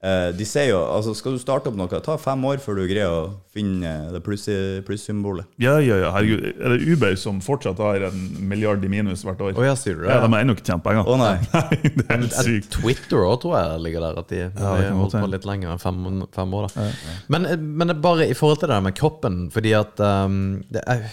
de 0.00 0.44
sier 0.48 0.70
jo 0.70 0.78
altså 0.80 1.12
Skal 1.12 1.34
du 1.36 1.40
starte 1.42 1.68
opp 1.68 1.74
noe, 1.76 1.98
ta 2.00 2.14
fem 2.16 2.40
år 2.48 2.56
før 2.64 2.78
du 2.80 2.86
greier 2.88 3.12
å 3.12 3.24
finne 3.52 3.90
det 4.14 4.22
pluss- 4.24 4.48
plussymbolet. 4.86 5.44
ja, 5.60 5.74
ja, 5.82 5.98
ja, 6.00 6.12
herregud. 6.14 6.46
Er 6.56 6.72
det 6.72 6.86
Uber 6.88 7.16
som 7.20 7.42
fortsatt 7.44 7.82
har 7.84 8.06
en 8.08 8.22
milliard 8.48 8.80
i 8.86 8.88
minus 8.88 9.26
hvert 9.26 9.42
år? 9.44 9.52
Oh, 9.58 9.66
ja, 9.66 9.74
sier 9.76 9.98
du 9.98 10.06
det? 10.06 10.14
Ja, 10.14 10.22
De 10.24 10.32
har 10.32 10.40
ennå 10.46 10.56
ikke 10.56 10.64
tjent 10.70 10.84
penger. 10.86 11.04
Å 11.04 11.18
nei. 11.20 11.34
det 11.98 12.06
er 12.06 12.14
helt 12.16 12.38
sykt. 12.38 12.70
Twitter 12.78 13.26
òg, 13.26 13.36
tror 13.42 13.58
jeg 13.58 13.84
ligger 13.84 14.06
der. 14.06 14.22
At 14.22 14.32
de 14.32 14.40
det 14.48 14.64
har 14.64 14.86
holdt 14.96 15.18
på 15.20 15.30
litt 15.34 15.48
lenger 15.48 15.74
enn 15.74 15.82
fem, 15.82 16.00
fem 16.32 16.56
år. 16.56 16.70
da 16.72 16.88
men, 17.36 17.48
men 17.76 17.90
det 17.92 17.96
er 17.98 18.02
bare 18.08 18.30
i 18.30 18.36
forhold 18.38 18.62
til 18.62 18.70
det 18.70 18.74
der 18.78 18.86
med 18.88 18.96
kroppen 18.96 19.38
Fordi 19.52 19.72
at 19.76 20.00
um, 20.00 20.40
det, 20.72 20.82
er, 20.86 21.04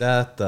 det, 0.00 0.08
er 0.08 0.24
et, 0.24 0.42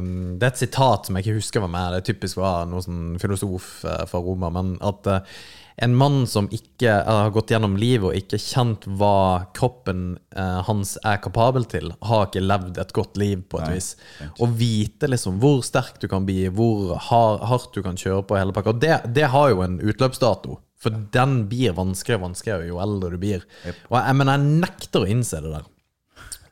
um, 0.00 0.10
det 0.40 0.48
er 0.48 0.54
et 0.54 0.62
sitat 0.64 1.08
som 1.08 1.18
jeg 1.18 1.26
ikke 1.26 1.38
husker 1.42 1.64
var 1.66 1.72
med. 1.76 1.92
Det 1.92 2.00
er 2.02 2.08
typisk 2.12 2.40
var 2.40 2.64
noen 2.70 2.84
sånn 2.88 3.06
filosof 3.20 3.70
eh, 3.84 4.04
fra 4.08 4.22
Roma. 4.24 4.50
Men 4.54 4.76
at 4.84 5.12
eh, 5.12 5.38
en 5.80 5.94
mann 5.94 6.26
som 6.26 6.48
ikke 6.54 6.90
eh, 6.90 7.08
har 7.20 7.30
gått 7.34 7.52
gjennom 7.52 7.76
livet 7.78 8.08
og 8.08 8.16
ikke 8.18 8.40
kjent 8.42 8.86
hva 8.98 9.48
kroppen 9.56 10.16
eh, 10.34 10.58
hans 10.66 10.96
er 11.06 11.20
kapabel 11.22 11.68
til, 11.70 11.92
har 12.02 12.26
ikke 12.26 12.42
levd 12.42 12.80
et 12.82 12.94
godt 12.96 13.20
liv, 13.20 13.44
på 13.48 13.60
et 13.62 13.76
vis. 13.76 13.92
Å 14.38 14.48
vite 14.58 15.10
liksom 15.10 15.38
hvor 15.42 15.62
sterk 15.66 16.00
du 16.02 16.08
kan 16.10 16.26
bli, 16.26 16.48
hvor 16.50 16.96
hard, 17.08 17.44
hardt 17.48 17.76
du 17.76 17.82
kan 17.86 17.98
kjøre 17.98 18.24
på 18.26 18.38
hele 18.40 18.54
pakka. 18.56 18.74
Og 18.74 18.82
det, 18.82 18.96
det 19.14 19.30
har 19.34 19.52
jo 19.54 19.62
en 19.64 19.78
utløpsdato. 19.78 20.58
For 20.78 20.94
den 21.14 21.40
blir 21.50 21.74
vanskeligere 21.74 22.20
og 22.20 22.28
vanskeligere 22.28 22.68
jo 22.68 22.82
eldre 22.82 23.14
du 23.14 23.18
blir. 23.22 23.46
Og 23.90 23.96
jeg, 23.98 24.18
men 24.18 24.30
jeg 24.30 24.52
nekter 24.66 25.02
å 25.02 25.10
innse 25.10 25.42
det 25.42 25.50
der. 25.56 25.66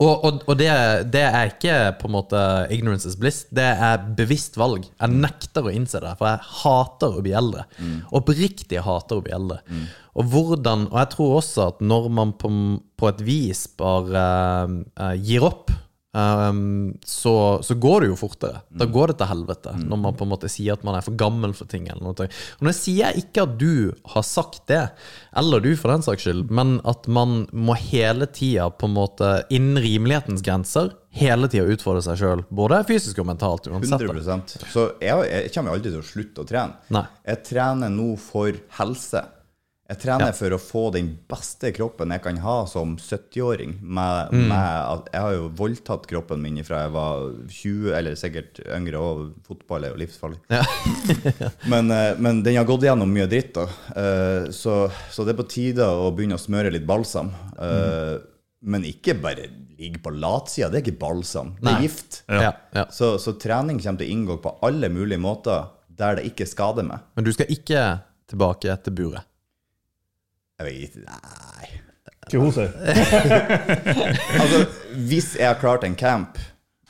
Og, 0.02 0.24
og, 0.28 0.42
og 0.44 0.58
det, 0.60 0.68
det 1.14 1.22
er 1.24 1.50
ikke 1.50 1.76
på 2.00 2.08
en 2.08 2.14
måte 2.18 2.40
ignorance 2.74 3.08
is 3.08 3.16
bliss, 3.20 3.44
det 3.54 3.64
er 3.64 4.02
bevisst 4.18 4.58
valg. 4.60 4.84
Jeg 5.00 5.20
nekter 5.24 5.64
å 5.64 5.72
innse 5.72 6.02
det, 6.04 6.12
for 6.18 6.28
jeg 6.28 6.50
hater 6.62 7.16
å 7.16 7.22
bli 7.24 7.32
eldre. 7.36 7.64
Oppriktig 8.16 8.82
hater 8.84 9.20
å 9.20 9.24
bli 9.24 9.32
eldre. 9.36 9.62
Og 10.16 10.28
hvordan, 10.32 10.86
og 10.92 11.00
jeg 11.00 11.12
tror 11.16 11.34
også 11.40 11.66
at 11.70 11.82
når 11.84 12.12
man 12.18 12.36
på, 12.40 12.52
på 12.96 13.10
et 13.10 13.24
vis 13.24 13.66
bare 13.76 14.22
uh, 14.68 15.12
gir 15.16 15.44
opp, 15.44 15.72
eh, 16.16 16.60
så, 17.04 17.34
så 17.66 17.76
går 17.86 18.04
det 18.04 18.10
jo 18.10 18.18
fortere. 18.20 18.62
Da 18.70 18.88
går 18.90 19.12
det 19.12 19.18
til 19.20 19.30
helvete. 19.32 19.76
Når 19.84 20.02
man 20.02 20.18
på 20.18 20.26
en 20.26 20.32
måte 20.32 20.50
sier 20.52 20.76
at 20.76 20.84
man 20.86 20.98
er 20.98 21.04
for 21.06 21.16
gammel 21.18 21.54
for 21.56 21.68
ting. 21.70 21.88
Eller 21.92 22.02
noe. 22.08 22.28
Og 22.58 22.66
nå 22.68 22.74
sier 22.76 23.10
jeg 23.10 23.26
ikke 23.26 23.46
at 23.46 23.56
du 23.60 23.92
har 24.14 24.26
sagt 24.26 24.64
det, 24.70 24.82
eller 25.36 25.64
du 25.64 25.72
for 25.78 25.92
den 25.92 26.04
saks 26.06 26.26
skyld, 26.26 26.46
men 26.50 26.78
at 26.88 27.08
man 27.08 27.44
må 27.52 27.76
hele 27.78 28.28
tida 28.30 28.70
på 28.72 28.88
en 28.88 28.96
måte 28.96 29.32
innen 29.52 29.80
rimelighetens 29.82 30.44
grenser 30.46 30.94
hele 31.16 31.48
tida 31.48 31.64
utfordre 31.72 32.02
seg 32.04 32.18
sjøl, 32.20 32.42
både 32.52 32.82
fysisk 32.88 33.22
og 33.22 33.30
mentalt. 33.30 33.68
uansett. 33.70 34.04
100 34.04 34.66
Så 34.72 34.88
jeg, 35.00 35.28
jeg 35.30 35.52
kommer 35.54 35.76
aldri 35.76 35.92
til 35.92 36.02
å 36.02 36.06
slutte 36.06 36.44
å 36.44 36.48
trene. 36.48 36.76
Nei. 36.92 37.06
Jeg 37.26 37.42
trener 37.48 37.92
nå 37.92 38.12
for 38.20 38.58
helse. 38.78 39.24
Jeg 39.86 40.00
trener 40.02 40.32
for 40.34 40.50
å 40.50 40.58
få 40.58 40.80
den 40.94 41.12
beste 41.30 41.70
kroppen 41.74 42.10
jeg 42.10 42.22
kan 42.24 42.38
ha 42.42 42.56
som 42.66 42.96
70-åring. 42.98 43.76
Mm. 43.86 44.50
jeg 44.50 45.20
har 45.22 45.34
jo 45.36 45.44
voldtatt 45.54 46.08
kroppen 46.10 46.42
min 46.42 46.58
fra 46.66 46.80
jeg 46.84 46.94
var 46.96 47.28
20, 47.46 47.92
eller 47.94 48.16
sikkert 48.18 48.58
yngre, 48.66 48.98
og 48.98 49.36
fotball 49.46 49.86
er 49.86 49.94
jo 49.94 50.00
livsfarlig. 50.00 50.40
men, 51.72 51.92
eh, 51.94 52.18
men 52.18 52.42
den 52.42 52.58
har 52.58 52.66
gått 52.66 52.88
gjennom 52.88 53.12
mye 53.14 53.28
dritt, 53.30 53.52
da. 53.54 53.68
Eh, 53.94 54.48
Så, 54.50 54.74
så 55.12 55.26
det 55.26 55.36
er 55.36 55.38
på 55.38 55.46
tide 55.50 55.86
å 55.86 56.10
begynne 56.14 56.38
å 56.38 56.42
smøre 56.42 56.72
litt 56.74 56.86
balsam. 56.88 57.30
Mm. 57.54 58.26
Men 58.66 58.84
ikke 58.88 59.14
bare 59.22 59.46
ligge 59.78 60.00
på 60.02 60.10
latsida. 60.16 60.72
Det 60.72 60.80
er 60.80 60.84
ikke 60.88 60.98
balsam, 61.04 61.54
det 61.60 61.68
Nei. 61.68 61.76
er 61.76 61.86
gift. 61.86 62.20
Ja, 62.26 62.52
ja. 62.74 62.84
Så, 62.90 63.14
så 63.22 63.36
trening 63.38 63.78
kommer 63.78 64.02
til 64.02 64.10
å 64.10 64.16
inngå 64.16 64.38
på 64.42 64.56
alle 64.66 64.90
mulige 64.90 65.22
måter 65.22 65.70
der 65.96 66.18
det 66.18 66.26
ikke 66.32 66.48
skader 66.48 66.86
meg. 66.86 67.06
Men 67.14 67.26
du 67.26 67.32
skal 67.36 67.50
ikke 67.52 67.86
tilbake 68.30 68.74
til 68.84 68.96
buret. 68.98 69.28
Jeg 70.60 70.66
vet 70.66 70.94
Nei. 71.04 71.68
Ikke 72.26 72.40
hun 72.42 72.52
sier. 72.54 72.72
Altså, 74.40 74.60
hvis 75.08 75.34
jeg 75.38 75.46
har 75.46 75.58
klart 75.60 75.84
en 75.86 75.94
camp 75.98 76.38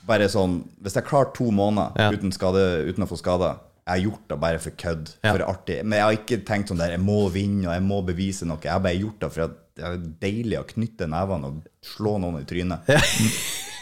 bare 0.07 0.29
sånn, 0.31 0.61
Hvis 0.81 0.95
jeg 0.95 1.03
har 1.03 1.09
klart 1.11 1.33
to 1.35 1.49
måneder 1.51 1.97
Ja. 1.99 2.11
uten, 2.15 2.31
skade, 2.33 2.63
uten 2.87 3.05
å 3.05 3.09
få 3.11 3.19
skader 3.19 3.57
Jeg 3.87 3.91
har 3.93 4.03
gjort 4.07 4.29
det 4.31 4.39
bare 4.43 4.59
for 4.63 4.71
kødd, 4.79 5.11
Ja. 5.25 5.33
for 5.35 5.45
artig. 5.51 5.81
Men 5.85 5.99
jeg 5.99 6.05
har 6.07 6.17
ikke 6.21 6.39
tenkt 6.47 6.71
sånn 6.73 6.79
der 6.79 6.95
Jeg 6.95 7.03
må 7.03 7.19
vinne 7.35 7.67
og 7.69 7.75
jeg 7.75 7.83
må 7.87 8.01
bevise 8.07 8.47
noe. 8.47 8.59
Jeg 8.63 8.73
har 8.73 8.81
bare 8.87 8.99
gjort 9.01 9.21
det 9.21 9.33
for 9.35 9.43
at 9.49 9.63
det 9.77 9.85
er 9.85 9.97
deilig 10.25 10.57
å 10.59 10.65
knytte 10.71 11.07
nevene 11.11 11.45
og 11.51 11.67
slå 11.85 12.15
noen 12.23 12.39
i 12.41 12.47
trynet. 12.49 12.87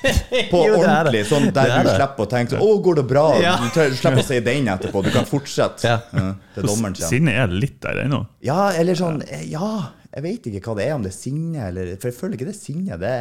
På 0.53 0.61
Jo, 0.67 0.75
det 0.75 0.81
det. 0.81 0.89
ordentlig, 0.89 1.23
sånn 1.31 1.49
der 1.57 1.73
er 1.79 1.87
du 1.87 1.91
slipper 1.95 2.27
å 2.27 2.29
tenke 2.31 2.59
'Å, 2.61 2.69
går 2.85 3.01
det 3.01 3.07
bra?' 3.11 3.27
Ja. 3.43 3.55
Du 3.63 3.71
slipper 3.73 4.21
å 4.23 4.27
si 4.27 4.41
den 4.45 4.69
etterpå. 4.75 5.03
Du 5.07 5.11
kan 5.15 5.27
fortsette 5.29 5.89
Ja. 5.89 5.97
ja, 6.13 6.27
til 6.55 6.69
dommeren 6.69 6.95
kommer. 6.97 7.09
Sinnet 7.13 7.41
er 7.45 7.55
litt 7.55 7.81
der 7.85 8.05
ennå. 8.05 8.25
Ja, 8.45 8.71
eller 8.73 8.99
sånn 8.99 9.23
eh, 9.29 9.47
Ja, 9.51 9.91
jeg 10.15 10.23
vet 10.27 10.47
ikke 10.53 10.71
hva 10.71 10.77
det 10.79 10.87
er, 10.89 10.95
om 10.99 11.03
det 11.03 11.11
er 11.15 11.19
sinne 11.19 11.69
eller 11.71 11.97
For 11.97 12.11
jeg 12.13 12.19
føler 12.21 12.39
ikke 12.39 12.51
det 12.51 12.57
er 12.57 12.63
sinne. 12.63 13.01
Det 13.01 13.17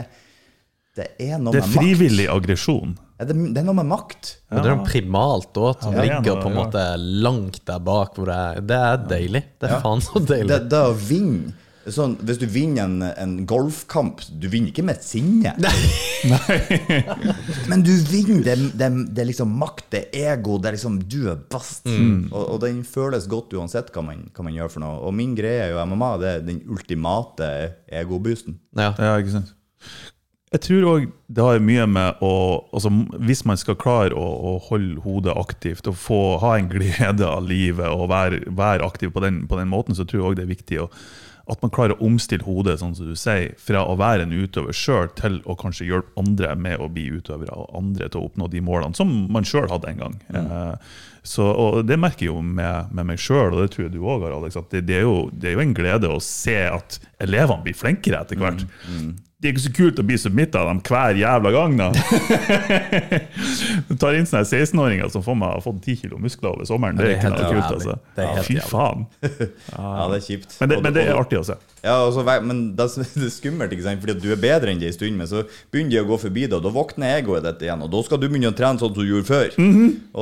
det 0.93 1.07
er 1.25 1.39
noe 1.41 1.55
Det 1.55 1.63
er 1.63 1.71
frivillig 1.73 2.27
aggresjon. 2.29 2.91
Ja, 3.17 3.25
det, 3.25 3.34
det 3.55 3.61
er 3.63 3.65
noe 3.65 3.79
med 3.79 3.88
makt. 3.89 4.36
Ja. 4.51 4.59
det 4.61 4.69
er 4.69 4.75
noe 4.75 4.86
primalt 4.86 5.57
òg, 5.57 5.79
som 5.81 5.95
Ja, 5.95 6.03
er 6.03 6.05
ligger 6.05 6.36
noe, 6.36 6.43
på 6.43 6.51
en 6.51 6.53
ja. 6.53 6.59
måte 6.59 6.84
langt 7.25 7.59
der 7.65 7.79
bak. 7.81 8.13
Hvor 8.13 8.29
det, 8.29 8.36
er, 8.38 8.61
det 8.69 8.77
er 8.77 8.99
deilig. 9.09 9.41
Det 9.57 9.71
er 9.71 9.81
faen 9.81 10.03
så 10.05 10.21
deilig. 10.21 10.51
Det, 10.51 10.59
det 10.69 10.81
å 10.86 10.93
vinne 10.93 11.55
sånn, 11.91 12.15
Hvis 12.23 12.39
du 12.41 12.45
vinner 12.47 12.86
en, 12.86 13.03
en 13.03 13.34
golfkamp 13.49 14.21
Du 14.29 14.47
vinner 14.51 14.71
ikke 14.71 14.86
med 14.88 15.01
sinne. 15.03 15.55
Men 17.71 17.84
du 17.84 17.91
vinner. 18.07 18.43
Det, 18.45 18.55
det, 18.79 18.89
det 19.15 19.27
liksom 19.31 19.51
makt, 19.59 19.89
det 19.95 20.03
ego, 20.23 20.59
det 20.61 20.71
er 20.71 20.77
liksom 20.77 21.01
Du 21.09 21.19
er 21.31 21.41
best. 21.51 21.89
Mm. 21.89 22.29
Og, 22.31 22.45
og 22.55 22.61
den 22.63 22.84
føles 22.88 23.27
godt 23.31 23.55
uansett 23.57 23.91
hva 23.93 24.05
man, 24.05 24.27
hva 24.34 24.47
man 24.47 24.55
gjør 24.55 24.71
for 24.75 24.86
noe. 24.86 25.01
Og 25.07 25.15
min 25.17 25.36
greie 25.38 25.67
er 25.67 25.73
jo 25.73 25.84
MMA. 25.89 26.13
Det 26.21 26.31
er 26.31 26.47
den 26.47 26.63
ultimate 26.71 27.51
egoboosten. 27.91 28.59
Ja. 28.77 28.93
Ja, 28.97 29.17
ikke 29.19 29.39
sant? 29.39 29.53
Jeg 30.53 30.61
tror 30.67 30.84
òg 30.86 31.05
det 31.34 31.41
har 31.41 31.63
mye 31.65 31.86
med 31.89 32.19
å 32.21 32.34
altså, 32.75 32.91
Hvis 33.25 33.39
man 33.49 33.57
skal 33.57 33.73
klare 33.81 34.13
å, 34.13 34.21
å 34.21 34.51
holde 34.67 35.01
hodet 35.01 35.34
aktivt 35.34 35.88
og 35.89 35.97
få, 35.97 36.19
ha 36.43 36.51
en 36.59 36.69
glede 36.69 37.25
av 37.25 37.41
livet 37.49 37.89
og 37.89 38.11
være, 38.11 38.43
være 38.53 38.86
aktiv 38.86 39.09
på 39.15 39.23
den, 39.23 39.47
på 39.49 39.57
den 39.57 39.71
måten, 39.71 39.97
så 39.97 40.05
tror 40.05 40.19
jeg 40.19 40.27
òg 40.29 40.38
det 40.38 40.45
er 40.45 40.53
viktig 40.53 40.77
å, 40.84 40.86
at 41.51 41.59
man 41.59 41.71
klarer 41.75 41.97
å 41.97 42.07
omstille 42.07 42.45
hodet 42.47 42.77
sånn 42.79 42.93
som 42.95 43.09
du 43.09 43.17
sier, 43.19 43.51
fra 43.59 43.81
å 43.83 43.97
være 43.99 44.23
en 44.23 44.35
utøver 44.35 44.75
sjøl 44.75 45.09
til 45.17 45.41
å 45.43 45.57
kanskje 45.59 45.89
hjelpe 45.89 46.15
andre 46.19 46.53
med 46.55 46.79
å 46.79 46.87
bli 46.91 47.09
utøvere 47.17 47.57
og 47.59 47.73
andre 47.75 48.07
til 48.07 48.21
å 48.21 48.29
oppnå 48.29 48.47
de 48.51 48.61
målene 48.63 48.95
som 48.95 49.11
man 49.33 49.47
sjøl 49.47 49.67
hadde 49.71 49.91
en 49.91 49.99
gang. 50.05 50.15
Mm. 50.31 50.47
så, 51.27 51.49
og 51.51 51.81
Det 51.89 51.99
merker 51.99 52.29
jeg 52.29 52.31
jo 52.31 52.39
med, 52.39 52.93
med 52.95 53.11
meg 53.11 53.19
sjøl, 53.19 53.51
og 53.51 53.59
det 53.59 53.73
tror 53.73 53.87
jeg 53.87 53.95
du 53.95 53.99
òg 54.05 54.23
har, 54.23 54.37
Alex. 54.37 54.55
at 54.61 54.71
det, 54.71 54.85
det, 54.87 55.01
er 55.01 55.05
jo, 55.09 55.27
det 55.35 55.51
er 55.51 55.57
jo 55.57 55.65
en 55.65 55.75
glede 55.75 56.13
å 56.15 56.23
se 56.23 56.57
at 56.69 57.01
elevene 57.23 57.67
blir 57.67 57.77
flinkere 57.77 58.23
etter 58.23 58.39
hvert. 58.39 58.63
Det 59.43 59.49
er 59.49 59.57
ikke 59.57 59.61
så 59.65 59.71
kult 59.75 59.97
å 59.99 60.03
bli 60.07 60.15
submitta 60.15 60.61
av 60.61 60.69
dem 60.69 60.77
hver 60.87 61.17
jævla 61.19 61.49
gang, 61.51 61.73
da. 61.75 61.89
du 63.89 63.97
tar 63.99 64.15
inn 64.15 64.23
sånne 64.29 64.45
16-åringer 64.47 65.11
som 65.11 65.25
får 65.25 65.35
meg 65.35 65.57
har 65.57 65.65
fått 65.65 65.81
10 65.83 65.97
kilo 66.05 66.19
muskler 66.23 66.53
over 66.53 66.69
sommeren. 66.69 66.95
Det 66.95 67.09
er 67.09 67.17
ikke 67.17 67.27
helt 67.27 67.41
noe 67.41 67.49
kult, 67.57 67.73
altså. 67.75 67.97
Det 68.15 68.23
er 68.23 68.37
helt 68.37 68.47
Fy 68.47 68.55
faen. 68.71 69.03
Ja, 69.73 70.07
det 70.13 70.21
er 70.21 70.23
kjipt. 70.29 70.55
Men 70.61 70.71
det, 70.71 70.77
men 70.85 70.95
det 70.95 71.03
er 71.09 71.19
artig 71.19 71.41
å 71.41 71.43
se. 71.51 71.59
Ja, 71.84 71.97
og 72.07 72.15
men 72.47 72.61
det 72.77 72.86
det 72.95 73.25
er 73.27 73.31
skummelt, 73.34 73.73
ikke 73.75 73.84
sant? 73.84 73.99
Fordi 74.03 74.15
du 74.23 74.29
er 74.31 74.39
bedre 74.39 74.71
enn 74.71 74.79
det 74.79 74.88
en 74.93 74.95
stund, 74.95 75.17
men 75.19 75.27
så 75.27 75.41
begynner 75.73 75.91
de 75.91 75.99
å 75.99 76.07
gå 76.13 76.19
forbi 76.21 76.45
deg, 76.45 76.55
og 76.55 76.63
da 76.63 76.71
våkner 76.71 77.17
egoet 77.17 77.43
ditt 77.43 77.65
igjen. 77.67 77.84
Og 77.84 77.91
da 77.91 78.03
skal 78.07 78.21
du 78.21 78.27
begynne 78.29 78.53
å 78.53 78.55
trene 78.55 78.79
sånn 78.79 78.93
som 78.93 78.95
du 78.95 79.09
gjorde 79.09 79.27
før. 79.27 79.49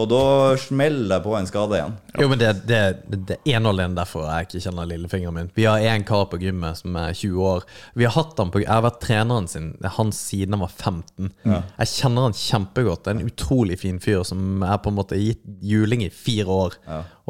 Og 0.01 0.07
da 0.09 0.23
smeller 0.61 1.11
det 1.13 1.19
på 1.27 1.35
en 1.37 1.49
skade 1.49 1.77
igjen. 1.77 1.93
Jo, 2.17 2.29
men 2.31 2.41
det, 2.41 2.49
det, 2.65 2.81
det 3.13 3.37
er 3.37 3.59
en 3.59 3.69
og 3.69 3.75
alene 3.75 3.99
derfor 3.99 4.25
jeg 4.25 4.49
ikke 4.49 4.63
kjenner 4.65 4.89
lillefingeren 4.89 5.37
min. 5.37 5.53
Vi 5.55 5.69
har 5.69 5.85
en 5.93 6.07
kar 6.07 6.25
på 6.33 6.41
gymmet 6.41 6.81
som 6.81 6.97
er 6.97 7.13
20 7.13 7.45
år. 7.51 7.69
Vi 7.99 8.09
har 8.09 8.17
hatt 8.17 8.41
han 8.41 8.51
på, 8.53 8.63
Jeg 8.65 8.71
har 8.71 8.83
vært 8.87 9.01
treneren 9.05 9.49
sin 9.51 9.71
hans 9.99 10.25
siden 10.31 10.57
han 10.57 10.65
var 10.65 10.73
15. 10.73 11.31
Jeg 11.45 11.93
kjenner 11.93 12.29
han 12.29 12.37
kjempegodt. 12.41 13.07
En 13.13 13.25
utrolig 13.27 13.77
fin 13.85 14.01
fyr 14.01 14.25
som 14.27 14.65
er 14.65 14.81
på 14.81 14.89
en 14.89 14.97
måte 14.97 15.21
gitt 15.21 15.45
juling 15.61 16.07
i 16.07 16.11
fire 16.13 16.61
år. 16.65 16.77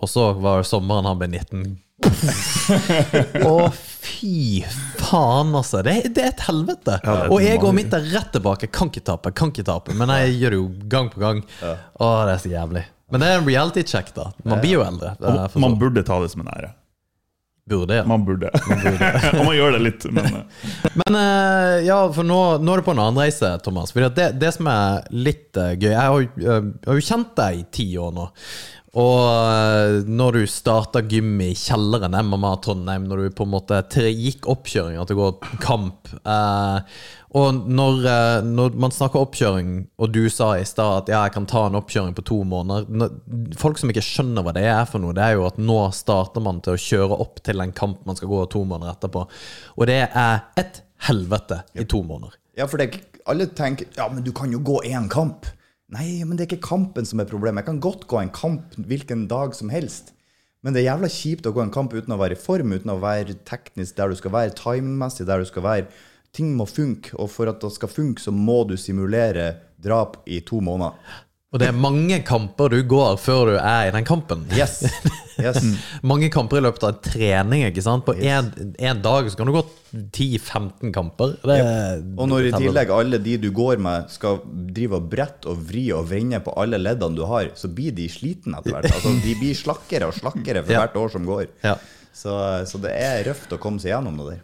Og 0.02 0.10
så 0.10 0.32
var 0.40 0.62
det 0.64 0.72
sommeren 0.72 1.10
han 1.10 1.20
ble 1.20 1.34
19. 1.36 1.80
Å, 3.48 3.56
fy 4.02 4.64
faen, 5.00 5.54
altså. 5.56 5.82
Det, 5.86 5.96
det 6.16 6.26
er 6.26 6.34
et 6.34 6.44
helvete. 6.48 6.98
Ja, 7.04 7.16
er 7.26 7.32
og 7.34 7.44
jeg 7.44 7.62
går 7.62 7.78
midt 7.78 7.92
mitt 7.92 7.98
er 8.00 8.10
rett 8.16 8.34
tilbake. 8.36 8.70
Kan 8.74 8.92
ikke 8.92 9.06
tape, 9.12 9.34
kan 9.38 9.54
ikke 9.54 9.68
tape. 9.68 9.96
Men 9.98 10.14
jeg 10.22 10.38
gjør 10.42 10.56
det 10.56 10.62
jo 10.62 10.68
gang 10.92 11.10
på 11.14 11.24
gang. 11.24 11.42
Å, 11.62 12.12
det 12.28 12.36
er 12.36 12.44
så 12.46 12.54
jævlig. 12.54 12.86
Men 13.12 13.24
det 13.24 13.32
er 13.32 13.42
en 13.42 13.48
reality 13.48 13.84
check, 13.84 14.14
da. 14.16 14.30
Man 14.48 14.62
blir 14.64 14.78
jo 14.80 14.86
eldre. 14.86 15.16
Man 15.60 15.80
burde 15.80 16.06
ta 16.08 16.22
det 16.24 16.32
som 16.34 16.46
en 16.46 16.54
ære. 16.54 16.72
Burde, 17.72 17.96
ja. 17.96 18.06
Man 18.06 18.26
burde. 18.26 18.50
Og 19.40 19.46
man 19.46 19.54
gjør 19.56 19.76
det 19.78 19.82
litt, 19.86 20.06
men 20.12 20.26
eh, 20.26 20.64
Men 20.98 21.18
eh, 21.20 21.76
ja, 21.86 22.00
for 22.12 22.26
nå, 22.28 22.40
nå 22.60 22.74
er 22.74 22.82
du 22.82 22.88
på 22.88 22.96
en 22.96 23.04
annen 23.04 23.22
reise, 23.22 23.52
Thomas. 23.64 23.94
Fordi 23.94 24.10
det, 24.18 24.28
det 24.42 24.50
som 24.56 24.68
er 24.72 25.06
litt 25.14 25.60
eh, 25.62 25.76
gøy 25.78 25.92
Jeg 25.92 26.02
har, 26.02 26.26
jeg 26.42 26.72
har 26.90 27.00
jo 27.00 27.06
kjent 27.06 27.36
deg 27.38 27.62
i 27.62 27.66
ti 27.78 27.88
år 28.02 28.16
nå. 28.18 28.26
Og 29.00 29.20
eh, 29.24 30.02
når 30.04 30.36
du 30.36 30.42
starta 30.52 31.00
gym 31.08 31.38
i 31.40 31.54
kjelleren 31.56 32.18
MMA 32.28 32.52
Trondheim, 32.64 33.06
når 33.08 33.22
du 33.24 33.36
på 33.38 33.46
en 33.48 33.54
måte 33.54 33.80
gikk 34.12 34.50
oppkjøringa 34.52 35.06
til 35.08 35.16
å 35.16 35.22
gå 35.22 35.52
kamp 35.64 36.10
eh, 36.20 36.98
Og 37.40 37.62
når, 37.72 38.02
eh, 38.12 38.40
når 38.44 38.76
man 38.84 38.92
snakker 38.92 39.24
oppkjøring, 39.24 39.70
og 39.96 40.12
du 40.12 40.26
sa 40.28 40.50
i 40.60 40.68
stad 40.68 41.06
at 41.06 41.12
ja, 41.14 41.22
jeg 41.24 41.36
kan 41.38 41.48
ta 41.48 41.64
en 41.70 41.80
oppkjøring 41.80 42.18
på 42.18 42.26
to 42.28 42.42
måneder 42.44 43.16
Folk 43.62 43.80
som 43.80 43.94
ikke 43.94 44.04
skjønner 44.04 44.44
hva 44.44 44.56
det 44.60 44.66
er 44.68 44.84
for 44.90 45.00
noe, 45.04 45.16
det 45.16 45.24
er 45.24 45.38
jo 45.40 45.48
at 45.48 45.62
nå 45.62 45.80
starter 45.96 46.44
man 46.44 46.60
til 46.66 46.76
å 46.76 46.84
kjøre 46.90 47.22
opp 47.24 47.40
til 47.48 47.64
en 47.64 47.72
kamp 47.72 48.04
man 48.10 48.20
skal 48.20 48.34
gå 48.34 48.44
to 48.52 48.66
måneder 48.68 48.98
etterpå. 48.98 49.24
Og 49.80 49.88
det 49.88 50.02
er 50.10 50.44
et 50.60 50.84
helvete 51.08 51.64
i 51.80 51.88
to 51.88 52.04
måneder. 52.04 52.36
Ja, 52.60 52.68
for 52.68 52.82
det 52.82 52.92
alle 53.32 53.48
tenker 53.56 53.88
ja, 53.96 54.10
men 54.12 54.26
du 54.26 54.34
kan 54.36 54.52
jo 54.52 54.60
gå 54.60 54.82
én 54.92 55.08
kamp. 55.12 55.48
Nei, 55.92 56.22
men 56.24 56.38
det 56.38 56.46
er 56.46 56.54
ikke 56.54 56.70
kampen 56.70 57.08
som 57.08 57.20
er 57.20 57.28
problemet. 57.28 57.66
Jeg 57.66 57.68
kan 57.74 57.82
godt 57.84 58.06
gå 58.08 58.20
en 58.22 58.32
kamp 58.32 58.78
hvilken 58.80 59.26
dag 59.32 59.56
som 59.58 59.72
helst. 59.74 60.14
Men 60.64 60.76
det 60.76 60.84
er 60.84 60.92
jævla 60.92 61.10
kjipt 61.12 61.48
å 61.50 61.52
gå 61.56 61.64
en 61.64 61.74
kamp 61.74 61.92
uten 61.92 62.14
å 62.16 62.20
være 62.22 62.38
i 62.38 62.40
form, 62.40 62.72
uten 62.72 62.94
å 62.94 63.00
være 63.02 63.36
teknisk 63.50 63.98
der 63.98 64.14
du 64.14 64.16
skal 64.20 64.34
være, 64.36 64.56
timemessig 64.56 65.26
der 65.28 65.42
du 65.42 65.50
skal 65.50 65.66
være. 65.66 65.88
Ting 66.32 66.54
må 66.56 66.68
funke, 66.70 67.12
og 67.20 67.28
for 67.34 67.52
at 67.52 67.60
det 67.60 67.74
skal 67.76 67.92
funke, 67.92 68.24
så 68.24 68.32
må 68.32 68.62
du 68.70 68.78
simulere 68.80 69.50
drap 69.82 70.22
i 70.30 70.40
to 70.48 70.62
måneder. 70.64 70.96
Og 71.52 71.60
det 71.60 71.68
er 71.68 71.76
mange 71.76 72.22
kamper 72.24 72.72
du 72.72 72.78
går 72.88 73.18
før 73.20 73.50
du 73.50 73.58
er 73.60 73.90
i 73.90 73.92
den 73.92 74.06
kampen. 74.08 74.46
Yes. 74.56 74.78
yes. 75.36 75.58
Mange 76.12 76.30
kamper 76.32 76.62
i 76.62 76.64
løpet 76.64 76.86
av 76.88 76.94
en 76.94 77.02
trening. 77.04 77.66
ikke 77.68 77.84
sant? 77.84 78.06
På 78.08 78.16
én 78.16 79.02
dag 79.04 79.28
så 79.28 79.36
kan 79.36 79.50
du 79.50 79.58
gå 79.58 79.64
10-15 80.16 80.94
kamper. 80.96 81.34
Det, 81.44 81.58
Og 82.16 82.30
når 82.32 82.48
i 82.48 82.54
tillegg 82.56 82.94
alle 82.96 83.20
de 83.20 83.36
du 83.44 83.50
går 83.52 83.84
med, 83.84 84.08
skal 84.16 84.40
drive 84.72 85.02
og 85.02 85.10
brette 85.12 85.52
og 85.52 85.60
vri 85.68 85.90
og 85.92 86.08
vrenge 86.14 86.40
på 86.46 86.56
alle 86.62 86.80
leddene 86.80 87.20
du 87.20 87.26
har, 87.28 87.52
så 87.60 87.68
blir 87.68 87.92
de 88.00 88.08
slitne 88.12 88.62
etter 88.62 88.78
hvert. 88.78 88.88
Altså, 88.94 89.12
de 89.26 89.36
blir 89.44 89.58
slakkere 89.60 90.08
og 90.08 90.16
slakkere 90.22 90.64
for 90.64 90.72
Ja. 90.78 90.86
hvert 90.86 90.96
år 91.04 91.12
som 91.18 91.28
går. 91.28 91.50
Ja. 91.68 91.76
Så, 92.14 92.34
så 92.68 92.80
det 92.84 92.92
er 92.92 93.22
røft 93.30 93.54
å 93.56 93.60
komme 93.62 93.80
seg 93.80 93.94
gjennom 93.94 94.18
det 94.20 94.34
der. 94.34 94.42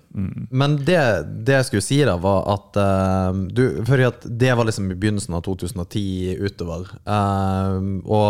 Men 0.56 0.78
det, 0.88 1.00
det 1.46 1.58
jeg 1.60 1.68
skulle 1.68 1.86
si, 1.86 2.00
da, 2.08 2.16
var 2.22 2.48
at 2.54 2.80
uh, 2.80 3.42
du, 3.52 3.82
at 4.08 4.24
det 4.24 4.54
var 4.56 4.70
liksom 4.70 4.88
i 4.92 4.96
begynnelsen 4.96 5.36
av 5.36 5.44
2010 5.46 6.40
utover. 6.48 6.94
Uh, 7.04 8.00
og 8.08 8.30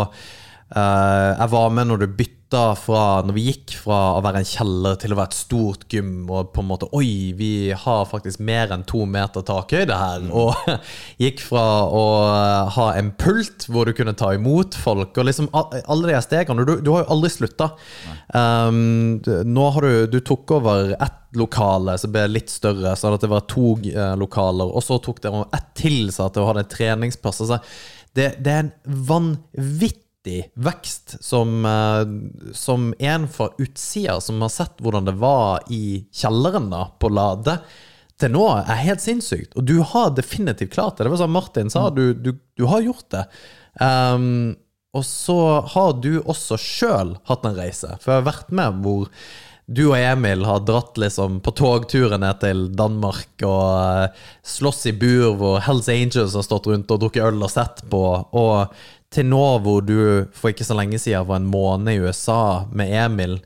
uh, 0.74 1.30
jeg 1.38 1.48
var 1.54 1.70
med 1.76 1.90
når 1.92 2.02
du 2.02 2.08
bytta 2.18 2.37
flytta 2.48 2.74
fra 2.76 3.22
Når 3.22 3.34
vi 3.34 3.42
gikk 3.48 3.76
fra 3.76 4.16
å 4.16 4.22
være 4.22 4.40
en 4.40 4.48
kjeller 4.48 4.96
til 4.96 5.12
å 5.12 5.18
være 5.18 5.28
et 5.28 5.36
stort 5.36 5.84
gym, 5.90 6.28
og 6.30 6.52
på 6.52 6.62
en 6.62 6.68
måte 6.68 6.88
Oi, 6.92 7.34
vi 7.36 7.72
har 7.72 8.06
faktisk 8.08 8.40
mer 8.40 8.72
enn 8.72 8.84
to 8.84 9.04
meter 9.06 9.42
takhøyde 9.42 9.94
her. 9.94 10.30
Og 10.32 10.54
gikk 11.18 11.40
fra 11.40 11.84
å 11.84 12.04
ha 12.74 12.94
en 12.96 13.12
pult 13.12 13.68
hvor 13.68 13.86
du 13.86 13.92
kunne 13.92 14.14
ta 14.16 14.32
imot 14.34 14.74
folk, 14.74 15.16
og 15.16 15.28
liksom 15.28 15.50
alle 15.52 16.08
de 16.08 16.22
stegene. 16.22 16.64
Du, 16.64 16.80
du 16.80 16.92
har 16.92 17.04
jo 17.04 17.12
aldri 17.12 17.30
slutta. 17.30 17.72
Um, 18.32 19.20
nå 19.44 19.70
har 19.72 19.82
du 19.82 20.06
Du 20.08 20.20
tok 20.20 20.50
over 20.58 20.94
ett 20.96 21.36
lokale 21.36 21.98
som 22.00 22.12
ble 22.12 22.26
litt 22.30 22.50
større, 22.50 22.96
sånn 22.96 23.14
at 23.14 23.24
det 23.24 23.28
var 23.28 23.44
to 23.50 23.76
eh, 23.84 24.14
lokaler, 24.16 24.70
og 24.72 24.80
så 24.80 24.96
tok 25.04 25.20
dere 25.20 25.44
ett 25.52 25.66
til, 25.76 26.08
så 26.08 26.24
at 26.24 26.36
det 26.36 26.46
hadde 26.48 26.64
en 26.64 26.70
treningsplass. 26.72 27.42
Altså, 27.44 27.58
det, 28.16 28.30
det 28.40 28.54
er 28.54 28.62
en 28.64 29.02
vanvittig 29.10 30.07
vekst 30.54 31.24
som, 31.24 31.64
eh, 31.64 32.52
som 32.52 32.94
en 32.98 33.28
fra 33.28 33.48
utsida 33.58 34.20
som 34.20 34.42
har 34.42 34.48
sett 34.48 34.80
hvordan 34.80 35.04
det 35.04 35.16
var 35.20 35.60
i 35.70 36.06
kjelleren 36.12 36.70
da, 36.70 36.90
på 36.98 37.08
Lade, 37.08 37.58
til 38.18 38.32
nå 38.34 38.44
er 38.58 38.82
helt 38.82 39.00
sinnssykt. 39.00 39.54
Og 39.56 39.64
du 39.64 39.78
har 39.80 40.10
definitivt 40.16 40.74
klart 40.74 40.98
det. 40.98 41.06
Det 41.06 41.14
var 41.14 41.22
sånn 41.22 41.36
Martin 41.36 41.70
sa, 41.70 41.88
du, 41.90 42.14
du, 42.14 42.32
du 42.58 42.66
har 42.66 42.82
gjort 42.82 43.06
det. 43.14 43.24
Um, 43.78 44.56
og 44.96 45.04
så 45.06 45.60
har 45.74 45.92
du 46.02 46.18
også 46.24 46.58
sjøl 46.58 47.14
hatt 47.28 47.44
en 47.46 47.54
reise, 47.54 47.92
for 48.02 48.10
jeg 48.10 48.24
har 48.24 48.32
vært 48.32 48.50
med 48.50 48.82
hvor 48.82 49.12
du 49.68 49.82
og 49.90 49.98
Emil 50.00 50.46
har 50.48 50.62
dratt 50.64 50.96
liksom 50.96 51.42
på 51.44 51.52
togturer 51.52 52.16
ned 52.18 52.38
til 52.40 52.62
Danmark 52.72 53.42
og 53.44 53.72
eh, 53.76 54.22
slåss 54.40 54.86
i 54.88 54.94
bur 54.96 55.34
hvor 55.36 55.58
Hells 55.60 55.90
Angels 55.92 56.32
har 56.38 56.46
stått 56.46 56.70
rundt 56.70 56.88
og 56.94 57.02
drukket 57.02 57.26
øl 57.26 57.44
og 57.44 57.52
sett 57.52 57.82
på. 57.92 58.00
Og 58.32 58.72
til 59.14 59.28
nå 59.28 59.44
hvor 59.64 59.84
du 59.84 59.96
for 60.36 60.52
ikke 60.52 60.66
så 60.66 60.76
lenge 60.76 60.98
siden 61.00 61.26
var 61.28 61.40
en 61.40 61.48
måned 61.48 61.94
i 61.94 62.00
USA 62.04 62.64
med 62.72 62.92
Emil, 62.92 63.38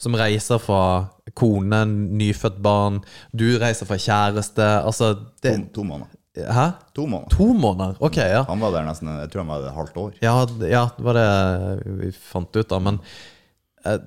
som 0.00 0.16
reiser 0.16 0.60
fra 0.62 0.82
kone, 1.36 1.82
nyfødt 2.16 2.56
barn, 2.64 3.02
du 3.36 3.44
reiser 3.60 3.86
fra 3.86 3.98
kjæreste 4.00 4.64
Altså 4.80 5.12
det, 5.42 5.52
To, 5.58 5.66
to 5.80 5.84
måneder. 5.84 6.16
Hæ? 6.40 6.64
To 6.96 7.04
måneder. 7.06 7.34
To 7.36 7.50
måneder? 7.52 7.98
Ok, 8.00 8.16
ja. 8.16 8.44
Han 8.48 8.62
var 8.62 8.72
der 8.72 8.86
nesten 8.86 9.08
Jeg 9.12 9.30
tror 9.32 9.42
han 9.44 9.50
var 9.52 9.66
et 9.66 9.76
halvt 9.76 9.96
år. 9.96 10.10
Ja, 10.22 10.34
ja, 10.70 10.84
det 10.96 11.04
var 11.04 11.18
det 11.18 11.28
vi 12.00 12.10
fant 12.16 12.56
ut 12.56 12.72
av. 12.72 12.82
Men 12.86 13.00
eh, 13.84 13.98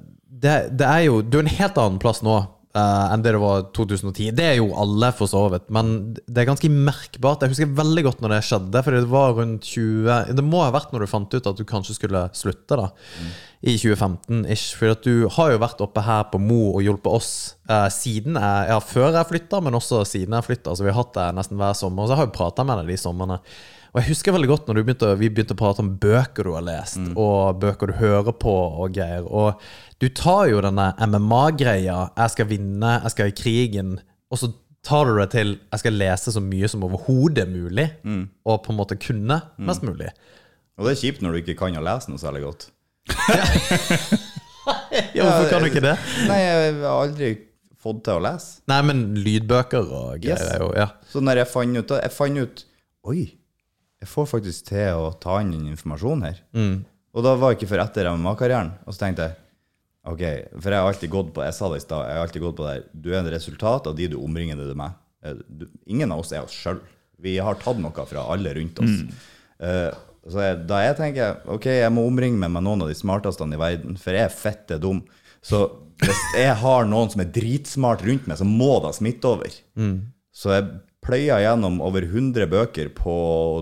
det, 0.43 0.55
det 0.79 0.87
er 0.87 1.05
jo 1.05 1.21
Du 1.21 1.37
er 1.37 1.45
en 1.45 1.57
helt 1.59 1.77
annen 1.77 1.99
plass 2.01 2.23
nå 2.25 2.39
eh, 2.75 3.13
enn 3.13 3.23
det 3.25 3.33
det 3.35 3.41
var 3.41 3.65
2010. 3.75 4.31
Det 4.37 4.45
er 4.47 4.57
jo 4.59 4.71
alle, 4.79 5.11
for 5.15 5.29
så 5.29 5.45
vidt. 5.53 5.69
Men 5.73 6.13
det 6.13 6.43
er 6.43 6.49
ganske 6.49 6.69
merkbart. 6.73 7.45
Jeg 7.45 7.53
husker 7.53 7.75
veldig 7.77 8.05
godt 8.07 8.23
når 8.23 8.35
det 8.35 8.41
skjedde. 8.49 8.83
For 8.85 8.97
det 8.97 9.09
var 9.11 9.35
rundt 9.39 9.69
20 9.69 10.33
Det 10.37 10.45
må 10.45 10.63
ha 10.63 10.71
vært 10.75 10.93
når 10.93 11.05
du 11.05 11.11
fant 11.11 11.35
ut 11.35 11.51
at 11.51 11.59
du 11.59 11.65
kanskje 11.69 11.97
skulle 11.97 12.25
slutte, 12.37 12.79
da. 12.79 12.89
I 13.63 13.77
2015-ish. 13.79 14.73
For 14.79 14.95
at 14.95 15.05
du 15.05 15.29
har 15.37 15.53
jo 15.53 15.61
vært 15.63 15.83
oppe 15.85 16.03
her 16.05 16.25
på 16.33 16.41
Mo 16.41 16.63
og 16.73 16.81
hjulpet 16.85 17.13
oss 17.13 17.31
eh, 17.69 17.87
siden 17.93 18.39
jeg, 18.39 18.65
ja, 18.73 18.81
før 18.83 19.13
jeg 19.19 19.29
flytta, 19.29 19.61
men 19.63 19.79
også 19.79 20.03
siden 20.09 20.35
jeg 20.37 20.49
flytta. 20.49 20.75
Så 20.75 20.85
vi 20.85 20.91
har 20.91 20.99
hatt 21.01 21.15
det 21.19 21.29
nesten 21.37 21.61
hver 21.61 21.77
sommer. 21.77 22.09
Så 22.09 22.19
har 22.19 22.27
jeg 22.27 22.35
prata 22.35 22.67
med 22.67 22.83
deg 22.83 22.93
de 22.93 22.99
somrene. 22.99 23.39
Og 23.93 24.01
jeg 24.01 24.09
husker 24.09 24.33
veldig 24.33 24.49
godt 24.49 24.69
når 24.69 24.79
begynte, 24.81 25.09
vi 25.19 25.29
begynte 25.29 25.53
å 25.53 25.59
prate 25.59 25.83
om 25.83 25.91
bøker 26.01 26.47
du 26.47 26.55
har 26.55 26.63
lest, 26.65 26.97
og 27.13 27.59
bøker 27.61 27.91
du 27.91 27.99
hører 27.99 28.33
på 28.41 28.53
og 28.81 28.95
greier. 28.95 29.27
Og 29.29 29.53
du 30.03 30.09
tar 30.11 30.49
jo 30.51 30.59
denne 30.65 30.89
MMA-greia 30.99 32.09
'jeg 32.11 32.33
skal 32.35 32.49
vinne, 32.49 32.91
jeg 33.05 33.11
skal 33.13 33.31
i 33.31 33.35
krigen', 33.37 33.93
og 34.31 34.37
så 34.41 34.49
tar 34.83 35.05
du 35.07 35.15
det 35.19 35.29
til 35.31 35.53
'jeg 35.71 35.79
skal 35.79 35.93
lese 35.95 36.33
så 36.35 36.41
mye 36.43 36.67
som 36.67 36.83
overhodet 36.83 37.47
mulig', 37.47 38.27
og 38.45 38.63
på 38.65 38.73
en 38.73 38.77
måte 38.77 38.99
kunne 38.99 39.41
mest 39.57 39.81
mulig. 39.83 40.09
Og 40.77 40.85
det 40.85 40.91
er 40.97 41.01
kjipt 41.01 41.21
når 41.21 41.31
du 41.31 41.37
ikke 41.41 41.57
kan 41.57 41.77
å 41.77 41.83
lese 41.85 42.09
noe 42.09 42.19
særlig 42.19 42.43
godt. 42.43 42.69
Ja, 45.13 45.25
hvorfor 45.25 45.49
kan 45.49 45.63
du 45.63 45.67
ikke 45.67 45.81
det? 45.83 45.97
Nei, 46.29 46.37
jeg 46.39 46.75
har 46.79 47.01
aldri 47.03 47.29
fått 47.83 48.03
til 48.05 48.13
å 48.15 48.21
lese. 48.23 48.61
Nei, 48.71 48.79
men 48.87 49.01
lydbøker 49.19 49.89
og 49.89 50.21
greier 50.23 50.39
Yes. 50.39 50.59
jo 50.59 50.69
Ja. 50.75 50.87
Så 51.09 51.19
når 51.19 51.41
jeg 51.41 51.47
fant 51.51 51.77
ut 51.77 51.89
Jeg 51.89 52.11
fant 52.11 52.37
ut 52.39 52.65
Oi, 53.03 53.33
jeg 53.99 54.07
får 54.07 54.25
faktisk 54.27 54.65
til 54.69 54.93
å 54.95 55.19
ta 55.19 55.41
inn 55.41 55.51
informasjon 55.67 56.23
her. 56.23 56.37
her. 56.53 56.77
Og 57.13 57.23
da 57.25 57.35
var 57.35 57.51
det 57.51 57.59
ikke 57.59 57.71
før 57.75 57.83
etter 57.83 58.07
MMA-karrieren. 58.15 58.71
Og 58.87 58.93
så 58.93 58.99
tenkte 59.03 59.27
jeg 59.27 59.35
Ok, 60.03 60.19
for 60.59 60.67
jeg 60.73 60.81
har 60.83 60.89
alltid 60.89 61.09
gått 61.13 61.29
på 61.35 61.43
Jeg 61.45 61.55
sa 61.55 61.69
det 61.71 61.77
i 61.79 61.83
sted, 61.85 62.01
jeg 62.03 62.17
har 62.17 62.25
alltid 62.25 62.41
gått 62.43 62.57
på 62.57 62.65
det 62.67 62.71
her. 62.73 62.81
Du 62.91 63.11
er 63.13 63.19
en 63.21 63.29
resultat 63.31 63.85
av 63.87 63.95
de 63.95 64.07
du 64.11 64.17
omringer 64.19 64.57
deg 64.59 64.73
med. 64.75 64.97
Eh, 65.23 65.37
Du, 65.47 65.67
ingen 65.87 66.11
av 66.11 66.19
oss 66.19 66.33
er 66.35 66.43
oss 66.43 66.51
sjøl. 66.55 66.81
Vi 67.23 67.37
har 67.39 67.55
tatt 67.61 67.79
noe 67.79 68.05
fra 68.09 68.25
alle 68.33 68.51
rundt 68.57 68.79
oss. 68.83 68.97
Eh, 69.63 69.91
så 70.27 70.39
jeg, 70.43 70.57
da 70.67 70.81
jeg 70.83 70.97
tenker 70.99 71.39
ok, 71.51 71.65
jeg 71.71 71.91
må 71.95 72.03
omringe 72.07 72.39
meg 72.39 72.51
med 72.51 72.63
noen 72.63 72.83
av 72.83 72.91
de 72.91 72.95
smarteste 72.95 73.43
i 73.47 73.59
verden, 73.59 73.95
for 73.99 74.11
jeg 74.15 74.27
er 74.27 74.35
fette 74.35 74.77
dum. 74.79 75.01
Så 75.43 75.65
hvis 76.03 76.19
jeg 76.35 76.55
har 76.59 76.85
noen 76.87 77.09
som 77.11 77.21
er 77.23 77.31
dritsmart 77.31 78.03
rundt 78.03 78.27
meg, 78.27 78.37
så 78.39 78.47
må 78.47 78.77
det 78.83 78.93
smitte 78.99 79.27
over. 79.31 79.55
Så 80.35 80.51
jeg 80.55 80.67
pløya 81.03 81.37
gjennom 81.43 81.81
over 81.83 82.05
100 82.07 82.47
bøker 82.51 82.89
på 82.95 83.13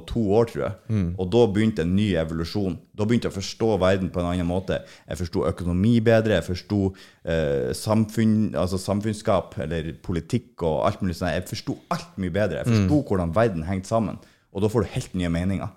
to 0.09 0.21
år, 0.37 0.49
tror 0.51 0.63
jeg. 0.63 0.75
Og 1.19 1.29
da 1.33 1.41
begynte 1.49 1.85
en 1.85 1.95
ny 1.97 2.11
evolusjon. 2.21 2.77
Da 2.97 3.07
begynte 3.07 3.27
jeg 3.29 3.33
å 3.33 3.39
forstå 3.39 3.69
verden 3.81 4.11
på 4.13 4.21
en 4.21 4.29
annen 4.31 4.47
måte. 4.49 4.77
Jeg 5.09 5.19
forsto 5.23 5.45
økonomi 5.49 5.95
bedre, 6.05 6.37
jeg 6.37 6.47
forsto 6.47 6.81
eh, 7.25 7.71
samfunn, 7.77 8.53
altså 8.55 8.77
samfunnsskap 8.81 9.57
eller 9.65 9.93
politikk 10.05 10.61
og 10.67 10.85
alt 10.89 11.01
mulig 11.01 11.17
sånt. 11.17 11.33
Jeg 11.33 11.49
forsto 11.49 11.79
alt 11.93 12.13
mye 12.21 12.33
bedre. 12.35 12.61
Jeg 12.61 12.69
forsto 12.75 13.01
hvordan 13.09 13.33
verden 13.35 13.65
hengte 13.67 13.89
sammen. 13.89 14.21
Og 14.51 14.59
da 14.59 14.67
får 14.67 14.83
du 14.83 14.87
helt 14.91 15.13
nye 15.15 15.29
meninger. 15.31 15.69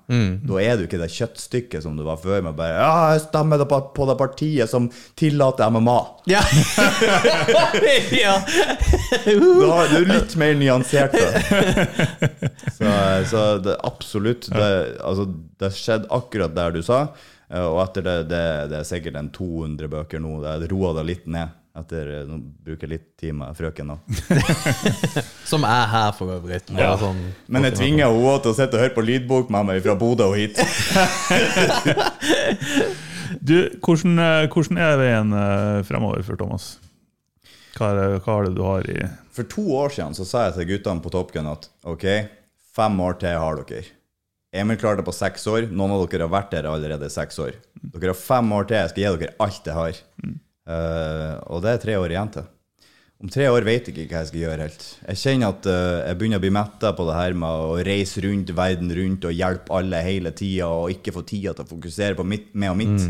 Da 0.48 0.56
er 0.58 0.76
du 0.80 0.82
ikke 0.88 0.98
det 0.98 1.06
kjøttstykket 1.14 1.84
som 1.84 1.94
du 1.94 2.02
var 2.02 2.16
før, 2.18 2.40
med 2.42 2.56
bare 2.58 2.72
ja, 2.74 2.88
jeg 3.14 3.20
stemmer 3.28 3.62
på, 3.70 3.78
på 3.94 4.06
det 4.10 4.16
partiet 4.18 4.66
som 4.72 4.88
tillater 5.14 5.70
MMA. 5.70 5.94
Ja. 6.26 6.40
ja. 8.24 8.34
Da 9.22 9.76
er 9.84 9.94
du 9.94 10.10
litt 10.10 10.34
mer 10.42 10.56
nyansert. 10.58 11.14
Så, 12.74 12.90
så 13.30 13.44
det, 13.62 13.76
absolutt. 13.86 14.50
Det, 14.50 14.70
altså, 15.06 15.28
det 15.62 15.70
skjedde 15.78 16.10
akkurat 16.18 16.54
der 16.56 16.74
du 16.74 16.82
sa. 16.82 17.04
eh, 17.54 17.62
Og 17.64 17.78
etter 17.86 18.02
det, 18.06 18.16
det, 18.32 18.44
det 18.72 18.80
er 18.82 18.88
sikkert 18.90 19.20
en 19.20 19.30
200 19.34 19.90
bøker 19.92 20.22
nå. 20.22 20.40
Det 20.64 20.70
roa 20.72 20.96
det 20.98 21.06
litt 21.12 21.30
ned. 21.30 21.54
Etter, 21.74 22.06
nå 22.28 22.36
bruker 22.62 22.86
jeg 22.86 22.92
litt 22.92 23.06
tid 23.18 23.34
med 23.34 23.56
frøken 23.58 23.88
nå. 23.90 23.96
Som 25.50 25.64
er 25.66 25.88
her, 25.90 26.12
for 26.14 26.30
øvrig. 26.36 26.60
Ja. 26.70 26.92
Sånn, 27.00 27.18
Men 27.50 27.66
jeg 27.66 27.74
tvinger 27.80 28.12
henne 28.12 28.36
til 28.44 28.52
å 28.52 28.54
sitte 28.54 28.78
og 28.78 28.84
høre 28.84 28.94
på 28.94 29.02
lydbok 29.02 29.50
med 29.50 29.66
meg 29.72 29.80
fra 29.82 29.96
Bodø 29.98 30.30
og 30.30 30.38
hit. 30.38 30.54
Du, 33.44 33.56
hvordan, 33.82 34.18
eh, 34.20 34.46
hvordan 34.52 34.78
er 34.80 34.98
veien 35.00 35.32
eh, 35.36 35.80
fremover 35.88 36.22
for 36.24 36.38
Thomas? 36.38 36.76
Hva 37.74 37.90
er, 37.90 37.98
det, 37.98 38.20
hva 38.24 38.36
er 38.38 38.46
det 38.46 38.54
du 38.54 38.62
har 38.62 38.86
i 38.88 38.96
For 39.34 39.48
to 39.50 39.64
år 39.80 39.90
siden 39.96 40.14
så 40.14 40.26
sa 40.28 40.44
jeg 40.46 40.54
til 40.58 40.68
guttene 40.70 41.02
på 41.02 41.10
Top 41.12 41.32
Gun 41.34 41.50
at 41.50 41.66
ok, 41.90 42.06
fem 42.76 43.00
år 43.02 43.18
til 43.20 43.36
har 43.40 43.58
dere. 43.58 43.90
Emil 44.54 44.78
klarte 44.78 45.02
det 45.02 45.08
på 45.08 45.16
seks 45.16 45.48
år. 45.50 45.66
Noen 45.74 45.96
av 45.96 46.04
dere 46.06 46.28
har 46.28 46.34
vært 46.36 46.52
der 46.54 46.68
allerede 46.70 47.10
i 47.10 47.12
seks 47.12 47.40
år. 47.42 47.58
Dere 47.82 48.12
har 48.12 48.20
fem 48.20 48.52
år 48.54 48.68
til. 48.70 48.78
Jeg 48.78 48.92
skal 48.92 49.02
gi 49.02 49.24
dere 49.24 49.36
alt 49.42 49.70
jeg 49.72 49.78
har. 49.80 50.02
Eh, 50.64 51.32
og 51.52 51.64
det 51.64 51.72
er 51.72 51.82
tre 51.82 51.96
år 52.00 52.14
igjen 52.14 52.34
til. 52.36 52.50
Om 53.24 53.30
tre 53.32 53.46
år 53.48 53.64
vet 53.64 53.88
jeg 53.88 53.94
ikke 53.94 54.10
hva 54.10 54.20
jeg 54.24 54.30
skal 54.30 54.42
gjøre 54.42 54.64
helt. 54.66 54.86
Jeg 55.06 55.20
kjenner 55.20 55.52
at 55.54 55.66
uh, 55.70 56.00
jeg 56.02 56.16
begynner 56.18 56.40
å 56.40 56.42
bli 56.42 56.50
metta 56.52 56.90
på 56.98 57.06
det 57.08 57.14
her 57.16 57.36
med 57.40 57.62
å 57.62 57.76
reise 57.86 58.24
rundt 58.24 58.50
verden 58.58 58.90
rundt 58.98 59.24
og 59.30 59.36
hjelpe 59.38 59.76
alle 59.78 60.00
hele 60.04 60.32
tida 60.36 60.68
og 60.68 60.92
ikke 60.92 61.14
få 61.14 61.22
tida 61.24 61.54
til 61.54 61.64
å 61.64 61.70
fokusere 61.70 62.18
på 62.18 62.26
mitt, 62.28 62.50
meg 62.58 62.74
og 62.74 62.80
mitt. 62.82 63.06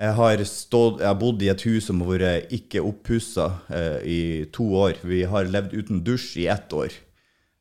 Jeg 0.00 0.14
har, 0.16 0.44
stått, 0.48 1.02
jeg 1.02 1.10
har 1.10 1.18
bodd 1.20 1.42
i 1.44 1.50
et 1.52 1.66
hus 1.66 1.90
som 1.90 2.00
har 2.04 2.12
vært 2.14 2.54
ikke 2.54 2.84
oppussa 2.86 3.50
uh, 3.66 3.98
i 4.06 4.46
to 4.54 4.70
år. 4.86 5.02
Vi 5.04 5.24
har 5.28 5.50
levd 5.50 5.74
uten 5.74 6.00
dusj 6.06 6.30
i 6.46 6.48
ett 6.54 6.72
år. 6.72 6.96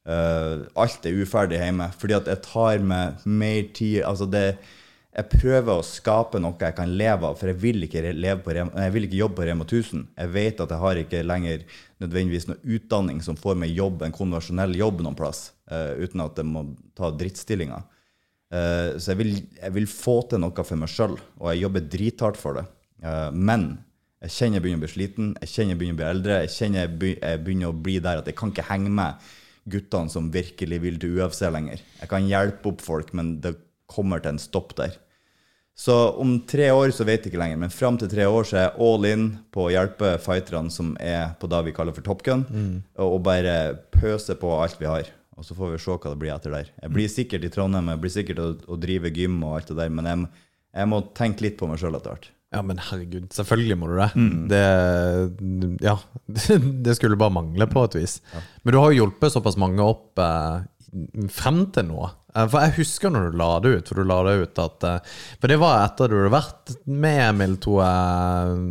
Eh, 0.06 0.60
alt 0.78 1.06
er 1.06 1.18
uferdig 1.18 1.60
hjemme. 1.60 1.90
Fordi 1.98 2.18
at 2.20 2.28
jeg 2.30 2.44
tar 2.46 2.84
meg 2.86 3.24
mer 3.26 3.64
tid 3.74 4.04
Altså, 4.06 4.28
det 4.30 4.58
Jeg 5.16 5.32
prøver 5.32 5.72
å 5.72 5.84
skape 5.86 6.42
noe 6.44 6.60
jeg 6.60 6.76
kan 6.76 6.92
leve 7.00 7.30
av, 7.30 7.38
for 7.40 7.48
jeg 7.48 7.56
vil 7.62 7.86
ikke, 7.86 8.02
på 8.44 8.54
jeg 8.56 8.92
vil 8.92 9.06
ikke 9.08 9.20
jobbe 9.22 9.38
på 9.38 9.46
Rema 9.48 9.64
1000. 9.64 10.02
Jeg 10.12 10.32
vet 10.34 10.60
at 10.60 10.74
jeg 10.74 10.82
har 10.82 11.00
ikke 11.00 11.22
lenger 11.24 11.62
nødvendigvis 12.04 12.50
noe 12.50 12.76
utdanning 12.76 13.22
som 13.24 13.38
får 13.40 13.56
meg 13.62 13.72
jobb, 13.72 14.04
en 14.04 14.16
konvensjonell 14.16 14.76
jobb 14.76 15.06
noen 15.06 15.16
plass, 15.16 15.54
uh, 15.72 15.96
uten 15.96 16.26
at 16.26 16.42
jeg 16.42 16.50
må 16.50 16.66
ta 17.00 17.14
drittstillinger. 17.16 17.86
Uh, 18.52 19.00
så 19.00 19.14
jeg 19.14 19.22
vil, 19.22 19.32
jeg 19.62 19.76
vil 19.78 19.88
få 19.88 20.18
til 20.28 20.44
noe 20.44 20.68
for 20.68 20.82
meg 20.82 20.92
sjøl, 20.92 21.16
og 21.40 21.48
jeg 21.54 21.64
jobber 21.64 21.88
drithardt 21.96 22.42
for 22.42 22.60
det. 22.60 22.66
Uh, 23.06 23.32
men 23.32 23.70
jeg 24.26 24.36
kjenner 24.36 24.60
jeg 24.60 24.66
begynner 24.66 24.82
å 24.82 24.84
bli 24.84 24.92
sliten, 24.98 25.32
jeg 25.46 25.54
kjenner 25.54 25.76
jeg 25.76 25.80
begynner 25.80 25.96
å 25.96 26.02
bli 26.02 26.10
eldre, 26.10 26.42
jeg 26.44 26.54
kjenner 26.58 26.84
jeg 26.84 27.46
begynner 27.46 27.72
å 27.72 27.80
bli 27.88 27.96
der 28.04 28.20
at 28.20 28.28
jeg 28.28 28.36
kan 28.42 28.52
ikke 28.52 28.68
henge 28.68 28.92
med 29.00 29.32
guttene 29.72 30.12
som 30.12 30.28
virkelig 30.34 30.84
vil 30.84 31.00
til 31.00 31.16
UFC 31.22 31.46
lenger. 31.48 31.80
Jeg 32.02 32.12
kan 32.12 32.28
hjelpe 32.28 32.74
opp 32.74 32.84
folk, 32.84 33.16
men 33.16 33.38
det 33.40 33.56
kommer 33.88 34.20
til 34.20 34.36
en 34.36 34.42
stopp 34.42 34.76
der. 34.76 35.00
Så 35.76 35.94
om 36.24 36.38
tre 36.48 36.70
år 36.72 36.94
så 36.96 37.04
vet 37.04 37.26
jeg 37.26 37.34
ikke 37.34 37.42
lenger, 37.42 37.60
men 37.60 37.74
fram 37.74 37.98
til 38.00 38.08
tre 38.12 38.24
år 38.32 38.48
så 38.48 38.56
er 38.56 38.64
jeg 38.64 38.78
all 38.86 39.08
in 39.10 39.26
på 39.52 39.66
å 39.66 39.74
hjelpe 39.74 40.14
fighterne 40.24 40.72
som 40.72 40.94
er 41.04 41.34
på 41.42 41.50
det 41.52 41.60
vi 41.68 41.74
kaller 41.76 41.96
for 41.98 42.06
Top 42.06 42.24
Gun, 42.24 42.46
og, 42.96 43.10
og 43.10 43.18
bare 43.28 43.56
pøse 43.92 44.38
på 44.40 44.54
alt 44.56 44.80
vi 44.80 44.88
har. 44.88 45.12
Og 45.36 45.44
så 45.44 45.58
får 45.58 45.74
vi 45.74 45.82
se 45.84 45.92
hva 45.92 46.14
det 46.14 46.20
blir 46.22 46.32
etter 46.32 46.54
der. 46.56 46.70
Jeg 46.80 46.94
blir 46.96 47.12
sikkert 47.12 47.44
i 47.44 47.52
Trondheim, 47.52 47.92
jeg 47.92 48.02
blir 48.06 48.14
sikkert 48.14 48.40
å, 48.40 48.48
å 48.72 48.80
drive 48.80 49.12
gym 49.12 49.42
og 49.44 49.58
alt 49.58 49.74
det 49.74 49.76
der, 49.82 49.92
men 49.92 50.08
jeg, 50.08 50.30
jeg 50.80 50.92
må 50.94 51.02
tenke 51.18 51.44
litt 51.44 51.60
på 51.60 51.68
meg 51.68 51.82
sjøl 51.82 52.00
etter 52.00 52.16
hvert. 52.16 52.32
Ja, 52.56 52.62
men 52.64 52.80
herregud, 52.80 53.26
selvfølgelig 53.36 53.76
må 53.82 53.90
du 53.90 53.98
det. 54.00 54.08
Det, 54.54 54.64
ja, 55.84 55.98
det 56.88 56.96
skulle 56.96 57.20
bare 57.20 57.36
mangle 57.36 57.68
på 57.68 57.84
et 57.84 57.98
vis. 58.00 58.22
Men 58.64 58.76
du 58.76 58.80
har 58.80 58.94
jo 58.94 59.02
hjulpet 59.02 59.34
såpass 59.34 59.58
mange 59.60 59.84
opp 59.84 60.22
eh, 60.24 60.62
frem 61.34 61.66
til 61.76 61.90
nå. 61.90 62.10
Eh, 62.36 62.46
For 62.52 62.66
jeg 62.66 62.76
husker 62.80 63.14
når 63.14 63.30
du 63.32 63.38
la 63.42 63.50
det 63.64 63.74
ut, 63.76 63.90
for 63.92 64.02
du 64.02 64.08
la 64.10 64.20
det 64.28 64.36
ut 64.44 64.64
at 64.66 64.88
eh, 64.90 65.18
For 65.42 65.52
det 65.52 65.60
var 65.62 65.84
etter 65.86 66.12
du 66.12 66.18
hadde 66.20 66.34
vært 66.36 66.76
med 66.86 67.22
Emil, 67.30 67.58
tror 67.64 67.82
jeg, 67.86 68.64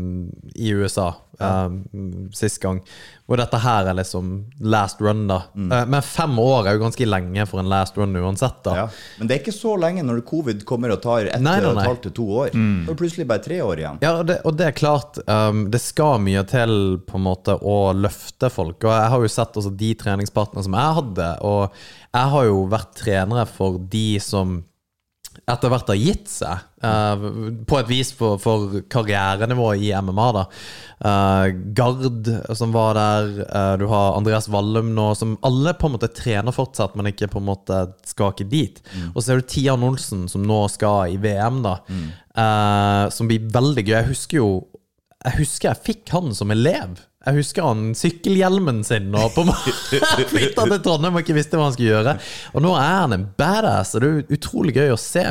i 0.57 0.75
USA 0.77 1.13
eh, 1.41 2.29
sist 2.37 2.61
gang. 2.63 2.81
Og 3.25 3.39
dette 3.41 3.57
her 3.63 3.87
er 3.89 3.97
liksom 3.97 4.33
last 4.61 5.01
run, 5.01 5.23
da. 5.31 5.39
Eh, 5.57 5.85
Men 5.89 6.03
fem 6.05 6.35
år 6.39 6.69
er 6.69 6.77
jo 6.77 6.83
ganske 6.85 7.07
lenge 7.09 7.47
for 7.49 7.63
en 7.63 7.71
last 7.73 7.97
run 7.97 8.13
uansett, 8.21 8.59
da. 8.67 8.75
Ja. 8.83 8.87
Men 9.19 9.29
det 9.31 9.37
er 9.37 9.43
ikke 9.43 9.57
så 9.57 9.75
lenge 9.81 10.05
når 10.05 10.21
covid 10.29 10.65
kommer 10.69 10.93
og 10.93 11.01
tar 11.05 11.31
ett 11.31 11.41
Nei, 11.41 11.57
nei, 11.61 11.71
og 11.71 11.79
et 11.81 11.89
halvt 11.89 12.03
til 12.09 12.15
to 12.21 12.27
år. 12.43 12.53
Da 12.53 12.59
er 12.59 12.91
det 12.93 12.99
plutselig 13.01 13.27
bare 13.31 13.45
tre 13.47 13.61
år 13.65 13.81
igjen. 13.85 14.03
Ja, 14.05 14.13
og 14.21 14.27
det, 14.29 14.39
og 14.45 14.59
det 14.59 14.69
er 14.69 14.77
klart 14.77 15.19
um, 15.27 15.65
Det 15.73 15.81
skal 15.81 16.21
mye 16.25 16.45
til 16.51 16.77
på 17.09 17.17
en 17.19 17.27
måte 17.27 17.57
å 17.61 17.79
løfte 17.97 18.51
folk. 18.53 18.85
Og 18.85 18.93
jeg 18.93 19.11
har 19.15 19.25
jo 19.25 19.33
sett 19.39 19.57
også 19.63 19.73
de 19.81 19.95
treningspartnerne 20.05 20.67
som 20.69 20.77
jeg 20.79 20.99
hadde, 21.01 21.31
og 21.45 21.73
jeg 22.15 22.33
har 22.37 22.47
jo 22.51 22.61
vært 22.71 22.95
trenere 23.01 23.47
for 23.51 23.81
de 23.91 24.07
som 24.23 24.61
etter 25.45 25.73
hvert 25.73 25.91
har 25.93 25.99
gitt 26.01 26.31
seg, 26.31 26.65
uh, 26.85 27.29
på 27.69 27.79
et 27.81 27.91
vis 27.91 28.15
for, 28.17 28.41
for 28.43 28.81
karrierenivået 28.93 29.85
i 29.85 29.95
MMA. 30.01 30.33
da 30.39 30.49
Uh, 31.05 31.51
Gard 31.77 32.29
som 32.57 32.71
var 32.73 32.95
der, 32.97 33.27
uh, 33.45 33.75
du 33.77 33.85
har 33.91 34.15
Andreas 34.17 34.47
Wallum 34.49 34.95
nå, 34.97 35.11
som 35.19 35.35
alle 35.45 35.75
på 35.77 35.91
en 35.91 35.97
måte 35.99 36.09
trener 36.17 36.55
fortsatt, 36.55 36.95
men 36.97 37.11
ikke 37.11 37.29
på 37.33 37.43
en 37.43 37.49
måte 37.51 37.81
skal 38.09 38.33
ikke 38.33 38.47
dit. 38.49 38.81
Og 39.13 39.19
så 39.21 39.35
er 39.35 39.43
det 39.43 39.51
Tian 39.53 39.85
Olsen 39.85 40.25
som 40.33 40.47
nå 40.49 40.63
skal 40.73 41.13
i 41.13 41.19
VM, 41.21 41.61
da, 41.67 41.75
eh, 41.91 43.03
som 43.13 43.29
blir 43.29 43.51
veldig 43.53 43.85
gøy. 43.85 43.97
Jeg 43.99 44.11
husker 44.15 44.41
jo 44.41 44.49
jeg 45.25 45.39
husker 45.39 45.71
jeg 45.71 45.85
fikk 45.87 46.11
han 46.13 46.35
som 46.37 46.53
elev. 46.53 46.99
Jeg 47.25 47.39
husker 47.39 47.67
han 47.67 47.95
sykkelhjelmen 47.97 48.83
sin 48.87 49.15
og 49.17 49.33
på 49.37 49.47
flytta 50.33 50.67
til 50.69 50.83
Trondheim 50.85 51.17
og 51.17 51.25
ikke 51.25 51.37
visste 51.39 51.59
hva 51.59 51.69
han 51.69 51.77
skulle 51.77 51.95
gjøre. 51.95 52.19
Og 52.53 52.65
nå 52.65 52.75
er 52.81 52.99
han 53.01 53.17
en 53.17 53.27
badass, 53.39 53.95
og 53.97 54.05
det 54.05 54.11
er 54.11 54.37
utrolig 54.37 54.77
gøy 54.77 54.93
å 54.95 55.01
se. 55.01 55.25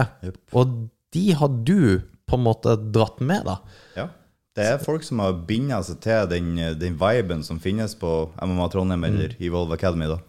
Og 0.57 0.73
de 1.13 1.25
har 1.37 1.53
du 1.67 2.01
på 2.29 2.39
en 2.39 2.45
måte 2.45 2.75
dratt 2.95 3.21
med, 3.21 3.45
da. 3.45 3.59
Ja. 3.97 4.07
Det 4.53 4.65
er 4.69 4.81
folk 4.81 5.05
som 5.05 5.21
har 5.23 5.37
binda 5.47 5.79
seg 5.85 6.01
til 6.03 6.27
den, 6.29 6.55
den 6.77 6.97
viben 7.01 7.41
som 7.45 7.61
finnes 7.61 7.95
på 7.97 8.09
MMA 8.37 8.67
Trondheim 8.73 9.05
eller 9.07 9.33
Evolve 9.41 9.77
Academy. 9.77 10.09
da. 10.11 10.19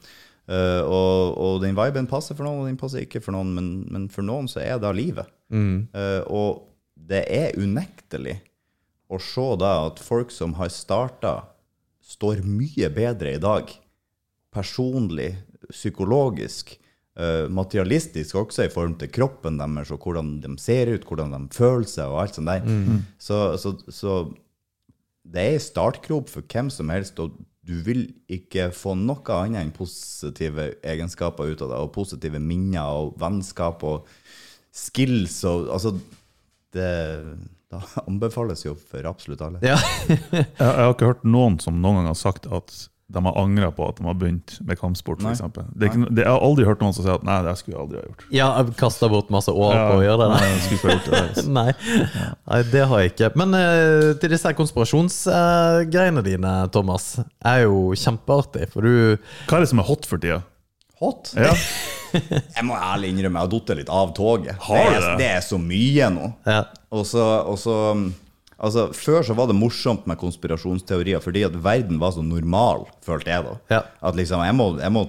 Uh, 0.44 0.82
og, 0.84 1.38
og 1.40 1.62
den 1.62 1.76
viben 1.76 2.08
passer 2.08 2.36
for 2.36 2.44
noen, 2.44 2.62
og 2.62 2.68
den 2.68 2.80
passer 2.80 3.04
ikke 3.04 3.22
for 3.24 3.36
noen, 3.36 3.54
men, 3.56 3.70
men 3.92 4.08
for 4.12 4.24
noen 4.26 4.48
så 4.50 4.60
er 4.64 4.80
det 4.80 4.92
livet. 4.96 5.30
Eh, 5.54 6.22
og 6.32 6.64
det 6.94 7.24
er 7.30 7.58
unektelig 7.60 8.38
å 9.12 9.20
se 9.22 9.44
da 9.60 9.74
at 9.86 10.00
folk 10.02 10.32
som 10.34 10.56
har 10.58 10.72
starta, 10.72 11.34
står 12.05 12.44
mye 12.46 12.90
bedre 12.94 13.34
i 13.34 13.42
dag. 13.42 13.70
Personlig, 14.55 15.32
psykologisk, 15.70 16.76
eh, 17.16 17.48
materialistisk 17.48 18.36
også 18.36 18.66
i 18.66 18.72
form 18.72 18.98
til 19.00 19.11
kroppen 19.11 19.59
deres 19.59 19.90
og 19.94 20.05
hvordan 20.05 20.36
de 20.42 20.55
ser 20.61 20.92
ut, 20.94 21.05
hvordan 21.09 21.32
de 21.32 21.55
føler 21.55 21.88
seg 21.88 22.12
og 22.12 22.22
alt 22.22 22.38
sånt 22.38 22.52
der. 22.52 23.00
Så, 23.18 23.40
så, 23.59 23.74
så 23.88 24.18
det 25.24 25.40
er 25.40 25.57
en 25.57 25.64
startgrop 25.64 26.28
for 26.28 26.44
hvem 26.52 26.70
som 26.70 26.92
helst, 26.92 27.18
og 27.18 27.32
du 27.64 27.78
vil 27.80 28.11
ikke 28.28 28.68
få 28.76 28.92
noe 28.98 29.24
annet 29.32 29.62
enn 29.62 29.72
positive 29.72 30.74
egenskaper 30.84 31.48
ut 31.48 31.62
av 31.64 31.70
det, 31.72 31.80
og 31.80 31.94
positive 31.94 32.40
minner 32.42 32.92
og 32.92 33.14
vennskap 33.20 33.82
og 33.88 34.11
skills 34.74 35.38
og 35.48 35.70
altså 35.72 35.94
det, 36.74 36.90
det 37.75 38.05
anbefales 38.09 38.64
jo 38.66 38.75
for 38.79 39.11
absolutt 39.11 39.45
alle. 39.45 39.62
Ja. 39.64 39.79
Jeg, 40.09 40.49
jeg 40.59 40.72
har 40.81 40.95
ikke 40.95 41.12
hørt 41.12 41.25
noen 41.27 41.61
som 41.62 41.81
noen 41.83 42.03
gang 42.03 42.11
har 42.12 42.18
sagt 42.18 42.47
at 42.51 42.75
de 43.14 43.20
har 43.25 43.37
angra 43.37 43.68
på 43.75 43.85
at 43.89 43.99
de 43.99 44.07
har 44.09 44.16
begynt 44.16 44.55
med 44.64 44.79
kampsport, 44.81 45.20
Nei. 45.22 45.35
f.eks. 45.37 45.59
Det 45.77 45.91
ikke 45.91 46.07
det- 46.09 46.25
Jeg 46.25 46.33
har 46.33 46.41
aldri 46.41 46.64
hørt 46.64 46.81
noen 46.81 46.95
som 46.97 47.05
sier 47.05 47.14
at 47.14 47.22
'nei, 47.27 47.37
det 47.45 47.53
skulle 47.59 47.77
jeg 47.77 47.83
aldri 47.85 47.99
ha 48.01 48.05
gjort'. 48.09 48.25
Ja, 48.33 48.49
kasta 48.81 49.09
bort 49.12 49.29
masse 49.31 49.53
år 49.53 49.75
på 49.77 49.99
å 49.99 50.03
gjøre 50.03 50.25
det. 50.25 50.29
Nei, 50.33 50.49
jeg 50.49 50.62
skulle 50.64 50.79
ikke 50.79 50.89
ha 50.89 50.97
gjort 50.97 51.11
det. 51.11 51.22
altså. 51.29 51.51
Nei. 51.53 51.72
Nei, 52.49 52.62
det 52.72 52.87
har 52.89 52.99
jeg 53.05 53.12
ikke. 53.12 53.31
Men 53.37 53.55
uh, 53.55 54.14
til 54.18 54.31
disse 54.35 54.55
konspirasjonsgreiene 54.57 54.64
konspirasjonsgreiene 54.64 56.25
dine, 56.25 56.55
Thomas, 56.72 57.20
er 57.45 57.64
jo 57.66 57.93
kjempeartig. 57.93 58.70
For 58.72 58.81
du 58.81 59.16
Hva 59.49 59.59
er 59.59 59.61
det 59.61 59.68
som 59.68 59.79
er 59.85 59.89
hot 59.91 60.07
for 60.09 60.18
tida? 60.18 60.43
Hot? 61.05 61.30
Ja. 61.36 61.52
Jeg 62.57 62.62
må 62.66 62.76
ærlig 62.78 63.09
innrømme, 63.11 63.40
jeg 63.40 63.48
har 63.48 63.50
datt 63.50 63.70
litt 63.78 63.88
av 63.90 64.12
toget. 64.14 64.55
Har 64.62 64.84
det, 64.86 64.98
er, 65.00 65.16
det? 65.18 65.30
er 65.34 65.40
så 65.42 65.59
mye 65.59 66.11
nå. 66.14 66.28
ja. 66.46 66.61
Og 66.94 67.02
så, 67.11 67.24
og 67.50 67.57
så 67.59 67.78
Altså, 68.55 68.84
Før 68.94 69.24
så 69.26 69.34
var 69.34 69.48
det 69.50 69.57
morsomt 69.59 70.05
med 70.07 70.16
konspirasjonsteorier, 70.20 71.18
fordi 71.20 71.42
at 71.44 71.57
verden 71.61 71.98
var 72.00 72.14
så 72.14 72.22
normal, 72.22 72.84
følte 73.05 73.32
jeg 73.32 73.44
da. 73.48 73.55
Ja. 73.72 73.80
At 74.07 74.14
liksom, 74.16 74.44
jeg 74.46 74.55
må, 74.57 74.68
jeg 74.78 74.94
må 74.94 75.02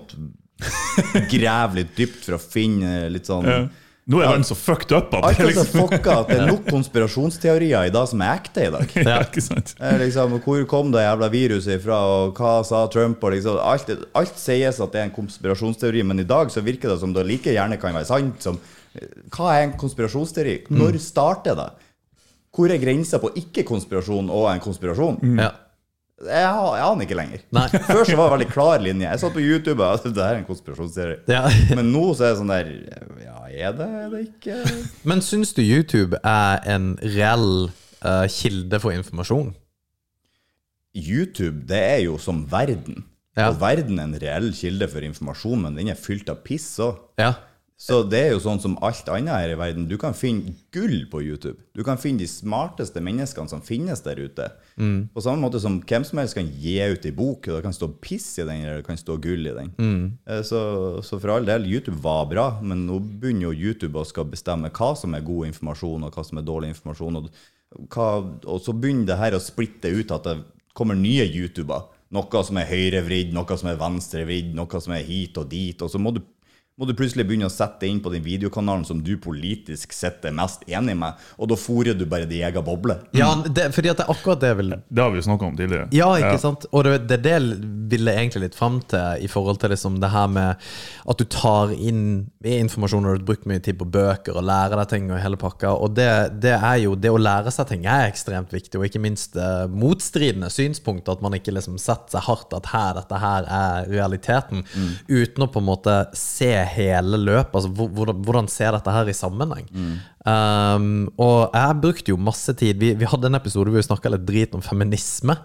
grave 1.36 1.78
litt 1.78 1.94
dypt 1.96 2.26
for 2.26 2.40
å 2.40 2.42
finne 2.42 3.06
litt 3.14 3.30
sånn 3.30 3.46
Ja. 3.48 3.60
Nå 4.06 4.20
er 4.22 4.28
verden 4.30 4.44
så 4.46 4.54
fucked 4.54 4.92
up 4.94 5.16
at 5.18 5.24
Alt 5.26 5.40
det 5.40 5.46
er 5.46 5.50
er 5.50 5.56
så 5.56 5.64
liksom 5.64 5.80
fucka 5.88 6.16
at 6.22 6.28
det 6.30 6.36
er 6.38 6.50
nok 6.52 6.68
konspirasjonsteorier 6.70 7.88
i 7.90 7.94
dag 7.94 8.06
som 8.12 8.22
er 8.22 8.36
ekte 8.38 8.68
i 8.68 8.74
dag. 8.76 8.92
ja, 9.02 9.16
ikke 9.26 9.42
sant? 9.42 9.72
Liksom, 10.02 10.36
hvor 10.46 10.62
kom 10.70 10.92
det 10.94 11.02
jævla 11.08 11.30
viruset 11.34 11.80
ifra, 11.80 11.98
og 12.06 12.38
hva 12.38 12.52
sa 12.68 12.84
Trump? 12.94 13.24
Og 13.26 13.34
liksom, 13.34 13.58
alt, 13.66 13.90
alt 14.14 14.38
sies 14.38 14.78
at 14.86 14.94
det 14.94 15.02
er 15.02 15.10
en 15.10 15.16
konspirasjonsteori, 15.16 16.06
men 16.06 16.22
i 16.22 16.28
dag 16.30 16.54
så 16.54 16.62
virker 16.66 16.94
det 16.94 17.00
som 17.02 17.18
det 17.18 17.26
like 17.26 17.56
gjerne 17.58 17.82
kan 17.82 17.98
være 17.98 18.10
sant. 18.12 18.46
Som, 18.46 18.62
hva 19.34 19.56
er 19.56 19.66
en 19.72 19.76
konspirasjonsteori? 19.82 20.60
Når 20.70 21.02
starter 21.02 21.58
det? 21.58 21.70
Hvor 22.56 22.72
er 22.72 22.80
grensa 22.80 23.18
på 23.20 23.34
ikke-konspirasjon 23.42 24.30
og 24.30 24.52
en 24.54 24.62
konspirasjon? 24.64 25.22
ja. 25.42 25.52
Jeg, 26.16 26.32
jeg 26.48 26.84
aner 26.88 27.04
ikke 27.04 27.16
lenger. 27.20 27.42
Nei. 27.52 27.66
Før 27.90 28.06
så 28.08 28.16
var 28.16 28.30
det 28.30 28.34
veldig 28.38 28.46
klar 28.54 28.80
linje. 28.80 29.04
Jeg 29.10 29.20
satt 29.20 29.34
på 29.36 29.42
YouTube 29.44 29.84
og 29.84 30.06
det 30.06 30.24
her 30.24 30.38
er 30.38 30.40
en 30.40 30.46
konspirasjonsteori. 30.48 31.18
Ja. 31.28 31.42
Men 31.76 31.90
nå 31.92 32.06
så 32.16 32.30
er 32.30 32.32
det 32.32 32.40
sånn 32.40 32.54
der 32.54 32.70
Ja, 33.26 33.35
er 33.56 33.76
det, 33.76 33.88
er 33.88 34.10
det 34.12 34.22
ikke 34.28 34.56
Men 35.08 35.22
syns 35.26 35.54
du 35.56 35.62
YouTube 35.64 36.20
er 36.24 36.62
en 36.76 36.94
reell 37.02 37.70
uh, 38.06 38.26
kilde 38.32 38.80
for 38.84 38.96
informasjon? 38.96 39.54
YouTube, 40.96 41.66
det 41.68 41.82
er 41.82 42.00
jo 42.06 42.16
som 42.22 42.46
verden. 42.52 43.04
Ja. 43.36 43.50
Og 43.50 43.60
verden 43.60 44.00
er 44.00 44.08
en 44.08 44.20
reell 44.22 44.54
kilde 44.56 44.88
for 44.88 45.04
informasjon, 45.04 45.66
men 45.66 45.76
den 45.76 45.92
er 45.92 46.00
fylt 46.00 46.30
av 46.32 46.40
piss 46.46 46.70
òg. 46.84 47.02
Ja. 47.20 47.34
Så 47.76 47.98
det 48.08 48.20
er 48.24 48.30
jo 48.32 48.40
sånn 48.40 48.62
som 48.64 48.78
alt 48.88 49.10
annet 49.12 49.36
her 49.36 49.52
i 49.52 49.58
verden. 49.60 49.88
Du 49.90 49.98
kan 50.00 50.16
finne 50.16 50.54
gull 50.72 51.02
på 51.12 51.20
YouTube. 51.26 51.60
Du 51.76 51.82
kan 51.84 52.00
finne 52.00 52.24
de 52.24 52.28
smarteste 52.32 53.02
menneskene 53.04 53.52
som 53.52 53.64
finnes 53.66 54.00
der 54.06 54.22
ute. 54.24 54.48
På 55.12 55.24
samme 55.24 55.44
måte 55.44 55.60
som 55.60 55.82
hvem 55.84 56.06
som 56.08 56.22
helst 56.22 56.38
kan 56.38 56.48
gi 56.48 56.78
ut 56.80 57.06
en 57.06 57.18
bok, 57.18 57.50
det 57.52 57.60
kan 57.66 57.76
stå 57.76 57.90
piss 58.00 58.30
i 58.40 58.46
den, 58.48 58.64
eller 58.64 58.80
det 58.80 58.88
kan 58.88 59.00
stå 59.00 59.18
gull 59.20 59.44
i 59.52 59.56
den. 59.58 59.74
Mm. 59.76 60.06
Så, 60.48 60.62
så 61.04 61.20
for 61.20 61.36
all 61.36 61.48
del, 61.48 61.68
YouTube 61.68 62.00
var 62.04 62.30
bra, 62.32 62.46
men 62.64 62.86
nå 62.88 63.02
begynner 63.04 63.50
jo 63.50 63.68
YouTube 63.68 64.00
å 64.00 64.08
skal 64.08 64.30
bestemme 64.32 64.72
hva 64.72 64.94
som 64.96 65.18
er 65.18 65.28
god 65.28 65.52
informasjon, 65.52 66.08
og 66.08 66.16
hva 66.16 66.24
som 66.28 66.40
er 66.40 66.48
dårlig 66.48 66.72
informasjon. 66.78 67.20
Og, 67.20 67.44
hva, 67.92 68.10
og 68.24 68.64
så 68.64 68.72
begynner 68.72 69.12
det 69.12 69.20
her 69.20 69.36
å 69.36 69.44
splitte 69.44 69.92
ut 69.92 70.16
at 70.16 70.32
det 70.32 70.38
kommer 70.76 70.96
nye 70.96 71.28
YouTuber. 71.28 71.92
Noe 72.16 72.42
som 72.48 72.56
er 72.62 72.70
høyrevridd, 72.70 73.36
noe 73.36 73.60
som 73.60 73.68
er 73.72 73.80
venstrevridd, 73.82 74.56
noe 74.56 74.80
som 74.80 74.96
er 74.96 75.04
hit 75.04 75.36
og 75.42 75.50
dit. 75.52 75.82
Og 75.84 75.92
så 75.92 76.00
må 76.00 76.14
du 76.16 76.22
må 76.76 76.84
du 76.90 76.92
plutselig 76.92 77.24
begynne 77.24 77.48
å 77.48 77.54
sette 77.54 77.88
inn 77.88 78.02
på 78.04 78.12
den 78.12 78.24
videokanalen 78.26 78.84
som 78.84 79.00
du 79.00 79.14
politisk 79.24 79.94
sett 79.96 80.26
er 80.28 80.34
mest 80.36 80.66
enig 80.68 80.98
med, 81.00 81.22
og 81.40 81.48
da 81.48 81.56
fôrer 81.56 81.96
du 81.96 82.04
bare 82.10 82.28
din 82.28 82.44
egen 82.44 82.66
boble. 82.68 82.98
ja 83.16 83.30
det, 83.46 83.70
fordi 83.72 83.94
at 83.94 84.02
det 84.02 84.04
er 84.04 84.12
akkurat 84.12 84.42
det 84.42 84.50
jeg 84.52 84.58
vil 84.60 84.74
Det 84.76 85.04
har 85.04 85.14
vi 85.14 85.22
jo 85.22 85.26
snakka 85.30 85.48
om 85.48 85.56
tidligere. 85.56 85.88
Ja, 85.96 86.10
ikke 86.20 86.42
sant? 86.42 86.68
Og 86.76 86.84
det, 86.84 86.98
det, 87.08 87.22
det 87.24 87.38
vil 87.92 88.12
jeg 88.12 88.20
egentlig 88.20 88.50
litt 88.50 88.58
fram 88.60 88.82
til 88.92 89.24
i 89.24 89.30
forhold 89.32 89.62
til 89.62 89.72
liksom 89.72 90.02
det 90.04 90.10
her 90.12 90.28
med 90.28 90.66
at 91.08 91.22
du 91.22 91.24
tar 91.32 91.72
inn 91.72 92.26
informasjon 92.44 93.08
og 93.08 93.16
du 93.16 93.22
har 93.22 93.26
brukt 93.30 93.48
mye 93.48 93.64
tid 93.64 93.80
på 93.80 93.88
bøker 93.96 94.36
og 94.36 94.44
lærer 94.50 94.76
deg 94.82 94.92
ting 94.92 95.08
og 95.14 95.24
hele 95.24 95.40
pakka. 95.40 95.78
Og 95.80 95.96
det, 95.96 96.10
det 96.44 96.58
er 96.58 96.82
jo 96.84 97.00
det 97.00 97.14
å 97.14 97.22
lære 97.22 97.56
seg 97.56 97.72
ting 97.72 97.88
er 97.88 98.10
ekstremt 98.10 98.52
viktig, 98.52 98.76
og 98.82 98.90
ikke 98.90 99.04
minst 99.04 99.40
eh, 99.40 99.64
motstridende 99.72 100.52
synspunkt. 100.52 101.08
At 101.08 101.24
man 101.24 101.40
ikke 101.40 101.56
liksom 101.56 101.80
setter 101.80 102.18
seg 102.18 102.28
hardt 102.28 102.52
at 102.60 102.68
her, 102.74 103.00
dette 103.00 103.24
her 103.24 103.48
er 103.48 103.90
realiteten, 103.96 104.68
uten 105.08 105.48
å 105.48 105.52
på 105.52 105.64
en 105.64 105.70
måte 105.72 105.98
se 106.20 106.65
hele 106.70 107.20
løpet. 107.22 107.56
Altså 107.56 107.72
hvordan, 107.72 108.20
hvordan 108.26 108.50
ser 108.52 108.76
dette 108.76 108.94
her 108.94 109.10
i 109.10 109.16
sammenheng? 109.16 109.68
Um, 110.26 110.86
og 111.22 111.54
jeg 111.54 111.78
brukte 111.84 112.10
jo 112.10 112.18
masse 112.18 112.50
tid 112.58 112.80
Vi, 112.82 112.88
vi 112.98 113.06
hadde 113.06 113.30
en 113.30 113.38
episode 113.38 113.70
hvor 113.70 113.78
vi 113.78 113.84
snakka 113.86 114.10
litt 114.10 114.24
drit 114.26 114.56
om 114.58 114.64
feminisme. 114.66 115.38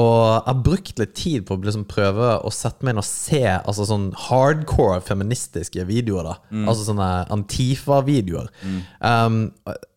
Og 0.00 0.22
jeg 0.46 0.64
brukte 0.64 1.04
litt 1.04 1.14
tid 1.18 1.44
på 1.46 1.58
å 1.58 1.64
liksom 1.64 1.86
prøve 1.90 2.30
å 2.40 2.52
sette 2.54 2.86
meg 2.86 2.94
inn 2.94 3.02
og 3.02 3.08
se 3.08 3.42
altså 3.56 3.86
sånn 3.88 4.10
hardcore 4.28 5.02
feministiske 5.04 5.84
videoer. 5.88 6.30
da 6.32 6.64
Altså 6.64 6.88
sånne 6.88 7.10
Antifa-videoer. 7.34 8.50
Um, 9.00 9.48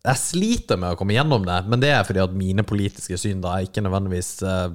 jeg 0.08 0.22
sliter 0.22 0.78
med 0.80 0.94
å 0.94 0.98
komme 0.98 1.16
gjennom 1.16 1.44
det, 1.48 1.58
men 1.68 1.82
det 1.82 1.92
er 1.92 2.06
fordi 2.06 2.22
at 2.22 2.36
mine 2.36 2.64
politiske 2.66 3.18
syn 3.20 3.42
da 3.44 3.56
er 3.56 3.68
ikke 3.68 3.82
nødvendigvis 3.84 4.30
eh, 4.46 4.70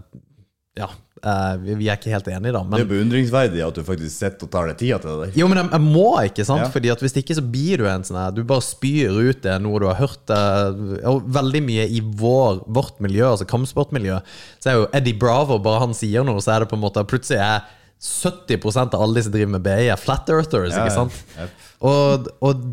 Ja, 0.74 0.88
eh, 1.21 1.57
vi 1.78 1.86
er 1.86 1.99
ikke 1.99 2.09
helt 2.09 2.28
enige, 2.34 2.53
da. 2.55 2.63
Det 2.71 2.80
er 2.82 2.88
beundringsverdig 2.89 3.61
at 3.61 3.76
du 3.78 3.84
faktisk 3.86 4.15
sitter 4.15 4.47
og 4.47 4.53
tar 4.55 4.71
deg 4.71 4.80
tida 4.80 4.97
til 5.03 5.11
det 5.11 5.28
der. 5.28 5.36
Jo, 5.38 5.49
men 5.51 5.59
jeg, 5.61 5.69
jeg 5.76 5.86
må, 5.86 6.07
ikke 6.26 6.45
sant? 6.47 6.63
Ja. 6.65 6.71
Fordi 6.74 6.89
at 6.95 7.03
hvis 7.05 7.13
ikke 7.21 7.38
så 7.38 7.43
blir 7.45 7.84
du 7.84 7.86
en 7.91 8.05
sånn 8.07 8.17
her 8.17 8.34
Du 8.34 8.41
bare 8.49 8.65
spyr 8.65 9.13
ut 9.13 9.43
det 9.45 9.59
noe 9.61 9.84
du 9.84 9.86
har 9.91 9.99
hørt 10.01 10.34
eh, 10.34 11.05
Og 11.11 11.30
veldig 11.38 11.61
mye 11.67 11.86
i 11.93 12.01
vår, 12.01 12.63
vårt 12.74 12.97
miljø, 13.05 13.28
altså 13.30 13.45
kampsportmiljø, 13.49 14.17
så 14.63 14.71
er 14.71 14.80
jo 14.80 14.89
Eddie 14.97 15.19
Bravo 15.21 15.59
Bare 15.61 15.86
han 15.86 15.93
sier 15.97 16.26
noe, 16.26 16.41
så 16.41 16.55
er 16.55 16.65
det 16.65 16.71
på 16.74 16.80
en 16.80 16.86
måte 16.88 17.05
Plutselig 17.05 17.43
er 17.45 17.69
70% 18.04 18.95
av 18.97 19.01
alle 19.01 19.16
de 19.16 19.24
som 19.24 19.32
driver 19.34 19.51
med 19.54 19.64
BI, 19.64 19.86
er 19.93 19.99
flat 19.99 20.28
earthers, 20.34 20.74
Ja, 20.76 20.82
ikke 20.84 20.91
ja. 20.91 20.95
sant? 20.97 21.20
Yep. 21.39 21.62
Og, 21.84 22.28
og, 22.43 22.64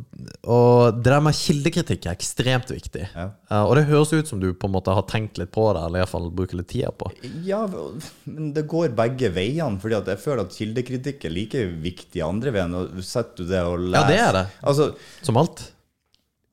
og 0.50 0.98
det 1.02 1.10
der 1.12 1.22
med 1.22 1.34
kildekritikk 1.38 2.06
er 2.06 2.16
ekstremt 2.16 2.70
viktig. 2.70 3.04
Ja. 3.14 3.28
Eh, 3.50 3.62
og 3.62 3.76
det 3.78 3.84
høres 3.88 4.12
ut 4.14 4.30
som 4.30 4.40
du 4.42 4.48
på 4.54 4.68
en 4.68 4.74
måte 4.74 4.94
har 4.94 5.06
tenkt 5.10 5.38
litt 5.38 5.52
på 5.54 5.64
det, 5.74 5.82
eller 5.86 6.00
i 6.00 6.04
hvert 6.04 6.12
fall 6.12 6.28
bruker 6.34 6.58
litt 6.60 6.70
tid 6.72 6.90
på. 6.98 7.10
Ja, 7.46 7.62
men 7.70 8.50
det 8.56 8.66
går 8.70 8.94
begge 8.98 9.30
veiene. 9.34 9.78
fordi 9.82 10.00
jeg 10.12 10.22
føler 10.22 10.44
at 10.46 10.54
kildekritikk 10.58 11.26
er 11.30 11.34
like 11.34 11.64
viktig 11.86 12.22
andre 12.26 12.54
veien. 12.54 12.74
Og 12.78 12.98
setter 13.06 13.44
du 13.44 13.50
det 13.54 13.62
og 13.66 13.78
leser 13.86 13.98
Ja, 14.00 14.08
det 14.10 14.18
er 14.24 14.38
det. 14.40 14.44
Altså, 14.62 14.90
Som 15.26 15.38
alt. 15.42 15.66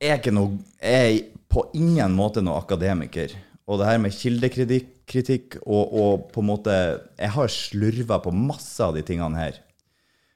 jeg 0.02 0.22
er 0.26 0.32
noe 0.38 0.58
Jeg 0.82 1.18
er 1.18 1.24
på 1.48 1.64
ingen 1.74 2.14
måte 2.14 2.42
noe 2.44 2.58
akademiker. 2.62 3.34
Og 3.68 3.78
det 3.80 3.86
her 3.90 3.98
med 4.02 4.14
kildekritikk 4.14 4.94
kritikk 5.08 5.58
og, 5.64 5.92
og 5.92 6.24
på 6.34 6.42
en 6.42 6.50
måte 6.50 6.74
Jeg 7.18 7.32
har 7.34 7.52
slurva 7.52 8.20
på 8.24 8.32
masse 8.34 8.78
av 8.84 8.96
de 8.96 9.04
tingene 9.06 9.38
her. 9.38 9.60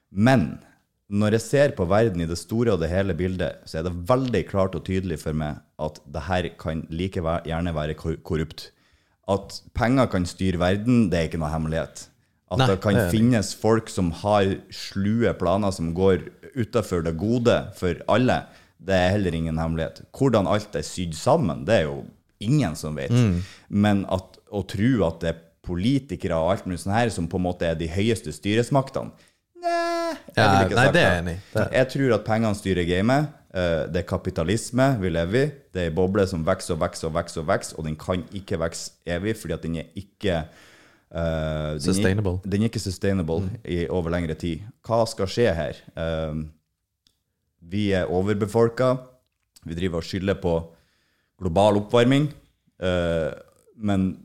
Men 0.09 0.57
når 1.13 1.37
jeg 1.37 1.45
ser 1.45 1.73
på 1.77 1.85
verden 1.89 2.23
i 2.23 2.29
det 2.29 2.39
store 2.39 2.73
og 2.73 2.81
det 2.81 2.89
hele 2.89 3.13
bildet, 3.17 3.61
så 3.69 3.79
er 3.79 3.87
det 3.87 3.97
veldig 4.09 4.43
klart 4.49 4.77
og 4.77 4.85
tydelig 4.87 5.19
for 5.21 5.37
meg 5.37 5.59
at 5.83 5.99
det 6.09 6.23
her 6.29 6.47
kan 6.59 6.85
like 6.89 7.21
gjerne 7.21 7.75
være 7.75 7.97
korrupt. 7.97 8.71
At 9.29 9.59
penger 9.77 10.09
kan 10.11 10.25
styre 10.27 10.59
verden, 10.59 11.07
det 11.11 11.19
er 11.19 11.29
ikke 11.29 11.41
noe 11.41 11.53
hemmelighet. 11.53 12.07
At 12.53 12.61
Nei, 12.61 12.67
det 12.69 12.79
kan 12.83 12.97
det. 12.97 13.05
finnes 13.13 13.53
folk 13.57 13.89
som 13.89 14.11
har 14.23 14.55
slue 14.73 15.31
planer 15.39 15.73
som 15.73 15.93
går 15.97 16.27
utafor 16.57 17.05
det 17.05 17.15
gode 17.17 17.55
for 17.77 18.01
alle, 18.11 18.43
det 18.83 18.97
er 18.97 19.13
heller 19.15 19.35
ingen 19.37 19.57
hemmelighet. 19.57 20.03
Hvordan 20.13 20.49
alt 20.49 20.75
er 20.75 20.85
sydd 20.85 21.15
sammen, 21.17 21.63
det 21.65 21.81
er 21.81 21.87
jo 21.87 22.03
ingen 22.43 22.75
som 22.75 22.97
vet. 22.99 23.13
Mm. 23.13 23.39
Men 23.69 24.03
at, 24.11 24.32
å 24.53 24.61
tro 24.69 24.91
at 25.07 25.19
det 25.23 25.29
er 25.33 25.41
politikere 25.63 26.35
og 26.37 26.51
alt 26.53 26.65
mulig 26.67 26.81
sånn 26.83 26.93
her 26.95 27.09
som 27.13 27.27
på 27.31 27.39
en 27.39 27.45
måte 27.47 27.67
er 27.69 27.77
de 27.79 27.87
høyeste 27.87 28.33
styresmaktene 28.35 29.11
Nei, 29.63 30.17
jeg 30.35 30.35
Ja, 30.35 30.47
vil 30.59 30.65
ikke 30.67 30.75
nei, 30.75 30.87
det 30.91 31.01
er 31.01 31.07
jeg 31.13 31.21
enig 31.23 31.33
i. 31.33 31.41
Det- 31.53 31.71
Jeg 31.71 31.87
tror 31.93 32.13
at 32.17 32.25
pengene 32.27 32.55
styrer 32.59 32.85
gamet. 32.89 33.27
Eh, 33.53 33.85
Det 33.87 33.95
er 34.01 34.07
kapitalisme 34.09 34.87
vi 34.99 35.09
lever 35.09 35.45
i. 35.45 35.51
Det 35.71 35.81
er 35.81 35.89
ei 35.89 35.95
boble 35.95 36.25
som 36.27 36.43
vokser 36.43 36.73
og 36.73 36.79
vokser 36.81 37.07
og 37.07 37.13
vokser, 37.13 37.39
og 37.41 37.47
vokser, 37.47 37.77
og 37.79 37.85
den 37.85 37.95
kan 37.95 38.23
ikke 38.33 38.57
vokse 38.59 38.91
evig, 39.07 39.37
fordi 39.37 39.53
at 39.53 39.61
den 39.61 39.75
er 39.77 39.85
ikke 39.95 40.45
uh, 41.15 41.71
den 41.77 41.79
Sustainable. 41.79 42.39
Den 42.43 42.61
er 42.63 42.69
ikke 42.69 42.79
sustainable 42.81 43.49
i, 43.63 43.87
over 43.87 44.09
lengre 44.09 44.35
tid. 44.35 44.59
Hva 44.85 45.05
skal 45.07 45.27
skje 45.27 45.53
her? 45.55 45.73
Uh, 45.95 46.43
vi 47.61 47.91
er 47.93 48.05
overbefolka. 48.11 48.97
Vi 49.65 49.75
driver 49.75 49.97
og 49.97 50.03
skylder 50.03 50.35
på 50.41 50.57
global 51.39 51.77
oppvarming. 51.77 52.33
Uh, 52.83 53.31
men 53.77 54.22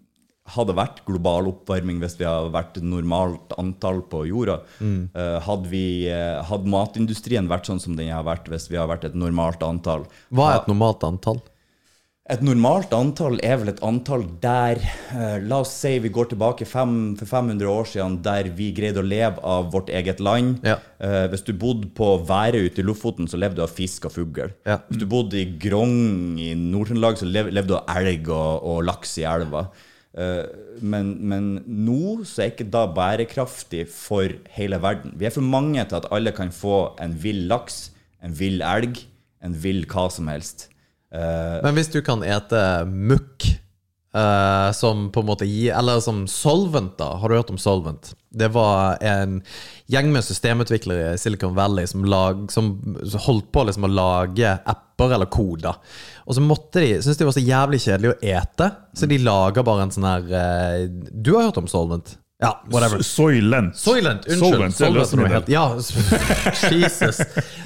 hadde 0.55 0.77
vært 0.79 1.03
global 1.09 1.51
oppvarming 1.53 2.01
hvis 2.03 2.17
vi 2.21 2.29
hadde 2.29 2.55
vært 2.55 2.81
normalt 2.85 3.53
antall 3.61 4.03
på 4.11 4.25
jorda. 4.31 4.61
Eh, 4.81 5.37
hadde, 5.45 5.69
vi, 5.73 5.85
eh, 6.13 6.41
hadde 6.49 6.73
matindustrien 6.73 7.51
vært 7.51 7.69
sånn 7.69 7.83
som 7.83 7.99
den 7.99 8.13
har 8.15 8.27
vært 8.29 8.49
hvis 8.51 8.71
vi 8.71 8.81
hadde 8.81 8.93
vært 8.95 9.09
et 9.11 9.19
normalt 9.19 9.65
antall? 9.65 10.09
Hva 10.35 10.53
er 10.53 10.61
et 10.63 10.73
normalt 10.73 11.07
antall? 11.07 11.41
Et 12.29 12.43
normalt 12.45 12.93
antall 12.93 13.39
er 13.41 13.55
vel 13.57 13.71
et 13.71 13.79
antall 13.81 14.27
der 14.43 14.83
eh, 15.17 15.39
La 15.49 15.63
oss 15.63 15.71
si 15.81 15.95
vi 16.05 16.11
går 16.13 16.29
tilbake 16.35 16.67
fem, 16.69 17.15
for 17.17 17.31
500 17.31 17.71
år 17.73 17.89
siden, 17.89 18.19
der 18.25 18.51
vi 18.53 18.69
greide 18.77 19.01
å 19.01 19.07
leve 19.07 19.41
av 19.41 19.71
vårt 19.73 19.89
eget 19.89 20.21
land. 20.21 20.61
Ja. 20.67 20.77
Hvis 21.33 21.47
du 21.47 21.55
bodde 21.57 21.89
på 21.97 22.11
Værøy 22.29 22.67
ute 22.67 22.83
i 22.83 22.85
Lofoten, 22.85 23.31
så 23.31 23.39
levde 23.41 23.61
du 23.61 23.65
av 23.65 23.73
fisk 23.73 24.11
og 24.11 24.13
fugl. 24.13 24.53
Ja. 24.69 24.81
Hvis 24.91 25.01
du 25.01 25.07
bodde 25.09 25.41
i 25.41 25.47
Grong 25.63 26.37
i 26.43 26.51
Nord-Trøndelag, 26.59 27.17
så 27.21 27.29
levde 27.31 27.69
du 27.71 27.77
av 27.79 27.87
elg 27.97 28.29
og, 28.29 28.67
og 28.75 28.83
laks 28.91 29.15
i 29.23 29.25
elva. 29.31 29.69
Eh, 30.17 30.47
men, 30.81 31.13
men 31.29 31.51
nå 31.67 32.25
så 32.27 32.45
er 32.47 32.53
ikke 32.55 32.69
da 32.73 32.87
bærekraftig 32.97 33.85
for 33.93 34.33
hele 34.57 34.81
verden. 34.83 35.13
Vi 35.21 35.29
er 35.29 35.35
for 35.35 35.45
mange 35.45 35.85
til 35.85 36.01
at 36.01 36.09
alle 36.15 36.33
kan 36.37 36.53
få 36.55 36.97
en 37.03 37.15
vill 37.23 37.45
laks, 37.51 37.91
en 38.25 38.35
vill 38.39 38.63
elg, 38.65 39.03
en 39.45 39.55
vill 39.55 39.85
hva 39.91 40.09
som 40.11 40.31
helst. 40.33 40.69
Eh, 41.13 41.59
Men 41.65 41.77
hvis 41.77 41.93
du 41.93 42.01
kan 42.05 42.25
ete 42.27 42.63
mukk 42.89 43.47
eh, 44.15 44.73
som 44.73 45.09
på 45.13 45.21
en 45.21 45.29
måte 45.29 45.47
gir 45.49 45.75
Eller 45.77 46.01
som 46.01 46.27
Solvent, 46.31 46.97
da. 46.99 47.15
Har 47.21 47.29
du 47.29 47.37
hørt 47.37 47.51
om 47.51 47.59
Solvent? 47.61 48.15
Det 48.31 48.51
var 48.55 49.01
en 49.05 49.41
gjeng 49.89 50.13
med 50.13 50.25
systemutviklere 50.25 51.15
i 51.15 51.19
Silicon 51.19 51.57
Valley 51.57 51.87
som, 51.89 52.05
lag, 52.05 52.47
som 52.53 52.75
holdt 53.27 53.51
på 53.53 53.65
liksom 53.65 53.89
å 53.89 53.93
lage 53.93 54.53
apper 54.69 55.15
eller 55.17 55.31
koder. 55.33 55.79
Og 56.27 56.37
så 56.37 56.45
måtte 56.45 56.85
de 56.85 56.99
Syns 57.03 57.21
de 57.21 57.29
var 57.29 57.37
så 57.37 57.45
jævlig 57.45 57.81
kjedelig 57.87 58.13
å 58.13 58.19
ete, 58.37 58.71
så 58.93 59.09
de 59.09 59.21
laga 59.23 59.65
bare 59.65 59.87
en 59.87 59.95
sånn 59.95 60.09
her 60.09 60.33
uh, 60.33 60.83
Du 61.13 61.35
har 61.37 61.49
hørt 61.49 61.61
om 61.63 61.71
Solvent? 61.71 62.19
Ja, 62.41 62.63
whatever. 62.71 63.03
Soylent. 63.03 63.77
Soylent, 63.77 64.27
unnskyld. 64.27 64.39
Soylent, 64.39 64.79
det 64.79 64.87
Soylent 64.87 65.09
som 65.09 65.21
det 65.21 65.53
Ja, 65.53 65.65
Jesus. 66.71 67.21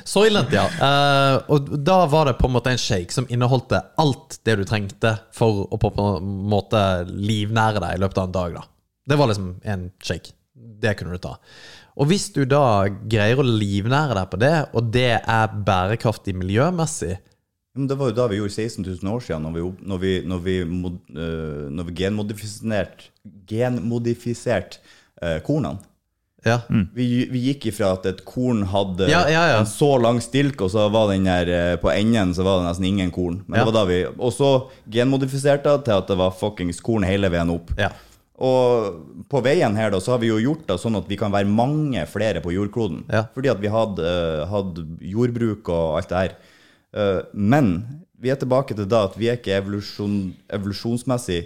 Soylent, 0.04 0.52
ja. 0.52 0.64
Uh, 0.64 1.50
og 1.52 1.68
da 1.84 1.98
var 2.08 2.30
det 2.30 2.38
på 2.38 2.48
en 2.48 2.54
måte 2.56 2.72
en 2.72 2.80
shake 2.80 3.12
som 3.12 3.28
inneholdt 3.28 3.74
alt 3.76 4.38
det 4.48 4.56
du 4.56 4.64
trengte 4.68 5.12
for 5.36 5.66
å 5.68 5.80
på 5.80 5.92
en 5.92 6.30
måte 6.48 6.80
livnære 7.04 7.84
deg 7.84 7.98
i 7.98 8.00
løpet 8.00 8.22
av 8.22 8.30
en 8.30 8.36
dag. 8.38 8.56
da. 8.56 8.64
Det 9.12 9.20
var 9.20 9.28
liksom 9.28 9.52
en 9.74 9.90
shake. 10.00 10.32
Det 10.82 10.96
kunne 10.96 11.18
du 11.18 11.20
ta. 11.20 11.36
Og 12.00 12.08
hvis 12.08 12.30
du 12.32 12.46
da 12.48 12.88
greier 12.88 13.42
å 13.42 13.44
livnære 13.44 14.16
deg 14.16 14.32
på 14.32 14.40
det, 14.40 14.54
og 14.72 14.88
det 14.94 15.10
er 15.20 15.58
bærekraftig 15.68 16.32
miljømessig 16.38 17.18
Men 17.74 17.86
det 17.88 17.96
var 17.96 18.10
jo 18.10 18.16
da 18.18 18.26
vi 18.28 18.36
gjorde 18.36 18.52
16 18.52 18.84
000 18.84 19.14
år 19.14 19.20
siden, 19.24 19.42
når 19.46 19.52
vi, 19.56 19.62
når 19.88 19.98
vi, 20.02 20.10
når 20.28 20.38
vi, 20.44 20.56
mod, 20.68 20.98
øh, 21.16 21.70
når 21.72 21.86
vi 21.88 21.94
genmodifisert, 22.02 23.06
genmodifisert 23.48 24.78
øh, 25.22 25.40
kornene. 25.46 25.78
Ja. 26.44 26.56
Vi, 26.94 27.06
vi 27.30 27.40
gikk 27.46 27.68
ifra 27.70 27.92
at 27.94 28.06
et 28.10 28.24
korn 28.26 28.64
hadde 28.66 29.06
Ja, 29.06 29.20
ja, 29.30 29.42
ja. 29.52 29.58
en 29.62 29.68
så 29.70 29.92
lang 30.02 30.18
stilk, 30.24 30.60
og 30.66 30.72
så 30.74 30.88
var 30.90 31.12
den 31.12 31.24
der 31.28 31.46
øh, 31.54 31.76
på 31.80 31.92
enden 31.94 32.32
så 32.34 32.42
var 32.42 32.58
det 32.58 32.66
nesten 32.66 32.88
ingen 32.88 33.12
korn. 33.14 33.42
Men 33.46 33.60
Ja. 33.60 33.64
det 33.64 33.68
var 33.72 33.76
da 33.78 33.84
vi, 33.88 34.00
Og 34.18 34.32
så 34.34 34.48
genmodifiserte 34.90 35.70
det 35.70 35.84
til 35.86 35.92
at 36.00 36.08
det 36.10 36.18
var 36.18 36.34
fuckings 36.34 36.80
korn 36.82 37.06
hele 37.06 37.30
veien 37.30 37.50
opp. 37.54 37.70
ja. 37.78 37.92
Og 38.42 38.96
på 39.30 39.38
veien 39.44 39.76
her 39.76 39.90
da, 39.94 40.00
så 40.02 40.16
har 40.16 40.18
vi 40.18 40.26
jo 40.32 40.38
gjort 40.40 40.64
det 40.66 40.80
sånn 40.82 40.96
at 40.98 41.06
vi 41.06 41.14
kan 41.20 41.30
være 41.30 41.46
mange 41.46 42.00
flere 42.10 42.40
på 42.42 42.50
jordkloden. 42.50 43.04
Ja. 43.12 43.20
Fordi 43.36 43.48
at 43.52 43.60
vi 43.62 43.68
hadde, 43.70 44.46
hadde 44.50 44.82
jordbruk 44.98 45.68
og 45.70 45.98
alt 46.00 46.08
det 46.10 46.18
her. 46.18 46.32
Eh, 46.92 47.20
men 47.32 47.74
vi 48.22 48.30
er 48.32 48.38
tilbake 48.38 48.76
til 48.76 48.88
da 48.88 49.06
at 49.08 49.16
vi 49.18 49.30
er 49.30 49.40
ikke 49.40 49.56
evolusjon, 49.56 50.32
evolusjonsmessig 50.52 51.40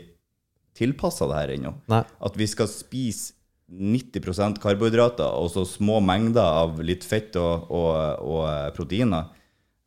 tilpassa 0.77 1.29
det 1.31 1.41
her 1.41 1.55
ennå. 1.57 1.73
At 2.21 2.37
vi 2.37 2.49
skal 2.51 2.69
spise 2.71 3.33
90% 3.67 4.61
karbohydrater 4.63 5.27
og 5.27 5.49
så 5.51 5.65
små 5.67 5.99
mengder 6.05 6.45
av 6.45 6.77
litt 6.87 7.03
fett 7.07 7.35
og, 7.41 7.67
og, 7.73 7.95
og 8.23 8.43
eh, 8.51 8.69
proteiner. 8.77 9.33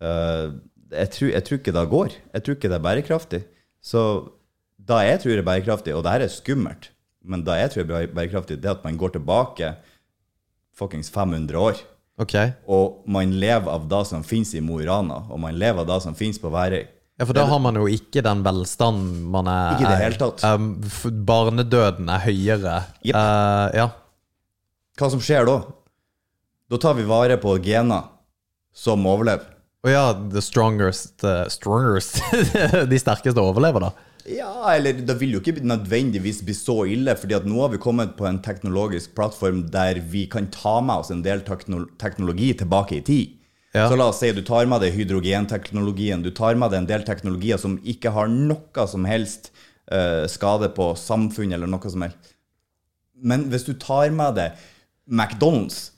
Eh, 0.04 0.48
jeg, 0.96 1.12
tror, 1.16 1.30
jeg 1.36 1.46
tror 1.48 1.62
ikke 1.62 1.76
det 1.78 1.86
går. 1.94 2.18
Jeg 2.34 2.46
tror 2.46 2.58
ikke 2.58 2.72
det 2.72 2.80
er 2.80 2.88
bærekraftig. 2.88 3.42
Så 3.80 4.02
da 4.90 5.04
jeg 5.06 5.22
tror 5.22 5.36
det 5.36 5.44
er 5.44 5.48
bærekraftig, 5.52 5.94
og 5.96 6.04
det 6.04 6.16
her 6.16 6.26
er 6.26 6.34
skummelt, 6.34 6.90
men 7.24 7.46
da 7.48 7.56
jeg 7.60 7.72
tror 7.72 7.88
det 7.88 7.96
er 7.96 8.12
bærekraftig, 8.16 8.60
det 8.60 8.68
er 8.68 8.78
at 8.78 8.84
man 8.88 8.98
går 9.00 9.16
tilbake 9.16 9.74
fuckings 10.76 11.12
500 11.14 11.60
år. 11.60 11.80
Ok. 12.20 12.36
Og 12.68 13.04
man 13.08 13.32
lever 13.40 13.72
av 13.72 13.86
det 13.90 14.02
som 14.10 14.24
finnes 14.28 14.52
i 14.58 14.62
Mo 14.64 14.82
i 14.84 14.88
Rana, 14.88 15.22
og 15.32 15.40
man 15.40 15.56
lever 15.60 15.86
av 15.86 15.88
det 15.88 16.00
som 16.04 16.18
finnes 16.20 16.40
på 16.42 16.52
Værøy. 16.52 16.84
Ja, 17.20 17.26
for 17.28 17.36
da 17.36 17.44
har 17.50 17.60
man 17.60 17.76
jo 17.76 17.84
ikke 17.92 18.22
den 18.24 18.46
velstanden 18.46 19.26
man 19.28 19.48
er 19.52 19.74
Ikke 19.76 19.84
i 19.84 19.92
det 19.92 20.04
hele 20.06 20.20
tatt. 20.22 20.44
Um, 20.48 20.70
barnedøden 21.28 22.08
er 22.12 22.24
høyere. 22.24 22.76
Yep. 23.04 23.16
Uh, 23.16 23.66
ja. 23.76 23.88
Hva 25.00 25.10
som 25.12 25.24
skjer 25.24 25.48
da? 25.50 25.58
Da 26.72 26.80
tar 26.80 26.96
vi 26.96 27.08
vare 27.10 27.36
på 27.42 27.58
gener 27.64 28.08
som 28.76 29.04
overlever. 29.10 29.52
Og 29.84 29.92
ja, 29.92 30.06
the 30.32 30.44
strongest, 30.44 31.18
uh, 31.24 31.44
strongest 31.52 32.20
De 32.92 33.00
sterkeste 33.00 33.44
overlever, 33.44 33.90
da. 33.90 34.09
Ja, 34.30 34.76
eller 34.76 34.94
det 34.94 35.16
vil 35.18 35.34
jo 35.34 35.40
ikke 35.42 35.66
nødvendigvis 35.66 36.44
bli 36.46 36.54
så 36.54 36.84
ille, 36.92 37.16
fordi 37.18 37.38
at 37.38 37.48
nå 37.50 37.58
har 37.64 37.72
vi 37.74 37.82
kommet 37.82 38.14
på 38.18 38.28
en 38.30 38.42
teknologisk 38.46 39.16
plattform 39.18 39.64
der 39.74 40.02
vi 40.12 40.28
kan 40.30 40.52
ta 40.54 40.78
med 40.86 41.02
oss 41.02 41.10
en 41.14 41.24
del 41.26 41.42
teknologi 41.42 42.52
tilbake 42.60 43.00
i 43.00 43.06
tid. 43.06 43.36
Ja. 43.74 43.88
Så 43.90 43.98
la 43.98 44.10
oss 44.10 44.20
si 44.22 44.32
du 44.34 44.42
tar 44.46 44.70
med 44.70 44.82
deg 44.82 44.96
hydrogenteknologien, 44.98 46.24
du 46.26 46.32
tar 46.36 46.58
med 46.58 46.74
deg 46.74 46.84
en 46.84 46.90
del 46.90 47.06
teknologier 47.06 47.62
som 47.62 47.78
ikke 47.86 48.14
har 48.14 48.30
noe 48.30 48.86
som 48.90 49.06
helst 49.06 49.52
uh, 49.94 50.26
skade 50.30 50.72
på 50.78 50.92
samfunn 50.98 51.54
eller 51.54 51.70
noe 51.70 51.94
som 51.94 52.06
helst. 52.06 52.34
Men 53.14 53.50
hvis 53.52 53.68
du 53.68 53.76
tar 53.78 54.10
med 54.16 54.38
deg 54.40 54.58
McDonald's, 55.10 55.92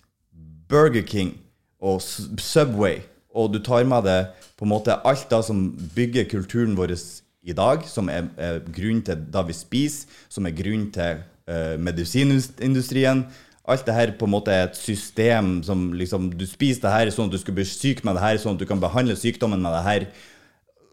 Burger 0.72 1.04
King 1.04 1.36
og 1.84 2.00
Subway, 2.04 3.02
og 3.32 3.52
du 3.54 3.60
tar 3.64 3.84
med 3.88 4.08
deg 4.08 4.48
på 4.60 4.68
en 4.68 4.72
måte 4.72 5.00
alt 5.08 5.28
det 5.32 5.42
som 5.48 5.70
bygger 5.96 6.28
kulturen 6.32 6.76
vår 6.80 6.96
i 7.42 7.54
dag, 7.58 7.86
som 7.90 8.10
er, 8.12 8.28
er 8.38 8.60
grunnen 8.70 9.02
til 9.06 9.22
det 9.34 9.46
vi 9.48 9.56
spiser, 9.58 10.20
som 10.30 10.46
er 10.46 10.56
grunnen 10.56 10.92
til 10.94 11.24
uh, 11.50 11.78
medisinindustrien. 11.82 13.26
Alt 13.72 13.86
det 13.88 13.96
her 13.96 14.14
på 14.18 14.28
en 14.28 14.34
måte 14.34 14.54
er 14.54 14.68
et 14.68 14.78
system 14.78 15.60
som 15.64 15.92
liksom 15.94 16.32
Du 16.34 16.48
spiser 16.50 16.88
det 16.88 16.94
her 16.96 17.12
sånn 17.14 17.30
at 17.30 17.36
du 17.36 17.42
skal 17.42 17.56
bli 17.58 17.66
syk 17.68 18.02
med 18.06 18.18
det 18.18 18.24
her, 18.24 18.40
sånn 18.42 18.58
at 18.58 18.62
du 18.62 18.68
kan 18.70 18.82
behandle 18.82 19.18
sykdommen 19.18 19.62
med 19.62 19.74
det 19.78 19.84
her. 19.86 20.08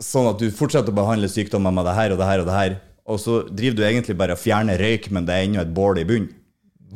Sånn 0.04 0.28
at 0.30 0.40
du 0.40 0.50
fortsetter 0.54 0.94
å 0.94 0.98
behandle 1.00 1.30
sykdommen 1.32 1.74
med 1.74 1.88
det 1.88 1.96
her 1.96 2.14
og 2.14 2.20
det 2.20 2.28
her 2.28 2.44
og 2.44 2.48
det 2.48 2.58
her. 2.58 2.76
Og 3.08 3.20
så 3.22 3.40
driver 3.48 3.78
du 3.78 3.86
egentlig 3.88 4.18
bare 4.20 4.36
og 4.36 4.40
fjerner 4.40 4.80
røyk, 4.80 5.08
men 5.16 5.26
det 5.26 5.34
er 5.34 5.46
ennå 5.48 5.64
et 5.64 5.74
bål 5.74 6.02
i 6.02 6.06
bunnen. 6.08 6.30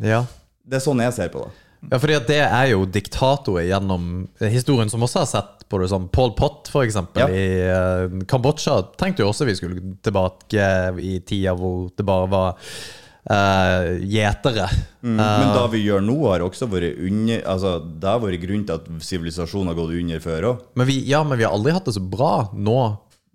Ja. 0.05 0.23
Det 0.63 0.79
er 0.79 0.85
sånn 0.85 1.01
jeg 1.03 1.17
ser 1.17 1.33
på 1.33 1.47
det. 1.47 1.53
Ja, 1.91 1.99
fordi 1.99 2.19
det 2.29 2.43
er 2.45 2.67
jo 2.71 2.85
diktatorer 2.87 3.65
gjennom 3.67 4.05
historien 4.53 4.93
som 4.93 5.03
også 5.03 5.25
har 5.25 5.31
sett 5.31 5.62
på 5.73 5.81
det 5.83 5.89
som 5.91 6.09
Pol 6.13 6.35
Pot, 6.39 6.69
for 6.73 6.85
eksempel, 6.87 7.25
Ja. 7.25 7.29
i 7.33 7.47
uh, 7.67 8.25
Kambodsja. 8.29 8.79
Tenkte 9.01 9.25
jo 9.25 9.31
også 9.33 9.49
vi 9.49 9.57
skulle 9.59 9.97
tilbake 10.05 10.73
i 11.01 11.19
tida 11.27 11.57
hvor 11.57 11.89
det 11.97 12.05
bare 12.07 12.29
var 12.31 12.59
eh, 13.31 13.99
gjetere. 14.09 14.67
Mm. 15.03 15.17
Men 15.19 15.53
da 15.55 15.67
vi 15.71 15.83
gjør 15.85 16.03
nå, 16.05 16.17
har 16.31 16.45
også 16.45 16.69
vært 16.71 16.99
under 17.03 17.43
Altså, 17.49 17.77
det 17.83 18.09
har 18.11 18.21
vært 18.23 18.43
grunn 18.43 18.67
til 18.67 18.79
at 18.79 18.91
sivilisasjonen 19.07 19.73
har 19.73 19.79
gått 19.79 19.97
under 19.99 20.23
før 20.23 20.49
òg. 20.53 20.67
Men 20.79 20.93
ja, 21.07 21.23
men 21.27 21.39
vi 21.41 21.47
har 21.47 21.55
aldri 21.55 21.75
hatt 21.75 21.89
det 21.89 21.97
så 21.97 22.03
bra 22.03 22.35
nå 22.55 22.79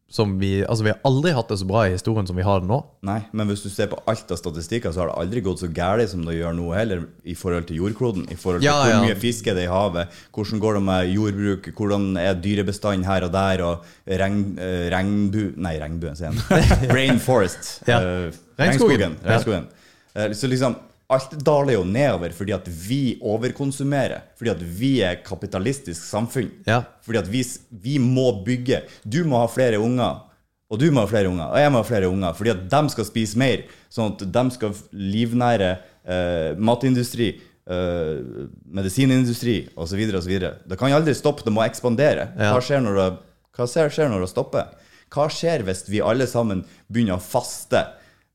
som 0.09 0.37
vi 0.39 0.61
Altså, 0.63 0.85
vi 0.85 0.91
har 0.93 0.99
aldri 1.03 1.33
hatt 1.35 1.49
det 1.51 1.57
så 1.59 1.65
bra 1.67 1.81
i 1.87 1.91
historien 1.91 2.27
som 2.29 2.37
vi 2.39 2.43
har 2.47 2.61
det 2.63 2.69
nå. 2.69 2.77
Nei, 3.03 3.17
men 3.35 3.49
hvis 3.49 3.65
du 3.65 3.69
ser 3.69 3.89
på 3.91 3.97
alt 4.07 4.29
av 4.31 4.39
statistikker, 4.39 4.93
så 4.95 5.01
har 5.03 5.09
det 5.11 5.17
aldri 5.19 5.41
gått 5.43 5.59
så 5.59 5.67
galt 5.67 6.07
som 6.09 6.23
det 6.23 6.37
gjør 6.37 6.55
nå 6.55 6.69
heller, 6.77 7.01
i 7.27 7.35
forhold 7.35 7.67
til 7.67 7.81
jordkloden. 7.81 8.23
I 8.31 8.37
forhold 8.39 8.61
til 8.63 8.69
Ja, 8.69 8.77
hvor 8.85 8.93
ja. 8.93 9.01
mye 9.03 9.17
fisk 9.19 9.47
er 9.51 9.57
det 9.59 9.65
i 9.67 9.71
havet, 9.71 10.07
hvordan 10.31 10.61
går 10.63 10.79
det 10.79 10.83
med 10.87 11.11
jordbruk, 11.11 11.69
hvordan 11.75 12.07
er 12.23 12.39
dyrebestanden 12.39 13.03
her 13.09 13.27
og 13.27 13.33
der, 13.35 13.63
og 13.67 13.85
regn, 14.23 14.41
eh, 14.63 14.87
regnbu... 14.95 15.41
Nei, 15.59 15.75
regnbuen, 15.83 16.15
sier 16.15 16.31
jeg. 16.31 16.89
Rainforest. 16.97 17.73
Ja. 17.87 17.99
eh, 17.99 18.31
Regnskogen. 18.57 19.17
regnskogen. 19.19 19.19
Regnskogen. 19.27 19.67
Eh, 20.15 20.31
Så 20.39 20.47
liksom, 20.47 20.79
alt 21.07 21.33
daler 21.39 21.77
jo 21.77 21.83
nedover 21.87 22.33
fordi 22.35 22.53
at 22.55 22.67
vi 22.67 23.17
overkonsumerer. 23.23 24.25
Fordi 24.37 24.51
at 24.51 24.63
vi 24.79 24.91
er 25.05 25.21
kapitalistisk 25.25 26.03
samfunn. 26.03 26.49
Ja. 26.67 26.81
Fordi 27.05 27.21
at 27.21 27.29
vi, 27.31 27.43
vi 27.71 27.97
må 28.03 28.29
bygge. 28.45 28.83
Du 29.03 29.23
må 29.27 29.39
ha 29.39 29.47
flere 29.51 29.79
unger, 29.79 30.23
og 30.67 30.81
du 30.81 30.89
må 30.91 31.05
ha 31.05 31.09
flere 31.09 31.31
unger, 31.31 31.47
og 31.47 31.61
jeg 31.61 31.71
må 31.71 31.79
ha 31.79 31.87
flere 31.87 32.09
unger. 32.11 32.33
Fordi 32.35 32.51
at 32.51 32.65
de 32.73 32.81
skal 32.91 33.07
spise 33.07 33.39
mer, 33.39 33.63
sånn 33.93 34.15
at 34.15 34.25
de 34.35 34.43
skal 34.55 34.81
livnære 34.91 35.69
eh, 35.71 36.49
matindustri, 36.59 37.29
eh, 37.71 38.49
medisinindustri 38.67 39.61
osv. 39.79 40.01
osv. 40.19 40.33
Det 40.67 40.79
kan 40.79 40.97
aldri 40.97 41.15
stoppe, 41.15 41.47
det 41.47 41.55
må 41.55 41.63
ekspandere. 41.63 42.33
Ja. 42.35 42.51
Hva 42.51 42.65
skjer 42.65 42.83
når 42.83 42.99
det, 42.99 43.07
hva 43.55 43.69
skjer 43.71 44.11
når 44.11 44.27
det 44.27 44.33
stopper? 44.33 44.75
Hva 45.15 45.29
skjer 45.31 45.63
hvis 45.63 45.85
vi 45.87 46.03
alle 46.03 46.27
sammen 46.27 46.65
begynner 46.91 47.15
å 47.15 47.23
faste? 47.23 47.85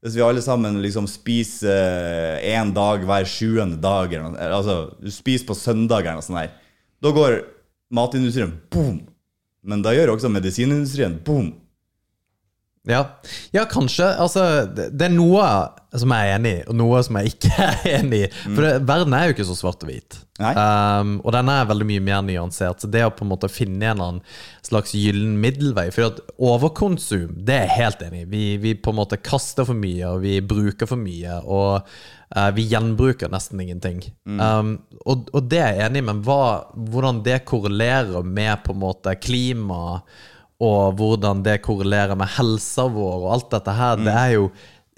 Hvis 0.03 0.17
vi 0.19 0.23
alle 0.27 0.43
sammen 0.43 0.81
liksom 0.83 1.07
spiser 1.07 2.41
én 2.43 2.73
dag 2.75 3.05
hver 3.07 3.27
sjuende 3.31 3.79
dag, 3.79 4.15
altså 4.19 4.97
du 4.99 5.11
spiser 5.15 5.47
på 5.47 5.55
søndag 5.55 6.03
eller 6.03 6.19
noe 6.19 6.27
sånt 6.27 6.41
her, 6.41 6.57
da 7.03 7.13
går 7.15 7.37
matindustrien 7.95 8.57
boom. 8.73 8.99
Men 9.63 9.85
da 9.85 9.93
gjør 9.95 10.17
også 10.17 10.31
medisinindustrien 10.33 11.21
boom. 11.23 11.53
Ja. 12.89 13.21
ja, 13.51 13.63
kanskje. 13.71 14.09
Altså, 14.19 14.43
det, 14.67 15.05
er 15.07 15.13
noe 15.15 15.45
som 15.95 16.11
jeg 16.17 16.31
er 16.31 16.35
enig 16.35 16.53
i, 16.57 16.63
og 16.67 16.75
noe 16.81 17.03
som 17.07 17.19
jeg 17.21 17.35
ikke 17.37 17.51
er 17.69 17.85
enig 18.01 18.25
i. 18.27 18.31
For 18.43 18.65
det, 18.65 18.73
verden 18.89 19.15
er 19.15 19.29
jo 19.29 19.37
ikke 19.37 19.47
så 19.47 19.55
svart 19.59 19.85
og 19.87 19.93
hvit. 19.93 20.19
Um, 20.43 21.21
og 21.23 21.31
den 21.37 21.51
er 21.53 21.69
veldig 21.71 21.87
mye 21.87 22.03
mer 22.03 22.25
nyansert. 22.27 22.83
Så 22.83 22.91
det 22.91 23.05
å 23.07 23.13
på 23.15 23.23
en 23.23 23.31
måte 23.31 23.51
finne 23.53 23.93
en 23.93 24.19
slags 24.67 24.97
gyllen 24.99 25.37
middelvei 25.39 25.91
For 25.95 26.09
at 26.09 26.19
overkonsum, 26.43 27.37
det 27.47 27.55
er 27.55 27.69
jeg 27.69 27.77
helt 27.77 28.03
enig 28.09 28.25
i. 28.25 28.31
Vi, 28.33 28.43
vi 28.65 28.75
på 28.75 28.91
en 28.91 28.99
måte 28.99 29.21
kaster 29.23 29.69
for 29.69 29.79
mye, 29.79 30.03
og 30.11 30.27
vi 30.27 30.41
bruker 30.43 30.91
for 30.91 30.99
mye. 30.99 31.39
Og 31.47 31.87
uh, 31.87 32.51
vi 32.57 32.67
gjenbruker 32.73 33.31
nesten 33.31 33.63
ingenting. 33.63 34.03
Um, 34.27 34.75
og, 35.07 35.31
og 35.31 35.47
det 35.53 35.63
er 35.63 35.79
jeg 35.79 35.87
enig 35.93 36.03
i, 36.03 36.09
men 36.11 36.27
hva, 36.27 36.43
hvordan 36.75 37.23
det 37.23 37.45
korrelerer 37.47 38.27
med 38.27 38.67
på 38.67 38.75
en 38.75 38.83
måte 38.89 39.15
klima 39.23 40.01
og 40.63 40.99
hvordan 40.99 41.43
det 41.47 41.59
korrelerer 41.65 42.15
med 42.19 42.31
helsa 42.37 42.87
vår 42.93 43.17
og 43.25 43.31
alt 43.37 43.49
dette 43.57 43.75
her, 43.75 43.97
det 43.99 44.13
er 44.15 44.35
jo 44.37 44.51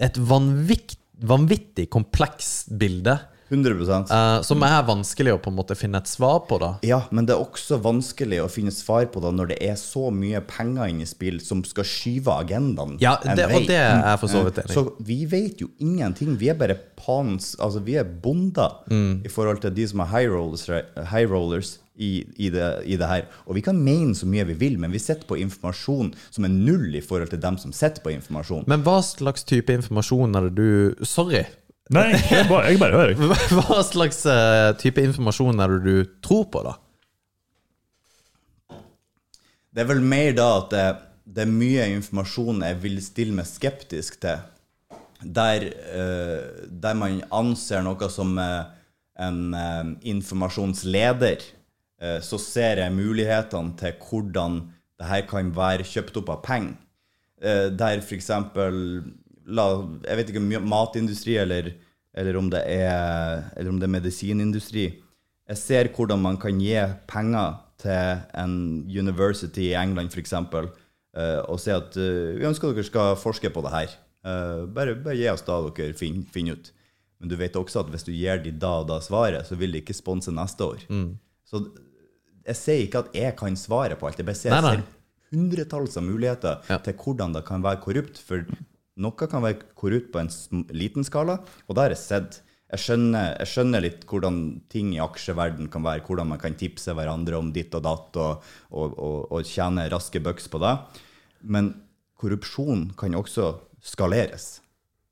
et 0.02 0.18
vanvikt, 0.18 0.98
vanvittig 1.24 1.88
komplekst 1.94 2.74
bilde. 2.80 3.16
100 3.52 3.84
uh, 4.08 4.42
som 4.42 4.62
er 4.64 4.80
vanskelig 4.88 5.34
å 5.34 5.40
på 5.42 5.50
en 5.52 5.56
måte 5.58 5.76
finne 5.76 6.00
et 6.00 6.08
svar 6.08 6.40
på, 6.48 6.56
da. 6.58 6.70
Ja, 6.86 7.02
men 7.14 7.28
det 7.28 7.34
er 7.36 7.42
også 7.44 7.76
vanskelig 7.84 8.40
å 8.42 8.48
finne 8.50 8.72
svar 8.74 9.04
på 9.12 9.20
det 9.22 9.34
når 9.36 9.52
det 9.52 9.58
er 9.68 9.76
så 9.78 10.08
mye 10.14 10.40
penger 10.48 10.90
inne 10.90 11.04
i 11.04 11.08
spill 11.08 11.38
som 11.44 11.60
skal 11.68 11.86
skyve 11.86 12.34
agendaen 12.40 12.96
Ja, 13.04 13.18
det, 13.22 13.46
og 13.52 13.68
det 13.68 13.78
er 13.78 14.16
for 14.20 14.32
så 14.32 14.46
vidt 14.46 14.62
enig. 14.64 14.74
Så 14.74 14.86
vi 15.04 15.20
vet 15.30 15.60
jo 15.60 15.68
ingenting. 15.84 16.38
Vi 16.40 16.50
er 16.50 16.58
bare 16.58 16.78
pans 16.98 17.52
Altså, 17.60 17.84
vi 17.84 17.98
er 18.00 18.04
bonder 18.08 18.80
Mm. 18.90 19.22
i 19.24 19.30
forhold 19.30 19.60
til 19.62 19.72
de 19.76 19.84
som 19.88 20.00
er 20.00 20.08
high 20.10 20.30
rollers, 20.32 20.66
high 21.10 21.28
rollers 21.30 21.78
i, 21.94 22.24
i, 22.36 22.50
det, 22.50 22.68
i 22.90 22.96
det 22.98 23.08
her. 23.08 23.26
Og 23.46 23.58
vi 23.58 23.62
kan 23.64 23.78
mene 23.78 24.14
så 24.18 24.26
mye 24.26 24.46
vi 24.48 24.56
vil, 24.58 24.78
men 24.82 24.92
vi 24.94 25.02
sitter 25.02 25.26
på 25.28 25.38
informasjon 25.38 26.12
som 26.28 26.46
er 26.46 26.54
null 26.54 26.94
i 26.96 27.02
forhold 27.04 27.30
til 27.30 27.42
dem 27.42 27.58
som 27.60 27.74
sitter 27.74 28.02
på 28.02 28.14
informasjon. 28.14 28.66
Men 28.70 28.82
hva 28.86 28.98
slags 29.06 29.46
type 29.46 29.74
informasjon 29.74 30.34
er 30.38 30.48
det 30.48 30.56
du 30.58 31.06
Sorry. 31.06 31.44
Nei, 31.92 32.14
jeg 32.16 32.48
bare, 32.48 32.70
jeg 32.72 32.80
bare 32.80 32.96
hører. 32.96 33.18
Hva 33.58 33.82
slags 33.84 34.22
eh, 34.30 34.70
type 34.80 35.02
informasjon 35.04 35.60
er 35.60 35.74
det 35.74 35.82
du 35.84 36.14
tror 36.24 36.46
på, 36.48 36.62
da? 36.64 36.78
Det 39.74 39.82
er 39.82 39.90
vel 39.90 40.00
mer 40.00 40.32
da 40.38 40.46
at 40.62 40.70
det, 40.72 40.84
det 41.36 41.44
er 41.44 41.52
mye 41.52 41.90
informasjon 41.98 42.64
jeg 42.64 42.78
vil 42.80 42.96
stille 43.04 43.36
meg 43.36 43.48
skeptisk 43.50 44.16
til. 44.24 44.40
Der, 45.24 45.66
eh, 45.68 46.64
der 46.68 46.96
man 46.96 47.20
anser 47.36 47.84
noe 47.84 48.08
som 48.12 48.32
eh, 48.40 48.64
en 49.28 49.54
eh, 49.54 49.92
informasjonsleder, 50.14 51.44
eh, 51.44 51.63
så 52.20 52.36
ser 52.42 52.80
jeg 52.82 52.92
mulighetene 52.92 53.76
til 53.78 53.94
hvordan 54.02 54.56
det 54.98 55.06
her 55.08 55.22
kan 55.28 55.52
være 55.54 55.86
kjøpt 55.86 56.18
opp 56.20 56.32
av 56.34 56.42
penger. 56.44 56.74
Eh, 57.44 57.68
der 57.74 58.00
f.eks. 58.00 58.30
Jeg 58.30 60.18
vet 60.18 60.30
ikke 60.30 60.42
om 60.42 60.68
matindustri 60.70 61.36
eller, 61.40 61.72
eller, 62.14 62.38
om 62.40 62.50
er, 62.54 63.50
eller 63.56 63.70
om 63.70 63.80
det 63.80 63.88
er 63.88 63.96
medisinindustri. 63.98 64.86
Jeg 65.44 65.60
ser 65.60 65.90
hvordan 65.92 66.22
man 66.22 66.38
kan 66.40 66.60
gi 66.60 66.78
penger 67.10 67.58
til 67.82 68.22
en 68.40 68.54
university 68.88 69.68
i 69.72 69.76
England 69.76 70.14
f.eks. 70.14 70.32
Uh, 71.14 71.44
og 71.46 71.60
si 71.62 71.70
at 71.70 71.94
eh, 72.00 72.32
vi 72.34 72.46
ønsker 72.48 72.72
dere 72.72 72.86
skal 72.86 73.12
forske 73.20 73.50
på 73.54 73.62
det 73.62 73.70
her. 73.70 73.92
Eh, 74.26 74.64
bare, 74.74 74.96
bare 74.98 75.14
gi 75.14 75.28
oss 75.30 75.44
da 75.46 75.60
dere 75.68 75.94
finner 75.94 76.24
fin 76.32 76.48
ut. 76.50 76.72
Men 77.20 77.30
du 77.30 77.36
vet 77.38 77.54
også 77.54 77.84
at 77.84 77.92
hvis 77.92 78.06
du 78.08 78.10
gir 78.10 78.40
de 78.42 78.50
da 78.50 78.80
og 78.80 78.88
da 78.88 78.96
svaret, 79.04 79.46
så 79.46 79.54
vil 79.60 79.76
de 79.76 79.82
ikke 79.84 79.94
sponse 79.94 80.32
neste 80.34 80.66
år. 80.66 80.82
Så 81.44 81.60
jeg 82.46 82.56
sier 82.56 82.82
ikke 82.86 83.04
at 83.06 83.14
jeg 83.16 83.36
kan 83.40 83.56
svare 83.56 83.96
på 83.96 84.06
alt. 84.08 84.18
Jeg 84.20 84.26
bare 84.28 84.36
ser 84.38 84.50
ser 84.54 84.82
hundretalls 85.34 85.96
av 85.96 86.04
muligheter 86.06 86.60
Ja. 86.70 86.78
til 86.78 86.94
hvordan 86.94 87.32
det 87.34 87.44
kan 87.46 87.62
være 87.62 87.80
korrupt. 87.82 88.18
For 88.18 88.44
noe 88.96 89.10
kan 89.28 89.42
være 89.42 89.62
korrupt 89.74 90.12
på 90.12 90.20
en 90.20 90.64
liten 90.70 91.04
skala, 91.04 91.40
og 91.68 91.74
det 91.74 91.82
har 91.82 91.90
jeg 91.90 91.98
sett. 91.98 92.40
Jeg 92.74 92.80
skjønner, 92.80 93.36
jeg 93.38 93.46
skjønner 93.46 93.80
litt 93.82 94.04
hvordan 94.06 94.38
ting 94.72 94.94
i 94.94 94.98
aksjeverden 95.02 95.68
kan 95.70 95.82
være, 95.84 96.02
hvordan 96.06 96.26
man 96.28 96.38
kan 96.38 96.54
tipse 96.58 96.90
hverandre 96.96 97.36
om 97.38 97.52
ditt 97.52 97.74
og 97.74 97.82
datt 97.84 98.16
og, 98.16 98.42
og, 98.70 98.96
og, 98.98 99.18
og 99.32 99.44
tjene 99.46 99.84
raske 99.92 100.18
bucks 100.22 100.48
på 100.50 100.58
det. 100.62 100.72
Men 101.42 101.74
korrupsjon 102.18 102.88
kan 102.98 103.14
også 103.14 103.60
skaleres 103.84 104.60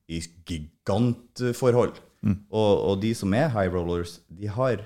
i 0.08 0.22
gigantforhold. 0.48 1.94
Og, 2.50 2.72
og 2.88 3.00
de 3.02 3.12
som 3.18 3.32
er 3.34 3.48
high 3.50 3.70
rollers, 3.74 4.20
de 4.30 4.46
har 4.46 4.82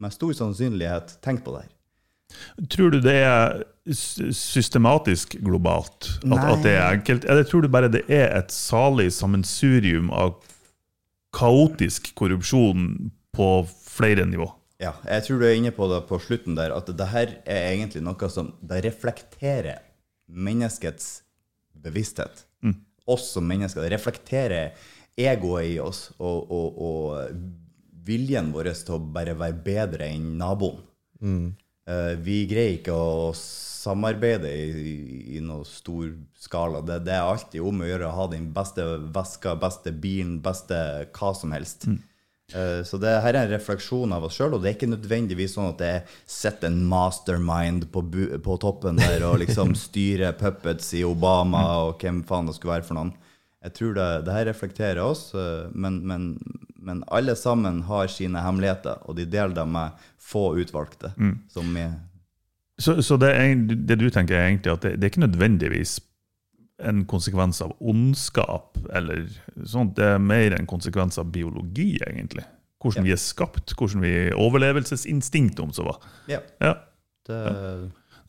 med 0.00 0.14
stor 0.14 0.32
sannsynlighet 0.36 1.18
tenkt 1.24 1.44
på 1.46 1.54
det 1.56 1.66
her. 1.66 1.76
Tror 2.70 2.92
du 2.94 3.00
det 3.02 3.16
er 3.26 3.62
systematisk 3.90 5.34
globalt? 5.42 6.12
At, 6.22 6.44
at 6.52 6.62
det 6.64 6.74
er 6.76 6.86
enkelt? 6.94 7.26
Eller 7.26 7.46
tror 7.46 7.64
du 7.64 7.72
bare 7.72 7.90
det 7.90 8.04
er 8.06 8.30
et 8.38 8.54
salig 8.54 9.08
sammensurium 9.16 10.12
av 10.14 10.36
kaotisk 11.34 12.12
korrupsjon 12.18 13.10
på 13.34 13.48
flere 13.66 14.26
nivå? 14.28 14.46
Ja, 14.80 14.94
jeg 15.04 15.26
tror 15.26 15.42
du 15.42 15.48
er 15.48 15.58
inne 15.58 15.74
på 15.76 15.90
det 15.90 16.04
på 16.08 16.20
slutten 16.22 16.56
der, 16.56 16.72
at 16.72 16.88
det 16.88 17.08
her 17.10 17.34
er 17.44 17.74
egentlig 17.74 18.00
noe 18.06 18.30
som 18.32 18.54
det 18.64 18.80
reflekterer 18.86 19.82
menneskets 20.30 21.20
bevissthet. 21.82 22.46
Oss 23.10 23.32
som 23.34 23.46
mennesker. 23.48 23.82
Det 23.82 23.90
reflekterer 23.96 24.72
egoet 25.18 25.72
i 25.72 25.78
oss 25.82 26.10
og, 26.18 26.50
og, 26.52 26.78
og 26.78 27.32
viljen 28.06 28.52
vår 28.54 28.72
til 28.74 28.96
å 28.96 29.02
bare 29.14 29.36
være 29.38 29.62
bedre 29.64 30.08
enn 30.10 30.36
naboen. 30.40 30.82
Eh, 31.90 32.14
vi 32.22 32.44
greier 32.48 32.78
ikke 32.78 32.94
å 32.94 33.32
samarbeide 33.36 34.50
i, 34.52 34.68
i, 34.70 34.94
i 35.38 35.40
noe 35.44 35.64
stor 35.68 36.12
skala. 36.38 36.82
Det, 36.86 37.00
det 37.08 37.16
er 37.16 37.24
alltid 37.24 37.64
om 37.64 37.82
å 37.82 37.88
gjøre 37.88 38.10
å 38.10 38.16
ha 38.18 38.28
den 38.32 38.50
beste 38.54 38.84
veska, 39.14 39.56
beste 39.60 39.92
bilen, 39.92 40.38
beste 40.44 40.78
hva 41.16 41.34
som 41.36 41.56
helst. 41.56 41.88
Mm. 41.90 42.00
Så 42.82 42.98
det 42.98 43.12
her 43.22 43.36
er 43.36 43.44
en 43.44 43.52
refleksjon 43.52 44.10
av 44.10 44.24
oss 44.26 44.34
sjøl, 44.34 44.56
og 44.56 44.64
det 44.64 44.72
er 44.72 44.74
ikke 44.74 44.88
nødvendigvis 44.90 45.52
sånn 45.54 45.68
at 45.68 45.78
det 45.78 45.92
sitter 46.26 46.66
en 46.66 46.80
mastermind 46.90 47.86
på, 47.94 48.02
på 48.42 48.56
toppen 48.58 48.98
der 48.98 49.22
og 49.28 49.38
liksom 49.44 49.76
styrer 49.86 50.34
puppets 50.34 50.88
i 50.98 51.04
Obama 51.06 51.62
og 51.84 52.02
hvem 52.02 52.24
faen 52.26 52.50
det 52.50 52.56
skulle 52.58 52.74
være 52.80 52.88
for 52.88 52.98
noen. 52.98 53.12
Jeg 53.60 53.76
tror 53.76 53.94
det, 53.96 54.08
det 54.26 54.34
her 54.34 54.48
reflekterer 54.48 55.02
oss, 55.04 55.28
eh, 55.36 55.68
men, 55.76 56.00
men, 56.08 56.30
men 56.80 57.02
alle 57.12 57.36
sammen 57.36 57.82
har 57.88 58.08
sine 58.12 58.42
hemmeligheter, 58.44 59.02
og 59.04 59.18
de 59.18 59.26
deler 59.28 59.54
dem 59.56 59.74
med 59.76 59.98
få 60.20 60.54
utvalgte. 60.60 61.12
Som 61.52 61.76
er, 61.76 61.98
Så, 62.80 63.02
så 63.04 63.16
det, 63.20 63.34
er, 63.36 63.54
det 63.76 63.98
du 64.00 64.08
tenker 64.10 64.38
er 64.38 64.48
egentlig 64.48 64.72
at 64.72 64.86
det, 64.86 64.94
det 64.96 65.04
er 65.04 65.12
ikke 65.12 65.26
nødvendigvis 65.26 65.98
en 66.80 67.04
konsekvens 67.04 67.60
av 67.60 67.74
ondskap, 67.80 68.78
eller 68.96 69.26
sånt. 69.68 69.96
Det 69.98 70.06
er 70.14 70.22
mer 70.22 70.56
en 70.56 70.68
konsekvens 70.68 71.20
av 71.20 71.28
biologi, 71.32 71.98
egentlig. 72.06 72.46
Hvordan 72.80 73.04
vi 73.04 73.12
er 73.12 73.20
skapt, 73.20 73.74
hvordan 73.76 74.00
vi 74.00 74.14
overlevelsesinstinkt, 74.32 75.60
om 75.60 75.74
så 75.76 75.84
var. 75.90 76.00
ja, 76.28 76.40
Ja. 76.60 76.74
det, 77.28 77.42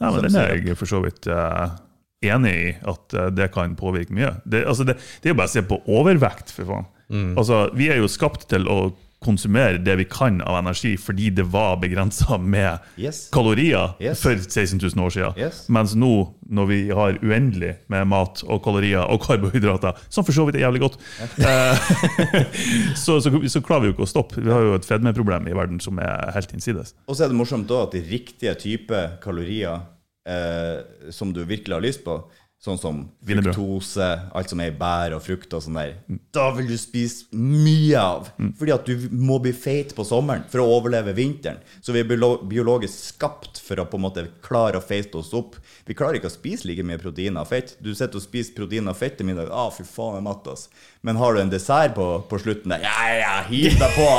Nei, 0.01 0.09
men 0.11 0.23
Den 0.25 0.35
er 0.35 0.55
jeg 0.57 0.77
for 0.79 0.89
så 0.89 0.99
vidt 1.03 1.27
uh, 1.29 1.77
enig 2.25 2.53
i, 2.57 2.69
at 2.89 3.13
uh, 3.13 3.27
det 3.29 3.51
kan 3.53 3.75
påvirke 3.77 4.13
mye. 4.17 4.33
Det, 4.43 4.63
altså 4.67 4.83
det, 4.83 4.97
det 5.21 5.29
er 5.29 5.35
jo 5.35 5.39
bare 5.39 5.51
å 5.51 5.53
se 5.53 5.61
på 5.69 5.77
overvekt, 5.93 6.53
for 6.55 6.65
faen. 6.65 6.89
Mm. 7.11 7.33
Altså, 7.37 7.65
vi 7.75 7.91
er 7.91 7.99
jo 8.01 8.07
skapt 8.11 8.47
til 8.51 8.67
å 8.71 8.81
konsumere 9.21 9.77
det 9.77 9.93
vi 9.99 10.05
kan 10.09 10.39
av 10.41 10.55
energi 10.63 10.95
fordi 10.97 11.27
det 11.37 11.43
var 11.53 11.75
begrensa 11.77 12.39
med 12.41 12.79
Yes. 12.97 13.27
kalorier 13.31 13.91
Yes. 14.01 14.21
for 14.23 14.33
16 14.33 14.79
000 14.81 15.03
år 15.05 15.13
siden. 15.13 15.35
Yes. 15.37 15.59
Mens 15.69 15.93
nå, 15.93 16.09
når 16.49 16.65
vi 16.71 16.79
har 16.89 17.19
uendelig 17.21 17.75
med 17.93 18.07
mat 18.09 18.41
og 18.47 18.63
kalorier 18.65 19.05
og 19.05 19.21
karbohydrater, 19.21 19.93
som 20.09 20.25
for 20.25 20.33
så 20.33 20.47
vidt 20.47 20.57
er 20.57 20.65
jævlig 20.65 20.81
godt, 20.87 20.97
eh, 21.37 21.93
så, 23.03 23.19
så, 23.21 23.29
så 23.45 23.61
klarer 23.61 23.85
vi 23.85 23.91
jo 23.91 23.95
ikke 23.99 24.07
å 24.07 24.11
stoppe. 24.15 24.41
Vi 24.41 24.49
har 24.51 24.65
jo 24.65 24.73
et 24.79 24.87
fedmeproblem 24.89 25.51
i 25.51 25.55
verden 25.57 25.77
som 25.83 26.01
er 26.01 26.31
helt 26.33 26.53
innsides. 26.57 26.95
Og 27.05 27.13
så 27.19 27.27
er 27.27 27.33
det 27.33 27.37
morsomt 27.37 27.69
òg 27.71 27.89
at 27.91 27.97
de 27.99 28.03
riktige 28.09 28.55
type 28.57 29.03
kalorier 29.23 29.83
eh, 30.25 30.81
som 31.13 31.29
du 31.33 31.43
virkelig 31.45 31.77
har 31.77 31.85
lyst 31.85 32.03
på, 32.07 32.23
sånn 32.61 32.77
som 32.77 32.97
fruktose, 33.25 34.07
alt 34.37 34.51
som 34.51 34.59
er 34.61 34.69
i 34.69 34.75
bær 34.77 35.15
og 35.15 35.23
frukt 35.25 35.53
og 35.57 35.63
sånn 35.65 35.79
der, 35.79 35.95
da 36.35 36.43
vil 36.53 36.67
du 36.69 36.75
spise 36.77 37.25
mye 37.33 37.97
av. 37.97 38.29
Fordi 38.59 38.75
at 38.75 38.85
du 38.85 39.07
må 39.17 39.39
bli 39.41 39.53
feit 39.55 39.95
på 39.97 40.05
sommeren 40.05 40.45
for 40.51 40.61
å 40.61 40.67
overleve 40.77 41.15
vinteren. 41.17 41.57
Så 41.81 41.95
vi 41.95 42.03
er 42.03 42.11
biologisk 42.11 43.15
skapt 43.15 43.57
for 43.65 43.81
å 43.81 43.87
på 43.89 43.97
en 43.97 44.05
måte 44.05 44.27
klare 44.45 44.77
å 44.77 44.85
feite 44.85 45.17
oss 45.17 45.33
opp. 45.37 45.57
Vi 45.89 45.97
klarer 45.97 46.19
ikke 46.19 46.29
å 46.29 46.35
spise 46.35 46.69
like 46.69 46.85
mye 46.85 47.01
proteiner 47.01 47.41
og 47.41 47.49
fett. 47.49 47.73
Du 47.81 47.89
sitter 47.95 48.21
og 48.21 48.27
spiser 48.27 48.53
proteiner 48.57 48.93
og 48.93 49.01
fett 49.01 49.17
til 49.17 49.31
middag. 49.31 49.49
Ah, 49.49 49.71
fy 49.73 49.81
faen, 49.81 50.19
jeg 50.19 50.21
er 50.21 50.27
matt, 50.29 50.51
ass. 50.53 50.69
Men 51.01 51.17
har 51.17 51.33
du 51.33 51.39
en 51.41 51.49
dessert 51.49 51.95
på, 51.97 52.03
på 52.29 52.37
slutten 52.43 52.69
der, 52.75 52.83
ja, 52.85 53.05
ja, 53.17 53.31
hiv 53.47 53.73
deg 53.81 53.95
på! 53.95 54.09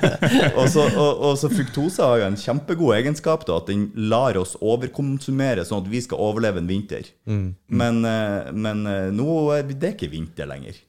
og, 0.58 0.64
så, 0.72 0.88
og, 0.90 1.20
og 1.28 1.36
så 1.38 1.46
fruktose 1.52 2.02
har 2.02 2.18
jo 2.18 2.26
en 2.26 2.38
kjempegod 2.40 2.96
egenskap, 2.96 3.44
da, 3.46 3.60
at 3.62 3.70
den 3.70 3.84
lar 4.10 4.34
oss 4.40 4.56
overkonsumere 4.58 5.62
sånn 5.68 5.84
at 5.84 5.92
vi 5.92 6.00
skal 6.02 6.18
overleve 6.26 6.58
en 6.58 6.66
vinter. 6.72 7.06
Men, 7.70 8.00
eh, 8.08 8.50
men 8.50 8.82
eh, 8.90 9.12
nå 9.14 9.28
er 9.54 9.70
det 9.70 9.94
ikke 9.94 10.10
vinter 10.16 10.50
lenger. 10.50 10.80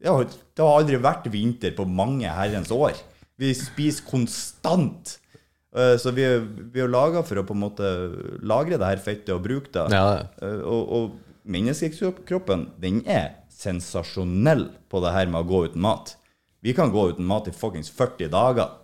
Det 0.00 0.12
har, 0.12 0.28
det 0.28 0.64
har 0.64 0.82
aldri 0.82 1.00
vært 1.00 1.26
vinter 1.32 1.72
på 1.76 1.88
mange 1.88 2.28
herrens 2.36 2.70
år. 2.72 3.00
Vi 3.40 3.54
spiser 3.56 4.04
konstant. 4.08 5.16
Eh, 5.76 5.96
Så 5.96 6.12
vi 6.12 6.28
vi 6.76 6.84
er 6.84 6.92
laga 6.92 7.24
for 7.24 7.40
å 7.40 7.44
på 7.48 7.56
en 7.56 7.64
måte 7.64 7.88
lagre 8.44 8.76
det 8.76 8.92
her 8.92 9.00
fettet 9.00 9.32
og 9.32 9.44
bruke 9.48 9.72
det. 9.72 9.88
Ja. 9.96 10.28
Og, 10.60 10.82
og 10.92 11.18
menneskekroppen 11.50 12.68
den 12.80 13.00
er 13.08 13.39
sensasjonell 13.60 14.68
på 14.90 15.02
det 15.04 15.12
her 15.14 15.30
med 15.30 15.42
å 15.42 15.48
gå 15.48 15.64
uten 15.68 15.84
mat. 15.84 16.14
Vi 16.64 16.74
kan 16.76 16.92
gå 16.92 17.10
uten 17.12 17.28
mat 17.28 17.48
i 17.48 17.54
fuckings 17.56 17.92
40 17.92 18.32
dager. 18.32 18.76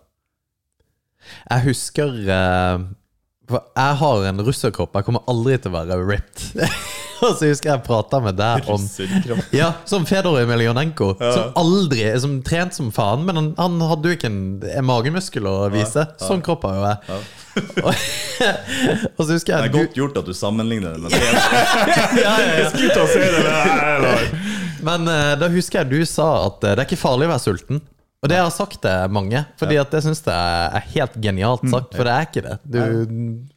Jeg 1.51 1.65
husker 1.65 2.13
uh, 2.29 2.85
For 3.49 3.65
jeg 3.75 3.99
har 4.03 4.29
en 4.29 4.45
russerkropp. 4.47 4.95
Jeg 4.95 5.09
kommer 5.09 5.25
aldri 5.31 5.57
til 5.59 5.73
å 5.73 5.81
være 5.81 5.99
ripped. 6.07 6.53
Og 7.25 7.33
så 7.39 7.49
husker 7.49 7.71
jeg 7.71 7.85
prata 7.87 8.19
med 8.21 8.37
deg 8.37 8.67
om 8.69 8.83
Ja, 9.55 9.71
som 9.89 10.05
Fedor 10.09 10.37
Ja. 11.17 11.31
Som 11.33 11.55
aldri 11.63 12.03
Som 12.21 12.35
trent 12.45 12.77
som 12.77 12.91
faen, 12.93 13.25
men 13.25 13.39
han, 13.41 13.49
han 13.57 13.81
hadde 13.89 14.11
jo 14.11 14.19
ikke 14.19 14.29
en, 14.29 14.41
en 14.69 14.85
magemuskel 14.89 15.49
å 15.49 15.57
vise. 15.73 16.05
Sånn 16.21 16.45
kropp 16.45 16.67
har 16.69 16.77
jo 16.77 16.87
jeg. 16.91 16.99
Og, 17.57 17.87
og 19.17 19.23
så 19.25 19.31
husker 19.31 19.55
jeg 19.55 19.63
Det 19.63 19.69
er 19.71 19.73
godt 19.73 19.95
gjort 19.97 20.19
at 20.21 20.27
du 20.29 20.35
sammenligner 20.37 20.93
det 20.93 21.07
med 21.07 21.15
det. 21.17 21.21
ja, 21.25 22.19
ja, 22.21 22.35
ja. 22.61 22.67
Skulle 22.69 22.91
ta 22.93 23.07
å 23.07 23.09
det? 23.33 24.46
Men 24.85 25.09
eh, 25.11 25.35
da 25.41 25.51
husker 25.53 25.83
jeg 25.83 25.93
du 25.93 26.09
sa 26.09 26.31
at 26.47 26.65
eh, 26.65 26.75
det 26.75 26.85
er 26.85 26.89
ikke 26.89 27.01
farlig 27.01 27.29
å 27.29 27.35
være 27.35 27.45
sulten. 27.45 27.85
Og 28.25 28.31
det 28.33 28.39
har 28.41 28.49
sagt 28.51 28.81
til 28.83 29.13
mange, 29.13 29.43
Fordi 29.61 29.77
at 29.79 29.93
jeg 29.93 30.03
syns 30.07 30.25
det 30.25 30.35
er 30.35 30.87
helt 30.97 31.19
genialt 31.23 31.67
sagt. 31.69 31.93
For 31.95 32.09
det 32.09 32.15
er 32.15 32.25
ikke 32.27 32.43
det. 32.47 32.57
Du 32.65 32.81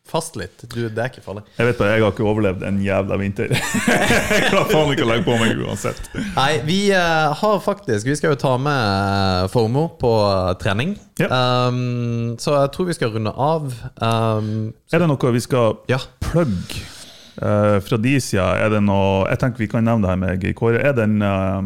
Fast 0.10 0.34
litt. 0.40 0.64
Du, 0.74 0.88
det 0.90 0.98
er 0.98 1.12
ikke 1.12 1.22
farlig. 1.22 1.44
Jeg 1.54 1.68
vet 1.68 1.78
bare, 1.78 1.94
jeg 1.94 2.02
har 2.02 2.14
ikke 2.16 2.26
overlevd 2.26 2.64
en 2.66 2.80
jævla 2.82 3.18
vinter. 3.22 3.52
jeg 4.34 4.46
klarer 4.50 4.72
faen 4.72 4.94
ikke 4.96 5.06
å 5.06 5.10
legge 5.12 5.26
på 5.28 5.38
meg 5.38 5.62
uansett. 5.62 6.12
Nei, 6.34 6.50
vi 6.66 6.80
eh, 6.98 7.42
har 7.42 7.60
faktisk 7.62 8.10
Vi 8.10 8.18
skal 8.18 8.34
jo 8.34 8.40
ta 8.42 8.56
med 8.62 9.50
Formo 9.54 9.86
på 10.02 10.14
trening. 10.62 10.96
Ja. 11.22 11.30
Um, 11.70 12.38
så 12.42 12.58
jeg 12.58 12.74
tror 12.74 12.90
vi 12.90 12.98
skal 12.98 13.14
runde 13.14 13.34
av. 13.34 13.70
Um, 14.02 14.72
Er 14.90 15.04
det 15.04 15.12
noe 15.14 15.36
vi 15.36 15.46
skal 15.46 15.78
ja. 15.92 16.02
plugge 16.26 16.99
eh, 17.42 17.78
fra 17.86 18.00
de 18.02 18.18
sida? 18.24 18.52
Er 18.60 18.74
det 18.74 18.82
noe 18.86 19.28
Jeg 19.30 19.42
tenker 19.44 19.64
vi 19.64 19.70
kan 19.72 19.86
nevne 19.88 20.06
det 20.06 20.12
her 20.12 20.20
med 20.22 20.46
Kåre. 20.58 20.82
Er 20.84 20.96
den 20.98 21.20
uh, 21.24 21.62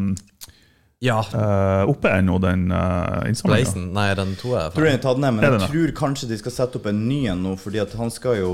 ja. 1.04 1.20
uh, 1.34 1.84
oppe 1.92 2.12
ennå, 2.14 2.38
den 2.44 2.68
uh, 2.72 3.24
innsamlinga? 3.30 3.86
Nei, 3.96 4.08
den 4.20 4.36
tror 4.40 4.58
jeg. 4.60 4.74
tror 4.76 4.88
den 4.90 5.00
er 5.00 5.04
tatt 5.06 5.24
ned, 5.24 5.36
men 5.36 5.44
Er 5.44 5.50
jeg 5.50 5.56
den 5.58 5.66
det? 5.66 5.72
tror 5.74 5.96
kanskje 6.04 6.30
de 6.32 6.40
skal 6.42 6.56
sette 6.58 6.80
opp 6.80 6.90
en 6.92 7.02
ny 7.08 7.24
en 7.34 7.44
nå, 7.46 7.56
fordi 7.60 7.82
at 7.84 7.96
han 8.00 8.14
skal 8.14 8.40
jo 8.40 8.54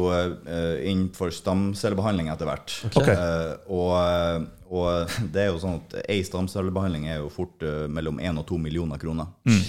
inn 0.85 1.09
for 1.15 1.33
stamcellebehandling 1.33 2.31
etter 2.33 2.49
hvert. 2.49 2.77
Okay. 2.93 3.15
Eh, 3.15 3.53
og, 3.69 4.49
og 4.71 5.19
det 5.33 5.45
er 5.45 5.51
jo 5.53 5.61
sånn 5.61 5.79
at 5.81 5.99
ei 6.05 6.21
stamcellebehandling 6.25 7.09
er 7.11 7.21
jo 7.21 7.31
fort 7.33 7.65
mellom 7.91 8.21
1 8.23 8.41
og 8.41 8.49
2 8.53 8.63
millioner 8.65 9.01
kroner. 9.01 9.31
Mm. 9.49 9.61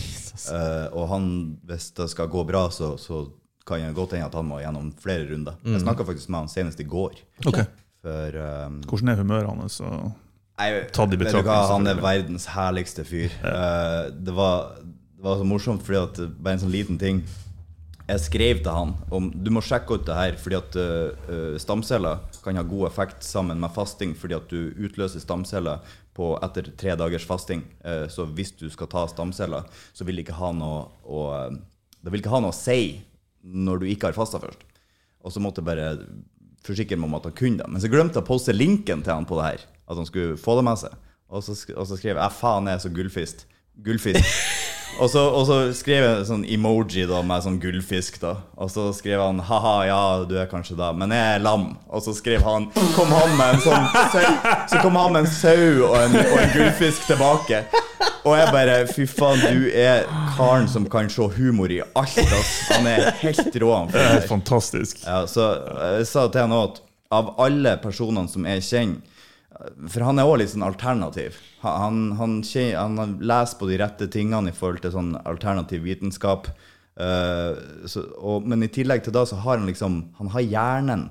Eh, 0.48 0.86
og 0.97 1.09
han, 1.10 1.27
hvis 1.68 1.90
det 1.97 2.09
skal 2.12 2.31
gå 2.32 2.44
bra, 2.48 2.66
så, 2.72 2.94
så 3.01 3.24
kan 3.70 3.86
det 3.86 3.94
godt 3.97 4.16
hende 4.18 4.26
at 4.26 4.34
han 4.36 4.48
må 4.51 4.59
gjennom 4.60 4.90
flere 5.01 5.28
runder. 5.30 5.60
Jeg 5.64 5.84
snakka 5.84 6.09
faktisk 6.09 6.32
med 6.32 6.44
han 6.44 6.51
senest 6.52 6.82
i 6.82 6.88
går. 6.90 7.22
Okay. 7.47 7.68
For 8.01 8.40
um, 8.66 8.80
Hvordan 8.88 9.12
er 9.12 9.20
humøret 9.20 9.48
hans? 9.51 9.80
Tatt 10.92 11.14
i 11.14 11.18
betraktning, 11.20 11.68
Han 11.72 11.88
er 11.88 12.01
verdens 12.01 12.48
herligste 12.52 13.05
fyr. 13.09 13.32
Eh, 13.32 14.10
det, 14.12 14.32
var, 14.36 14.74
det 14.80 15.24
var 15.24 15.38
så 15.40 15.47
morsomt, 15.48 15.84
fordi 15.86 16.01
at 16.01 16.20
bare 16.36 16.59
en 16.59 16.64
sånn 16.66 16.74
liten 16.74 16.98
ting 17.01 17.22
Jeg 18.10 18.20
skrev 18.24 18.60
til 18.60 18.74
han 18.74 18.92
om 19.14 19.30
Du 19.32 19.52
må 19.55 19.62
sjekke 19.64 19.97
ut 19.97 20.05
det 20.09 20.18
her, 20.18 20.36
fordi 20.40 20.59
at 20.59 20.78
eh, 20.80 21.56
stamceller 21.62 22.20
kan 22.44 22.60
ha 22.60 22.64
god 22.66 22.88
effekt 22.90 23.24
sammen 23.24 23.60
med 23.60 23.72
fasting, 23.76 24.14
fordi 24.16 24.36
at 24.36 24.52
du 24.52 24.72
utløser 24.80 25.22
stamceller 25.22 25.84
på 26.16 26.32
etter 26.44 26.72
tre 26.76 26.97
dagers 26.98 27.24
fasting. 27.24 27.62
Uh, 27.84 28.09
så 28.10 28.26
hvis 28.26 28.51
du 28.59 28.66
skal 28.72 28.88
ta 28.90 29.05
stamceller, 29.09 29.68
så 29.94 30.05
vil 30.05 30.18
det 30.18 30.24
ikke 30.26 30.40
ha 30.40 30.51
noe 30.56 30.88
å, 31.05 31.20
Det 32.01 32.12
vil 32.12 32.20
ikke 32.20 32.32
ha 32.32 32.40
noe 32.42 32.52
å 32.52 32.56
si 32.56 32.98
når 33.42 33.82
du 33.82 33.86
ikke 33.90 34.10
har 34.10 34.16
fasta 34.16 34.40
først. 34.42 34.66
Og 35.24 35.32
så 35.32 35.42
måtte 35.42 35.60
jeg 35.60 35.68
bare 35.68 35.92
forsikre 36.66 36.98
meg 36.98 37.10
om 37.10 37.18
at 37.18 37.28
han 37.28 37.36
kunne 37.36 37.60
det. 37.60 37.68
Men 37.68 37.82
så 37.82 37.90
glemte 37.92 38.18
jeg 38.18 38.24
å 38.24 38.30
poste 38.30 38.56
linken 38.56 39.04
til 39.04 39.14
han 39.14 39.28
på 39.28 39.38
det 39.40 39.46
her. 39.46 39.68
At 39.90 40.00
han 40.00 40.08
skulle 40.08 40.38
få 40.40 40.56
det 40.58 40.66
med 40.68 40.80
seg. 40.80 40.96
Og 41.30 41.44
så, 41.46 41.54
og 41.76 41.86
så 41.86 41.96
skrev 41.96 42.16
jeg 42.16 42.24
'æ, 42.24 42.30
faen, 42.34 42.66
jeg 42.66 42.74
er 42.74 42.82
så 42.82 42.90
gullfist'. 42.90 43.44
Gullfisk. 43.84 44.24
og, 45.00 45.10
så, 45.10 45.20
og 45.30 45.46
så 45.46 45.58
skrev 45.72 46.02
jeg 46.04 46.26
sånn 46.26 46.42
emoji 46.44 47.06
da 47.08 47.20
med 47.22 47.44
sånn 47.44 47.60
gullfisk. 47.62 48.18
da 48.20 48.34
Og 48.56 48.70
så 48.70 48.90
skrev 48.92 49.22
han 49.22 49.38
'ha-ha, 49.40 49.76
ja, 49.86 50.24
du 50.24 50.34
er 50.36 50.50
kanskje 50.50 50.76
det, 50.76 50.90
men 50.96 51.14
jeg 51.14 51.36
er 51.36 51.44
lam'. 51.44 51.76
Og 51.88 52.02
så 52.02 52.14
skrev 52.16 52.42
han 52.42 52.66
kom 52.96 53.08
han 53.14 53.36
med 53.36 53.54
en 53.54 53.60
sånn 53.60 53.86
sau 54.12 54.26
Så 54.68 54.82
kom 54.82 54.96
han 54.96 55.12
med 55.12 55.24
en 55.24 55.30
sau 55.30 55.86
og 55.86 55.96
en, 56.02 56.18
og 56.18 56.38
en 56.42 56.52
gullfisk 56.56 57.06
tilbake. 57.06 57.64
Og 58.31 58.36
jeg 58.39 58.51
bare 58.55 58.74
Fy 58.86 59.07
faen, 59.11 59.40
du 59.43 59.65
er 59.74 60.05
karen 60.36 60.69
som 60.70 60.85
kan 60.90 61.09
se 61.11 61.24
humor 61.35 61.73
i 61.73 61.81
alt, 61.82 62.19
ass. 62.23 62.52
Han 62.70 62.86
er 62.86 63.09
helt 63.24 63.57
rå, 63.59 63.70
han. 63.74 63.90
Det 63.90 64.05
er 64.07 64.27
fantastisk. 64.31 65.01
Ja, 65.02 65.24
så 65.31 65.48
jeg 65.97 66.07
sa 66.07 66.28
til 66.31 66.44
han 66.44 66.55
òg 66.55 66.69
at 66.69 66.82
av 67.11 67.32
alle 67.43 67.73
personene 67.82 68.31
som 68.31 68.47
jeg 68.47 68.62
kjenner 68.62 69.89
For 69.90 70.07
han 70.07 70.23
er 70.23 70.31
òg 70.31 70.39
litt 70.40 70.52
sånn 70.52 70.65
alternativ. 70.65 71.40
Han, 71.65 72.12
han, 72.20 72.39
kjenner, 72.47 72.78
han 73.02 73.16
lest 73.19 73.59
på 73.59 73.66
de 73.69 73.81
rette 73.82 74.07
tingene 74.15 74.52
i 74.52 74.57
forhold 74.57 74.85
til 74.85 74.94
sånn 74.94 75.11
alternativ 75.27 75.82
vitenskap. 75.85 76.47
Uh, 77.01 77.59
så, 77.90 78.05
og, 78.16 78.47
men 78.48 78.62
i 78.62 78.70
tillegg 78.70 79.02
til 79.05 79.15
da 79.16 79.24
så 79.27 79.39
har 79.40 79.57
han 79.57 79.69
liksom 79.70 79.94
Han 80.19 80.32
har 80.35 80.43
hjernen 80.44 81.05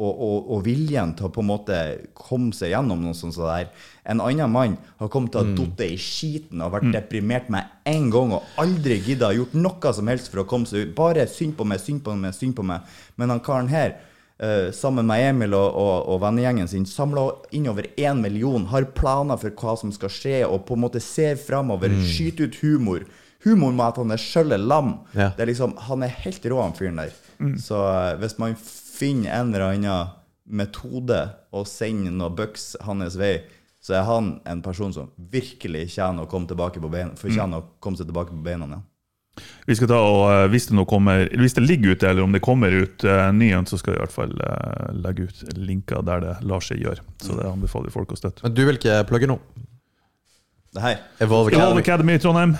og, 0.00 0.12
og, 0.12 0.36
og 0.54 0.62
viljen 0.64 1.10
til 1.16 1.26
å 1.28 1.32
på 1.32 1.42
en 1.42 1.50
måte 1.50 1.78
komme 2.16 2.54
seg 2.56 2.72
gjennom 2.72 3.02
noe 3.04 3.16
sånt 3.16 3.36
der. 3.36 3.68
En 4.08 4.22
annen 4.24 4.50
mann 4.50 4.78
har 4.98 5.10
kommet 5.12 5.34
til 5.34 5.42
å 5.42 5.44
ha 5.44 5.56
falt 5.58 5.82
i 5.84 5.98
skiten 6.00 6.62
og 6.64 6.72
vært 6.72 6.88
deprimert 6.94 7.50
med 7.52 7.68
en 7.88 8.08
gang 8.12 8.32
og 8.38 8.54
aldri 8.62 8.96
gidda 9.04 9.34
gjort 9.36 9.58
noe 9.58 9.92
som 9.92 10.08
helst 10.08 10.32
for 10.32 10.42
å 10.42 10.46
komme 10.48 10.70
seg 10.70 10.88
ut. 10.88 10.96
Bare 10.96 11.28
synd 11.28 11.58
på 11.58 11.68
meg, 11.68 11.82
synd 11.84 12.00
på 12.06 12.16
meg, 12.16 12.32
synd 12.36 12.56
på 12.56 12.64
meg. 12.66 12.88
Men 13.20 13.34
han 13.34 13.44
karen 13.44 13.68
her, 13.68 13.98
uh, 14.40 14.72
sammen 14.74 15.06
med 15.10 15.26
Emil 15.28 15.58
og, 15.58 15.68
og, 15.84 15.94
og 16.14 16.22
vennegjengen 16.24 16.72
sin, 16.72 16.88
samla 16.88 17.28
inn 17.52 17.68
over 17.68 17.90
én 17.92 18.24
million, 18.24 18.64
har 18.72 18.88
planer 18.96 19.40
for 19.44 19.52
hva 19.60 19.76
som 19.76 19.92
skal 19.92 20.12
skje, 20.12 20.38
og 20.48 20.64
på 20.66 20.78
en 20.78 20.86
måte 20.86 21.04
ser 21.04 21.36
framover, 21.36 21.92
skyter 22.00 22.48
ut 22.48 22.62
humor. 22.64 23.04
Humor 23.44 23.74
med 23.74 23.90
at 23.90 23.98
han 24.00 24.14
er 24.14 24.22
sjøl 24.22 24.56
lam. 24.56 25.02
Ja. 25.12 25.34
Det 25.36 25.44
er 25.44 25.52
liksom, 25.52 25.76
han 25.90 26.06
er 26.06 26.16
helt 26.24 26.44
rå, 26.48 26.62
han 26.62 26.76
fyren 26.78 27.02
der. 27.02 27.12
Så 27.58 27.74
eh, 27.74 28.16
hvis 28.20 28.36
man 28.38 28.54
finner 29.02 29.34
en 29.34 29.50
eller 29.50 29.72
annen 29.72 30.14
metode 30.46 31.18
å 31.50 31.64
sende 31.66 32.12
noe 32.14 32.30
bucks 32.34 32.72
hans 32.86 33.18
vei, 33.18 33.40
så 33.82 33.98
er 33.98 34.06
han 34.06 34.36
en 34.46 34.62
person 34.62 34.94
som 34.94 35.10
virkelig 35.32 35.88
tjener 35.96 36.24
å 36.24 36.30
komme 36.30 36.46
tilbake 36.50 36.80
på 36.82 36.90
beina, 36.92 37.16
fortjener 37.18 37.62
å 37.62 37.68
komme 37.82 37.98
seg 37.98 38.10
tilbake 38.10 38.34
på 38.34 38.44
beina 38.44 38.68
igjen. 38.68 38.88
Vi 39.64 39.74
skal 39.78 39.88
ta 39.88 39.96
og 40.04 40.26
eh, 40.28 40.42
Hvis 40.52 40.66
det, 40.68 40.74
nå 40.76 40.82
kommer, 40.84 41.22
hvis 41.40 41.54
det 41.56 41.62
ligger 41.64 41.94
ute, 41.96 42.10
eller 42.10 42.26
om 42.26 42.34
det 42.34 42.42
kommer 42.44 42.74
ut 42.74 43.04
uh, 43.08 43.30
ny 43.32 43.48
en, 43.56 43.64
så 43.64 43.78
skal 43.80 43.94
vi 43.94 43.96
i 43.96 44.02
hvert 44.02 44.12
fall 44.12 44.34
uh, 44.36 44.90
legge 44.92 45.24
ut 45.24 45.56
linker 45.56 46.04
der 46.04 46.20
det 46.20 46.34
lar 46.44 46.60
seg 46.64 46.82
gjøre. 46.84 47.00
Så 47.24 47.38
det 47.38 47.46
anbefaler 47.48 47.94
folk 47.94 48.12
å 48.12 48.18
støtte. 48.20 48.44
Men 48.44 48.54
du 48.54 48.60
vil 48.68 48.76
ikke 48.76 49.00
plugge 49.08 49.30
nå? 49.32 49.38
Det 50.76 50.84
her. 50.84 51.00
Evolve 51.24 51.54
Evolve 51.54 51.80
Academy. 51.80 51.86
Academy 51.86 52.18
i 52.18 52.22
Trondheim. 52.22 52.54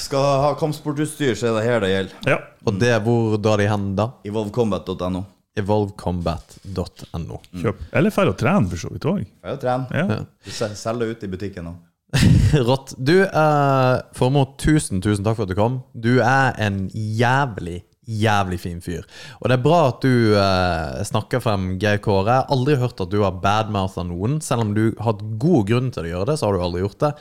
Skal 0.00 0.24
ha 0.44 0.54
kampsportutstyr, 0.60 1.36
så 1.36 1.50
er 1.50 1.58
det 1.58 1.66
her 1.68 1.84
det 1.84 1.92
gjelder. 1.92 2.16
Ja. 2.32 2.40
Og 2.64 2.80
det, 2.80 2.94
hvor 3.04 3.36
drar 3.40 3.60
de 3.60 3.68
hen 3.68 3.92
da? 4.00 4.10
Evolvecombat.no. 4.28 5.22
Evolvecombat.no. 5.58 7.38
Kjøp. 7.60 7.80
Eller 7.96 8.12
dra 8.14 8.30
å 8.32 8.36
trene, 8.38 8.68
for 8.70 8.80
så 8.80 8.90
vidt 8.94 9.06
òg. 9.10 9.22
Dra 9.42 9.54
og 9.56 9.62
trene. 9.62 9.86
Ja. 9.94 10.18
Sel- 10.46 10.76
Selger 10.78 11.12
ut 11.14 11.24
i 11.26 11.30
butikken 11.32 11.66
nå. 11.68 11.74
Rått. 12.68 12.94
Du, 12.98 13.14
uh, 13.22 14.00
Formoe, 14.18 14.54
tusen, 14.58 15.00
tusen 15.04 15.24
takk 15.26 15.38
for 15.38 15.46
at 15.46 15.52
du 15.52 15.58
kom. 15.58 15.80
Du 15.94 16.16
er 16.24 16.56
en 16.62 16.84
jævlig, 16.94 17.80
jævlig 18.10 18.58
fin 18.62 18.80
fyr. 18.82 19.04
Og 19.38 19.50
det 19.50 19.58
er 19.58 19.62
bra 19.62 19.80
at 19.92 20.02
du 20.02 20.32
eh, 20.34 21.02
snakker 21.06 21.42
frem 21.44 21.76
Geir 21.82 22.00
Kåre. 22.02 22.26
Jeg 22.40 22.42
har 22.42 22.56
aldri 22.56 22.78
hørt 22.80 23.02
at 23.04 23.12
du 23.12 23.20
har 23.22 23.36
badmoutha 23.44 24.02
noen. 24.08 24.40
Selv 24.42 24.64
om 24.66 24.72
du 24.74 24.88
har 24.98 25.12
hatt 25.12 25.22
god 25.42 25.68
grunn 25.70 25.92
til 25.94 26.08
å 26.08 26.12
gjøre 26.16 26.32
det, 26.32 26.38
så 26.40 26.48
har 26.48 26.58
du 26.58 26.64
aldri 26.66 26.82
gjort 26.82 27.04
det. 27.04 27.12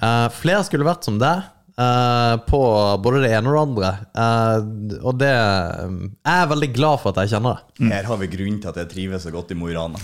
Eh, 0.00 0.28
flere 0.38 0.62
skulle 0.64 0.88
vært 0.88 1.04
som 1.10 1.20
deg. 1.20 1.44
Eh, 1.78 2.36
på 2.46 2.62
både 3.02 3.22
det 3.24 3.32
ene 3.34 3.50
og 3.50 3.54
det 3.54 3.62
andre. 3.62 3.92
Uh, 4.14 4.98
og 5.02 5.18
det 5.18 5.30
Jeg 5.30 6.34
er 6.34 6.50
veldig 6.50 6.70
glad 6.74 7.02
for 7.02 7.12
at 7.12 7.24
jeg 7.24 7.34
kjenner 7.34 7.58
det. 7.58 7.88
Her 7.90 8.06
har 8.06 8.18
vi 8.20 8.28
grunnen 8.30 8.60
til 8.62 8.70
at 8.70 8.78
jeg 8.82 8.90
trives 8.92 9.24
så 9.26 9.32
godt 9.34 9.50
i 9.50 9.58
Mo 9.58 9.68
i 9.70 9.74
Rana. 9.74 9.98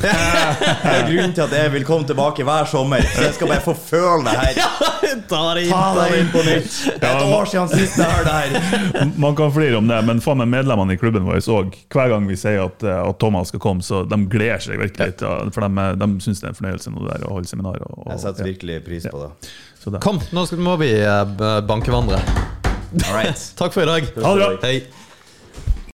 Grunnen 1.08 1.34
til 1.36 1.44
at 1.44 1.54
jeg 1.54 1.70
vil 1.74 1.86
komme 1.86 2.08
tilbake 2.08 2.44
hver 2.46 2.66
sommer. 2.70 3.04
Så 3.14 3.28
jeg 3.28 3.36
skal 3.36 3.52
bare 3.52 3.62
få 3.62 3.74
føle 3.78 4.24
det 4.26 4.34
her. 4.40 4.58
Ta 5.30 5.42
det 5.54 5.68
Ta 5.70 5.84
deg 5.96 6.16
inn 6.18 6.30
på 6.32 6.42
nytt. 6.46 6.74
Det 7.00 7.06
er 7.06 7.16
et 7.20 7.34
år 7.34 7.48
siden 7.50 7.70
sist 7.70 7.98
jeg 7.98 8.10
hørte 8.10 8.34
det 8.34 8.60
her. 8.60 9.12
Man 9.22 9.38
kan 9.38 9.52
flire 9.54 9.78
om 9.78 9.88
det, 9.90 10.00
men 10.06 10.22
faen 10.22 10.42
meg 10.42 10.50
medlemmene 10.50 10.94
i 10.94 11.00
klubben 11.00 11.26
vår 11.26 11.40
òg. 11.50 11.78
Hver 11.94 12.12
gang 12.12 12.26
vi 12.28 12.38
sier 12.38 12.64
at, 12.66 12.82
eh, 12.86 13.00
at 13.00 13.18
Thomas 13.22 13.50
skal 13.50 13.62
komme, 13.62 13.84
så 13.86 14.02
de 14.08 14.18
gleder 14.30 14.62
seg 14.62 14.82
virkelig. 14.82 15.16
Ja. 15.22 15.36
For 15.54 15.66
de, 15.66 15.88
de 16.00 16.10
syns 16.24 16.42
det 16.42 16.50
er 16.50 16.54
en 16.54 16.58
fornøyelse 16.58 16.94
nå 16.94 17.06
der 17.06 17.26
å 17.26 17.34
holde 17.38 17.50
seminar. 17.50 17.80
Og, 17.86 18.02
og, 18.04 18.12
Jeg 18.14 18.24
setter 18.24 18.46
ja. 18.46 18.50
virkelig 18.52 18.80
pris 18.86 19.08
på 19.10 19.24
det. 19.24 19.30
Kom, 20.04 20.18
nå 20.36 20.44
må 20.60 20.74
vi 20.82 20.90
eh, 21.00 21.60
banke 21.64 21.88
hverandre. 21.88 22.20
Right. 23.08 23.46
Takk 23.60 23.72
for 23.72 23.86
i 23.86 23.88
dag. 23.88 24.10
Ha 24.20 24.32
det 24.36 24.42
bra. 24.42 24.50
Hei. 24.66 24.99